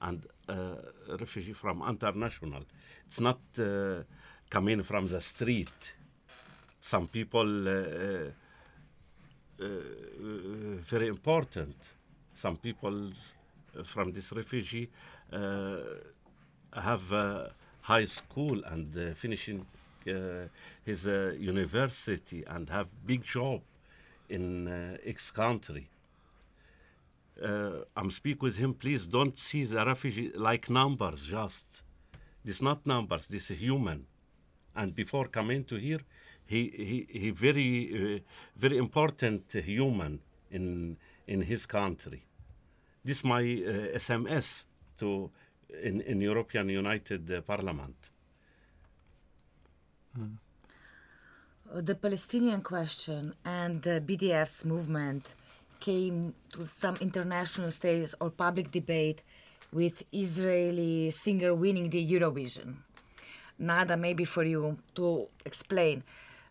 and 0.00 0.26
uh, 0.48 0.76
refugee 1.18 1.52
from 1.52 1.82
international. 1.86 2.62
It's 3.06 3.20
not 3.20 3.40
uh, 3.58 4.02
coming 4.48 4.82
from 4.82 5.06
the 5.06 5.20
street. 5.20 5.92
Some 6.80 7.06
people 7.08 7.68
uh, 7.68 7.72
uh, 7.72 8.30
uh, 9.62 9.66
very 10.80 11.08
important. 11.08 11.76
Some 12.34 12.56
people 12.56 13.10
from 13.84 14.12
this 14.12 14.32
refugee 14.32 14.88
have 16.72 17.50
high 17.82 18.06
school 18.06 18.64
and 18.64 19.16
finishing 19.16 19.66
his 20.84 21.06
uh, 21.06 21.34
university 21.38 22.44
and 22.46 22.68
have 22.70 22.88
big 23.06 23.24
job 23.24 23.60
in 24.28 24.68
uh, 24.68 24.96
X 25.04 25.30
country. 25.30 25.88
Uh, 27.42 27.84
I'm 27.96 28.10
speak 28.10 28.42
with 28.42 28.56
him. 28.58 28.74
Please 28.74 29.06
don't 29.06 29.36
see 29.36 29.64
the 29.64 29.84
refugee 29.84 30.30
like 30.34 30.70
numbers. 30.70 31.26
Just 31.26 31.66
this 32.44 32.62
not 32.62 32.86
numbers. 32.86 33.26
This 33.28 33.50
is 33.50 33.58
human. 33.58 34.06
And 34.74 34.94
before 34.94 35.26
coming 35.26 35.64
to 35.64 35.76
here, 35.76 36.00
he 36.46 36.68
he, 36.68 37.18
he 37.18 37.30
very 37.30 38.16
uh, 38.16 38.18
very 38.56 38.76
important 38.76 39.52
human 39.52 40.20
in 40.50 40.96
in 41.26 41.40
his 41.42 41.66
country. 41.66 42.22
This 43.04 43.24
my 43.24 43.40
uh, 43.40 43.96
SMS 43.96 44.64
to 44.98 45.30
in, 45.82 46.00
in 46.02 46.20
European 46.20 46.68
United 46.68 47.30
uh, 47.32 47.40
Parliament. 47.40 48.10
Uh, 50.16 51.80
the 51.80 51.94
Palestinian 51.94 52.62
question 52.62 53.34
and 53.44 53.82
the 53.82 54.00
BDS 54.00 54.64
movement 54.64 55.34
came 55.78 56.34
to 56.50 56.66
some 56.66 56.96
international 57.00 57.70
stage 57.70 58.12
or 58.20 58.30
public 58.30 58.70
debate 58.70 59.22
with 59.72 60.02
Israeli 60.12 61.10
singer 61.10 61.54
winning 61.54 61.90
the 61.90 62.04
Eurovision. 62.04 62.76
Nada, 63.58 63.96
maybe 63.96 64.24
for 64.24 64.42
you 64.42 64.78
to 64.96 65.28
explain, 65.44 66.02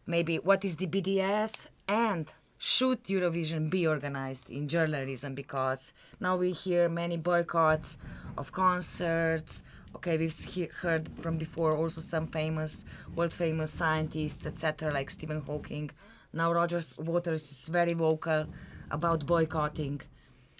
maybe 0.07 0.38
what 0.38 0.64
is 0.64 0.77
the 0.77 0.88
BDS 0.88 1.68
and 1.88 2.31
should 2.57 3.03
Eurovision 3.06 3.69
be 3.69 3.88
organized 3.88 4.49
in 4.49 4.68
Jerusalem? 4.68 5.34
Because 5.34 5.94
now 6.19 6.38
we 6.38 6.52
hear 6.52 6.90
many 6.90 7.18
boycotts 7.18 7.98
of 8.38 8.52
concerts. 8.52 9.64
Okay, 9.95 10.17
we've 10.17 10.37
he- 10.43 10.69
heard 10.81 11.09
from 11.21 11.37
before 11.37 11.75
also 11.75 12.01
some 12.01 12.27
famous, 12.27 12.85
world 13.15 13.33
famous 13.33 13.71
scientists, 13.71 14.45
etc., 14.45 14.93
like 14.93 15.09
Stephen 15.09 15.41
Hawking. 15.41 15.89
Now 16.31 16.53
Rogers 16.53 16.95
Waters 16.97 17.43
is 17.51 17.67
very 17.67 17.93
vocal 17.93 18.45
about 18.91 19.25
boycotting. 19.25 20.01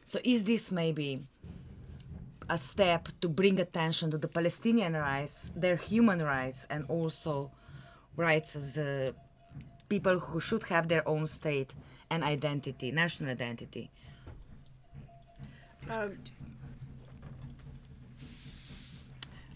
So 0.04 0.20
is 0.24 0.44
this 0.44 0.72
maybe 0.72 1.24
a 2.50 2.58
step 2.58 3.10
to 3.22 3.30
bring 3.30 3.60
attention 3.60 4.10
to 4.12 4.18
the 4.18 4.28
Palestinian 4.28 4.94
rights, 4.94 5.54
their 5.56 5.76
human 5.76 6.22
rights, 6.22 6.66
and 6.72 6.86
also 6.88 7.52
rights 8.16 8.56
as 8.56 8.78
uh, 8.78 9.12
people 9.88 10.20
who 10.20 10.40
should 10.40 10.64
have 10.64 10.88
their 10.88 11.08
own 11.08 11.28
state 11.28 11.76
and 12.10 12.24
identity, 12.24 12.92
national 12.92 13.30
identity? 13.32 13.92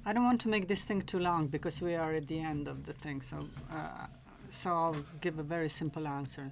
I 0.05 0.11
don't 0.11 0.25
want 0.25 0.41
to 0.41 0.49
make 0.49 0.67
this 0.67 0.83
thing 0.83 1.01
too 1.01 1.19
long 1.19 1.47
because 1.47 1.81
we 1.81 1.95
are 1.95 2.13
at 2.13 2.27
the 2.27 2.39
end 2.39 2.67
of 2.67 2.85
the 2.85 2.91
thing. 2.91 3.21
So, 3.21 3.47
uh, 3.71 4.07
so 4.49 4.69
I'll 4.69 5.05
give 5.21 5.39
a 5.39 5.43
very 5.43 5.69
simple 5.69 6.07
answer. 6.07 6.51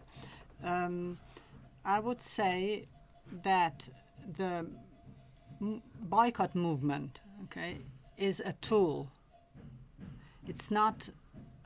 Um, 0.64 1.18
I 1.84 2.00
would 2.00 2.22
say 2.22 2.86
that 3.44 3.90
the 4.38 4.68
boycott 6.02 6.56
movement, 6.56 7.20
okay, 7.44 7.80
is 8.18 8.40
a 8.40 8.54
tool. 8.54 9.10
It's 10.48 10.72
not. 10.72 11.10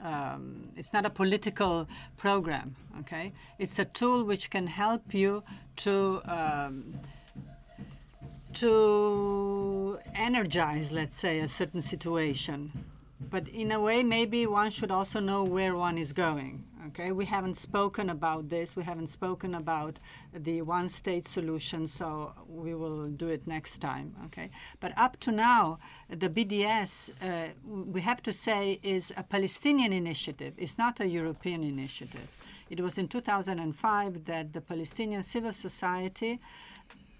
Um, 0.01 0.69
it's 0.75 0.91
not 0.91 1.05
a 1.05 1.09
political 1.09 1.87
program. 2.17 2.75
Okay, 3.01 3.31
it's 3.59 3.77
a 3.79 3.85
tool 3.85 4.23
which 4.23 4.49
can 4.49 4.67
help 4.67 5.13
you 5.13 5.43
to. 5.77 6.21
Um, 6.25 6.99
to 8.55 9.99
energize, 10.13 10.91
let's 10.91 11.17
say, 11.17 11.39
a 11.39 11.47
certain 11.47 11.81
situation. 11.81 12.71
But 13.29 13.47
in 13.47 13.71
a 13.71 13.79
way, 13.79 14.03
maybe 14.03 14.45
one 14.45 14.71
should 14.71 14.91
also 14.91 15.19
know 15.19 15.43
where 15.43 15.75
one 15.75 15.97
is 15.97 16.13
going. 16.13 16.63
Okay, 16.87 17.11
we 17.11 17.25
haven't 17.25 17.57
spoken 17.57 18.11
about 18.11 18.49
this. 18.49 18.75
We 18.75 18.83
haven't 18.83 19.07
spoken 19.07 19.55
about 19.55 19.99
the 20.31 20.61
one-state 20.61 21.27
solution, 21.27 21.87
so 21.87 22.33
we 22.47 22.75
will 22.75 23.07
do 23.07 23.27
it 23.29 23.47
next 23.47 23.79
time. 23.79 24.15
Okay, 24.25 24.51
but 24.79 24.93
up 24.95 25.19
to 25.21 25.31
now, 25.31 25.79
the 26.09 26.29
BDS, 26.29 27.09
uh, 27.21 27.53
we 27.65 28.01
have 28.01 28.21
to 28.23 28.31
say, 28.31 28.79
is 28.83 29.11
a 29.17 29.23
Palestinian 29.23 29.93
initiative. 29.93 30.53
It's 30.57 30.77
not 30.77 30.99
a 30.99 31.07
European 31.07 31.63
initiative. 31.63 32.29
It 32.69 32.79
was 32.79 32.97
in 32.97 33.07
2005 33.07 34.25
that 34.25 34.53
the 34.53 34.61
Palestinian 34.61 35.23
civil 35.23 35.53
society 35.53 36.39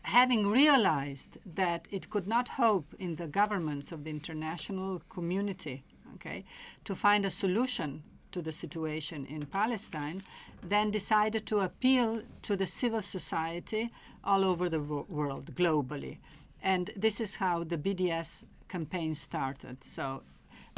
having 0.05 0.47
realized 0.47 1.37
that 1.55 1.87
it 1.91 2.09
could 2.09 2.27
not 2.27 2.49
hope 2.49 2.93
in 2.99 3.15
the 3.15 3.27
governments 3.27 3.91
of 3.91 4.03
the 4.03 4.09
international 4.09 5.01
community 5.09 5.83
okay, 6.15 6.43
to 6.83 6.95
find 6.95 7.25
a 7.25 7.29
solution 7.29 8.03
to 8.31 8.41
the 8.41 8.51
situation 8.51 9.25
in 9.25 9.45
Palestine, 9.45 10.21
then 10.61 10.91
decided 10.91 11.45
to 11.45 11.59
appeal 11.59 12.21
to 12.41 12.55
the 12.55 12.65
civil 12.65 13.01
society 13.01 13.89
all 14.23 14.43
over 14.43 14.67
the 14.69 14.79
wo- 14.79 15.05
world, 15.07 15.55
globally. 15.55 16.17
And 16.61 16.89
this 16.95 17.21
is 17.21 17.35
how 17.35 17.63
the 17.63 17.77
BDS 17.77 18.45
campaign 18.67 19.13
started. 19.13 19.83
So 19.83 20.23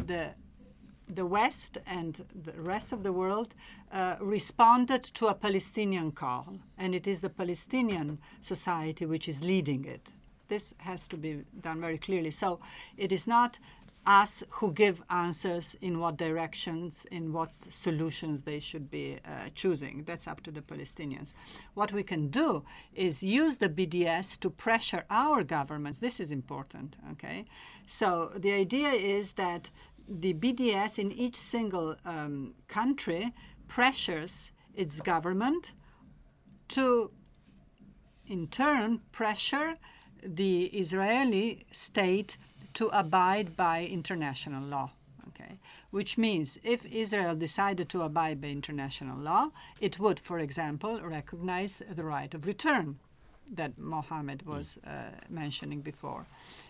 the 0.06 0.36
the 1.10 1.26
West 1.26 1.78
and 1.88 2.26
the 2.44 2.54
rest 2.62 2.92
of 2.92 3.04
the 3.04 3.14
world 3.14 3.56
uh, 3.92 4.16
responded 4.20 5.04
to 5.04 5.28
a 5.28 5.34
Palestinian 5.34 6.12
call, 6.12 6.58
and 6.78 6.94
it 6.94 7.08
is 7.08 7.22
the 7.22 7.30
Palestinian 7.30 8.20
society 8.42 9.06
which 9.06 9.28
is 9.28 9.44
leading 9.44 9.86
it. 9.86 10.14
This 10.48 10.74
has 10.80 11.08
to 11.08 11.18
be 11.18 11.44
done 11.62 11.82
very 11.82 11.98
clearly. 11.98 12.32
So 12.32 12.60
it 12.98 13.12
is 13.12 13.28
not 13.28 13.60
us 14.08 14.42
who 14.52 14.72
give 14.72 15.04
answers 15.10 15.76
in 15.82 16.00
what 16.00 16.16
directions, 16.16 17.06
in 17.12 17.34
what 17.34 17.52
solutions 17.52 18.42
they 18.42 18.58
should 18.58 18.90
be 18.90 19.20
uh, 19.26 19.50
choosing. 19.54 20.04
That's 20.06 20.28
up 20.28 20.42
to 20.44 20.52
the 20.52 20.62
Palestinians. 20.62 21.34
What 21.74 21.92
we 21.92 22.04
can 22.04 22.30
do 22.30 22.64
is 22.96 23.22
use 23.22 23.58
the 23.58 23.68
BDS 23.68 24.40
to 24.40 24.50
pressure 24.50 25.04
our 25.10 25.44
governments. 25.44 26.00
This 26.00 26.22
is 26.22 26.32
important, 26.32 26.96
okay? 27.12 27.46
So 27.86 28.32
the 28.36 28.54
idea 28.54 28.90
is 28.92 29.34
that 29.34 29.70
the 30.08 30.34
BDS 30.34 31.00
in 31.00 31.12
each 31.12 31.36
single 31.36 31.96
um, 32.06 32.54
country 32.68 33.34
pressures 33.68 34.52
its 34.74 35.02
government 35.02 35.74
to, 36.70 37.12
in 38.28 38.48
turn, 38.48 39.02
pressure 39.12 39.76
the 40.24 40.66
Israeli 40.66 41.66
state 41.72 42.38
to 42.74 42.88
abide 42.88 43.56
by 43.56 43.86
international 43.86 44.64
law. 44.64 44.92
Okay, 45.30 45.60
which 45.92 46.18
means 46.18 46.58
if 46.64 46.86
Israel 46.86 47.36
decided 47.36 47.90
to 47.90 48.02
abide 48.02 48.40
by 48.42 48.48
international 48.48 49.18
law, 49.18 49.52
it 49.82 50.00
would, 50.00 50.20
for 50.20 50.40
example, 50.40 51.02
recognize 51.02 51.82
the 51.90 52.04
right 52.04 52.34
of 52.34 52.46
return 52.46 52.98
that 53.54 53.78
Mohammed 53.78 54.46
was 54.46 54.78
uh, 54.86 55.12
mentioning 55.30 55.82
before. 55.82 56.26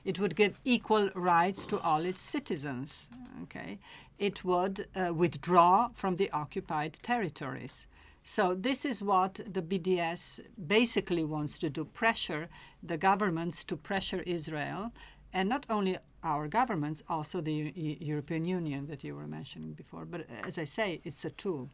It 0.06 0.20
would 0.20 0.36
give 0.36 0.60
equal 0.64 1.10
rights 1.16 1.66
to 1.68 1.80
all 1.80 2.06
its 2.06 2.22
citizens. 2.22 3.10
Okay, 3.44 3.80
it 4.18 4.44
would 4.44 4.88
uh, 4.96 5.14
withdraw 5.14 5.90
from 5.94 6.16
the 6.16 6.30
occupied 6.32 6.94
territories. 7.02 7.88
So 8.24 8.54
this 8.54 8.84
is 8.86 9.02
what 9.02 9.40
the 9.54 9.62
BDS 9.62 10.42
basically 10.68 11.24
wants 11.24 11.60
to 11.60 11.70
do: 11.70 11.86
pressure 11.86 12.50
the 12.84 12.98
governments 12.98 13.64
to 13.66 13.78
pressure 13.78 14.22
Israel, 14.26 14.92
and 15.34 15.50
not 15.50 15.66
only 15.70 15.98
our 16.24 16.48
governments, 16.48 17.04
also 17.08 17.42
the 17.42 17.54
U- 17.54 17.98
European 18.00 18.44
Union 18.46 18.88
that 18.88 19.04
you 19.04 19.16
were 19.16 19.28
mentioning 19.28 19.74
before. 19.74 20.06
But 20.06 20.22
uh, 20.22 20.48
as 20.48 20.58
I 20.58 20.66
say, 20.66 21.00
it's 21.04 21.24
a 21.26 21.30
tool 21.30 21.70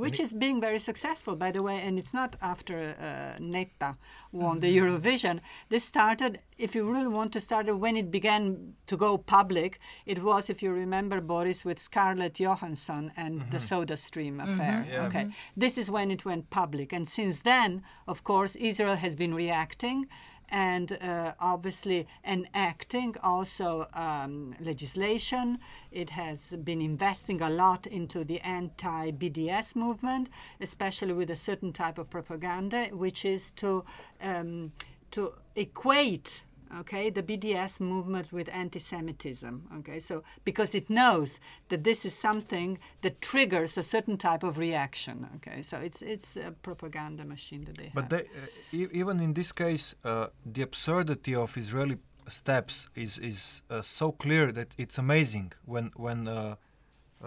which 0.00 0.18
is 0.24 0.32
being 0.32 0.58
very 0.60 0.78
successful, 0.78 1.34
by 1.36 1.50
the 1.56 1.62
way. 1.62 1.78
And 1.86 1.98
it's 2.00 2.14
not 2.20 2.36
after 2.40 2.76
uh, 2.78 3.38
Netta 3.38 3.90
won 4.32 4.60
the 4.60 4.70
mm-hmm. 4.70 4.96
Eurovision. 4.96 5.40
This 5.68 5.84
started, 5.84 6.32
if 6.58 6.74
you 6.74 6.90
really 6.90 7.12
want 7.18 7.32
to 7.34 7.40
start 7.40 7.68
it, 7.68 7.78
when 7.84 7.96
it 7.96 8.10
began 8.10 8.74
to 8.86 8.96
go 8.96 9.18
public, 9.18 9.78
it 10.06 10.22
was, 10.22 10.48
if 10.48 10.62
you 10.62 10.72
remember, 10.72 11.20
Boris, 11.20 11.64
with 11.64 11.78
Scarlett 11.78 12.40
Johansson 12.40 13.12
and 13.16 13.40
the 13.54 13.58
mm-hmm. 13.58 13.74
SodaStream 13.74 14.36
mm-hmm. 14.36 14.48
affair. 14.48 14.86
Yeah. 14.90 15.06
Okay, 15.06 15.26
this 15.56 15.76
is 15.76 15.90
when 15.90 16.10
it 16.10 16.24
went 16.24 16.50
public, 16.50 16.92
and 16.92 17.06
since 17.06 17.36
then, 17.52 17.82
of 18.06 18.24
course, 18.24 18.56
Israel 18.56 18.96
has 18.96 19.16
been 19.16 19.34
reacting 19.34 20.06
and 20.50 20.92
uh, 20.92 21.32
obviously 21.40 22.06
enacting 22.24 23.16
also 23.22 23.86
um, 23.94 24.54
legislation. 24.60 25.58
It 25.90 26.10
has 26.10 26.56
been 26.64 26.80
investing 26.80 27.40
a 27.40 27.50
lot 27.50 27.86
into 27.86 28.24
the 28.24 28.40
anti 28.40 29.12
BDS 29.12 29.76
movement, 29.76 30.28
especially 30.60 31.12
with 31.12 31.30
a 31.30 31.36
certain 31.36 31.72
type 31.72 31.98
of 31.98 32.10
propaganda, 32.10 32.86
which 32.92 33.24
is 33.24 33.50
to, 33.52 33.84
um, 34.22 34.72
to 35.12 35.32
equate 35.56 36.44
okay 36.78 37.10
the 37.10 37.22
bds 37.22 37.80
movement 37.80 38.32
with 38.32 38.48
anti-semitism 38.48 39.68
okay 39.78 39.98
so 39.98 40.22
because 40.44 40.74
it 40.74 40.88
knows 40.88 41.40
that 41.68 41.84
this 41.84 42.04
is 42.04 42.14
something 42.14 42.78
that 43.02 43.20
triggers 43.20 43.76
a 43.78 43.82
certain 43.82 44.16
type 44.16 44.42
of 44.42 44.58
reaction 44.58 45.28
okay 45.36 45.62
so 45.62 45.78
it's 45.78 46.02
it's 46.02 46.36
a 46.36 46.52
propaganda 46.62 47.24
machine 47.24 47.64
that 47.64 47.76
they 47.76 47.84
have. 47.84 47.94
But 47.94 48.02
have 48.02 48.26
they, 48.72 48.84
uh, 48.84 48.88
even 48.92 49.20
in 49.20 49.34
this 49.34 49.52
case, 49.52 49.94
uh, 50.04 50.28
the 50.44 50.62
absurdity 50.62 51.34
of 51.34 51.56
Israeli 51.56 51.98
steps 52.28 52.88
is 52.94 53.18
is 53.18 53.62
uh, 53.70 53.82
so 53.82 54.12
clear 54.12 54.52
that 54.52 54.68
it's 54.78 54.98
amazing. 54.98 55.52
When 55.64 55.86
when 55.96 56.28
uh, 56.28 56.56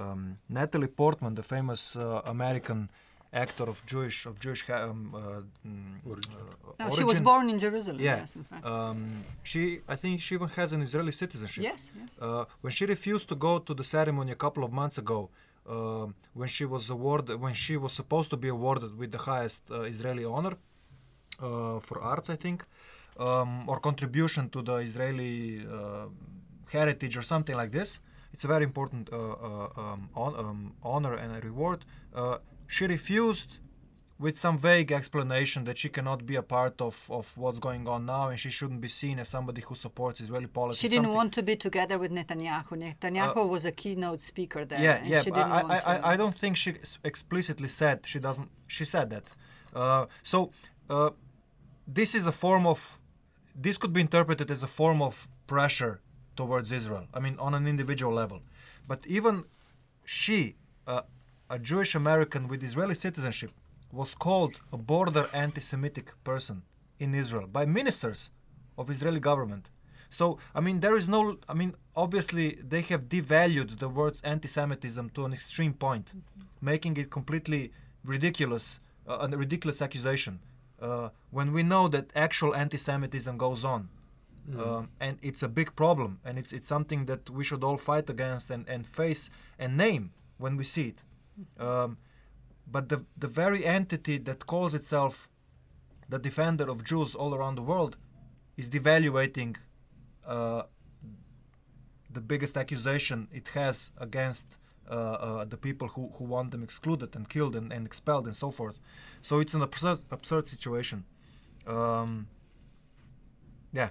um, 0.01 0.37
Natalie 0.49 0.93
Portman, 1.01 1.35
the 1.35 1.43
famous 1.43 1.95
uh, 1.95 2.21
American 2.25 2.89
actor 3.33 3.65
of 3.73 3.77
Jewish 3.91 4.19
of 4.29 4.33
Jewish 4.45 4.61
ha- 4.67 4.83
um, 4.89 5.01
uh, 5.15 5.19
mm, 5.67 6.11
Origin. 6.11 6.31
uh, 6.33 6.87
no, 6.89 6.95
she 6.97 7.03
was 7.11 7.19
born 7.29 7.45
in 7.53 7.57
jerusalem 7.65 7.99
Yeah. 8.09 8.17
yes 8.21 8.31
in 8.39 8.43
fact 8.49 8.63
Um, 8.73 8.99
she, 9.51 9.61
I 9.93 9.95
think, 10.01 10.13
she 10.25 10.31
even 10.37 10.49
has 10.59 10.69
an 10.75 10.81
Israeli 10.87 11.13
citizenship. 11.23 11.61
yes 11.69 11.81
yes 11.99 12.11
Uh, 12.21 12.43
when 12.63 12.71
she 12.77 12.83
refused 12.95 13.27
to 13.31 13.35
go 13.47 13.53
to 13.67 13.73
the 13.79 13.85
ceremony 13.95 14.31
a 14.37 14.41
couple 14.45 14.63
of 14.67 14.71
months 14.81 14.97
ago, 15.03 15.19
uh, 15.73 16.07
when 16.39 16.49
she 16.57 16.65
was 16.73 16.83
awarded, 16.95 17.35
when 17.45 17.55
she 17.65 17.75
was 17.83 17.91
supposed 18.01 18.29
to 18.33 18.37
be 18.45 18.49
awarded 18.57 18.91
with 19.01 19.09
the 19.15 19.21
highest 19.31 19.61
uh, 19.71 19.93
Israeli 19.93 20.25
honor 20.35 20.55
uh, 21.47 21.79
for 21.87 21.95
arts, 22.13 22.29
I 22.29 22.37
think, 22.45 22.59
um, 23.25 23.51
or 23.71 23.77
contribution 23.89 24.43
to 24.55 24.59
the 24.69 24.75
Israeli 24.89 25.35
uh, 25.65 26.07
heritage 26.77 27.15
or 27.19 27.21
something 27.33 27.55
like 27.61 27.71
this. 27.79 27.89
It's 28.33 28.45
a 28.45 28.47
very 28.55 28.65
important 28.71 29.03
uh, 29.11 29.15
uh, 29.17 29.81
um, 29.81 30.01
hon- 30.19 30.35
um, 30.43 30.59
honor 30.93 31.13
and 31.21 31.29
a 31.37 31.41
reward. 31.49 31.79
Uh, 32.15 32.37
she 32.67 32.85
refused 32.85 33.59
with 34.19 34.37
some 34.37 34.57
vague 34.57 34.91
explanation 34.91 35.63
that 35.65 35.77
she 35.77 35.89
cannot 35.89 36.25
be 36.25 36.35
a 36.35 36.41
part 36.41 36.79
of, 36.81 37.09
of 37.09 37.35
what's 37.37 37.59
going 37.59 37.87
on 37.87 38.05
now 38.05 38.29
and 38.29 38.39
she 38.39 38.49
shouldn't 38.49 38.79
be 38.79 38.87
seen 38.87 39.19
as 39.19 39.27
somebody 39.27 39.61
who 39.61 39.75
supports 39.75 40.21
Israeli 40.21 40.47
politics. 40.47 40.79
she 40.79 40.87
didn't 40.87 41.05
something- 41.05 41.15
want 41.15 41.33
to 41.33 41.43
be 41.43 41.55
together 41.55 41.97
with 41.97 42.11
Netanyahu. 42.11 42.69
Netanyahu 42.83 43.49
was 43.49 43.65
a 43.65 43.71
keynote 43.71 44.21
speaker 44.21 44.63
there. 44.65 44.81
yeah 44.81 44.95
and 44.95 45.07
yeah 45.07 45.21
she 45.23 45.31
didn't 45.31 45.51
I, 45.51 45.63
want 45.63 45.71
I, 45.71 45.79
to. 45.79 45.89
I, 45.89 46.11
I 46.13 46.17
don't 46.17 46.35
think 46.35 46.55
she 46.57 46.75
explicitly 47.03 47.67
said 47.67 47.95
she 48.05 48.19
doesn't 48.19 48.49
she 48.67 48.85
said 48.85 49.09
that 49.09 49.25
uh, 49.75 50.05
so 50.21 50.51
uh, 50.89 51.09
this 51.87 52.15
is 52.15 52.25
a 52.27 52.31
form 52.31 52.65
of 52.65 52.99
this 53.55 53.77
could 53.77 53.93
be 53.93 54.01
interpreted 54.01 54.49
as 54.51 54.61
a 54.63 54.67
form 54.67 55.01
of 55.01 55.27
pressure 55.47 55.99
towards 56.35 56.71
israel 56.71 57.05
i 57.13 57.19
mean 57.19 57.35
on 57.39 57.53
an 57.53 57.67
individual 57.67 58.13
level 58.13 58.39
but 58.87 58.99
even 59.05 59.43
she 60.05 60.55
uh, 60.87 61.01
a 61.49 61.59
jewish 61.59 61.95
american 61.95 62.47
with 62.47 62.63
israeli 62.63 62.95
citizenship 62.95 63.51
was 63.91 64.15
called 64.15 64.61
a 64.71 64.77
border 64.77 65.29
anti-semitic 65.33 66.11
person 66.23 66.63
in 66.99 67.13
israel 67.13 67.47
by 67.47 67.65
ministers 67.65 68.31
of 68.77 68.89
israeli 68.89 69.19
government 69.19 69.69
so, 70.13 70.37
I 70.53 70.59
mean, 70.59 70.79
there 70.79 70.95
is 70.95 71.07
no. 71.07 71.37
I 71.49 71.55
mean, 71.55 71.73
obviously, 71.95 72.59
they 72.73 72.81
have 72.81 73.09
devalued 73.09 73.79
the 73.79 73.89
words 73.89 74.21
anti-Semitism 74.23 75.09
to 75.15 75.25
an 75.25 75.33
extreme 75.33 75.73
point, 75.73 76.11
making 76.61 76.97
it 76.97 77.09
completely 77.09 77.71
ridiculous, 78.05 78.79
uh, 79.07 79.27
a 79.31 79.35
ridiculous 79.35 79.81
accusation. 79.81 80.39
Uh, 80.79 81.09
when 81.31 81.51
we 81.51 81.63
know 81.63 81.87
that 81.87 82.11
actual 82.15 82.53
anti-Semitism 82.55 83.37
goes 83.39 83.65
on, 83.65 83.89
um, 84.59 84.89
and 84.99 85.17
it's 85.23 85.41
a 85.41 85.49
big 85.49 85.75
problem, 85.75 86.19
and 86.23 86.37
it's 86.37 86.53
it's 86.53 86.67
something 86.67 87.07
that 87.07 87.31
we 87.31 87.43
should 87.43 87.63
all 87.63 87.77
fight 87.77 88.07
against 88.07 88.51
and, 88.51 88.69
and 88.69 88.85
face 88.85 89.31
and 89.57 89.75
name 89.75 90.11
when 90.37 90.57
we 90.57 90.63
see 90.63 90.89
it. 90.89 90.99
Um, 91.59 91.97
but 92.65 92.89
the 92.89 93.05
the 93.17 93.27
very 93.27 93.65
entity 93.65 94.17
that 94.19 94.45
calls 94.45 94.73
itself 94.73 95.29
the 96.09 96.19
defender 96.19 96.69
of 96.69 96.83
Jews 96.83 97.15
all 97.15 97.33
around 97.33 97.55
the 97.55 97.61
world 97.61 97.97
is 98.57 98.67
devaluating 98.69 99.57
uh, 100.25 100.63
the 102.11 102.21
biggest 102.21 102.57
accusation 102.57 103.27
it 103.31 103.47
has 103.49 103.91
against 103.97 104.45
uh, 104.89 104.93
uh, 104.93 105.45
the 105.45 105.57
people 105.57 105.87
who, 105.87 106.09
who 106.15 106.25
want 106.25 106.51
them 106.51 106.63
excluded 106.63 107.15
and 107.15 107.29
killed 107.29 107.55
and, 107.55 107.71
and 107.71 107.85
expelled 107.85 108.25
and 108.25 108.35
so 108.35 108.51
forth. 108.51 108.79
So 109.21 109.39
it's 109.39 109.53
an 109.53 109.61
absurd, 109.61 109.99
absurd 110.11 110.47
situation. 110.47 111.05
Um, 111.65 112.27
yeah. 113.71 113.89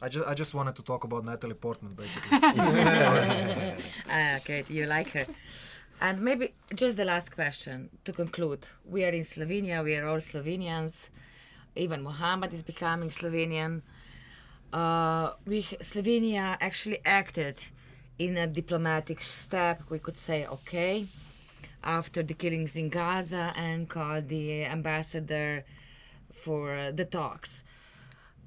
I 0.00 0.08
just, 0.08 0.26
I 0.28 0.34
just 0.34 0.54
wanted 0.54 0.76
to 0.76 0.82
talk 0.82 1.04
about 1.04 1.24
Natalie 1.24 1.54
Portman, 1.54 1.94
basically. 1.94 2.38
Ah, 4.08 4.36
okay, 4.36 4.64
you 4.68 4.86
like 4.86 5.08
her. 5.12 5.26
And 6.00 6.20
maybe 6.20 6.52
just 6.74 6.96
the 6.98 7.04
last 7.04 7.34
question 7.34 7.88
to 8.04 8.12
conclude. 8.12 8.66
We 8.84 9.04
are 9.04 9.10
in 9.10 9.22
Slovenia, 9.22 9.82
we 9.82 9.96
are 9.96 10.06
all 10.06 10.18
Slovenians. 10.18 11.08
Even 11.74 12.02
Mohammed 12.02 12.52
is 12.52 12.62
becoming 12.62 13.08
Slovenian. 13.08 13.82
Uh, 14.72 15.32
we, 15.46 15.62
Slovenia 15.62 16.56
actually 16.60 17.00
acted 17.04 17.56
in 18.18 18.36
a 18.36 18.46
diplomatic 18.46 19.20
step, 19.20 19.82
we 19.90 19.98
could 19.98 20.18
say, 20.18 20.46
okay, 20.46 21.06
after 21.84 22.22
the 22.22 22.34
killings 22.34 22.76
in 22.76 22.88
Gaza 22.88 23.52
and 23.56 23.88
called 23.88 24.28
the 24.28 24.64
ambassador 24.64 25.64
for 26.32 26.92
the 26.92 27.04
talks. 27.04 27.62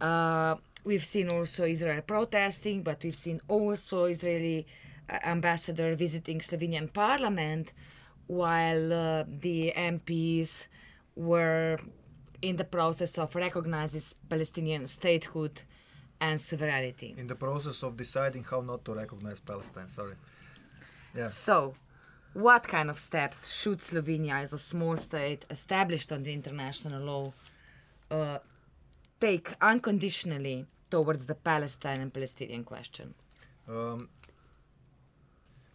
Uh, 0.02 0.56
we've 0.84 1.06
seen 1.06 1.30
also 1.30 1.66
Israel 1.66 2.02
protesting, 2.02 2.84
but 2.84 3.04
we've 3.04 3.16
seen 3.16 3.42
also 3.48 4.06
Israeli 4.06 4.68
ambassador 5.24 5.96
visiting 5.96 6.40
Slovenian 6.40 6.92
parliament, 6.94 7.74
while 8.28 8.94
uh, 8.94 9.24
the 9.28 9.74
MPs 9.76 10.68
were 11.16 11.78
in 12.42 12.56
the 12.56 12.64
process 12.64 13.18
of 13.18 13.36
recognizing 13.36 14.02
Palestinian 14.30 14.88
statehood 14.88 15.62
and 16.22 16.40
sovereignty. 16.40 17.16
In 17.18 17.28
the 17.28 17.36
process 17.36 17.84
of 17.84 17.98
deciding 17.98 18.44
how 18.44 18.62
not 18.62 18.86
to 18.86 18.94
recognize 18.94 19.40
Palestine, 19.40 19.90
sorry. 19.90 20.16
Yeah. 21.16 21.28
So, 21.28 21.74
what 22.34 22.68
kind 22.68 22.90
of 22.90 23.00
steps 23.00 23.52
should 23.52 23.80
Slovenia, 23.80 24.44
as 24.44 24.54
a 24.54 24.60
small 24.60 24.98
state 24.98 25.46
established 25.50 26.12
on 26.12 26.24
the 26.24 26.34
international 26.34 27.02
law, 27.04 27.34
uh, 28.12 28.40
take 29.20 29.54
unconditionally 29.62 30.66
towards 30.92 31.26
the 31.26 31.36
Palestine 31.36 32.00
and 32.00 32.14
Palestinian 32.14 32.64
question? 32.64 33.14
Um, 33.68 34.10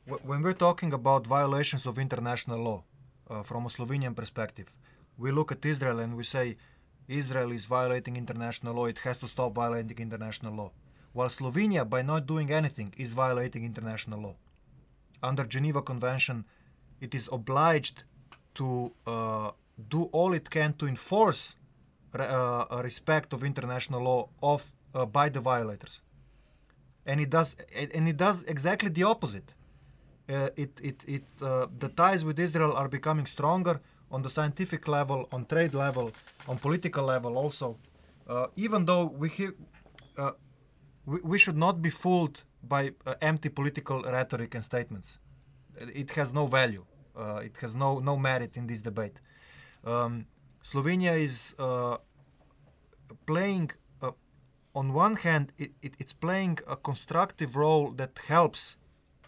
when 0.06 0.42
we're 0.42 0.52
talking 0.52 0.92
about 0.92 1.26
violations 1.26 1.86
of 1.86 1.98
international 1.98 2.58
law 2.58 2.84
uh, 3.30 3.42
from 3.42 3.64
a 3.64 3.68
Slovenian 3.68 4.14
perspective, 4.14 4.72
we 5.16 5.30
look 5.30 5.50
at 5.50 5.64
Israel 5.64 6.00
and 6.00 6.16
we 6.16 6.24
say 6.24 6.56
Israel 7.08 7.52
is 7.52 7.64
violating 7.64 8.16
international 8.16 8.74
law, 8.74 8.86
it 8.86 8.98
has 9.00 9.18
to 9.18 9.28
stop 9.28 9.54
violating 9.54 9.98
international 9.98 10.54
law. 10.54 10.70
While 11.12 11.28
Slovenia, 11.28 11.88
by 11.88 12.02
not 12.02 12.26
doing 12.26 12.50
anything, 12.50 12.92
is 12.98 13.12
violating 13.12 13.64
international 13.64 14.20
law. 14.20 14.36
Under 15.22 15.44
Geneva 15.44 15.80
Convention, 15.80 16.44
it 17.00 17.14
is 17.14 17.28
obliged 17.32 18.04
to 18.56 18.92
uh, 19.06 19.50
do 19.88 20.04
all 20.12 20.32
it 20.32 20.50
can 20.50 20.74
to 20.74 20.86
enforce 20.86 21.56
re- 22.12 22.26
uh, 22.26 22.80
respect 22.82 23.32
of 23.32 23.42
international 23.42 24.02
law 24.02 24.28
of 24.42 24.72
uh, 24.94 25.06
by 25.06 25.28
the 25.28 25.40
violators 25.40 26.00
and 27.06 27.20
it 27.20 27.30
does 27.30 27.56
and 27.94 28.08
it 28.08 28.16
does 28.16 28.42
exactly 28.44 28.88
the 28.88 29.02
opposite. 29.02 29.54
Uh, 30.28 30.48
it 30.56 30.80
it 30.82 31.04
it 31.06 31.24
uh, 31.42 31.66
the 31.78 31.90
ties 31.90 32.24
with 32.24 32.38
Israel 32.38 32.72
are 32.72 32.88
becoming 32.88 33.26
stronger 33.26 33.80
on 34.10 34.22
the 34.22 34.30
scientific 34.30 34.88
level, 34.88 35.28
on 35.32 35.44
trade 35.44 35.74
level, 35.74 36.12
on 36.48 36.56
political 36.58 37.04
level 37.04 37.36
also. 37.36 37.76
Uh, 38.26 38.46
even 38.56 38.86
though 38.86 39.04
we 39.04 39.28
we, 41.06 41.18
we 41.22 41.38
should 41.38 41.58
not 41.58 41.82
be 41.82 41.90
fooled 41.90 42.44
by 42.62 42.92
empty 43.20 43.50
political 43.50 44.02
rhetoric 44.02 44.54
and 44.54 44.64
statements. 44.64 45.18
It 45.76 46.10
has 46.12 46.32
no 46.32 46.46
value. 46.46 46.86
It 47.48 47.56
has 47.60 47.76
no 47.76 47.98
no 47.98 48.16
merit 48.16 48.56
in 48.56 48.66
this 48.66 48.80
debate. 48.80 49.16
Um, 49.84 50.26
Slovenia 50.62 51.14
is 51.18 51.54
uh, 51.58 51.98
playing 53.26 53.70
uh, 54.00 54.12
on 54.74 54.94
one 54.94 55.16
hand, 55.16 55.52
it, 55.58 55.72
it, 55.82 55.94
it's 55.98 56.14
playing 56.14 56.58
a 56.66 56.76
constructive 56.76 57.54
role 57.54 57.90
that 57.92 58.18
helps 58.26 58.78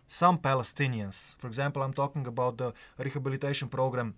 some 0.09 0.39
Palestinians. 0.39 1.35
For 1.39 1.47
example, 1.47 1.83
I'm 1.83 1.93
talking 1.93 2.27
about 2.27 2.59
the 2.59 2.73
rehabilitation 2.99 3.69
program 3.69 4.15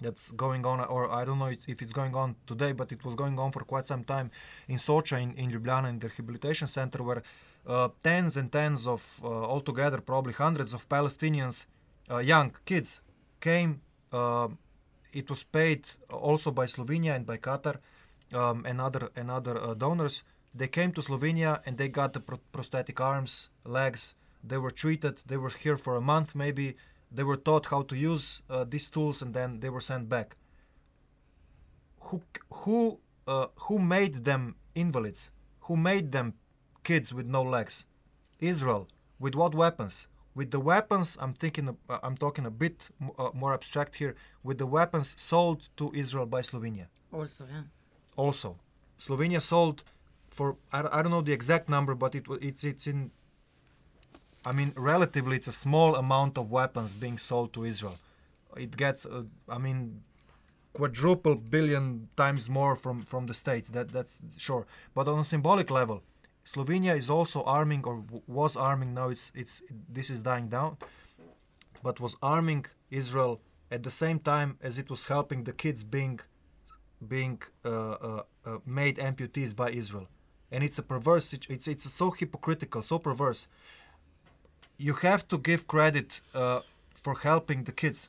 that's 0.00 0.30
going 0.30 0.64
on, 0.64 0.80
or 0.80 1.10
I 1.10 1.24
don't 1.24 1.38
know 1.38 1.52
if 1.66 1.82
it's 1.82 1.92
going 1.92 2.14
on 2.14 2.36
today, 2.46 2.72
but 2.72 2.92
it 2.92 3.04
was 3.04 3.14
going 3.14 3.38
on 3.38 3.50
for 3.50 3.64
quite 3.64 3.86
some 3.86 4.04
time 4.04 4.30
in 4.68 4.76
Socha, 4.76 5.20
in, 5.20 5.34
in 5.34 5.50
Ljubljana, 5.50 5.88
in 5.88 5.98
the 5.98 6.08
rehabilitation 6.08 6.68
center, 6.68 7.02
where 7.02 7.22
uh, 7.66 7.88
tens 8.02 8.36
and 8.36 8.50
tens 8.52 8.86
of, 8.86 9.20
uh, 9.22 9.26
altogether, 9.26 10.00
probably 10.00 10.32
hundreds 10.32 10.72
of 10.72 10.88
Palestinians, 10.88 11.66
uh, 12.10 12.18
young 12.18 12.52
kids, 12.64 13.00
came. 13.40 13.80
Uh, 14.12 14.48
it 15.12 15.28
was 15.28 15.42
paid 15.42 15.88
also 16.10 16.50
by 16.50 16.66
Slovenia 16.66 17.16
and 17.16 17.26
by 17.26 17.36
Qatar 17.38 17.78
um, 18.32 18.64
and 18.66 18.80
other, 18.80 19.10
and 19.16 19.30
other 19.30 19.60
uh, 19.60 19.74
donors 19.74 20.22
they 20.54 20.68
came 20.68 20.92
to 20.92 21.00
Slovenia 21.00 21.60
and 21.66 21.78
they 21.78 21.88
got 21.88 22.12
the 22.12 22.20
pro- 22.20 22.40
prosthetic 22.52 23.00
arms, 23.00 23.48
legs. 23.64 24.14
They 24.42 24.58
were 24.58 24.70
treated. 24.70 25.18
They 25.26 25.36
were 25.36 25.50
here 25.50 25.76
for 25.76 25.96
a 25.96 26.00
month, 26.00 26.34
maybe. 26.34 26.76
They 27.10 27.22
were 27.24 27.36
taught 27.36 27.66
how 27.66 27.82
to 27.82 27.96
use 27.96 28.42
uh, 28.50 28.64
these 28.64 28.88
tools, 28.88 29.22
and 29.22 29.34
then 29.34 29.60
they 29.60 29.70
were 29.70 29.80
sent 29.80 30.08
back. 30.08 30.36
Who 32.00 32.22
who 32.50 33.00
uh, 33.26 33.46
who 33.56 33.78
made 33.78 34.24
them 34.24 34.56
invalids? 34.74 35.30
Who 35.60 35.76
made 35.76 36.12
them 36.12 36.34
kids 36.84 37.12
with 37.12 37.26
no 37.28 37.42
legs? 37.42 37.86
Israel. 38.40 38.88
With 39.18 39.34
what 39.34 39.54
weapons? 39.54 40.06
With 40.34 40.50
the 40.52 40.60
weapons, 40.60 41.18
I'm 41.20 41.32
thinking. 41.32 41.76
Uh, 41.88 41.98
I'm 42.02 42.16
talking 42.16 42.46
a 42.46 42.50
bit 42.50 42.88
m- 43.00 43.10
uh, 43.18 43.30
more 43.34 43.52
abstract 43.52 43.96
here. 43.96 44.14
With 44.42 44.58
the 44.58 44.66
weapons 44.66 45.20
sold 45.20 45.68
to 45.76 45.90
Israel 45.94 46.26
by 46.26 46.42
Slovenia 46.42 46.86
Also, 47.12 47.44
yeah. 47.50 47.62
also. 48.16 48.56
Slovenia 48.98 49.40
sold 49.40 49.82
for 50.30 50.56
I, 50.72 50.80
I 50.92 51.02
don't 51.02 51.10
know 51.10 51.22
the 51.22 51.32
exact 51.32 51.68
number, 51.68 51.94
but 51.94 52.14
it 52.14 52.26
it's 52.40 52.64
it's 52.64 52.86
in. 52.86 53.10
I 54.44 54.52
mean, 54.52 54.72
relatively, 54.76 55.36
it's 55.36 55.46
a 55.46 55.52
small 55.52 55.96
amount 55.96 56.38
of 56.38 56.50
weapons 56.50 56.94
being 56.94 57.18
sold 57.18 57.52
to 57.54 57.64
Israel. 57.64 57.98
It 58.56 58.76
gets, 58.76 59.04
uh, 59.06 59.24
I 59.48 59.58
mean, 59.58 60.02
quadruple 60.72 61.34
billion 61.34 62.08
times 62.16 62.48
more 62.48 62.76
from 62.76 63.02
from 63.02 63.26
the 63.26 63.34
states. 63.34 63.68
That 63.70 63.88
that's 63.96 64.20
sure. 64.36 64.66
But 64.94 65.08
on 65.08 65.18
a 65.20 65.24
symbolic 65.24 65.70
level, 65.70 66.02
Slovenia 66.44 66.94
is 66.96 67.08
also 67.10 67.42
arming 67.42 67.82
or 67.84 67.96
w- 67.96 68.22
was 68.26 68.56
arming. 68.56 68.94
Now 68.94 69.08
it's 69.14 69.26
it's 69.34 69.54
this 69.96 70.08
is 70.14 70.20
dying 70.20 70.48
down, 70.48 70.78
but 71.82 72.00
was 72.00 72.16
arming 72.22 72.64
Israel 72.90 73.40
at 73.70 73.82
the 73.82 73.90
same 73.90 74.18
time 74.32 74.50
as 74.62 74.78
it 74.78 74.88
was 74.88 75.02
helping 75.06 75.44
the 75.44 75.52
kids 75.52 75.80
being 75.96 76.20
being 77.14 77.40
uh, 77.64 77.68
uh, 78.08 78.22
uh, 78.46 78.58
made 78.64 78.96
amputees 79.08 79.54
by 79.54 79.70
Israel, 79.82 80.08
and 80.52 80.60
it's 80.66 80.78
a 80.78 80.86
perverse. 80.92 81.26
It's 81.54 81.66
it's 81.72 81.90
so 82.02 82.10
hypocritical, 82.10 82.82
so 82.82 82.98
perverse. 82.98 83.42
You 84.78 84.94
have 84.94 85.26
to 85.28 85.38
give 85.38 85.66
credit 85.66 86.20
uh, 86.34 86.60
for 86.94 87.14
helping 87.18 87.64
the 87.64 87.72
kids, 87.72 88.08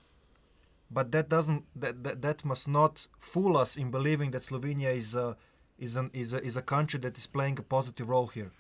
but 0.92 1.12
that 1.12 1.28
doesn't 1.28 1.64
that, 1.76 2.04
that 2.04 2.22
that 2.22 2.46
must 2.46 2.68
not 2.68 3.08
fool 3.18 3.58
us 3.58 3.76
in 3.76 3.90
believing 3.90 4.32
that 4.32 4.44
Slovenia 4.44 4.94
is 4.94 5.16
a 5.16 5.36
is 5.80 5.96
an 5.96 6.12
is 6.14 6.34
a, 6.34 6.44
is 6.44 6.56
a 6.56 6.62
country 6.62 7.00
that 7.00 7.18
is 7.18 7.26
playing 7.26 7.58
a 7.60 7.64
positive 7.64 8.08
role 8.08 8.28
here. 8.28 8.52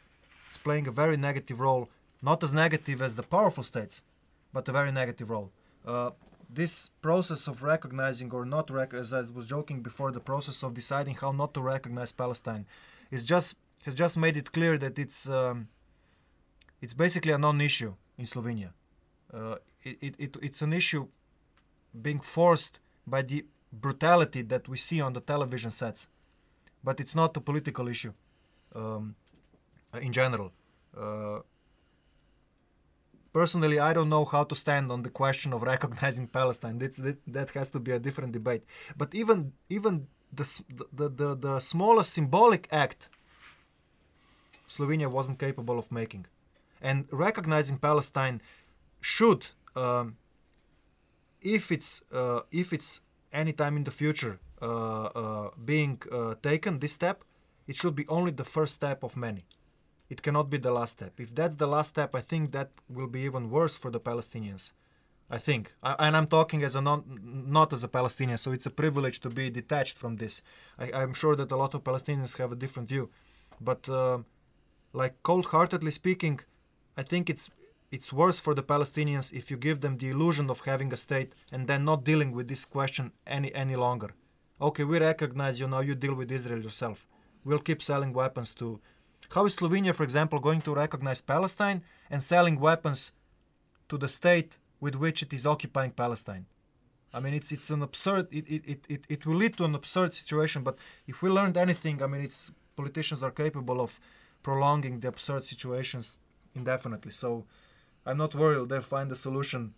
It's 0.48 0.57
playing 0.57 0.88
a 0.88 0.91
very 0.91 1.18
negative 1.18 1.60
role, 1.60 1.90
not 2.23 2.44
as 2.44 2.52
negative 2.52 2.99
as 3.02 3.15
the 3.15 3.23
powerful 3.23 3.64
states, 3.64 4.02
but 4.52 4.68
a 4.68 4.72
very 4.72 4.91
negative 4.91 5.30
role. 5.30 5.52
Uh, 5.86 6.10
this 6.49 6.90
process 7.03 7.48
of 7.48 7.61
recognizing 7.61 8.31
or 8.31 8.44
not 8.44 8.72
rec- 8.72 8.95
as 8.95 9.14
I 9.14 9.22
was 9.22 9.45
joking 9.45 9.81
before, 9.81 10.11
the 10.11 10.19
process 10.19 10.64
of 10.64 10.73
deciding 10.73 11.15
how 11.15 11.31
not 11.31 11.53
to 11.53 11.61
recognize 11.61 12.11
Palestine, 12.11 12.65
is 13.11 13.23
just 13.23 13.60
has 13.84 13.94
just 13.94 14.18
made 14.18 14.36
it 14.36 14.52
clear 14.52 14.77
that 14.80 14.98
it's 14.98 15.30
um, 15.30 15.68
it's 16.81 16.93
basically 16.93 17.34
a 17.34 17.38
non-issue 17.38 17.93
in 18.18 18.26
Slovenia. 18.26 18.72
Uh, 19.34 19.56
it, 19.84 19.97
it, 20.01 20.15
it, 20.18 20.38
it's 20.41 20.61
an 20.61 20.73
issue 20.73 21.07
being 22.01 22.19
forced 22.19 22.80
by 23.06 23.22
the 23.22 23.45
brutality 23.72 24.41
that 24.43 24.68
we 24.68 24.77
see 24.77 25.01
on 25.01 25.14
the 25.14 25.22
television 25.22 25.72
sets, 25.72 26.07
but 26.84 26.99
it's 26.99 27.15
not 27.15 27.35
a 27.38 27.41
political 27.41 27.88
issue 27.88 28.14
um, 28.76 29.15
in 30.01 30.11
general. 30.11 30.51
Uh, 30.97 31.39
personally, 33.34 33.80
I 33.80 33.93
don't 33.93 34.10
know 34.10 34.26
how 34.26 34.43
to 34.43 34.56
stand 34.56 34.91
on 34.91 35.03
the 35.03 35.10
question 35.10 35.53
of 35.53 35.61
recognizing 35.73 36.27
Palestine. 36.27 36.80
That 36.80 37.51
has 37.51 37.69
to 37.72 37.80
be 37.80 37.91
a 37.91 37.99
different 37.99 38.34
debate. 38.34 38.64
But 38.97 39.14
even 39.14 39.53
even 39.69 40.07
the, 40.31 40.61
the, 40.93 41.10
the, 41.10 41.35
the 41.35 41.60
smallest 41.60 42.14
symbolic 42.14 42.68
act, 42.72 43.10
Slovenia 44.68 45.10
wasn't 45.10 45.39
capable 45.39 45.80
of 45.80 45.91
making. 45.91 46.26
And 46.81 47.07
recognizing 47.11 47.77
Palestine 47.77 48.41
should, 49.01 49.47
um, 49.76 50.18
if 51.41 51.72
it's 51.72 52.01
uh, 52.11 52.41
if 52.51 52.73
it's 52.73 53.01
any 53.31 53.53
time 53.53 53.77
in 53.77 53.84
the 53.84 53.91
future 53.91 54.39
uh, 54.61 54.65
uh, 54.65 55.49
being 55.64 56.01
uh, 56.11 56.35
taken, 56.41 56.80
this 56.80 56.93
step, 56.93 57.23
it 57.68 57.76
should 57.76 57.95
be 57.95 58.07
only 58.07 58.31
the 58.31 58.45
first 58.45 58.76
step 58.76 59.03
of 59.03 59.15
many. 59.15 59.45
It 60.10 60.22
cannot 60.23 60.49
be 60.49 60.57
the 60.57 60.72
last 60.72 60.93
step. 60.93 61.19
If 61.19 61.35
that's 61.35 61.57
the 61.57 61.68
last 61.68 61.89
step, 61.89 62.15
I 62.15 62.22
think 62.22 62.51
that 62.51 62.72
will 62.89 63.07
be 63.07 63.22
even 63.22 63.49
worse 63.49 63.76
for 63.76 63.91
the 63.91 63.99
Palestinians. 63.99 64.72
I 65.30 65.38
think, 65.38 65.73
I, 65.84 65.95
and 65.99 66.18
I'm 66.18 66.26
talking 66.26 66.64
as 66.64 66.76
a 66.76 66.81
non, 66.81 67.03
not 67.22 67.72
as 67.72 67.84
a 67.84 67.88
Palestinian, 67.88 68.39
so 68.39 68.51
it's 68.51 68.65
a 68.65 68.72
privilege 68.72 69.19
to 69.19 69.30
be 69.30 69.51
detached 69.51 69.95
from 69.95 70.15
this. 70.15 70.41
I, 70.80 70.91
I'm 70.91 71.14
sure 71.14 71.35
that 71.35 71.51
a 71.51 71.56
lot 71.56 71.76
of 71.76 71.84
Palestinians 71.84 72.35
have 72.38 72.51
a 72.51 72.56
different 72.56 72.89
view, 72.89 73.11
but 73.61 73.88
uh, 73.88 74.19
like 74.91 75.22
cold-heartedly 75.22 75.91
speaking, 75.91 76.39
I 76.98 77.03
think 77.03 77.30
it's 77.30 77.49
it's 77.91 78.14
worse 78.14 78.40
for 78.40 78.53
the 78.53 78.64
Palestinians 78.64 79.34
if 79.34 79.49
you 79.49 79.57
give 79.57 79.82
them 79.82 79.98
the 79.98 80.10
illusion 80.10 80.49
of 80.49 80.60
having 80.61 80.94
a 80.94 80.98
state 80.98 81.34
and 81.52 81.68
then 81.68 81.84
not 81.84 82.03
dealing 82.03 82.32
with 82.32 82.48
this 82.48 82.66
question 82.66 83.11
any 83.26 83.53
any 83.56 83.76
longer. 83.76 84.11
Okay, 84.61 84.84
we 84.84 84.99
recognize 84.99 85.60
you 85.60 85.68
now. 85.68 85.80
You 85.80 85.95
deal 85.95 86.14
with 86.14 86.32
Israel 86.32 86.61
yourself. 86.61 87.07
We'll 87.45 87.68
keep 87.70 87.82
selling 87.82 88.14
weapons 88.14 88.52
to. 88.56 88.80
How 89.30 89.45
is 89.45 89.56
Slovenia, 89.56 89.94
for 89.95 90.03
example, 90.03 90.40
going 90.40 90.61
to 90.61 90.76
recognize 90.76 91.22
Palestine 91.22 91.84
and 92.10 92.24
selling 92.24 92.60
weapons 92.60 93.14
to 93.90 93.98
the 93.98 94.07
state 94.07 94.57
with 94.80 94.95
which 94.95 95.24
it 95.24 95.34
is 95.34 95.45
occupying 95.45 95.91
Palestine? 95.91 96.45
I 97.14 97.20
mean, 97.20 97.34
it's 97.34 97.52
it's 97.52 97.70
an 97.70 97.82
absurd. 97.82 98.28
It 98.32 98.45
it, 98.49 98.86
it, 98.88 99.06
it, 99.10 99.26
will 99.26 99.36
lead 99.36 99.57
to 99.57 99.66
an 99.66 99.76
absurd 99.76 100.14
situation. 100.14 100.64
But 100.64 100.78
if 101.07 101.24
we 101.24 101.30
learned 101.30 101.57
anything, 101.57 102.03
I 102.03 102.07
mean, 102.07 102.22
it's 102.22 102.52
politicians 102.76 103.24
are 103.24 103.32
capable 103.32 103.82
of 103.82 103.99
prolonging 104.44 104.99
the 104.99 105.07
absurd 105.07 105.44
situations 105.44 106.18
indefinitely. 106.55 107.11
So 107.11 107.45
I'm 108.05 108.17
not 108.17 108.35
worried 108.35 108.69
they'll 108.69 108.81
find 108.81 109.11
a 109.11 109.15
solution 109.15 109.73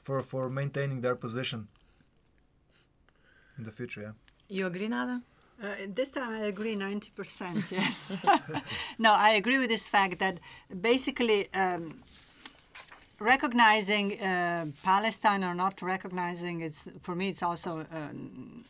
for 0.00 0.22
for 0.22 0.50
maintaining 0.50 1.00
their 1.00 1.16
position 1.16 1.68
in 3.58 3.64
the 3.64 3.70
future. 3.70 4.02
Yeah. 4.02 4.12
You 4.48 4.66
agree, 4.66 4.88
Nada? 4.88 5.22
Uh, 5.62 5.66
this 5.88 6.10
time 6.10 6.30
I 6.30 6.46
agree 6.46 6.74
90%, 6.74 7.70
yes. 7.70 8.12
no, 8.98 9.12
I 9.12 9.30
agree 9.30 9.58
with 9.58 9.70
this 9.70 9.86
fact 9.86 10.18
that 10.18 10.40
basically 10.80 11.52
um, 11.54 12.02
recognizing 13.20 14.20
uh, 14.20 14.66
Palestine 14.82 15.44
or 15.44 15.54
not 15.54 15.80
recognizing 15.82 16.60
it's 16.60 16.88
for 17.00 17.14
me 17.14 17.28
it's 17.28 17.42
also 17.42 17.80
uh, 17.80 18.08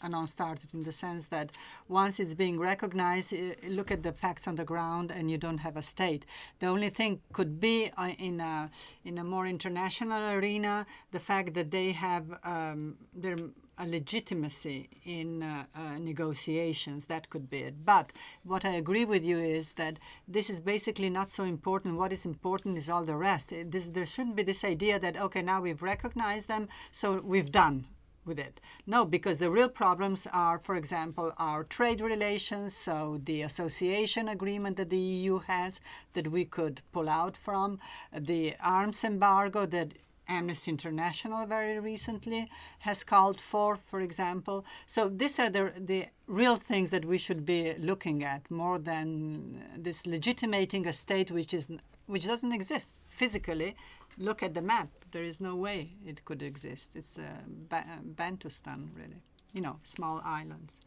a 0.02 0.08
non-starter 0.08 0.62
in 0.72 0.82
the 0.82 0.92
sense 0.92 1.26
that 1.28 1.50
once 1.88 2.20
it's 2.20 2.34
being 2.34 2.58
recognized, 2.58 3.32
uh, 3.32 3.38
look 3.68 3.90
at 3.90 4.02
the 4.02 4.12
facts 4.12 4.46
on 4.46 4.54
the 4.56 4.64
ground, 4.64 5.10
and 5.10 5.30
you 5.30 5.38
don't 5.38 5.58
have 5.58 5.76
a 5.76 5.82
state. 5.82 6.26
The 6.58 6.66
only 6.66 6.90
thing 6.90 7.20
could 7.32 7.58
be 7.60 7.90
uh, 7.96 8.12
in 8.18 8.40
a 8.40 8.70
in 9.04 9.18
a 9.18 9.24
more 9.24 9.46
international 9.46 10.22
arena 10.36 10.86
the 11.12 11.20
fact 11.20 11.54
that 11.54 11.70
they 11.70 11.92
have 11.92 12.24
um, 12.44 12.96
their 13.14 13.36
a 13.78 13.86
legitimacy 13.86 14.88
in 15.04 15.42
uh, 15.42 15.64
uh, 15.74 15.98
negotiations. 15.98 17.06
That 17.06 17.28
could 17.30 17.48
be 17.50 17.58
it. 17.58 17.84
But 17.84 18.12
what 18.42 18.64
I 18.64 18.70
agree 18.70 19.04
with 19.04 19.24
you 19.24 19.38
is 19.38 19.74
that 19.74 19.98
this 20.28 20.48
is 20.50 20.60
basically 20.60 21.10
not 21.10 21.30
so 21.30 21.44
important. 21.44 21.96
What 21.96 22.12
is 22.12 22.24
important 22.26 22.78
is 22.78 22.88
all 22.90 23.04
the 23.04 23.16
rest. 23.16 23.52
It- 23.52 23.70
This, 23.72 23.88
there 23.88 24.06
shouldn't 24.06 24.36
be 24.36 24.42
this 24.44 24.64
idea 24.64 24.98
that, 24.98 25.16
okay, 25.16 25.42
now 25.42 25.60
we've 25.60 25.82
recognized 25.82 26.48
them, 26.48 26.68
so 26.92 27.20
we've 27.20 27.50
done 27.52 27.86
with 28.24 28.38
it. 28.38 28.60
No, 28.86 29.04
because 29.04 29.38
the 29.38 29.50
real 29.50 29.68
problems 29.68 30.26
are, 30.32 30.58
for 30.58 30.76
example, 30.76 31.32
our 31.36 31.62
trade 31.64 32.00
relations, 32.00 32.74
so 32.74 33.20
the 33.22 33.42
association 33.42 34.28
agreement 34.28 34.76
that 34.78 34.90
the 34.90 34.96
EU 34.98 35.40
has 35.40 35.80
that 36.14 36.28
we 36.28 36.44
could 36.44 36.80
pull 36.92 37.08
out 37.08 37.36
from, 37.36 37.78
the 38.12 38.54
arms 38.62 39.04
embargo 39.04 39.66
that 39.66 39.94
Amnesty 40.28 40.70
International 40.70 41.46
very 41.46 41.78
recently 41.78 42.48
has 42.80 43.04
called 43.04 43.40
for, 43.40 43.76
for 43.90 44.00
example. 44.00 44.64
So 44.86 45.08
these 45.08 45.38
are 45.38 45.50
the, 45.50 45.72
the 45.78 46.06
real 46.26 46.56
things 46.56 46.90
that 46.90 47.04
we 47.04 47.18
should 47.18 47.44
be 47.44 47.74
looking 47.78 48.24
at 48.24 48.50
more 48.50 48.78
than 48.78 49.62
this 49.76 50.06
legitimating 50.06 50.86
a 50.86 50.92
state 50.92 51.30
which 51.30 51.52
is 51.54 51.68
which 52.06 52.26
doesn't 52.26 52.52
exist 52.52 52.90
physically. 53.08 53.74
Look 54.18 54.42
at 54.42 54.54
the 54.54 54.62
map. 54.62 54.88
There 55.12 55.24
is 55.24 55.40
no 55.40 55.56
way 55.56 55.90
it 56.06 56.24
could 56.24 56.42
exist. 56.42 56.94
It's 56.96 57.18
uh, 57.18 57.22
ba- 57.70 57.84
Bantustan, 58.14 58.88
really. 58.94 59.20
You 59.52 59.62
know, 59.62 59.76
small 59.82 60.20
islands. 60.24 60.80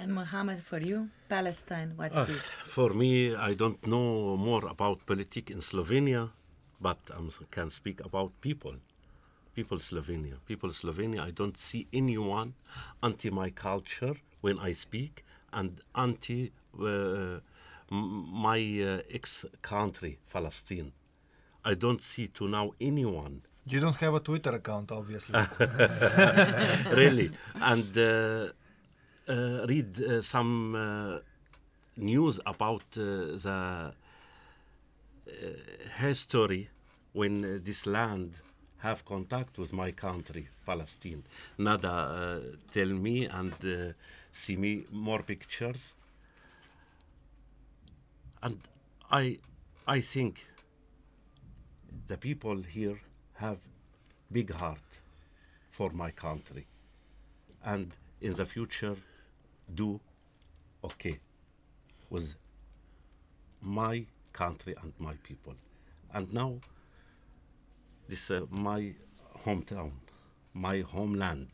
And 0.00 0.14
Mohammed, 0.14 0.62
for 0.62 0.78
you, 0.80 1.08
Palestine, 1.28 1.92
what 1.96 2.12
Uh, 2.14 2.26
is? 2.28 2.42
for 2.76 2.90
me, 2.94 3.34
I 3.34 3.54
don't 3.54 3.84
know 3.86 4.36
more 4.36 4.64
about 4.66 5.04
politics 5.06 5.50
in 5.52 5.60
Slovenia, 5.60 6.30
but 6.80 6.98
I 7.10 7.20
can 7.50 7.70
speak 7.70 8.04
about 8.04 8.32
people. 8.40 8.74
People 9.54 9.78
Slovenia. 9.78 10.36
People 10.46 10.70
Slovenia, 10.70 11.20
I 11.22 11.30
don't 11.30 11.58
see 11.58 11.86
anyone 11.92 12.54
anti 13.02 13.30
my 13.30 13.50
culture 13.50 14.14
when 14.40 14.58
I 14.60 14.72
speak 14.72 15.24
and 15.52 15.80
anti 15.94 16.52
uh, 16.80 17.40
my 17.90 18.58
uh, 18.58 19.00
ex 19.10 19.44
country, 19.62 20.18
Palestine. 20.32 20.92
I 21.64 21.74
don't 21.74 22.02
see 22.02 22.28
to 22.28 22.48
now 22.48 22.72
anyone 22.80 23.42
You 23.70 23.80
don't 23.80 23.96
have 23.96 24.14
a 24.14 24.20
Twitter 24.20 24.54
account, 24.54 24.90
obviously. 24.92 25.38
really 26.92 27.30
and 27.60 27.98
uh, 27.98 28.48
uh, 29.28 29.66
read 29.68 30.00
uh, 30.00 30.22
some 30.22 30.74
uh, 30.74 31.18
news 31.98 32.40
about 32.46 32.84
uh, 32.96 33.36
the 33.44 33.92
history 35.98 36.68
when 37.12 37.44
uh, 37.44 37.58
this 37.62 37.86
land 37.86 38.32
have 38.78 39.04
contact 39.04 39.58
with 39.58 39.72
my 39.72 39.90
country 39.90 40.48
palestine. 40.64 41.22
Nada 41.58 41.88
uh, 41.92 42.40
tell 42.72 42.88
me 42.88 43.26
and 43.26 43.52
uh, 43.64 43.92
see 44.30 44.56
me 44.56 44.84
more 44.92 45.22
pictures. 45.22 45.94
And 48.42 48.58
i 49.10 49.38
i 49.86 50.00
think 50.00 50.46
the 52.06 52.16
people 52.16 52.62
here 52.62 52.98
have 53.34 53.58
big 54.30 54.50
heart 54.52 55.00
for 55.70 55.90
my 55.90 56.10
country 56.10 56.66
and 57.64 57.96
in 58.20 58.34
the 58.34 58.44
future 58.44 58.96
do 59.74 59.98
okay 60.84 61.18
with 62.10 62.34
my 63.62 64.04
country 64.44 64.74
and 64.82 64.92
my 64.98 65.14
people. 65.22 65.54
And 66.14 66.32
now 66.32 66.60
this 68.08 68.30
uh, 68.30 68.42
my 68.50 68.94
hometown 69.44 69.92
my 70.54 70.80
homeland. 70.80 71.50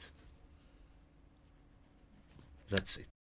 That's 2.69 2.97
it 2.97 3.14